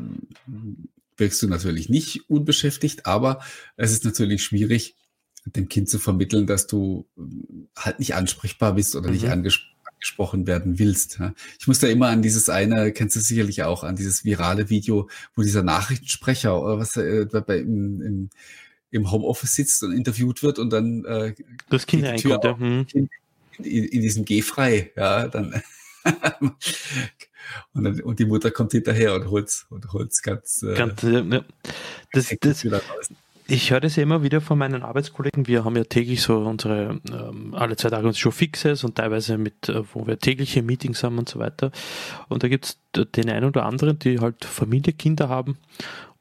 wirkst 1.18 1.42
du 1.42 1.48
natürlich 1.48 1.90
nicht 1.90 2.30
unbeschäftigt, 2.30 3.06
aber 3.06 3.42
es 3.76 3.92
ist 3.92 4.06
natürlich 4.06 4.44
schwierig, 4.44 4.96
dem 5.46 5.70
Kind 5.70 5.90
zu 5.90 5.98
vermitteln, 5.98 6.46
dass 6.46 6.68
du 6.68 7.08
halt 7.76 8.00
nicht 8.00 8.16
ansprechbar 8.16 8.74
bist 8.74 8.96
oder 8.96 9.08
mhm. 9.08 9.14
nicht 9.14 9.30
angesprochen 9.30 9.77
angesprochen 9.98 10.48
werden 10.48 10.80
willst. 10.80 11.20
Ich 11.60 11.68
muss 11.68 11.80
da 11.80 11.88
immer 11.88 12.08
an 12.08 12.22
dieses 12.22 12.50
eine, 12.50 12.92
kennst 12.92 13.16
du 13.16 13.20
sicherlich 13.20 13.64
auch, 13.64 13.84
an 13.84 13.96
dieses 13.96 14.24
virale 14.24 14.70
Video, 14.70 15.10
wo 15.36 15.42
dieser 15.42 15.64
Nachrichtensprecher 15.64 16.62
oder 16.62 16.80
was 16.80 16.96
äh, 16.98 17.26
bei, 17.26 17.58
im, 17.58 18.02
im, 18.02 18.30
im 18.92 19.12
Homeoffice 19.12 19.56
sitzt 19.56 19.84
und 19.84 19.94
interviewt 19.94 20.44
wird 20.44 20.60
und 20.60 20.72
dann 20.72 21.04
äh, 21.06 21.34
das 21.70 21.88
Kind 21.88 22.06
reinkommt, 22.06 22.44
ja. 22.44 22.58
Hm. 22.58 22.86
in, 22.94 23.10
in, 23.58 23.84
in 23.86 24.02
diesem 24.02 24.26
Gehfrei, 24.26 24.92
ja, 24.96 25.28
dann 25.28 25.62
und, 27.74 27.84
dann, 27.84 28.00
und 28.02 28.20
die 28.20 28.26
Mutter 28.26 28.52
kommt 28.52 28.72
hinterher 28.74 29.16
und 29.16 29.30
holt's 29.30 29.66
und 29.70 29.92
holt's 29.94 30.22
ganz, 30.22 30.62
äh, 30.64 30.76
ganz 30.76 31.02
ja, 31.02 31.22
ja. 31.22 31.44
Das, 32.14 32.34
das, 32.40 32.64
ich 33.48 33.72
höre 33.72 33.80
das 33.80 33.96
ja 33.96 34.04
immer 34.04 34.24
wieder 34.24 34.42
von 34.42 34.58
meinen 34.58 34.84
Arbeitskollegen. 34.84 35.48
Wir 35.48 35.64
haben 35.64 35.76
ja 35.76 35.86
täglich 35.86 36.22
so 36.22 36.38
unsere, 36.40 37.00
ähm, 37.10 37.54
alle 37.54 37.78
zwei 37.78 37.90
Tage 37.90 38.08
uns 38.08 38.20
schon 38.20 38.32
Fixes 38.32 38.84
und 38.84 38.96
teilweise 38.96 39.38
mit, 39.38 39.70
äh, 39.70 39.84
wo 39.94 40.06
wir 40.06 40.20
tägliche 40.20 40.62
Meetings 40.62 41.04
haben 41.04 41.18
und 41.18 41.30
so 41.30 41.40
weiter. 41.40 41.72
Und 42.28 42.44
da 42.44 42.50
gibt 42.50 42.66
es 42.66 42.78
den 43.16 43.30
einen 43.30 43.46
oder 43.46 43.66
anderen, 43.66 44.00
die 44.00 44.20
halt 44.20 44.44
Familie, 44.44 44.94
Kinder 44.94 45.30
haben 45.30 45.58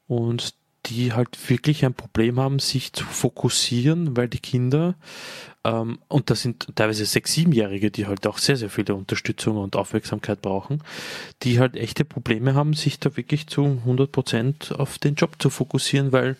und 0.07 0.53
die 0.85 1.11
halt 1.11 1.37
wirklich 1.49 1.83
ein 1.83 1.93
Problem 1.93 2.39
haben, 2.39 2.59
sich 2.59 2.93
zu 2.93 3.03
fokussieren, 3.03 4.15
weil 4.15 4.29
die 4.29 4.39
Kinder, 4.39 4.95
ähm, 5.65 5.99
und 6.07 6.29
das 6.29 6.43
sind 6.43 6.67
teilweise 6.75 7.05
sechs, 7.05 7.33
siebenjährige, 7.33 7.91
die 7.91 8.07
halt 8.07 8.25
auch 8.25 8.37
sehr, 8.37 8.55
sehr 8.55 8.69
viele 8.69 8.95
Unterstützung 8.95 9.57
und 9.57 9.75
Aufmerksamkeit 9.75 10.41
brauchen, 10.41 10.81
die 11.43 11.59
halt 11.59 11.75
echte 11.75 12.05
Probleme 12.05 12.55
haben, 12.55 12.73
sich 12.73 13.01
da 13.01 13.17
wirklich 13.17 13.47
zu 13.47 13.65
100 13.65 14.09
Prozent 14.11 14.73
auf 14.77 14.97
den 14.97 15.15
Job 15.15 15.35
zu 15.39 15.49
fokussieren, 15.49 16.13
weil 16.13 16.37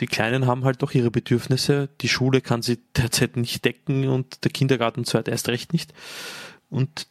die 0.00 0.06
Kleinen 0.06 0.46
haben 0.46 0.64
halt 0.64 0.82
doch 0.82 0.92
ihre 0.92 1.10
Bedürfnisse. 1.10 1.88
Die 2.00 2.08
Schule 2.08 2.40
kann 2.40 2.62
sie 2.62 2.78
derzeit 2.96 3.36
nicht 3.36 3.64
decken 3.64 4.08
und 4.08 4.44
der 4.44 4.50
Kindergarten 4.50 5.04
zweit 5.04 5.28
erst 5.28 5.48
recht 5.48 5.72
nicht. 5.72 5.92
Und 6.70 7.06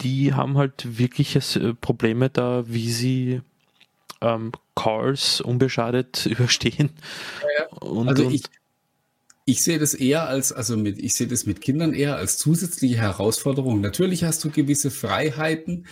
die 0.00 0.32
haben 0.32 0.56
halt 0.56 0.98
wirkliche 0.98 1.40
äh, 1.60 1.74
Probleme 1.74 2.30
da, 2.30 2.64
wie 2.66 2.90
sie 2.90 3.42
ähm, 4.22 4.52
Calls 4.74 5.40
unbeschadet 5.40 6.26
überstehen. 6.26 6.90
Ja, 7.42 7.64
ja. 7.64 7.78
Und, 7.78 8.08
also 8.08 8.30
ich, 8.30 8.42
ich 9.44 9.62
sehe 9.62 9.78
das 9.78 9.94
eher 9.94 10.26
als, 10.26 10.52
also 10.52 10.76
mit, 10.76 10.98
ich 10.98 11.14
sehe 11.14 11.26
das 11.26 11.44
mit 11.44 11.60
Kindern 11.60 11.92
eher 11.92 12.16
als 12.16 12.38
zusätzliche 12.38 12.96
Herausforderung. 12.96 13.80
Natürlich 13.80 14.24
hast 14.24 14.42
du 14.44 14.50
gewisse 14.50 14.90
Freiheiten, 14.90 15.86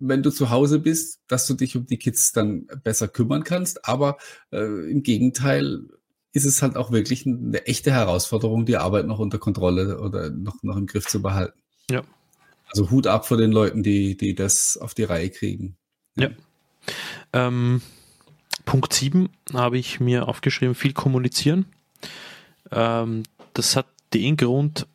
wenn 0.00 0.22
du 0.22 0.30
zu 0.30 0.50
Hause 0.50 0.80
bist, 0.80 1.20
dass 1.28 1.46
du 1.46 1.54
dich 1.54 1.76
um 1.76 1.86
die 1.86 1.98
Kids 1.98 2.32
dann 2.32 2.66
besser 2.82 3.06
kümmern 3.06 3.44
kannst. 3.44 3.86
Aber 3.86 4.18
äh, 4.50 4.90
im 4.90 5.02
Gegenteil 5.02 5.82
ist 6.32 6.44
es 6.44 6.62
halt 6.62 6.76
auch 6.76 6.90
wirklich 6.90 7.26
eine 7.26 7.66
echte 7.66 7.92
Herausforderung, 7.92 8.66
die 8.66 8.76
Arbeit 8.76 9.06
noch 9.06 9.18
unter 9.18 9.38
Kontrolle 9.38 10.00
oder 10.00 10.30
noch, 10.30 10.62
noch 10.62 10.76
im 10.76 10.86
Griff 10.86 11.06
zu 11.06 11.22
behalten. 11.22 11.58
Ja. 11.90 12.02
Also 12.68 12.90
Hut 12.90 13.06
ab 13.06 13.26
vor 13.26 13.36
den 13.36 13.52
Leuten, 13.52 13.82
die, 13.82 14.16
die 14.16 14.34
das 14.34 14.76
auf 14.76 14.94
die 14.94 15.04
Reihe 15.04 15.30
kriegen. 15.30 15.76
Ja. 16.16 16.28
ja. 16.28 16.34
Ähm, 17.32 17.82
Punkt 18.64 18.92
7 18.92 19.28
habe 19.52 19.78
ich 19.78 20.00
mir 20.00 20.28
aufgeschrieben, 20.28 20.74
viel 20.74 20.92
kommunizieren. 20.92 21.66
Ähm, 22.70 23.24
das 23.54 23.76
hat 23.76 23.86
den 24.14 24.36
Grund, 24.36 24.86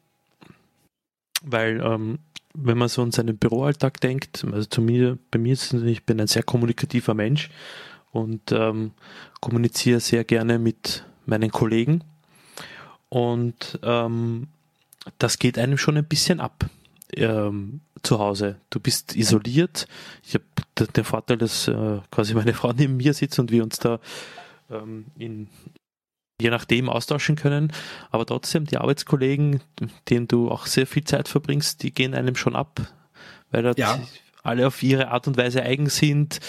weil 1.44 1.82
ähm, 1.82 2.20
wenn 2.56 2.78
man 2.78 2.88
so 2.88 3.02
an 3.02 3.12
seinen 3.12 3.38
Büroalltag 3.38 4.00
denkt, 4.02 4.46
also 4.52 4.66
zu 4.66 4.82
mir, 4.82 5.18
bei 5.32 5.40
mir 5.40 5.54
ist 5.54 5.74
es, 5.74 5.84
ich 5.84 6.06
bin 6.06 6.20
ein 6.20 6.28
sehr 6.28 6.44
kommunikativer 6.44 7.14
Mensch 7.14 7.50
und 8.12 8.52
ähm, 8.52 8.92
kommuniziere 9.42 10.00
sehr 10.00 10.24
gerne 10.24 10.60
mit 10.60 11.06
meinen 11.26 11.52
Kollegen 11.52 12.04
und 13.10 13.80
ähm, 13.84 14.48
das 15.20 15.40
geht 15.40 15.58
einem 15.58 15.78
schon 15.78 15.98
ein 15.98 16.06
bisschen 16.06 16.40
ab 16.40 16.70
ähm, 17.14 17.82
zu 18.04 18.20
Hause. 18.20 18.58
Du 18.70 18.80
bist 18.80 19.16
isoliert. 19.16 19.88
Ich 20.24 20.36
habe 20.36 20.46
den 20.94 21.04
Vorteil, 21.04 21.38
dass 21.38 21.68
äh, 21.68 22.00
quasi 22.12 22.34
meine 22.34 22.54
Frau 22.54 22.74
neben 22.74 22.98
mir 22.98 23.14
sitzt 23.14 23.40
und 23.40 23.52
wir 23.52 23.64
uns 23.64 23.80
da 23.80 24.00
ähm, 24.70 25.06
in 25.18 25.48
je 26.42 26.50
nachdem 26.50 26.90
austauschen 26.90 27.36
können. 27.36 27.72
Aber 28.12 28.26
trotzdem, 28.26 28.66
die 28.66 28.78
Arbeitskollegen, 28.78 29.62
denen 30.10 30.28
du 30.28 30.52
auch 30.52 30.66
sehr 30.66 30.88
viel 30.88 31.04
Zeit 31.04 31.28
verbringst, 31.28 31.84
die 31.84 31.94
gehen 31.94 32.14
einem 32.14 32.36
schon 32.36 32.56
ab, 32.56 32.82
weil 33.52 33.64
da 33.64 33.74
ja. 33.76 34.00
alle 34.44 34.68
auf 34.68 34.84
ihre 34.84 35.10
Art 35.10 35.28
und 35.28 35.38
Weise 35.38 35.64
eigen 35.64 35.90
sind. 35.90 36.40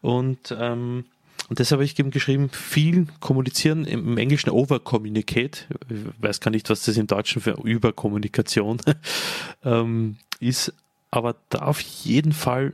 Und, 0.00 0.54
ähm, 0.58 1.04
und 1.48 1.58
deshalb 1.58 1.78
habe 1.78 1.84
ich 1.84 1.98
eben 1.98 2.10
geschrieben, 2.10 2.48
viel 2.48 3.06
kommunizieren, 3.20 3.84
im 3.84 4.16
Englischen 4.16 4.48
over-communicate, 4.48 5.66
ich 5.90 6.22
weiß 6.22 6.40
gar 6.40 6.50
nicht, 6.50 6.70
was 6.70 6.84
das 6.84 6.96
im 6.96 7.06
Deutschen 7.06 7.42
für 7.42 7.52
Überkommunikation 7.62 8.80
ähm, 9.64 10.16
ist, 10.40 10.72
aber 11.10 11.36
da 11.50 11.60
auf 11.60 11.80
jeden 11.80 12.32
Fall, 12.32 12.72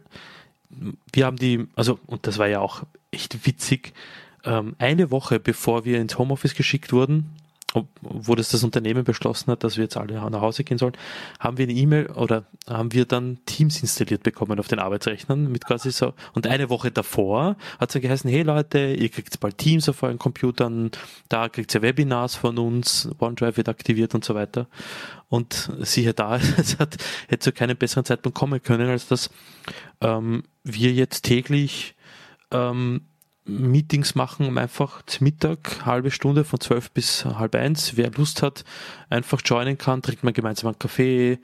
wir 1.12 1.26
haben 1.26 1.36
die, 1.36 1.66
also, 1.74 1.98
und 2.06 2.28
das 2.28 2.38
war 2.38 2.46
ja 2.46 2.60
auch 2.60 2.84
echt 3.10 3.44
witzig, 3.44 3.92
ähm, 4.44 4.74
eine 4.78 5.10
Woche 5.10 5.40
bevor 5.40 5.84
wir 5.84 6.00
ins 6.00 6.18
Homeoffice 6.18 6.54
geschickt 6.54 6.92
wurden, 6.92 7.36
wo 8.00 8.34
das 8.34 8.48
das 8.48 8.64
Unternehmen 8.64 9.04
beschlossen 9.04 9.50
hat, 9.50 9.62
dass 9.62 9.76
wir 9.76 9.84
jetzt 9.84 9.96
alle 9.96 10.14
nach 10.14 10.40
Hause 10.40 10.64
gehen 10.64 10.78
sollen, 10.78 10.96
haben 11.38 11.56
wir 11.56 11.64
eine 11.64 11.72
E-Mail 11.72 12.06
oder 12.08 12.44
haben 12.68 12.92
wir 12.92 13.04
dann 13.04 13.38
Teams 13.46 13.80
installiert 13.80 14.22
bekommen 14.22 14.58
auf 14.58 14.66
den 14.66 14.80
Arbeitsrechnern 14.80 15.50
mit 15.50 15.64
quasi 15.64 15.92
so. 15.92 16.14
Und 16.32 16.46
eine 16.46 16.68
Woche 16.68 16.90
davor 16.90 17.56
hat 17.78 17.90
es 17.90 17.92
dann 17.92 18.02
geheißen, 18.02 18.28
hey 18.28 18.42
Leute, 18.42 18.94
ihr 18.94 19.08
kriegt 19.08 19.38
bald 19.38 19.58
Teams 19.58 19.88
auf 19.88 20.02
euren 20.02 20.18
Computern, 20.18 20.90
da 21.28 21.48
kriegt 21.48 21.72
ihr 21.74 21.82
Webinars 21.82 22.34
von 22.34 22.58
uns, 22.58 23.08
OneDrive 23.18 23.56
wird 23.58 23.68
aktiviert 23.68 24.14
und 24.14 24.24
so 24.24 24.34
weiter. 24.34 24.66
Und 25.28 25.70
siehe 25.80 26.12
da, 26.12 26.36
es 26.58 26.78
hat, 26.78 26.96
hätte 27.28 27.38
zu 27.38 27.52
keinem 27.52 27.76
besseren 27.76 28.04
Zeitpunkt 28.04 28.36
kommen 28.36 28.60
können, 28.60 28.90
als 28.90 29.06
dass 29.06 29.30
ähm, 30.00 30.42
wir 30.64 30.92
jetzt 30.92 31.22
täglich 31.22 31.94
ähm, 32.50 33.02
Meetings 33.44 34.14
machen, 34.14 34.46
um 34.46 34.58
einfach 34.58 35.02
zum 35.06 35.24
Mittag, 35.24 35.84
halbe 35.84 36.10
Stunde 36.10 36.44
von 36.44 36.60
zwölf 36.60 36.90
bis 36.90 37.24
halb 37.24 37.54
eins. 37.54 37.96
Wer 37.96 38.10
Lust 38.10 38.42
hat, 38.42 38.64
einfach 39.08 39.40
joinen 39.44 39.78
kann, 39.78 40.02
trinkt 40.02 40.24
man 40.24 40.34
gemeinsam 40.34 40.68
einen 40.68 40.78
Kaffee, 40.78 41.38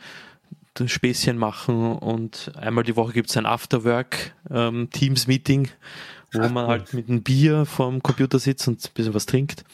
ein 0.78 0.88
Späßchen 0.88 1.38
machen 1.38 1.97
und 1.97 2.53
einmal 2.57 2.84
die 2.84 2.97
Woche 2.97 3.12
gibt 3.12 3.30
es 3.30 3.36
ein 3.36 3.47
Afterwork 3.47 4.34
ähm, 4.51 4.90
Teams 4.90 5.26
Meeting, 5.26 5.68
wo 6.32 6.42
Ach, 6.42 6.51
man 6.51 6.66
halt 6.66 6.92
mit 6.92 7.09
einem 7.09 7.22
Bier 7.22 7.64
vorm 7.64 8.03
Computer 8.03 8.38
sitzt 8.38 8.68
und 8.68 8.84
ein 8.84 8.90
bisschen 8.92 9.14
was 9.14 9.26
trinkt. 9.26 9.64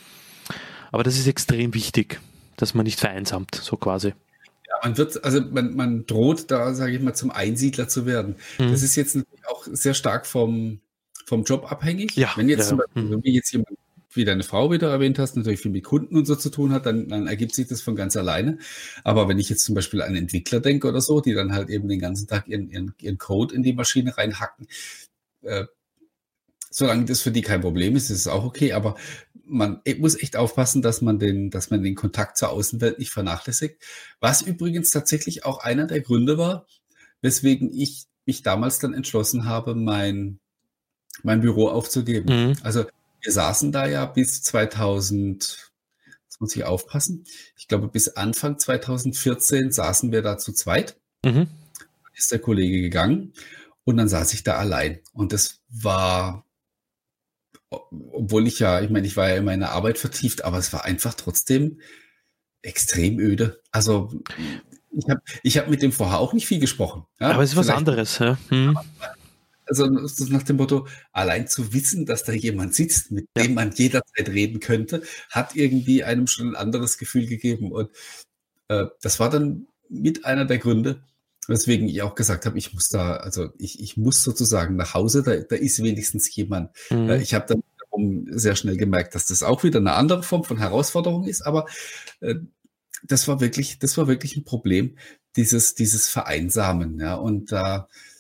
Aber 0.93 1.03
das 1.03 1.19
ist 1.19 1.27
extrem 1.27 1.75
wichtig, 1.75 2.21
dass 2.57 2.75
man 2.75 2.85
nicht 2.85 3.01
vereinsamt, 3.01 3.55
so 3.57 3.77
quasi. 3.77 4.09
Ja, 4.09 4.75
man 4.83 4.97
wird, 4.97 5.25
also 5.25 5.41
man, 5.41 5.75
man 5.75 6.07
droht 6.07 6.51
da, 6.51 6.75
sage 6.75 6.93
ich 6.93 7.03
mal, 7.03 7.15
zum 7.15 7.31
Einsiedler 7.31 7.89
zu 7.89 8.07
werden. 8.07 8.37
Mhm. 8.59 8.71
Das 8.71 8.83
ist 8.83 8.95
jetzt 8.95 9.17
natürlich 9.17 9.47
auch 9.49 9.67
sehr 9.71 9.95
stark 9.95 10.27
vom, 10.27 10.81
vom 11.27 11.45
Job 11.45 11.71
abhängig. 11.71 12.17
Ja, 12.17 12.33
Wenn 12.37 12.49
jetzt 12.49 12.63
ja. 12.63 12.69
zum 12.69 12.79
Beispiel, 12.79 13.21
wie 13.23 13.35
jetzt 13.35 13.53
jemand, 13.53 13.79
wie 14.15 14.25
deine 14.25 14.43
Frau 14.43 14.71
wieder 14.71 14.91
erwähnt 14.91 15.19
hast, 15.19 15.37
natürlich 15.37 15.61
viel 15.61 15.71
mit 15.71 15.85
Kunden 15.85 16.17
und 16.17 16.27
so 16.27 16.37
zu 16.37 16.51
tun 16.51 16.73
hat, 16.73 16.87
dann, 16.87 17.09
dann 17.09 17.27
ergibt 17.27 17.55
sich 17.55 17.69
das 17.69 17.81
von 17.81 17.97
ganz 17.97 18.17
alleine. 18.17 18.59
Aber 19.05 19.29
wenn 19.29 19.39
ich 19.39 19.49
jetzt 19.49 19.65
zum 19.65 19.75
Beispiel 19.75 20.03
an 20.03 20.15
Entwickler 20.15 20.61
denke 20.61 20.89
oder 20.89 21.01
so, 21.01 21.21
die 21.21 21.33
dann 21.33 21.53
halt 21.53 21.71
eben 21.71 21.89
den 21.89 21.99
ganzen 21.99 22.27
Tag 22.27 22.49
ihren, 22.49 22.69
ihren, 22.69 22.95
ihren 23.01 23.19
Code 23.19 23.55
in 23.55 23.63
die 23.63 23.73
Maschine 23.73 24.17
reinhacken, 24.17 24.67
äh, 25.43 25.65
solange 26.71 27.05
das 27.05 27.21
für 27.21 27.31
die 27.31 27.43
kein 27.43 27.61
Problem 27.61 27.97
ist, 27.97 28.11
ist 28.11 28.21
es 28.21 28.29
auch 28.29 28.45
okay. 28.45 28.73
Aber 28.73 28.97
man 29.45 29.81
muss 29.99 30.21
echt 30.21 30.37
aufpassen, 30.37 30.83
dass 30.83 31.03
man 31.03 31.19
den, 31.19 31.51
dass 31.51 31.71
man 31.71 31.83
den 31.83 31.95
Kontakt 31.95 32.39
zur 32.39 32.51
Außenwelt 32.51 32.99
nicht 32.99 33.11
vernachlässigt. 33.11 33.83
Was 34.21 34.43
übrigens 34.43 34.91
tatsächlich 34.91 35.45
auch 35.45 35.59
einer 35.59 35.87
der 35.87 36.01
Gründe 36.01 36.39
war, 36.39 36.67
weswegen 37.21 37.73
ich 37.73 38.05
mich 38.25 38.43
damals 38.43 38.79
dann 38.79 38.95
entschlossen 38.95 39.45
habe, 39.45 39.75
mein, 39.75 40.39
mein 41.23 41.41
Büro 41.41 41.69
aufzugeben. 41.69 42.49
Mhm. 42.49 42.57
Also 42.63 42.85
wir 43.21 43.33
saßen 43.33 43.73
da 43.73 43.87
ja 43.87 44.07
bis 44.07 44.43
2000, 44.43 45.73
jetzt 46.25 46.41
muss 46.41 46.57
ich 46.57 46.65
aufpassen, 46.65 47.25
ich 47.57 47.69
glaube 47.69 47.89
bis 47.89 48.09
Anfang 48.09 48.59
2014 48.59 49.73
saßen 49.73 50.13
wir 50.13 50.23
da 50.23 50.39
zu 50.39 50.53
zweit. 50.53 50.97
Mhm. 51.25 51.47
Dann 51.47 52.15
ist 52.15 52.33
der 52.33 52.41
Kollege 52.41 52.81
gegangen 52.81 53.33
und 53.85 53.97
dann 53.97 54.09
saß 54.09 54.35
ich 54.35 54.43
da 54.43 54.57
allein. 54.57 55.01
Und 55.13 55.33
das 55.33 55.61
war 55.69 56.45
obwohl 58.13 58.47
ich 58.47 58.59
ja, 58.59 58.81
ich 58.81 58.91
meine, 58.91 59.07
ich 59.07 59.17
war 59.17 59.29
ja 59.29 59.37
in 59.37 59.45
meiner 59.45 59.71
Arbeit 59.71 59.99
vertieft, 59.99 60.45
aber 60.45 60.59
es 60.59 60.73
war 60.73 60.85
einfach 60.85 61.15
trotzdem 61.15 61.81
extrem 62.63 63.19
öde. 63.19 63.61
Also 63.71 64.13
ich 64.91 65.09
habe 65.09 65.23
ich 65.43 65.59
hab 65.59 65.69
mit 65.69 65.83
dem 65.83 65.93
vorher 65.93 66.19
auch 66.19 66.33
nicht 66.33 66.47
viel 66.47 66.61
gesprochen. 66.61 67.05
Ja? 67.19 67.31
Aber 67.31 67.43
es 67.43 67.51
ist 67.51 67.57
was 67.57 67.71
anderes. 67.71 68.19
Ja? 68.19 68.39
Hm. 68.49 68.79
Also 69.81 69.87
nach 70.27 70.43
dem 70.43 70.57
Motto, 70.57 70.87
allein 71.13 71.49
zu 71.49 71.73
wissen, 71.73 72.05
dass 72.05 72.25
da 72.25 72.33
jemand 72.33 72.75
sitzt, 72.75 73.11
mit 73.11 73.27
ja. 73.35 73.45
dem 73.45 73.55
man 73.55 73.73
jederzeit 73.73 74.29
reden 74.29 74.61
könnte, 74.61 75.03
hat 75.31 75.57
irgendwie 75.57 76.05
einem 76.05 76.27
schon 76.27 76.49
ein 76.49 76.57
anderes 76.57 76.99
Gefühl 76.99 77.27
gegeben. 77.27 77.73
Und 77.73 77.89
äh, 78.69 78.87
das 79.01 79.19
war 79.19 79.31
dann 79.31 79.67
mit 79.89 80.27
einer 80.27 80.45
der 80.45 80.59
Gründe, 80.59 81.03
weswegen 81.49 81.89
ich 81.89 82.03
auch 82.03 82.15
gesagt 82.15 82.45
habe, 82.45 82.59
ich 82.59 82.75
muss 82.75 82.91
da, 82.91 83.17
also 83.17 83.49
ich, 83.59 83.81
ich 83.81 83.97
muss 83.97 84.23
sozusagen 84.23 84.77
nach 84.77 84.93
Hause, 84.93 85.23
da, 85.23 85.37
da 85.37 85.57
ist 85.57 85.83
wenigstens 85.83 86.35
jemand. 86.37 86.71
Mhm. 86.91 87.09
Äh, 87.09 87.23
ich 87.23 87.33
habe 87.33 87.47
dann 87.49 87.63
sehr 88.31 88.57
schnell 88.57 88.77
gemerkt, 88.77 89.15
dass 89.15 89.27
das 89.27 89.43
auch 89.43 89.65
wieder 89.65 89.79
eine 89.79 89.93
andere 89.93 90.23
Form 90.23 90.45
von 90.45 90.59
Herausforderung 90.59 91.25
ist, 91.25 91.47
aber 91.47 91.67
äh, 92.21 92.35
das 93.05 93.27
war 93.27 93.41
wirklich, 93.41 93.79
das 93.79 93.97
war 93.97 94.07
wirklich 94.07 94.37
ein 94.37 94.45
Problem, 94.45 94.99
dieses, 95.37 95.75
dieses 95.75 96.09
Vereinsamen, 96.09 97.01
ja, 97.01 97.15
und 97.15 97.53
da 97.53 97.79
äh, 97.79 98.12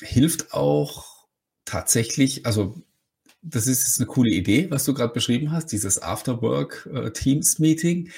hilft 0.00 0.52
auch 0.52 1.26
tatsächlich, 1.64 2.46
also 2.46 2.80
das 3.42 3.66
ist 3.66 3.84
jetzt 3.84 3.98
eine 4.00 4.06
coole 4.06 4.30
Idee, 4.30 4.70
was 4.70 4.84
du 4.84 4.94
gerade 4.94 5.12
beschrieben 5.12 5.50
hast, 5.52 5.66
dieses 5.66 6.00
Afterwork-Teams-Meeting. 6.02 8.10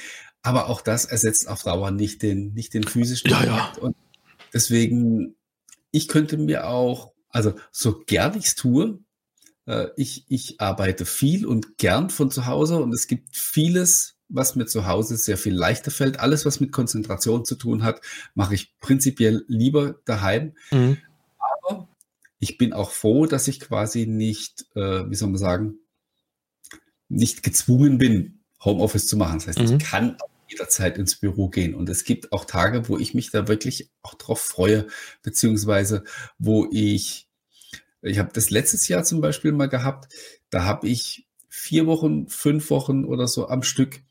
Aber 0.43 0.69
auch 0.69 0.81
das 0.81 1.07
ersetzt 1.07 1.49
auf 1.49 1.65
Dauer 1.65 1.91
nicht 1.91 2.23
den, 2.23 2.55
nicht 2.55 2.73
den 2.75 2.85
physischen 2.85 3.31
ja, 3.31 3.39
Kontakt. 3.39 3.79
Ja. 3.79 3.83
Und 3.83 3.97
deswegen, 4.55 5.35
ich 5.91 6.07
könnte 6.07 6.39
mir 6.39 6.69
auch, 6.69 7.13
also 7.31 7.55
so 7.73 7.99
gern 8.07 8.39
ich 8.39 8.47
es 8.47 8.55
tue, 8.55 9.01
äh, 9.67 9.89
ich, 9.97 10.25
ich 10.29 10.61
arbeite 10.61 11.05
viel 11.05 11.47
und 11.47 11.79
gern 11.79 12.11
von 12.11 12.31
zu 12.31 12.47
Hause 12.47 12.79
und 12.79 12.95
es 12.95 13.09
gibt 13.09 13.37
vieles, 13.37 14.15
was 14.29 14.55
mir 14.55 14.67
zu 14.67 14.87
Hause 14.87 15.17
sehr 15.17 15.39
viel 15.39 15.55
leichter 15.55 15.91
fällt. 15.91 16.21
Alles, 16.21 16.47
was 16.47 16.61
mit 16.61 16.71
Konzentration 16.73 17.45
zu 17.45 17.57
tun 17.57 17.83
hat, 17.83 18.01
mache 18.35 18.55
ich 18.55 18.79
prinzipiell 18.79 19.45
lieber 19.49 19.97
daheim. 20.05 20.55
Mhm. 20.71 20.99
Ich 22.49 22.59
bin 22.59 22.73
auch 22.73 22.93
froh, 22.93 23.27
dass 23.27 23.49
ich 23.49 23.59
quasi 23.59 24.07
nicht, 24.07 24.67
äh, 24.77 25.11
wie 25.11 25.17
soll 25.17 25.31
man 25.31 25.39
sagen, 25.39 25.81
nicht 27.09 27.43
gezwungen 27.43 27.99
bin, 27.99 28.45
Homeoffice 28.65 29.09
zu 29.09 29.17
machen. 29.17 29.39
Das 29.39 29.49
heißt, 29.49 29.59
mhm. 29.59 29.79
ich 29.79 29.83
kann 29.83 30.17
jederzeit 30.49 30.97
ins 30.97 31.17
Büro 31.17 31.49
gehen. 31.49 31.75
Und 31.75 31.89
es 31.89 32.05
gibt 32.05 32.31
auch 32.31 32.45
Tage, 32.45 32.89
wo 32.89 32.99
ich 32.99 33.15
mich 33.15 33.33
da 33.33 33.49
wirklich 33.49 33.91
auch 34.03 34.15
drauf 34.15 34.41
freue, 34.41 34.87
beziehungsweise 35.23 36.05
wo 36.39 36.69
ich, 36.71 37.29
ich 38.01 38.21
habe 38.21 38.31
das 38.33 38.51
letztes 38.51 38.87
Jahr 38.87 39.03
zum 39.03 39.21
Beispiel 39.21 39.51
mal 39.51 39.69
gehabt, 39.69 40.15
da 40.51 40.63
habe 40.63 40.87
ich 40.87 41.27
vier 41.49 41.87
Wochen, 41.87 42.29
fünf 42.29 42.71
Wochen 42.71 43.05
oder 43.05 43.27
so 43.27 43.49
am 43.49 43.65
Stück 43.65 44.03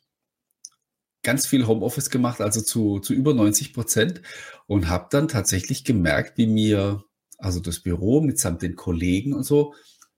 ganz 1.23 1.47
viel 1.47 1.67
Homeoffice 1.67 2.09
gemacht, 2.09 2.41
also 2.41 2.59
zu, 2.59 2.99
zu 2.99 3.13
über 3.13 3.33
90 3.33 3.73
Prozent 3.73 4.21
und 4.67 4.89
habe 4.89 5.07
dann 5.09 5.29
tatsächlich 5.29 5.85
gemerkt, 5.85 6.37
wie 6.37 6.47
mir 6.47 7.05
also 7.37 7.59
das 7.59 7.79
Büro 7.79 8.21
mitsamt 8.21 8.61
den 8.61 8.75
Kollegen 8.75 9.33
und 9.33 9.43
so 9.43 9.73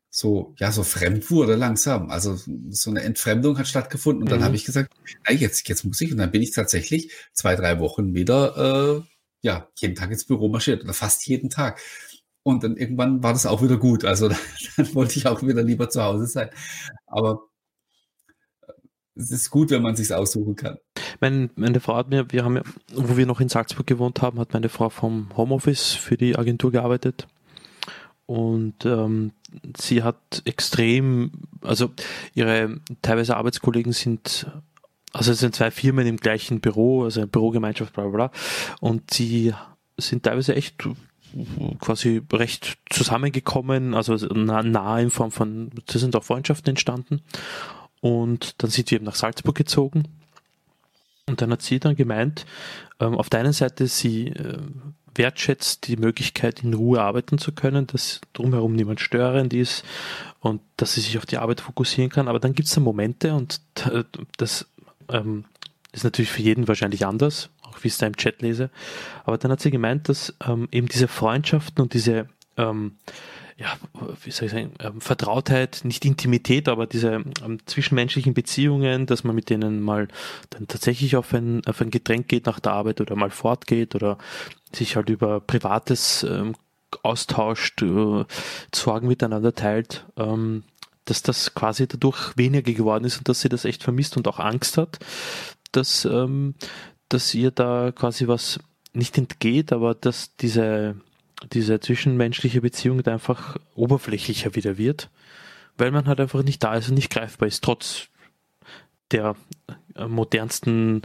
so, 0.09 0.55
ja, 0.57 0.71
so 0.71 0.83
fremd 0.83 1.29
wurde 1.29 1.55
langsam. 1.55 2.09
Also 2.09 2.37
so 2.69 2.89
eine 2.89 3.03
Entfremdung 3.03 3.59
hat 3.59 3.67
stattgefunden. 3.67 4.23
Und 4.23 4.31
dann 4.31 4.39
mhm. 4.39 4.45
habe 4.45 4.55
ich 4.55 4.65
gesagt, 4.65 4.91
na, 5.27 5.33
jetzt, 5.33 5.67
jetzt 5.69 5.83
muss 5.83 6.01
ich. 6.01 6.11
Und 6.11 6.17
dann 6.17 6.31
bin 6.31 6.41
ich 6.41 6.51
tatsächlich 6.51 7.11
zwei, 7.33 7.55
drei 7.55 7.79
Wochen 7.79 8.15
wieder, 8.15 9.03
äh, 9.03 9.03
ja, 9.41 9.69
jeden 9.77 9.95
Tag 9.95 10.11
ins 10.11 10.25
Büro 10.25 10.49
marschiert 10.49 10.83
oder 10.83 10.93
fast 10.93 11.27
jeden 11.27 11.51
Tag. 11.51 11.79
Und 12.41 12.63
dann 12.63 12.77
irgendwann 12.77 13.21
war 13.21 13.33
das 13.33 13.45
auch 13.45 13.61
wieder 13.61 13.77
gut. 13.77 14.05
Also 14.05 14.29
dann, 14.29 14.39
dann 14.77 14.95
wollte 14.95 15.19
ich 15.19 15.27
auch 15.27 15.43
wieder 15.43 15.61
lieber 15.61 15.89
zu 15.89 16.01
Hause 16.01 16.25
sein. 16.25 16.49
Aber 17.05 17.41
es 19.17 19.31
ist 19.31 19.49
gut, 19.49 19.71
wenn 19.71 19.81
man 19.81 19.95
sich 19.95 20.13
aussuchen 20.13 20.55
kann. 20.55 20.77
Meine, 21.19 21.49
meine 21.55 21.79
Frau 21.79 21.95
hat 21.95 22.09
mir, 22.09 22.31
wir 22.31 22.43
haben 22.43 22.61
wo 22.93 23.17
wir 23.17 23.25
noch 23.25 23.41
in 23.41 23.49
Salzburg 23.49 23.87
gewohnt 23.87 24.21
haben, 24.21 24.39
hat 24.39 24.53
meine 24.53 24.69
Frau 24.69 24.89
vom 24.89 25.29
Homeoffice 25.35 25.93
für 25.93 26.17
die 26.17 26.37
Agentur 26.37 26.71
gearbeitet. 26.71 27.27
Und 28.25 28.85
ähm, 28.85 29.31
sie 29.77 30.03
hat 30.03 30.41
extrem, 30.45 31.31
also 31.61 31.91
ihre 32.33 32.81
teilweise 33.01 33.37
Arbeitskollegen 33.37 33.93
sind, 33.93 34.47
also 35.13 35.31
es 35.31 35.39
sind 35.39 35.55
zwei 35.55 35.71
Firmen 35.71 36.05
im 36.05 36.17
gleichen 36.17 36.59
Büro, 36.59 37.05
also 37.05 37.25
Bürogemeinschaft, 37.25 37.93
bla 37.93 38.03
bla 38.03 38.11
bla. 38.11 38.31
Und 38.81 39.13
sie 39.13 39.53
sind 39.97 40.23
teilweise 40.23 40.55
echt 40.55 40.75
quasi 41.79 42.21
recht 42.31 42.77
zusammengekommen, 42.89 43.93
also 43.93 44.15
nah, 44.15 44.63
nah 44.63 44.99
in 44.99 45.09
Form 45.09 45.31
von, 45.31 45.71
da 45.85 45.99
sind 45.99 46.15
auch 46.15 46.23
Freundschaften 46.23 46.71
entstanden. 46.71 47.21
Und 48.01 48.61
dann 48.61 48.69
sind 48.69 48.91
wir 48.91 48.97
eben 48.97 49.05
nach 49.05 49.15
Salzburg 49.15 49.55
gezogen. 49.55 50.03
Und 51.27 51.41
dann 51.41 51.51
hat 51.51 51.61
sie 51.61 51.79
dann 51.79 51.95
gemeint, 51.95 52.45
ähm, 52.99 53.15
auf 53.15 53.29
der 53.29 53.41
einen 53.41 53.53
Seite, 53.53 53.87
sie 53.87 54.27
äh, 54.27 54.59
wertschätzt 55.13 55.87
die 55.87 55.97
Möglichkeit, 55.97 56.63
in 56.63 56.73
Ruhe 56.73 57.01
arbeiten 57.01 57.37
zu 57.37 57.51
können, 57.51 57.87
dass 57.87 58.21
drumherum 58.33 58.73
niemand 58.73 59.01
störend 59.01 59.53
ist 59.53 59.83
und 60.39 60.61
dass 60.77 60.93
sie 60.93 61.01
sich 61.01 61.17
auf 61.17 61.25
die 61.25 61.37
Arbeit 61.37 61.61
fokussieren 61.61 62.09
kann. 62.09 62.27
Aber 62.27 62.39
dann 62.39 62.53
gibt 62.53 62.67
es 62.67 62.75
da 62.75 62.81
Momente 62.81 63.33
und 63.33 63.61
das 64.37 64.67
ähm, 65.09 65.45
ist 65.91 66.03
natürlich 66.03 66.31
für 66.31 66.41
jeden 66.41 66.67
wahrscheinlich 66.67 67.05
anders, 67.05 67.49
auch 67.63 67.83
wie 67.83 67.87
ich 67.87 67.93
es 67.93 67.99
da 67.99 68.07
im 68.07 68.15
Chat 68.15 68.41
lese. 68.41 68.69
Aber 69.25 69.37
dann 69.37 69.51
hat 69.51 69.61
sie 69.61 69.71
gemeint, 69.71 70.09
dass 70.09 70.35
ähm, 70.45 70.69
eben 70.71 70.87
diese 70.87 71.07
Freundschaften 71.07 71.81
und 71.81 71.93
diese 71.93 72.29
ähm, 72.57 72.97
ja, 73.57 73.75
wie 74.23 74.29
soll 74.29 74.45
ich 74.45 74.51
sagen, 74.51 74.71
ähm, 74.79 75.01
Vertrautheit, 75.01 75.81
nicht 75.83 76.05
Intimität, 76.05 76.69
aber 76.69 76.85
diese 76.85 77.23
ähm, 77.43 77.57
zwischenmenschlichen 77.65 78.35
Beziehungen, 78.35 79.07
dass 79.07 79.23
man 79.23 79.35
mit 79.35 79.49
denen 79.49 79.81
mal 79.81 80.07
dann 80.51 80.67
tatsächlich 80.67 81.15
auf 81.15 81.33
ein, 81.33 81.65
auf 81.65 81.81
ein 81.81 81.89
Getränk 81.89 82.27
geht 82.27 82.45
nach 82.45 82.59
der 82.59 82.73
Arbeit 82.73 83.01
oder 83.01 83.15
mal 83.15 83.31
fortgeht 83.31 83.95
oder 83.95 84.19
sich 84.71 84.95
halt 84.95 85.09
über 85.09 85.39
Privates 85.39 86.23
ähm, 86.23 86.53
austauscht, 87.01 87.81
äh, 87.81 88.25
Sorgen 88.73 89.07
miteinander 89.07 89.55
teilt, 89.55 90.05
ähm, 90.17 90.63
dass 91.05 91.23
das 91.23 91.55
quasi 91.55 91.87
dadurch 91.87 92.37
weniger 92.37 92.73
geworden 92.73 93.05
ist 93.05 93.17
und 93.17 93.27
dass 93.27 93.41
sie 93.41 93.49
das 93.49 93.65
echt 93.65 93.81
vermisst 93.81 94.17
und 94.17 94.27
auch 94.27 94.39
Angst 94.39 94.77
hat, 94.77 94.99
dass, 95.71 96.05
ähm, 96.05 96.53
dass 97.09 97.33
ihr 97.33 97.49
da 97.49 97.91
quasi 97.91 98.27
was 98.27 98.59
nicht 98.93 99.17
entgeht, 99.17 99.73
aber 99.73 99.95
dass 99.95 100.35
diese 100.35 100.95
diese 101.51 101.79
zwischenmenschliche 101.79 102.61
Beziehung 102.61 103.05
einfach 103.05 103.57
oberflächlicher 103.75 104.55
wieder 104.55 104.77
wird, 104.77 105.09
weil 105.77 105.91
man 105.91 106.07
halt 106.07 106.19
einfach 106.19 106.43
nicht 106.43 106.63
da 106.63 106.75
ist 106.75 106.89
und 106.89 106.95
nicht 106.95 107.11
greifbar 107.11 107.47
ist, 107.47 107.63
trotz 107.63 108.07
der 109.11 109.35
äh, 109.95 110.07
modernsten 110.07 111.01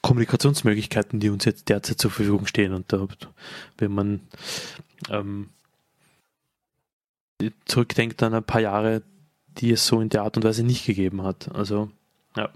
Kommunikationsmöglichkeiten, 0.00 1.20
die 1.20 1.30
uns 1.30 1.44
jetzt 1.44 1.68
derzeit 1.68 2.00
zur 2.00 2.10
Verfügung 2.10 2.46
stehen. 2.46 2.72
Und 2.72 2.92
da, 2.92 3.06
wenn 3.78 3.92
man 3.92 4.20
ähm, 5.10 5.50
zurückdenkt 7.64 8.22
an 8.22 8.34
ein 8.34 8.44
paar 8.44 8.60
Jahre, 8.60 9.02
die 9.58 9.70
es 9.70 9.86
so 9.86 10.00
in 10.00 10.08
der 10.08 10.22
Art 10.22 10.36
und 10.36 10.44
Weise 10.44 10.64
nicht 10.64 10.86
gegeben 10.86 11.22
hat. 11.22 11.54
Also, 11.54 11.90
ja. 12.36 12.50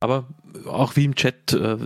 Aber 0.00 0.26
auch 0.66 0.96
wie 0.96 1.04
im 1.04 1.14
Chat 1.14 1.52
äh, 1.52 1.78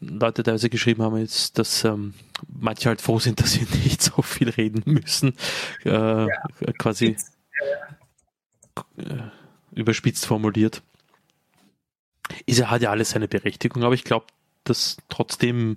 Leute 0.00 0.42
teilweise 0.42 0.70
geschrieben 0.70 1.02
haben, 1.02 1.16
ist, 1.18 1.58
dass 1.58 1.84
ähm, 1.84 2.14
manche 2.48 2.88
halt 2.88 3.00
froh 3.00 3.18
sind, 3.18 3.40
dass 3.40 3.52
sie 3.52 3.66
nicht 3.84 4.02
so 4.02 4.22
viel 4.22 4.48
reden 4.50 4.82
müssen. 4.86 5.34
Äh, 5.84 5.90
ja. 5.90 6.28
Quasi 6.78 7.16
äh, 8.96 9.16
überspitzt 9.72 10.26
formuliert. 10.26 10.82
ist, 12.46 12.66
hat 12.66 12.82
ja 12.82 12.90
alles 12.90 13.10
seine 13.10 13.28
Berechtigung, 13.28 13.84
aber 13.84 13.94
ich 13.94 14.04
glaube, 14.04 14.26
dass 14.64 14.98
trotzdem 15.08 15.76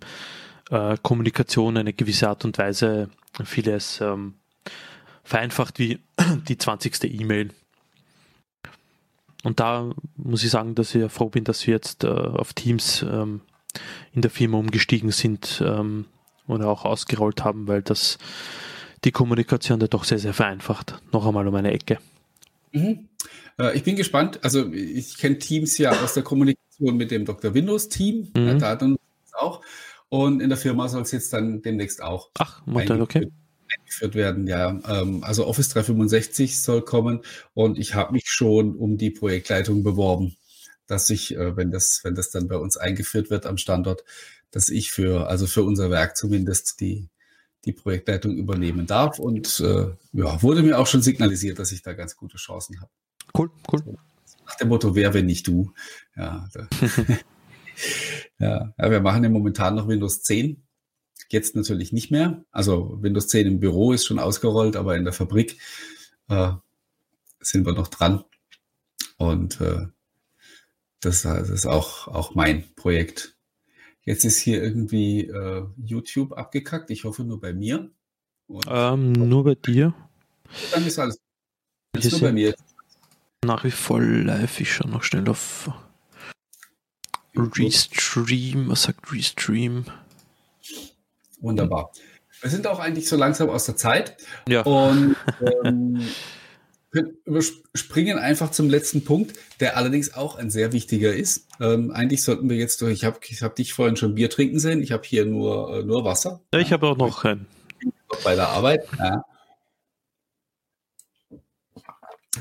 äh, 0.69 0.97
Kommunikation 1.01 1.77
eine 1.77 1.93
gewisse 1.93 2.29
Art 2.29 2.45
und 2.45 2.57
Weise 2.57 3.09
vieles 3.43 4.01
ähm, 4.01 4.35
vereinfacht 5.23 5.79
wie 5.79 5.99
die 6.47 6.57
20. 6.57 7.03
E-Mail. 7.03 7.51
Und 9.43 9.59
da 9.59 9.93
muss 10.15 10.43
ich 10.43 10.49
sagen, 10.49 10.73
dass 10.73 10.95
ich 10.95 11.11
froh 11.11 11.29
bin, 11.29 11.43
dass 11.43 11.67
wir 11.67 11.73
jetzt 11.73 12.03
äh, 12.03 12.07
auf 12.07 12.53
Teams 12.53 13.03
ähm, 13.03 13.41
in 14.13 14.21
der 14.21 14.31
Firma 14.31 14.57
umgestiegen 14.57 15.11
sind 15.11 15.61
ähm, 15.65 16.05
oder 16.47 16.69
auch 16.69 16.85
ausgerollt 16.85 17.43
haben, 17.43 17.67
weil 17.67 17.81
das 17.81 18.17
die 19.03 19.11
Kommunikation 19.11 19.79
da 19.79 19.87
doch 19.87 20.05
sehr, 20.05 20.19
sehr 20.19 20.33
vereinfacht. 20.33 21.01
Noch 21.11 21.25
einmal 21.25 21.47
um 21.47 21.55
eine 21.55 21.71
Ecke. 21.71 21.99
Mhm. 22.71 23.09
Äh, 23.59 23.75
ich 23.75 23.83
bin 23.83 23.97
gespannt. 23.97 24.39
Also 24.43 24.71
ich 24.71 25.17
kenne 25.17 25.37
Teams 25.39 25.77
ja 25.77 25.91
aus 25.91 26.13
der 26.13 26.23
Kommunikation 26.23 26.95
mit 26.95 27.11
dem 27.11 27.25
Dr. 27.25 27.53
Windows 27.53 27.89
Team. 27.89 28.31
Mhm. 28.35 28.47
Ja, 28.47 28.53
da 28.55 28.69
hat 28.69 28.83
auch. 29.33 29.61
Und 30.07 30.41
in 30.41 30.49
der 30.49 30.57
Firma 30.57 30.87
soll 30.87 31.01
es 31.01 31.11
jetzt 31.11 31.33
dann 31.33 31.61
demnächst 31.61 32.01
auch. 32.01 32.29
Ach, 32.35 32.65
Modell, 32.65 33.01
okay 33.01 33.29
eingeführt 33.77 34.15
werden, 34.15 34.47
ja. 34.47 34.79
Ähm, 34.87 35.23
also 35.23 35.45
Office 35.47 35.69
365 35.69 36.61
soll 36.61 36.81
kommen 36.83 37.21
und 37.53 37.77
ich 37.77 37.95
habe 37.95 38.13
mich 38.13 38.25
schon 38.27 38.75
um 38.75 38.97
die 38.97 39.11
Projektleitung 39.11 39.83
beworben, 39.83 40.35
dass 40.87 41.09
ich, 41.09 41.35
äh, 41.35 41.55
wenn 41.55 41.71
das, 41.71 42.01
wenn 42.03 42.15
das 42.15 42.29
dann 42.29 42.47
bei 42.47 42.57
uns 42.57 42.77
eingeführt 42.77 43.29
wird 43.29 43.45
am 43.45 43.57
Standort, 43.57 44.03
dass 44.51 44.69
ich 44.69 44.91
für, 44.91 45.27
also 45.27 45.47
für 45.47 45.63
unser 45.63 45.89
Werk 45.89 46.15
zumindest 46.15 46.79
die, 46.79 47.09
die 47.65 47.73
Projektleitung 47.73 48.37
übernehmen 48.37 48.85
darf. 48.85 49.19
Und 49.19 49.59
äh, 49.59 49.87
ja, 50.13 50.41
wurde 50.41 50.63
mir 50.63 50.77
auch 50.77 50.87
schon 50.87 51.01
signalisiert, 51.01 51.59
dass 51.59 51.71
ich 51.71 51.81
da 51.81 51.93
ganz 51.93 52.15
gute 52.15 52.37
Chancen 52.37 52.79
habe. 52.79 52.91
Cool, 53.35 53.49
cool. 53.71 53.97
nach 54.45 54.55
dem 54.55 54.67
Motto, 54.67 54.95
wer, 54.95 55.13
wenn 55.13 55.25
nicht 55.25 55.47
du? 55.47 55.71
Ja, 56.15 56.47
ja, 58.39 58.73
ja, 58.77 58.91
wir 58.91 59.01
machen 59.01 59.23
ja 59.23 59.29
momentan 59.29 59.75
noch 59.75 59.87
Windows 59.87 60.21
10 60.21 60.62
Jetzt 61.29 61.55
natürlich 61.55 61.91
nicht 61.93 62.11
mehr. 62.11 62.43
Also 62.51 62.97
Windows 63.01 63.27
10 63.27 63.47
im 63.47 63.59
Büro 63.59 63.91
ist 63.91 64.05
schon 64.05 64.19
ausgerollt, 64.19 64.75
aber 64.75 64.95
in 64.95 65.03
der 65.03 65.13
Fabrik 65.13 65.59
äh, 66.29 66.51
sind 67.39 67.65
wir 67.65 67.73
noch 67.73 67.87
dran. 67.87 68.23
Und 69.17 69.61
äh, 69.61 69.87
das, 70.99 71.23
das, 71.23 71.49
ist 71.49 71.65
auch, 71.65 72.07
auch 72.07 72.35
mein 72.35 72.63
Projekt. 72.75 73.35
Jetzt 74.03 74.25
ist 74.25 74.37
hier 74.37 74.61
irgendwie 74.61 75.27
äh, 75.27 75.65
YouTube 75.77 76.33
abgekackt. 76.33 76.91
Ich 76.91 77.03
hoffe 77.03 77.23
nur 77.23 77.39
bei 77.39 77.53
mir. 77.53 77.89
Ähm, 78.67 79.13
nur 79.13 79.43
bei 79.43 79.55
dir. 79.55 79.93
Dann 80.71 80.85
ist 80.85 80.99
alles. 80.99 81.19
Ist 81.97 82.11
nur 82.11 82.21
bei 82.21 82.31
mir. 82.33 82.55
Nach 83.45 83.63
wie 83.63 83.71
vor 83.71 84.01
live. 84.01 84.59
Ich 84.59 84.73
schaue 84.73 84.89
noch 84.89 85.03
schnell 85.03 85.27
auf 85.29 85.69
Restream. 87.35 88.69
Was 88.69 88.83
sagt 88.83 89.11
Restream? 89.11 89.85
Wunderbar. 91.43 91.91
Wir 92.41 92.49
sind 92.49 92.65
auch 92.67 92.79
eigentlich 92.79 93.07
so 93.07 93.17
langsam 93.17 93.49
aus 93.49 93.65
der 93.65 93.75
Zeit. 93.75 94.17
Ja. 94.47 94.61
Und 94.61 95.15
ähm, 95.63 96.01
überspringen 97.25 98.17
einfach 98.17 98.51
zum 98.51 98.69
letzten 98.69 99.03
Punkt, 99.03 99.37
der 99.59 99.75
allerdings 99.75 100.13
auch 100.13 100.37
ein 100.37 100.49
sehr 100.49 100.71
wichtiger 100.71 101.13
ist. 101.13 101.47
Ähm, 101.59 101.91
eigentlich 101.91 102.23
sollten 102.23 102.49
wir 102.49 102.55
jetzt 102.55 102.81
durch, 102.81 102.93
ich 102.93 103.05
habe 103.05 103.19
ich 103.27 103.41
hab 103.43 103.55
dich 103.55 103.73
vorhin 103.73 103.97
schon 103.97 104.15
Bier 104.15 104.29
trinken 104.29 104.59
sehen, 104.59 104.81
ich 104.81 104.93
habe 104.93 105.03
hier 105.05 105.25
nur, 105.25 105.79
äh, 105.79 105.83
nur 105.83 106.05
Wasser. 106.05 106.41
Ja, 106.53 106.59
ich 106.59 106.71
habe 106.71 106.87
auch 106.87 106.97
noch 106.97 107.25
ein. 107.25 107.45
Bei 108.23 108.35
der 108.35 108.47
Arbeit. 108.47 108.87
Ja. 108.97 109.25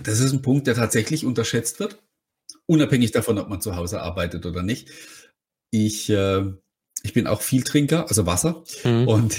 Das 0.05 0.21
ist 0.21 0.33
ein 0.33 0.43
Punkt, 0.43 0.69
der 0.69 0.75
tatsächlich 0.75 1.27
unterschätzt 1.27 1.81
wird, 1.81 1.99
unabhängig 2.67 3.11
davon, 3.11 3.39
ob 3.39 3.49
man 3.49 3.61
zu 3.61 3.75
Hause 3.75 4.01
arbeitet 4.01 4.47
oder 4.47 4.63
nicht. 4.63 4.89
Ich 5.71 6.09
äh, 6.09 6.53
ich 7.03 7.13
bin 7.13 7.27
auch 7.27 7.43
viel 7.43 7.63
Trinker, 7.63 8.09
also 8.09 8.27
Wasser. 8.27 8.65
Mhm. 8.85 9.09
Und, 9.09 9.37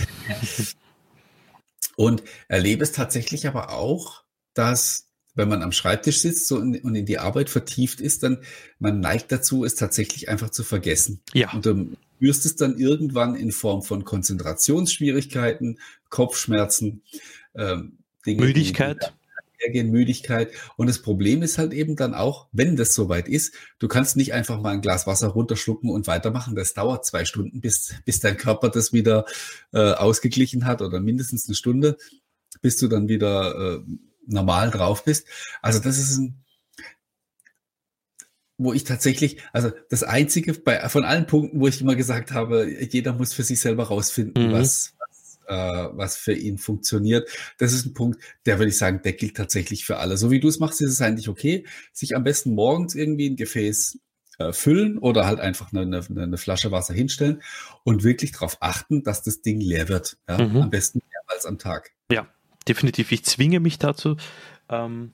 und 1.95 2.23
erlebe 2.47 2.83
es 2.83 2.91
tatsächlich 2.91 3.47
aber 3.47 3.71
auch, 3.71 4.23
dass 4.53 5.07
wenn 5.35 5.49
man 5.49 5.63
am 5.63 5.71
Schreibtisch 5.71 6.21
sitzt 6.21 6.51
und 6.51 6.75
in 6.75 7.05
die 7.05 7.17
Arbeit 7.17 7.49
vertieft 7.49 8.01
ist, 8.01 8.21
dann 8.21 8.43
man 8.77 8.99
neigt 8.99 9.31
dazu, 9.31 9.65
es 9.65 9.75
tatsächlich 9.75 10.29
einfach 10.29 10.51
zu 10.51 10.63
vergessen. 10.63 11.21
Ja. 11.33 11.51
Und 11.53 11.65
du 11.65 11.97
spürst 12.17 12.45
es 12.45 12.55
dann 12.55 12.77
irgendwann 12.77 13.35
in 13.35 13.51
Form 13.51 13.81
von 13.81 14.05
Konzentrationsschwierigkeiten, 14.05 15.79
Kopfschmerzen, 16.09 17.01
ähm, 17.55 17.97
Dinge, 18.25 18.43
Müdigkeit 18.43 19.13
einhergehen, 19.63 19.91
Müdigkeit. 19.91 20.51
Und 20.77 20.87
das 20.87 21.01
Problem 21.01 21.41
ist 21.41 21.57
halt 21.57 21.73
eben 21.73 21.95
dann 21.95 22.13
auch, 22.13 22.47
wenn 22.51 22.75
das 22.75 22.93
soweit 22.93 23.27
ist, 23.27 23.53
du 23.79 23.87
kannst 23.87 24.17
nicht 24.17 24.33
einfach 24.33 24.61
mal 24.61 24.71
ein 24.71 24.81
Glas 24.81 25.07
Wasser 25.07 25.29
runterschlucken 25.29 25.89
und 25.89 26.07
weitermachen. 26.07 26.55
Das 26.55 26.73
dauert 26.73 27.05
zwei 27.05 27.25
Stunden, 27.25 27.61
bis, 27.61 27.95
bis 28.05 28.19
dein 28.19 28.37
Körper 28.37 28.69
das 28.69 28.93
wieder 28.93 29.25
äh, 29.73 29.93
ausgeglichen 29.93 30.65
hat 30.65 30.81
oder 30.81 30.99
mindestens 30.99 31.47
eine 31.47 31.55
Stunde, 31.55 31.97
bis 32.61 32.77
du 32.77 32.87
dann 32.87 33.07
wieder 33.07 33.77
äh, 33.77 33.79
normal 34.25 34.71
drauf 34.71 35.03
bist. 35.03 35.27
Also 35.61 35.79
das 35.79 35.97
ist 35.97 36.17
ein, 36.17 36.43
wo 38.57 38.71
ich 38.71 38.83
tatsächlich, 38.83 39.37
also 39.51 39.71
das 39.89 40.03
einzige 40.03 40.53
bei, 40.53 40.87
von 40.87 41.03
allen 41.03 41.25
Punkten, 41.25 41.59
wo 41.59 41.67
ich 41.67 41.81
immer 41.81 41.95
gesagt 41.95 42.31
habe, 42.31 42.69
jeder 42.69 43.13
muss 43.13 43.33
für 43.33 43.43
sich 43.43 43.59
selber 43.59 43.85
rausfinden, 43.85 44.49
mhm. 44.49 44.51
was, 44.53 44.92
äh, 45.47 45.53
was 45.91 46.17
für 46.17 46.33
ihn 46.33 46.57
funktioniert. 46.57 47.29
Das 47.57 47.73
ist 47.73 47.85
ein 47.85 47.93
Punkt, 47.93 48.21
der 48.45 48.59
würde 48.59 48.69
ich 48.69 48.77
sagen, 48.77 49.01
der 49.03 49.13
gilt 49.13 49.37
tatsächlich 49.37 49.85
für 49.85 49.97
alle. 49.97 50.17
So 50.17 50.31
wie 50.31 50.39
du 50.39 50.47
es 50.47 50.59
machst, 50.59 50.81
ist 50.81 50.91
es 50.91 51.01
eigentlich 51.01 51.29
okay, 51.29 51.65
sich 51.91 52.15
am 52.15 52.23
besten 52.23 52.53
morgens 52.53 52.95
irgendwie 52.95 53.29
ein 53.29 53.35
Gefäß 53.35 53.99
äh, 54.39 54.53
füllen 54.53 54.97
oder 54.97 55.25
halt 55.25 55.39
einfach 55.39 55.71
eine, 55.71 55.81
eine, 55.81 56.23
eine, 56.23 56.37
Flasche 56.37 56.71
Wasser 56.71 56.93
hinstellen 56.93 57.41
und 57.83 58.03
wirklich 58.03 58.31
darauf 58.31 58.57
achten, 58.61 59.03
dass 59.03 59.21
das 59.23 59.41
Ding 59.41 59.59
leer 59.59 59.89
wird. 59.89 60.17
Ja? 60.27 60.37
Mhm. 60.37 60.61
Am 60.63 60.69
besten 60.69 61.01
mehrmals 61.11 61.45
am 61.45 61.59
Tag. 61.59 61.91
Ja, 62.11 62.27
definitiv. 62.67 63.11
Ich 63.11 63.23
zwinge 63.25 63.59
mich 63.59 63.77
dazu. 63.77 64.17
Ähm 64.69 65.13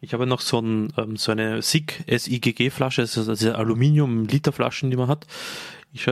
ich 0.00 0.14
habe 0.14 0.26
noch 0.26 0.40
so, 0.40 0.60
ein, 0.60 0.92
ähm, 0.96 1.16
so 1.16 1.32
eine 1.32 1.60
SIG 1.60 2.04
SIGG-Flasche, 2.06 3.02
also 3.02 3.34
diese 3.34 3.56
Aluminium-Literflaschen, 3.56 4.90
die 4.90 4.96
man 4.96 5.08
hat. 5.08 5.26
Ich, 5.92 6.06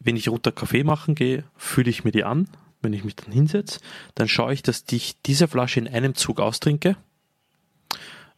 wenn 0.00 0.16
ich 0.16 0.28
runter 0.28 0.52
Kaffee 0.52 0.84
machen 0.84 1.14
gehe, 1.14 1.44
fülle 1.56 1.90
ich 1.90 2.04
mir 2.04 2.12
die 2.12 2.24
an, 2.24 2.48
wenn 2.82 2.92
ich 2.92 3.04
mich 3.04 3.16
dann 3.16 3.32
hinsetze, 3.32 3.80
dann 4.14 4.28
schaue 4.28 4.52
ich, 4.52 4.62
dass 4.62 4.84
ich 4.90 5.20
diese 5.22 5.48
Flasche 5.48 5.80
in 5.80 5.88
einem 5.88 6.14
Zug 6.14 6.40
austrinke. 6.40 6.96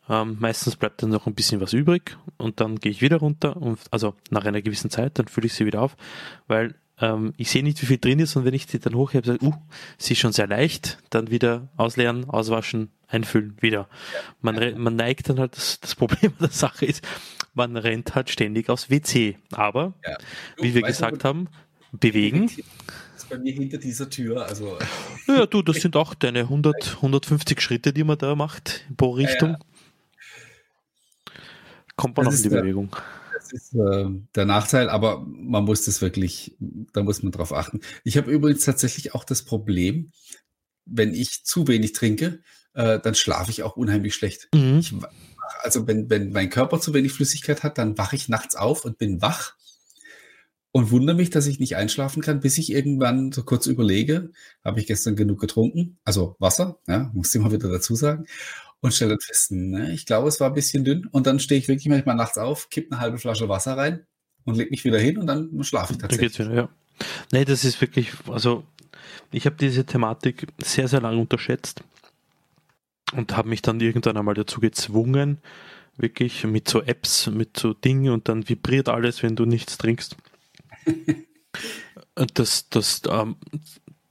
Ähm, 0.09 0.36
meistens 0.38 0.76
bleibt 0.76 1.03
dann 1.03 1.11
noch 1.11 1.26
ein 1.26 1.34
bisschen 1.34 1.61
was 1.61 1.72
übrig 1.72 2.18
und 2.36 2.61
dann 2.61 2.78
gehe 2.78 2.92
ich 2.92 3.01
wieder 3.01 3.16
runter 3.16 3.57
und 3.57 3.80
also 3.90 4.14
nach 4.30 4.45
einer 4.45 4.61
gewissen 4.61 4.90
Zeit, 4.90 5.18
dann 5.18 5.28
fülle 5.28 5.47
ich 5.47 5.55
sie 5.55 5.64
wieder 5.64 5.80
auf, 5.80 5.97
weil 6.47 6.74
ähm, 7.01 7.32
ich 7.36 7.51
sehe 7.51 7.62
nicht, 7.62 7.80
wie 7.82 7.86
viel 7.86 7.99
drin 7.99 8.18
ist 8.18 8.36
und 8.36 8.45
wenn 8.45 8.55
ich 8.55 8.66
sie 8.66 8.78
dann 8.78 8.95
hochhebe, 8.95 9.26
sage 9.26 9.45
uh, 9.45 9.55
sie 9.99 10.12
ist 10.12 10.18
schon 10.18 10.32
sehr 10.32 10.47
leicht, 10.47 10.99
dann 11.11 11.30
wieder 11.30 11.68
ausleeren, 11.76 12.28
auswaschen, 12.28 12.90
einfüllen, 13.09 13.57
wieder. 13.61 13.88
Man, 14.42 14.80
man 14.80 14.95
neigt 14.95 15.28
dann 15.28 15.40
halt, 15.40 15.57
das, 15.57 15.80
das 15.80 15.95
Problem 15.95 16.32
der 16.40 16.51
Sache 16.51 16.86
ist, 16.86 17.03
man 17.55 17.76
rennt 17.76 18.14
halt 18.14 18.30
ständig 18.30 18.68
aufs 18.68 18.90
WC. 18.90 19.38
Aber, 19.53 19.95
ja. 20.07 20.16
du, 20.57 20.64
wie 20.64 20.74
wir 20.74 20.82
gesagt 20.82 21.25
haben, 21.25 21.49
bewegen 21.92 22.50
bei 23.35 23.43
mir 23.43 23.53
hinter 23.53 23.79
dieser 23.79 24.09
Tür. 24.09 24.47
Also. 24.47 24.79
Ja, 25.27 25.47
du, 25.47 25.63
das 25.63 25.77
sind 25.77 25.97
auch 25.97 26.13
deine 26.15 26.41
100, 26.41 26.97
150 26.97 27.59
Schritte, 27.61 27.95
die 27.95 28.05
man 28.05 28.19
da 28.19 28.35
macht 28.35 28.85
pro 28.97 29.13
Richtung. 29.13 29.53
Ja, 29.53 29.59
ja. 29.59 31.35
Kommt 31.97 32.17
man 32.17 32.27
das 32.27 32.35
noch 32.35 32.39
in 32.39 32.43
die 32.43 32.55
der, 32.55 32.61
Bewegung. 32.61 32.97
Das 33.33 33.53
ist 33.53 33.75
äh, 33.75 34.07
der 34.35 34.45
Nachteil, 34.45 34.91
aber 34.91 35.25
man 35.27 35.65
muss 35.65 35.87
das 35.87 36.03
wirklich, 36.03 36.57
da 36.59 37.03
muss 37.03 37.23
man 37.23 37.33
drauf 37.33 37.55
achten. 37.55 37.81
Ich 38.03 38.19
habe 38.19 38.31
übrigens 38.31 38.67
tatsächlich 38.67 39.15
auch 39.15 39.25
das 39.25 39.45
Problem, 39.45 40.13
wenn 40.85 41.15
ich 41.15 41.45
zu 41.45 41.69
wenig 41.69 41.95
trinke, 41.95 42.43
äh, 42.75 43.01
dann 43.01 43.15
schlafe 43.15 43.51
ich 43.51 43.63
auch 43.63 43.77
unheimlich 43.77 44.15
schlecht. 44.15 44.49
Mhm. 44.55 44.79
Ich, 44.81 44.95
also 45.63 45.87
wenn, 45.87 46.11
wenn 46.11 46.33
mein 46.33 46.51
Körper 46.51 46.81
zu 46.81 46.93
wenig 46.93 47.13
Flüssigkeit 47.13 47.63
hat, 47.63 47.79
dann 47.79 47.97
wache 47.97 48.17
ich 48.17 48.29
nachts 48.29 48.57
auf 48.57 48.85
und 48.85 48.99
bin 48.99 49.23
wach 49.23 49.55
und 50.76 50.91
wundere 50.91 51.14
mich, 51.14 51.30
dass 51.30 51.46
ich 51.46 51.61
nicht 51.61 51.76
einschlafen 51.76 52.21
kann, 52.21 52.41
bis 52.41 52.59
ich 52.59 52.72
irgendwann 52.72 53.30
so 53.30 53.45
kurz 53.45 53.68
überlege, 53.68 54.33
habe 54.64 54.80
ich 54.80 54.88
gestern 54.88 55.14
genug 55.14 55.41
getrunken, 55.41 55.99
also 56.05 56.34
Wasser, 56.41 56.80
ja, 56.88 57.13
muss 57.14 57.33
ich 57.33 57.41
mal 57.41 57.53
wieder 57.53 57.71
dazu 57.71 57.95
sagen, 57.95 58.26
und 58.80 58.92
stelle 58.92 59.11
dann 59.11 59.21
fest, 59.21 59.53
ne, 59.53 59.92
ich 59.92 60.05
glaube, 60.05 60.26
es 60.26 60.41
war 60.41 60.49
ein 60.49 60.55
bisschen 60.55 60.84
dünn 60.84 61.07
und 61.07 61.29
dann 61.29 61.38
stehe 61.38 61.61
ich 61.61 61.68
wirklich 61.68 61.87
manchmal 61.87 62.17
nachts 62.17 62.38
auf, 62.38 62.71
kippe 62.71 62.91
eine 62.91 63.01
halbe 63.01 63.18
Flasche 63.18 63.49
Wasser 63.49 63.76
rein 63.76 64.05
und 64.42 64.57
lege 64.57 64.71
mich 64.71 64.84
wieder 64.84 64.99
hin 64.99 65.17
und 65.17 65.29
dann 65.29 65.63
schlafe 65.63 65.92
ich 65.92 66.01
tatsächlich. 66.01 66.33
Da 66.33 66.38
geht's 66.38 66.51
wieder, 66.51 66.63
ja. 66.63 66.68
Nee, 67.30 67.45
das 67.45 67.64
ist 67.64 67.80
wirklich, 67.80 68.11
also 68.26 68.64
ich 69.30 69.46
habe 69.46 69.55
diese 69.55 69.84
Thematik 69.84 70.49
sehr, 70.59 70.88
sehr 70.88 71.01
lange 71.01 71.21
unterschätzt 71.21 71.84
und 73.13 73.37
habe 73.37 73.49
mich 73.49 73.63
dann 73.63 73.79
irgendwann 73.79 74.17
einmal 74.17 74.34
dazu 74.34 74.59
gezwungen, 74.59 75.38
wirklich 75.96 76.42
mit 76.42 76.68
so 76.68 76.83
Apps, 76.83 77.29
mit 77.29 77.57
so 77.57 77.75
Dingen 77.75 78.13
und 78.13 78.29
dann 78.29 78.49
vibriert 78.49 78.88
alles, 78.88 79.22
wenn 79.22 79.37
du 79.37 79.45
nichts 79.45 79.79
trinkst 79.79 80.17
dass, 82.35 82.69
dass, 82.69 83.03
ähm, 83.09 83.37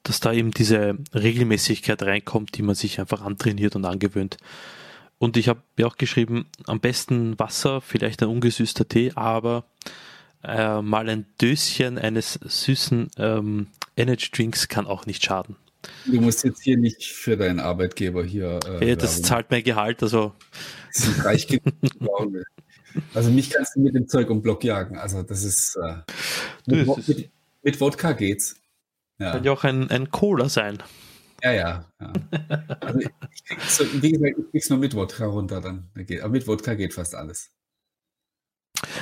dass 0.03 0.19
da 0.19 0.33
eben 0.33 0.51
diese 0.51 0.97
Regelmäßigkeit 1.13 2.01
reinkommt, 2.03 2.57
die 2.57 2.61
man 2.61 2.75
sich 2.75 2.99
einfach 2.99 3.21
antrainiert 3.21 3.75
und 3.75 3.85
angewöhnt. 3.85 4.37
und 5.17 5.37
ich 5.37 5.47
habe 5.47 5.61
mir 5.77 5.87
auch 5.87 5.97
geschrieben, 5.97 6.47
am 6.65 6.79
besten 6.79 7.39
Wasser, 7.39 7.79
vielleicht 7.81 8.21
ein 8.21 8.29
ungesüßter 8.29 8.87
Tee, 8.87 9.13
aber 9.15 9.65
äh, 10.43 10.81
mal 10.81 11.07
ein 11.07 11.25
Döschen 11.41 11.97
eines 11.97 12.33
süßen 12.33 13.11
ähm, 13.17 13.67
Energy 13.95 14.29
Drinks 14.31 14.67
kann 14.67 14.85
auch 14.85 15.05
nicht 15.05 15.23
schaden. 15.23 15.55
Du 16.05 16.19
musst 16.21 16.43
jetzt 16.43 16.63
hier 16.63 16.77
nicht 16.77 17.03
für 17.05 17.37
deinen 17.37 17.59
Arbeitgeber 17.59 18.23
hier. 18.23 18.59
Äh, 18.65 18.89
ja, 18.89 18.95
das 18.95 19.21
zahlt 19.21 19.51
mein 19.51 19.63
Gehalt, 19.63 20.01
also. 20.01 20.33
Das 20.93 21.25
reich 21.25 21.47
Also 23.13 23.31
mich 23.31 23.49
kannst 23.49 23.75
du 23.75 23.81
mit 23.81 23.95
dem 23.95 24.07
Zeug 24.07 24.29
um 24.29 24.41
Block 24.41 24.63
jagen. 24.63 24.97
Also 24.97 25.23
das 25.23 25.43
ist. 25.43 25.77
Äh, 25.77 25.97
mit, 26.65 27.07
mit, 27.07 27.31
mit, 27.63 27.81
Wodka 27.81 28.13
geht's. 28.13 28.55
Ja. 29.19 29.31
Kann 29.31 29.43
ja 29.43 29.51
auch 29.51 29.63
ein, 29.63 29.89
ein 29.89 30.11
Cola 30.11 30.49
sein. 30.49 30.81
Ja, 31.43 31.51
ja. 31.51 31.85
ja. 31.99 32.13
Also 32.79 32.99
ich, 32.99 33.09
ich 33.49 34.01
wie 34.01 34.11
gesagt, 34.11 34.37
ich 34.37 34.51
krieg's 34.51 34.69
nur 34.69 34.79
mit 34.79 34.95
Wodka 34.95 35.25
runter 35.25 35.61
dann. 35.61 35.89
Aber 36.21 36.29
mit 36.29 36.47
Wodka 36.47 36.73
geht 36.75 36.93
fast 36.93 37.15
alles. 37.15 37.51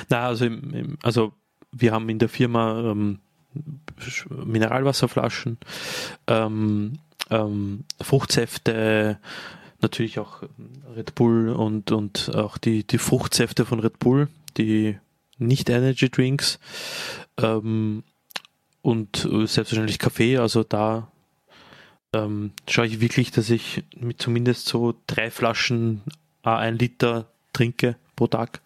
Na, 0.08 0.26
also, 0.26 0.44
im, 0.44 0.74
im, 0.74 0.98
also 1.02 1.32
wir 1.72 1.92
haben 1.92 2.08
in 2.08 2.18
der 2.18 2.28
Firma 2.28 2.90
ähm, 2.90 3.20
Mineralwasserflaschen, 4.28 5.58
ähm, 6.26 6.98
ähm, 7.30 7.84
Fruchtsäfte, 8.00 9.18
natürlich 9.82 10.18
auch 10.18 10.42
Red 10.96 11.14
Bull 11.14 11.50
und, 11.50 11.92
und 11.92 12.34
auch 12.34 12.58
die, 12.58 12.84
die 12.84 12.98
Fruchtsäfte 12.98 13.66
von 13.66 13.80
Red 13.80 13.98
Bull, 13.98 14.28
die 14.56 14.98
nicht 15.38 15.68
Energy 15.68 16.08
Drinks 16.08 16.58
ähm, 17.38 18.04
und 18.80 19.16
selbstverständlich 19.16 19.98
Kaffee, 19.98 20.38
also 20.38 20.62
da 20.62 21.12
ähm, 22.12 22.52
schaue 22.68 22.86
ich 22.86 23.00
wirklich, 23.00 23.30
dass 23.30 23.50
ich 23.50 23.84
mit 23.96 24.20
zumindest 24.20 24.66
so 24.66 24.94
drei 25.06 25.30
Flaschen 25.30 26.02
a 26.42 26.58
ein 26.58 26.78
Liter 26.78 27.26
trinke 27.52 27.96
pro 28.16 28.26
Tag. 28.26 28.60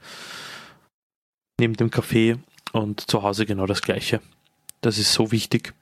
Neben 1.59 1.75
dem 1.75 1.91
Kaffee 1.91 2.37
und 2.73 3.01
zu 3.01 3.23
Hause 3.23 3.47
genau 3.47 3.67
das 3.67 3.83
gleiche. 3.83 4.21
Das 4.81 4.99
ist 4.99 5.13
so 5.13 5.33
wichtig. 5.33 5.75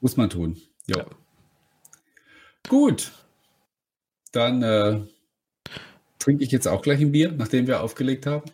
Muss 0.00 0.16
man 0.16 0.28
tun. 0.28 0.60
Ja. 0.86 1.06
Gut. 2.68 3.12
Dann 4.34 4.62
äh, 4.62 5.00
trinke 6.18 6.44
ich 6.44 6.50
jetzt 6.50 6.66
auch 6.66 6.82
gleich 6.82 7.00
ein 7.00 7.12
Bier, 7.12 7.32
nachdem 7.32 7.66
wir 7.66 7.82
aufgelegt 7.82 8.26
haben. 8.26 8.50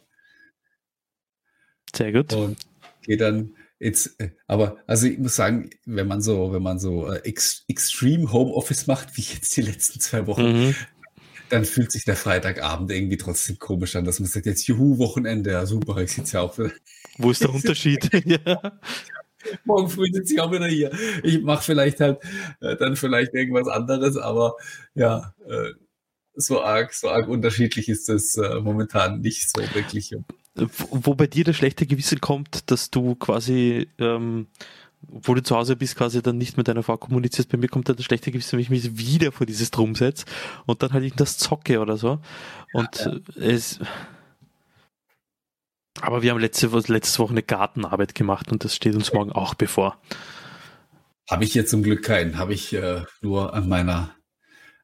Sehr 1.94 2.12
gut. 2.12 2.32
Und 2.32 2.58
gehe 3.02 3.16
dann 3.16 3.54
Jetzt, 3.80 4.20
äh, 4.20 4.30
aber 4.46 4.76
also 4.86 5.06
ich 5.06 5.18
muss 5.18 5.36
sagen, 5.36 5.70
wenn 5.86 6.06
man 6.06 6.20
so, 6.20 6.52
wenn 6.52 6.62
man 6.62 6.78
so 6.78 7.10
äh, 7.10 7.20
ex, 7.20 7.64
Extreme 7.66 8.30
Homeoffice 8.30 8.86
macht, 8.86 9.16
wie 9.16 9.22
jetzt 9.22 9.56
die 9.56 9.62
letzten 9.62 10.00
zwei 10.00 10.26
Wochen, 10.26 10.66
mhm. 10.66 10.74
dann 11.48 11.64
fühlt 11.64 11.90
sich 11.90 12.04
der 12.04 12.14
Freitagabend 12.14 12.92
irgendwie 12.92 13.16
trotzdem 13.16 13.58
komisch 13.58 13.96
an, 13.96 14.04
dass 14.04 14.20
man 14.20 14.28
sagt, 14.28 14.44
jetzt 14.44 14.66
Juhu, 14.66 14.98
Wochenende, 14.98 15.52
ja 15.52 15.64
super, 15.64 15.96
ich 16.02 16.12
sitze 16.12 16.36
ja 16.36 16.42
auch. 16.42 16.58
Wo 17.16 17.30
ist 17.30 17.40
der 17.40 17.54
Unterschied? 17.54 18.10
ja. 18.26 18.80
Morgen 19.64 19.88
früh 19.88 20.06
sitze 20.12 20.34
ich 20.34 20.40
auch 20.40 20.52
wieder 20.52 20.66
hier. 20.66 20.90
Ich 21.22 21.42
mache 21.42 21.64
vielleicht 21.64 22.00
halt 22.00 22.18
äh, 22.60 22.76
dann 22.76 22.96
vielleicht 22.96 23.34
irgendwas 23.34 23.68
anderes, 23.68 24.16
aber 24.16 24.54
ja, 24.94 25.34
äh, 25.48 25.72
so 26.34 26.62
arg, 26.62 26.92
so 26.92 27.08
arg 27.10 27.28
unterschiedlich 27.28 27.88
ist 27.88 28.08
das 28.08 28.36
äh, 28.36 28.60
momentan 28.60 29.20
nicht 29.20 29.50
so 29.50 29.60
wirklich 29.74 30.14
wo 30.54 31.14
bei 31.14 31.26
dir 31.26 31.44
das 31.44 31.56
schlechte 31.56 31.86
Gewissen 31.86 32.20
kommt, 32.20 32.70
dass 32.70 32.90
du 32.90 33.14
quasi, 33.14 33.88
ähm, 33.98 34.48
wo 35.02 35.34
du 35.34 35.42
zu 35.42 35.56
Hause 35.56 35.76
bist, 35.76 35.96
quasi 35.96 36.22
dann 36.22 36.38
nicht 36.38 36.56
mit 36.56 36.68
deiner 36.68 36.82
Frau 36.82 36.96
kommunizierst. 36.96 37.50
Bei 37.50 37.58
mir 37.58 37.68
kommt 37.68 37.88
dann 37.88 37.96
das 37.96 38.04
schlechte 38.04 38.30
Gewissen, 38.30 38.52
wenn 38.52 38.60
ich 38.60 38.70
mich 38.70 38.98
wieder 38.98 39.32
vor 39.32 39.46
dieses 39.46 39.70
Drum 39.70 39.94
setze 39.94 40.24
und 40.66 40.82
dann 40.82 40.92
halt 40.92 41.04
ich 41.04 41.14
das 41.14 41.38
zocke 41.38 41.80
oder 41.80 41.96
so. 41.96 42.18
Und 42.72 42.96
ja, 42.96 43.12
ja. 43.12 43.46
es. 43.46 43.80
Aber 46.00 46.22
wir 46.22 46.30
haben 46.30 46.40
letzte, 46.40 46.68
letzte 46.68 47.18
Woche 47.18 47.32
eine 47.32 47.42
Gartenarbeit 47.42 48.14
gemacht 48.14 48.50
und 48.50 48.64
das 48.64 48.74
steht 48.74 48.94
uns 48.94 49.12
morgen 49.12 49.32
auch 49.32 49.54
bevor. 49.54 49.98
Habe 51.28 51.44
ich 51.44 51.54
jetzt 51.54 51.70
zum 51.70 51.82
Glück 51.82 52.02
keinen. 52.02 52.38
Habe 52.38 52.54
ich 52.54 52.72
äh, 52.72 53.02
nur 53.20 53.54
an 53.54 53.68
meiner, 53.68 54.14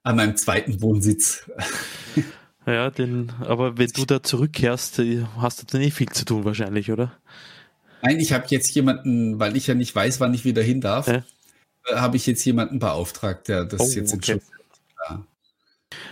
an 0.02 0.16
meinem 0.16 0.36
zweiten 0.36 0.80
Wohnsitz. 0.82 1.50
Ja, 2.68 2.90
den, 2.90 3.32
aber 3.42 3.78
wenn 3.78 3.90
du 3.90 4.04
da 4.04 4.24
zurückkehrst, 4.24 4.98
äh, 4.98 5.24
hast 5.36 5.62
du 5.62 5.66
dann 5.66 5.80
eh 5.82 5.92
viel 5.92 6.08
zu 6.08 6.24
tun 6.24 6.44
wahrscheinlich, 6.44 6.90
oder? 6.90 7.16
Nein, 8.02 8.18
ich 8.18 8.32
habe 8.32 8.44
jetzt 8.48 8.74
jemanden, 8.74 9.38
weil 9.38 9.56
ich 9.56 9.68
ja 9.68 9.74
nicht 9.74 9.94
weiß, 9.94 10.18
wann 10.18 10.34
ich 10.34 10.44
wieder 10.44 10.64
hin 10.64 10.80
darf, 10.80 11.06
äh, 11.06 11.22
habe 11.94 12.16
ich 12.16 12.26
jetzt 12.26 12.44
jemanden 12.44 12.80
beauftragt, 12.80 13.46
der 13.46 13.66
das 13.66 13.80
oh, 13.80 13.92
jetzt 13.92 14.12
okay. 14.12 14.32
in 14.32 14.40
ja. 15.08 15.24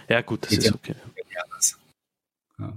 ja, 0.08 0.20
gut, 0.20 0.44
das 0.44 0.50
Geht 0.50 0.58
ist 0.60 0.66
ja 0.66 0.74
okay. 0.74 0.94
Ja. 1.34 2.66
ja, 2.66 2.72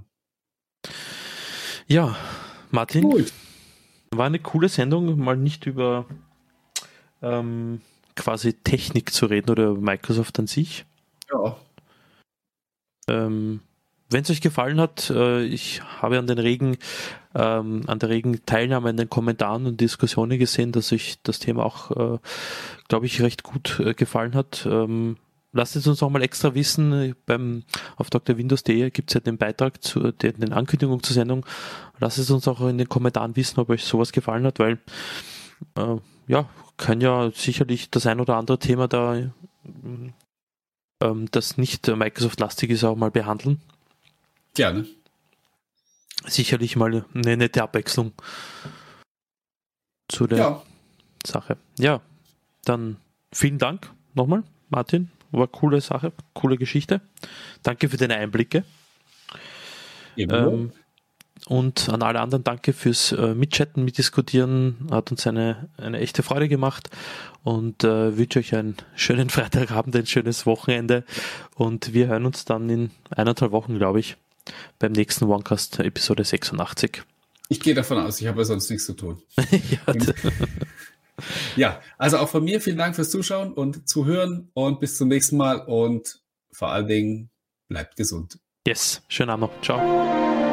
Martin, 2.70 3.04
gut. 3.04 3.32
war 4.12 4.26
eine 4.26 4.40
coole 4.40 4.68
Sendung, 4.68 5.18
mal 5.20 5.38
nicht 5.38 5.66
über 5.66 6.06
ähm, 7.22 7.82
quasi 8.16 8.54
Technik 8.54 9.14
zu 9.14 9.26
reden 9.28 9.50
oder 9.50 9.74
Microsoft 9.74 10.38
an 10.40 10.48
sich. 10.48 10.86
Ja. 11.32 11.56
Ähm, 13.08 13.62
wenn 14.10 14.24
es 14.24 14.30
euch 14.30 14.42
gefallen 14.42 14.80
hat, 14.80 15.10
äh, 15.10 15.44
ich 15.44 15.82
habe 16.02 16.18
an 16.18 16.28
den 16.28 16.40
regen, 16.40 16.78
ähm, 17.36 17.84
an 17.88 18.00
der 18.00 18.10
regen 18.10 18.46
Teilnahme 18.46 18.90
in 18.90 18.98
den 18.98 19.10
Kommentaren 19.10 19.66
und 19.66 19.80
Diskussionen 19.80 20.40
gesehen, 20.40 20.72
dass 20.72 20.92
euch 20.92 21.18
das 21.24 21.40
Thema 21.40 21.66
auch, 21.66 21.92
äh, 21.92 22.20
glaube 22.88 23.06
ich, 23.06 23.22
recht 23.22 23.44
gut 23.44 23.80
äh, 23.80 23.94
gefallen 23.94 24.36
hat. 24.36 24.66
Ähm, 24.70 25.18
lasst 25.52 25.76
es 25.76 25.88
uns 25.88 26.04
auch 26.04 26.10
mal 26.10 26.22
extra 26.24 26.54
wissen. 26.56 27.16
Beim, 27.26 27.64
auf 27.96 28.10
drwindows.de 28.10 28.90
gibt 28.92 29.10
es 29.10 29.14
ja 29.16 29.20
den 29.20 29.38
Beitrag 29.38 29.84
zu 29.84 30.12
den, 30.12 30.40
den 30.40 30.54
Ankündigungen 30.54 31.04
zur 31.04 31.14
Sendung. 31.14 31.46
Lasst 32.00 32.18
es 32.18 32.30
uns 32.32 32.48
auch 32.48 32.62
in 32.62 32.78
den 32.78 32.90
Kommentaren 32.90 33.36
wissen, 33.36 33.60
ob 33.60 33.70
euch 33.70 33.84
sowas 33.84 34.12
gefallen 34.12 34.46
hat, 34.46 34.60
weil 34.60 34.80
äh, 35.76 35.98
ja, 36.28 36.50
kann 36.78 37.02
ja 37.02 37.32
sicherlich 37.32 37.90
das 37.90 38.06
ein 38.06 38.20
oder 38.20 38.36
andere 38.36 38.60
Thema 38.60 38.88
da 38.88 39.18
ähm, 41.02 41.28
das 41.32 41.58
nicht 41.58 41.88
Microsoft-lastig 41.88 42.70
ist, 42.70 42.84
auch 42.84 42.96
mal 42.96 43.12
behandeln. 43.12 43.62
Gerne. 44.54 44.86
Sicherlich 46.26 46.76
mal 46.76 47.06
eine 47.14 47.38
nette 47.38 47.64
Abwechslung 47.64 48.14
zu 50.08 50.28
der 50.28 50.38
ja. 50.38 50.64
Sache. 51.26 51.58
Ja, 51.78 52.02
dann 52.66 52.98
vielen 53.32 53.60
Dank 53.60 53.92
nochmal, 54.14 54.44
Martin. 54.70 55.12
War 55.32 55.48
coole 55.48 55.82
Sache, 55.82 56.14
coole 56.34 56.58
Geschichte. 56.58 57.02
Danke 57.64 57.90
für 57.90 57.98
deine 57.98 58.16
Einblicke. 58.16 58.64
Ähm, 60.18 60.72
und 61.46 61.90
an 61.90 62.02
alle 62.02 62.20
anderen 62.20 62.44
danke 62.44 62.74
fürs 62.74 63.12
äh, 63.12 63.36
Mitchatten, 63.36 63.86
Mitdiskutieren. 63.86 64.88
Hat 64.92 65.12
uns 65.12 65.28
eine, 65.28 65.70
eine 65.78 66.00
echte 66.00 66.24
Freude 66.24 66.50
gemacht 66.50 66.90
und 67.44 67.84
äh, 67.84 68.18
wünsche 68.18 68.40
euch 68.40 68.56
einen 68.56 68.76
schönen 68.96 69.30
Freitagabend, 69.30 69.96
ein 69.96 70.06
schönes 70.06 70.46
Wochenende 70.46 71.04
und 71.56 71.94
wir 71.94 72.08
hören 72.08 72.26
uns 72.26 72.46
dann 72.46 72.70
in 72.70 72.92
eineinhalb 73.10 73.52
Wochen, 73.52 73.78
glaube 73.78 74.00
ich, 74.00 74.18
beim 74.80 74.92
nächsten 74.92 75.26
OneCast 75.26 75.80
Episode 75.80 76.24
86. 76.24 77.04
Ich 77.50 77.62
gehe 77.62 77.74
davon 77.74 77.98
aus, 78.00 78.20
ich 78.20 78.28
habe 78.28 78.44
sonst 78.44 78.70
nichts 78.70 78.86
zu 78.86 78.94
tun. 78.94 79.22
ja, 79.38 79.94
ja, 81.56 81.82
also 81.98 82.18
auch 82.18 82.30
von 82.30 82.44
mir 82.44 82.62
vielen 82.62 82.78
Dank 82.78 82.96
fürs 82.96 83.10
Zuschauen 83.10 83.54
und 83.54 83.88
Zuhören 83.88 84.50
und 84.54 84.80
bis 84.80 84.98
zum 84.98 85.08
nächsten 85.08 85.38
Mal 85.38 85.60
und 85.60 86.22
vor 86.52 86.70
allen 86.70 86.88
Dingen 86.88 87.30
bleibt 87.68 87.96
gesund. 87.96 88.40
Yes, 88.68 89.02
schönen 89.08 89.30
Abend 89.30 89.52
noch. 89.52 89.62
Ciao. 89.62 90.47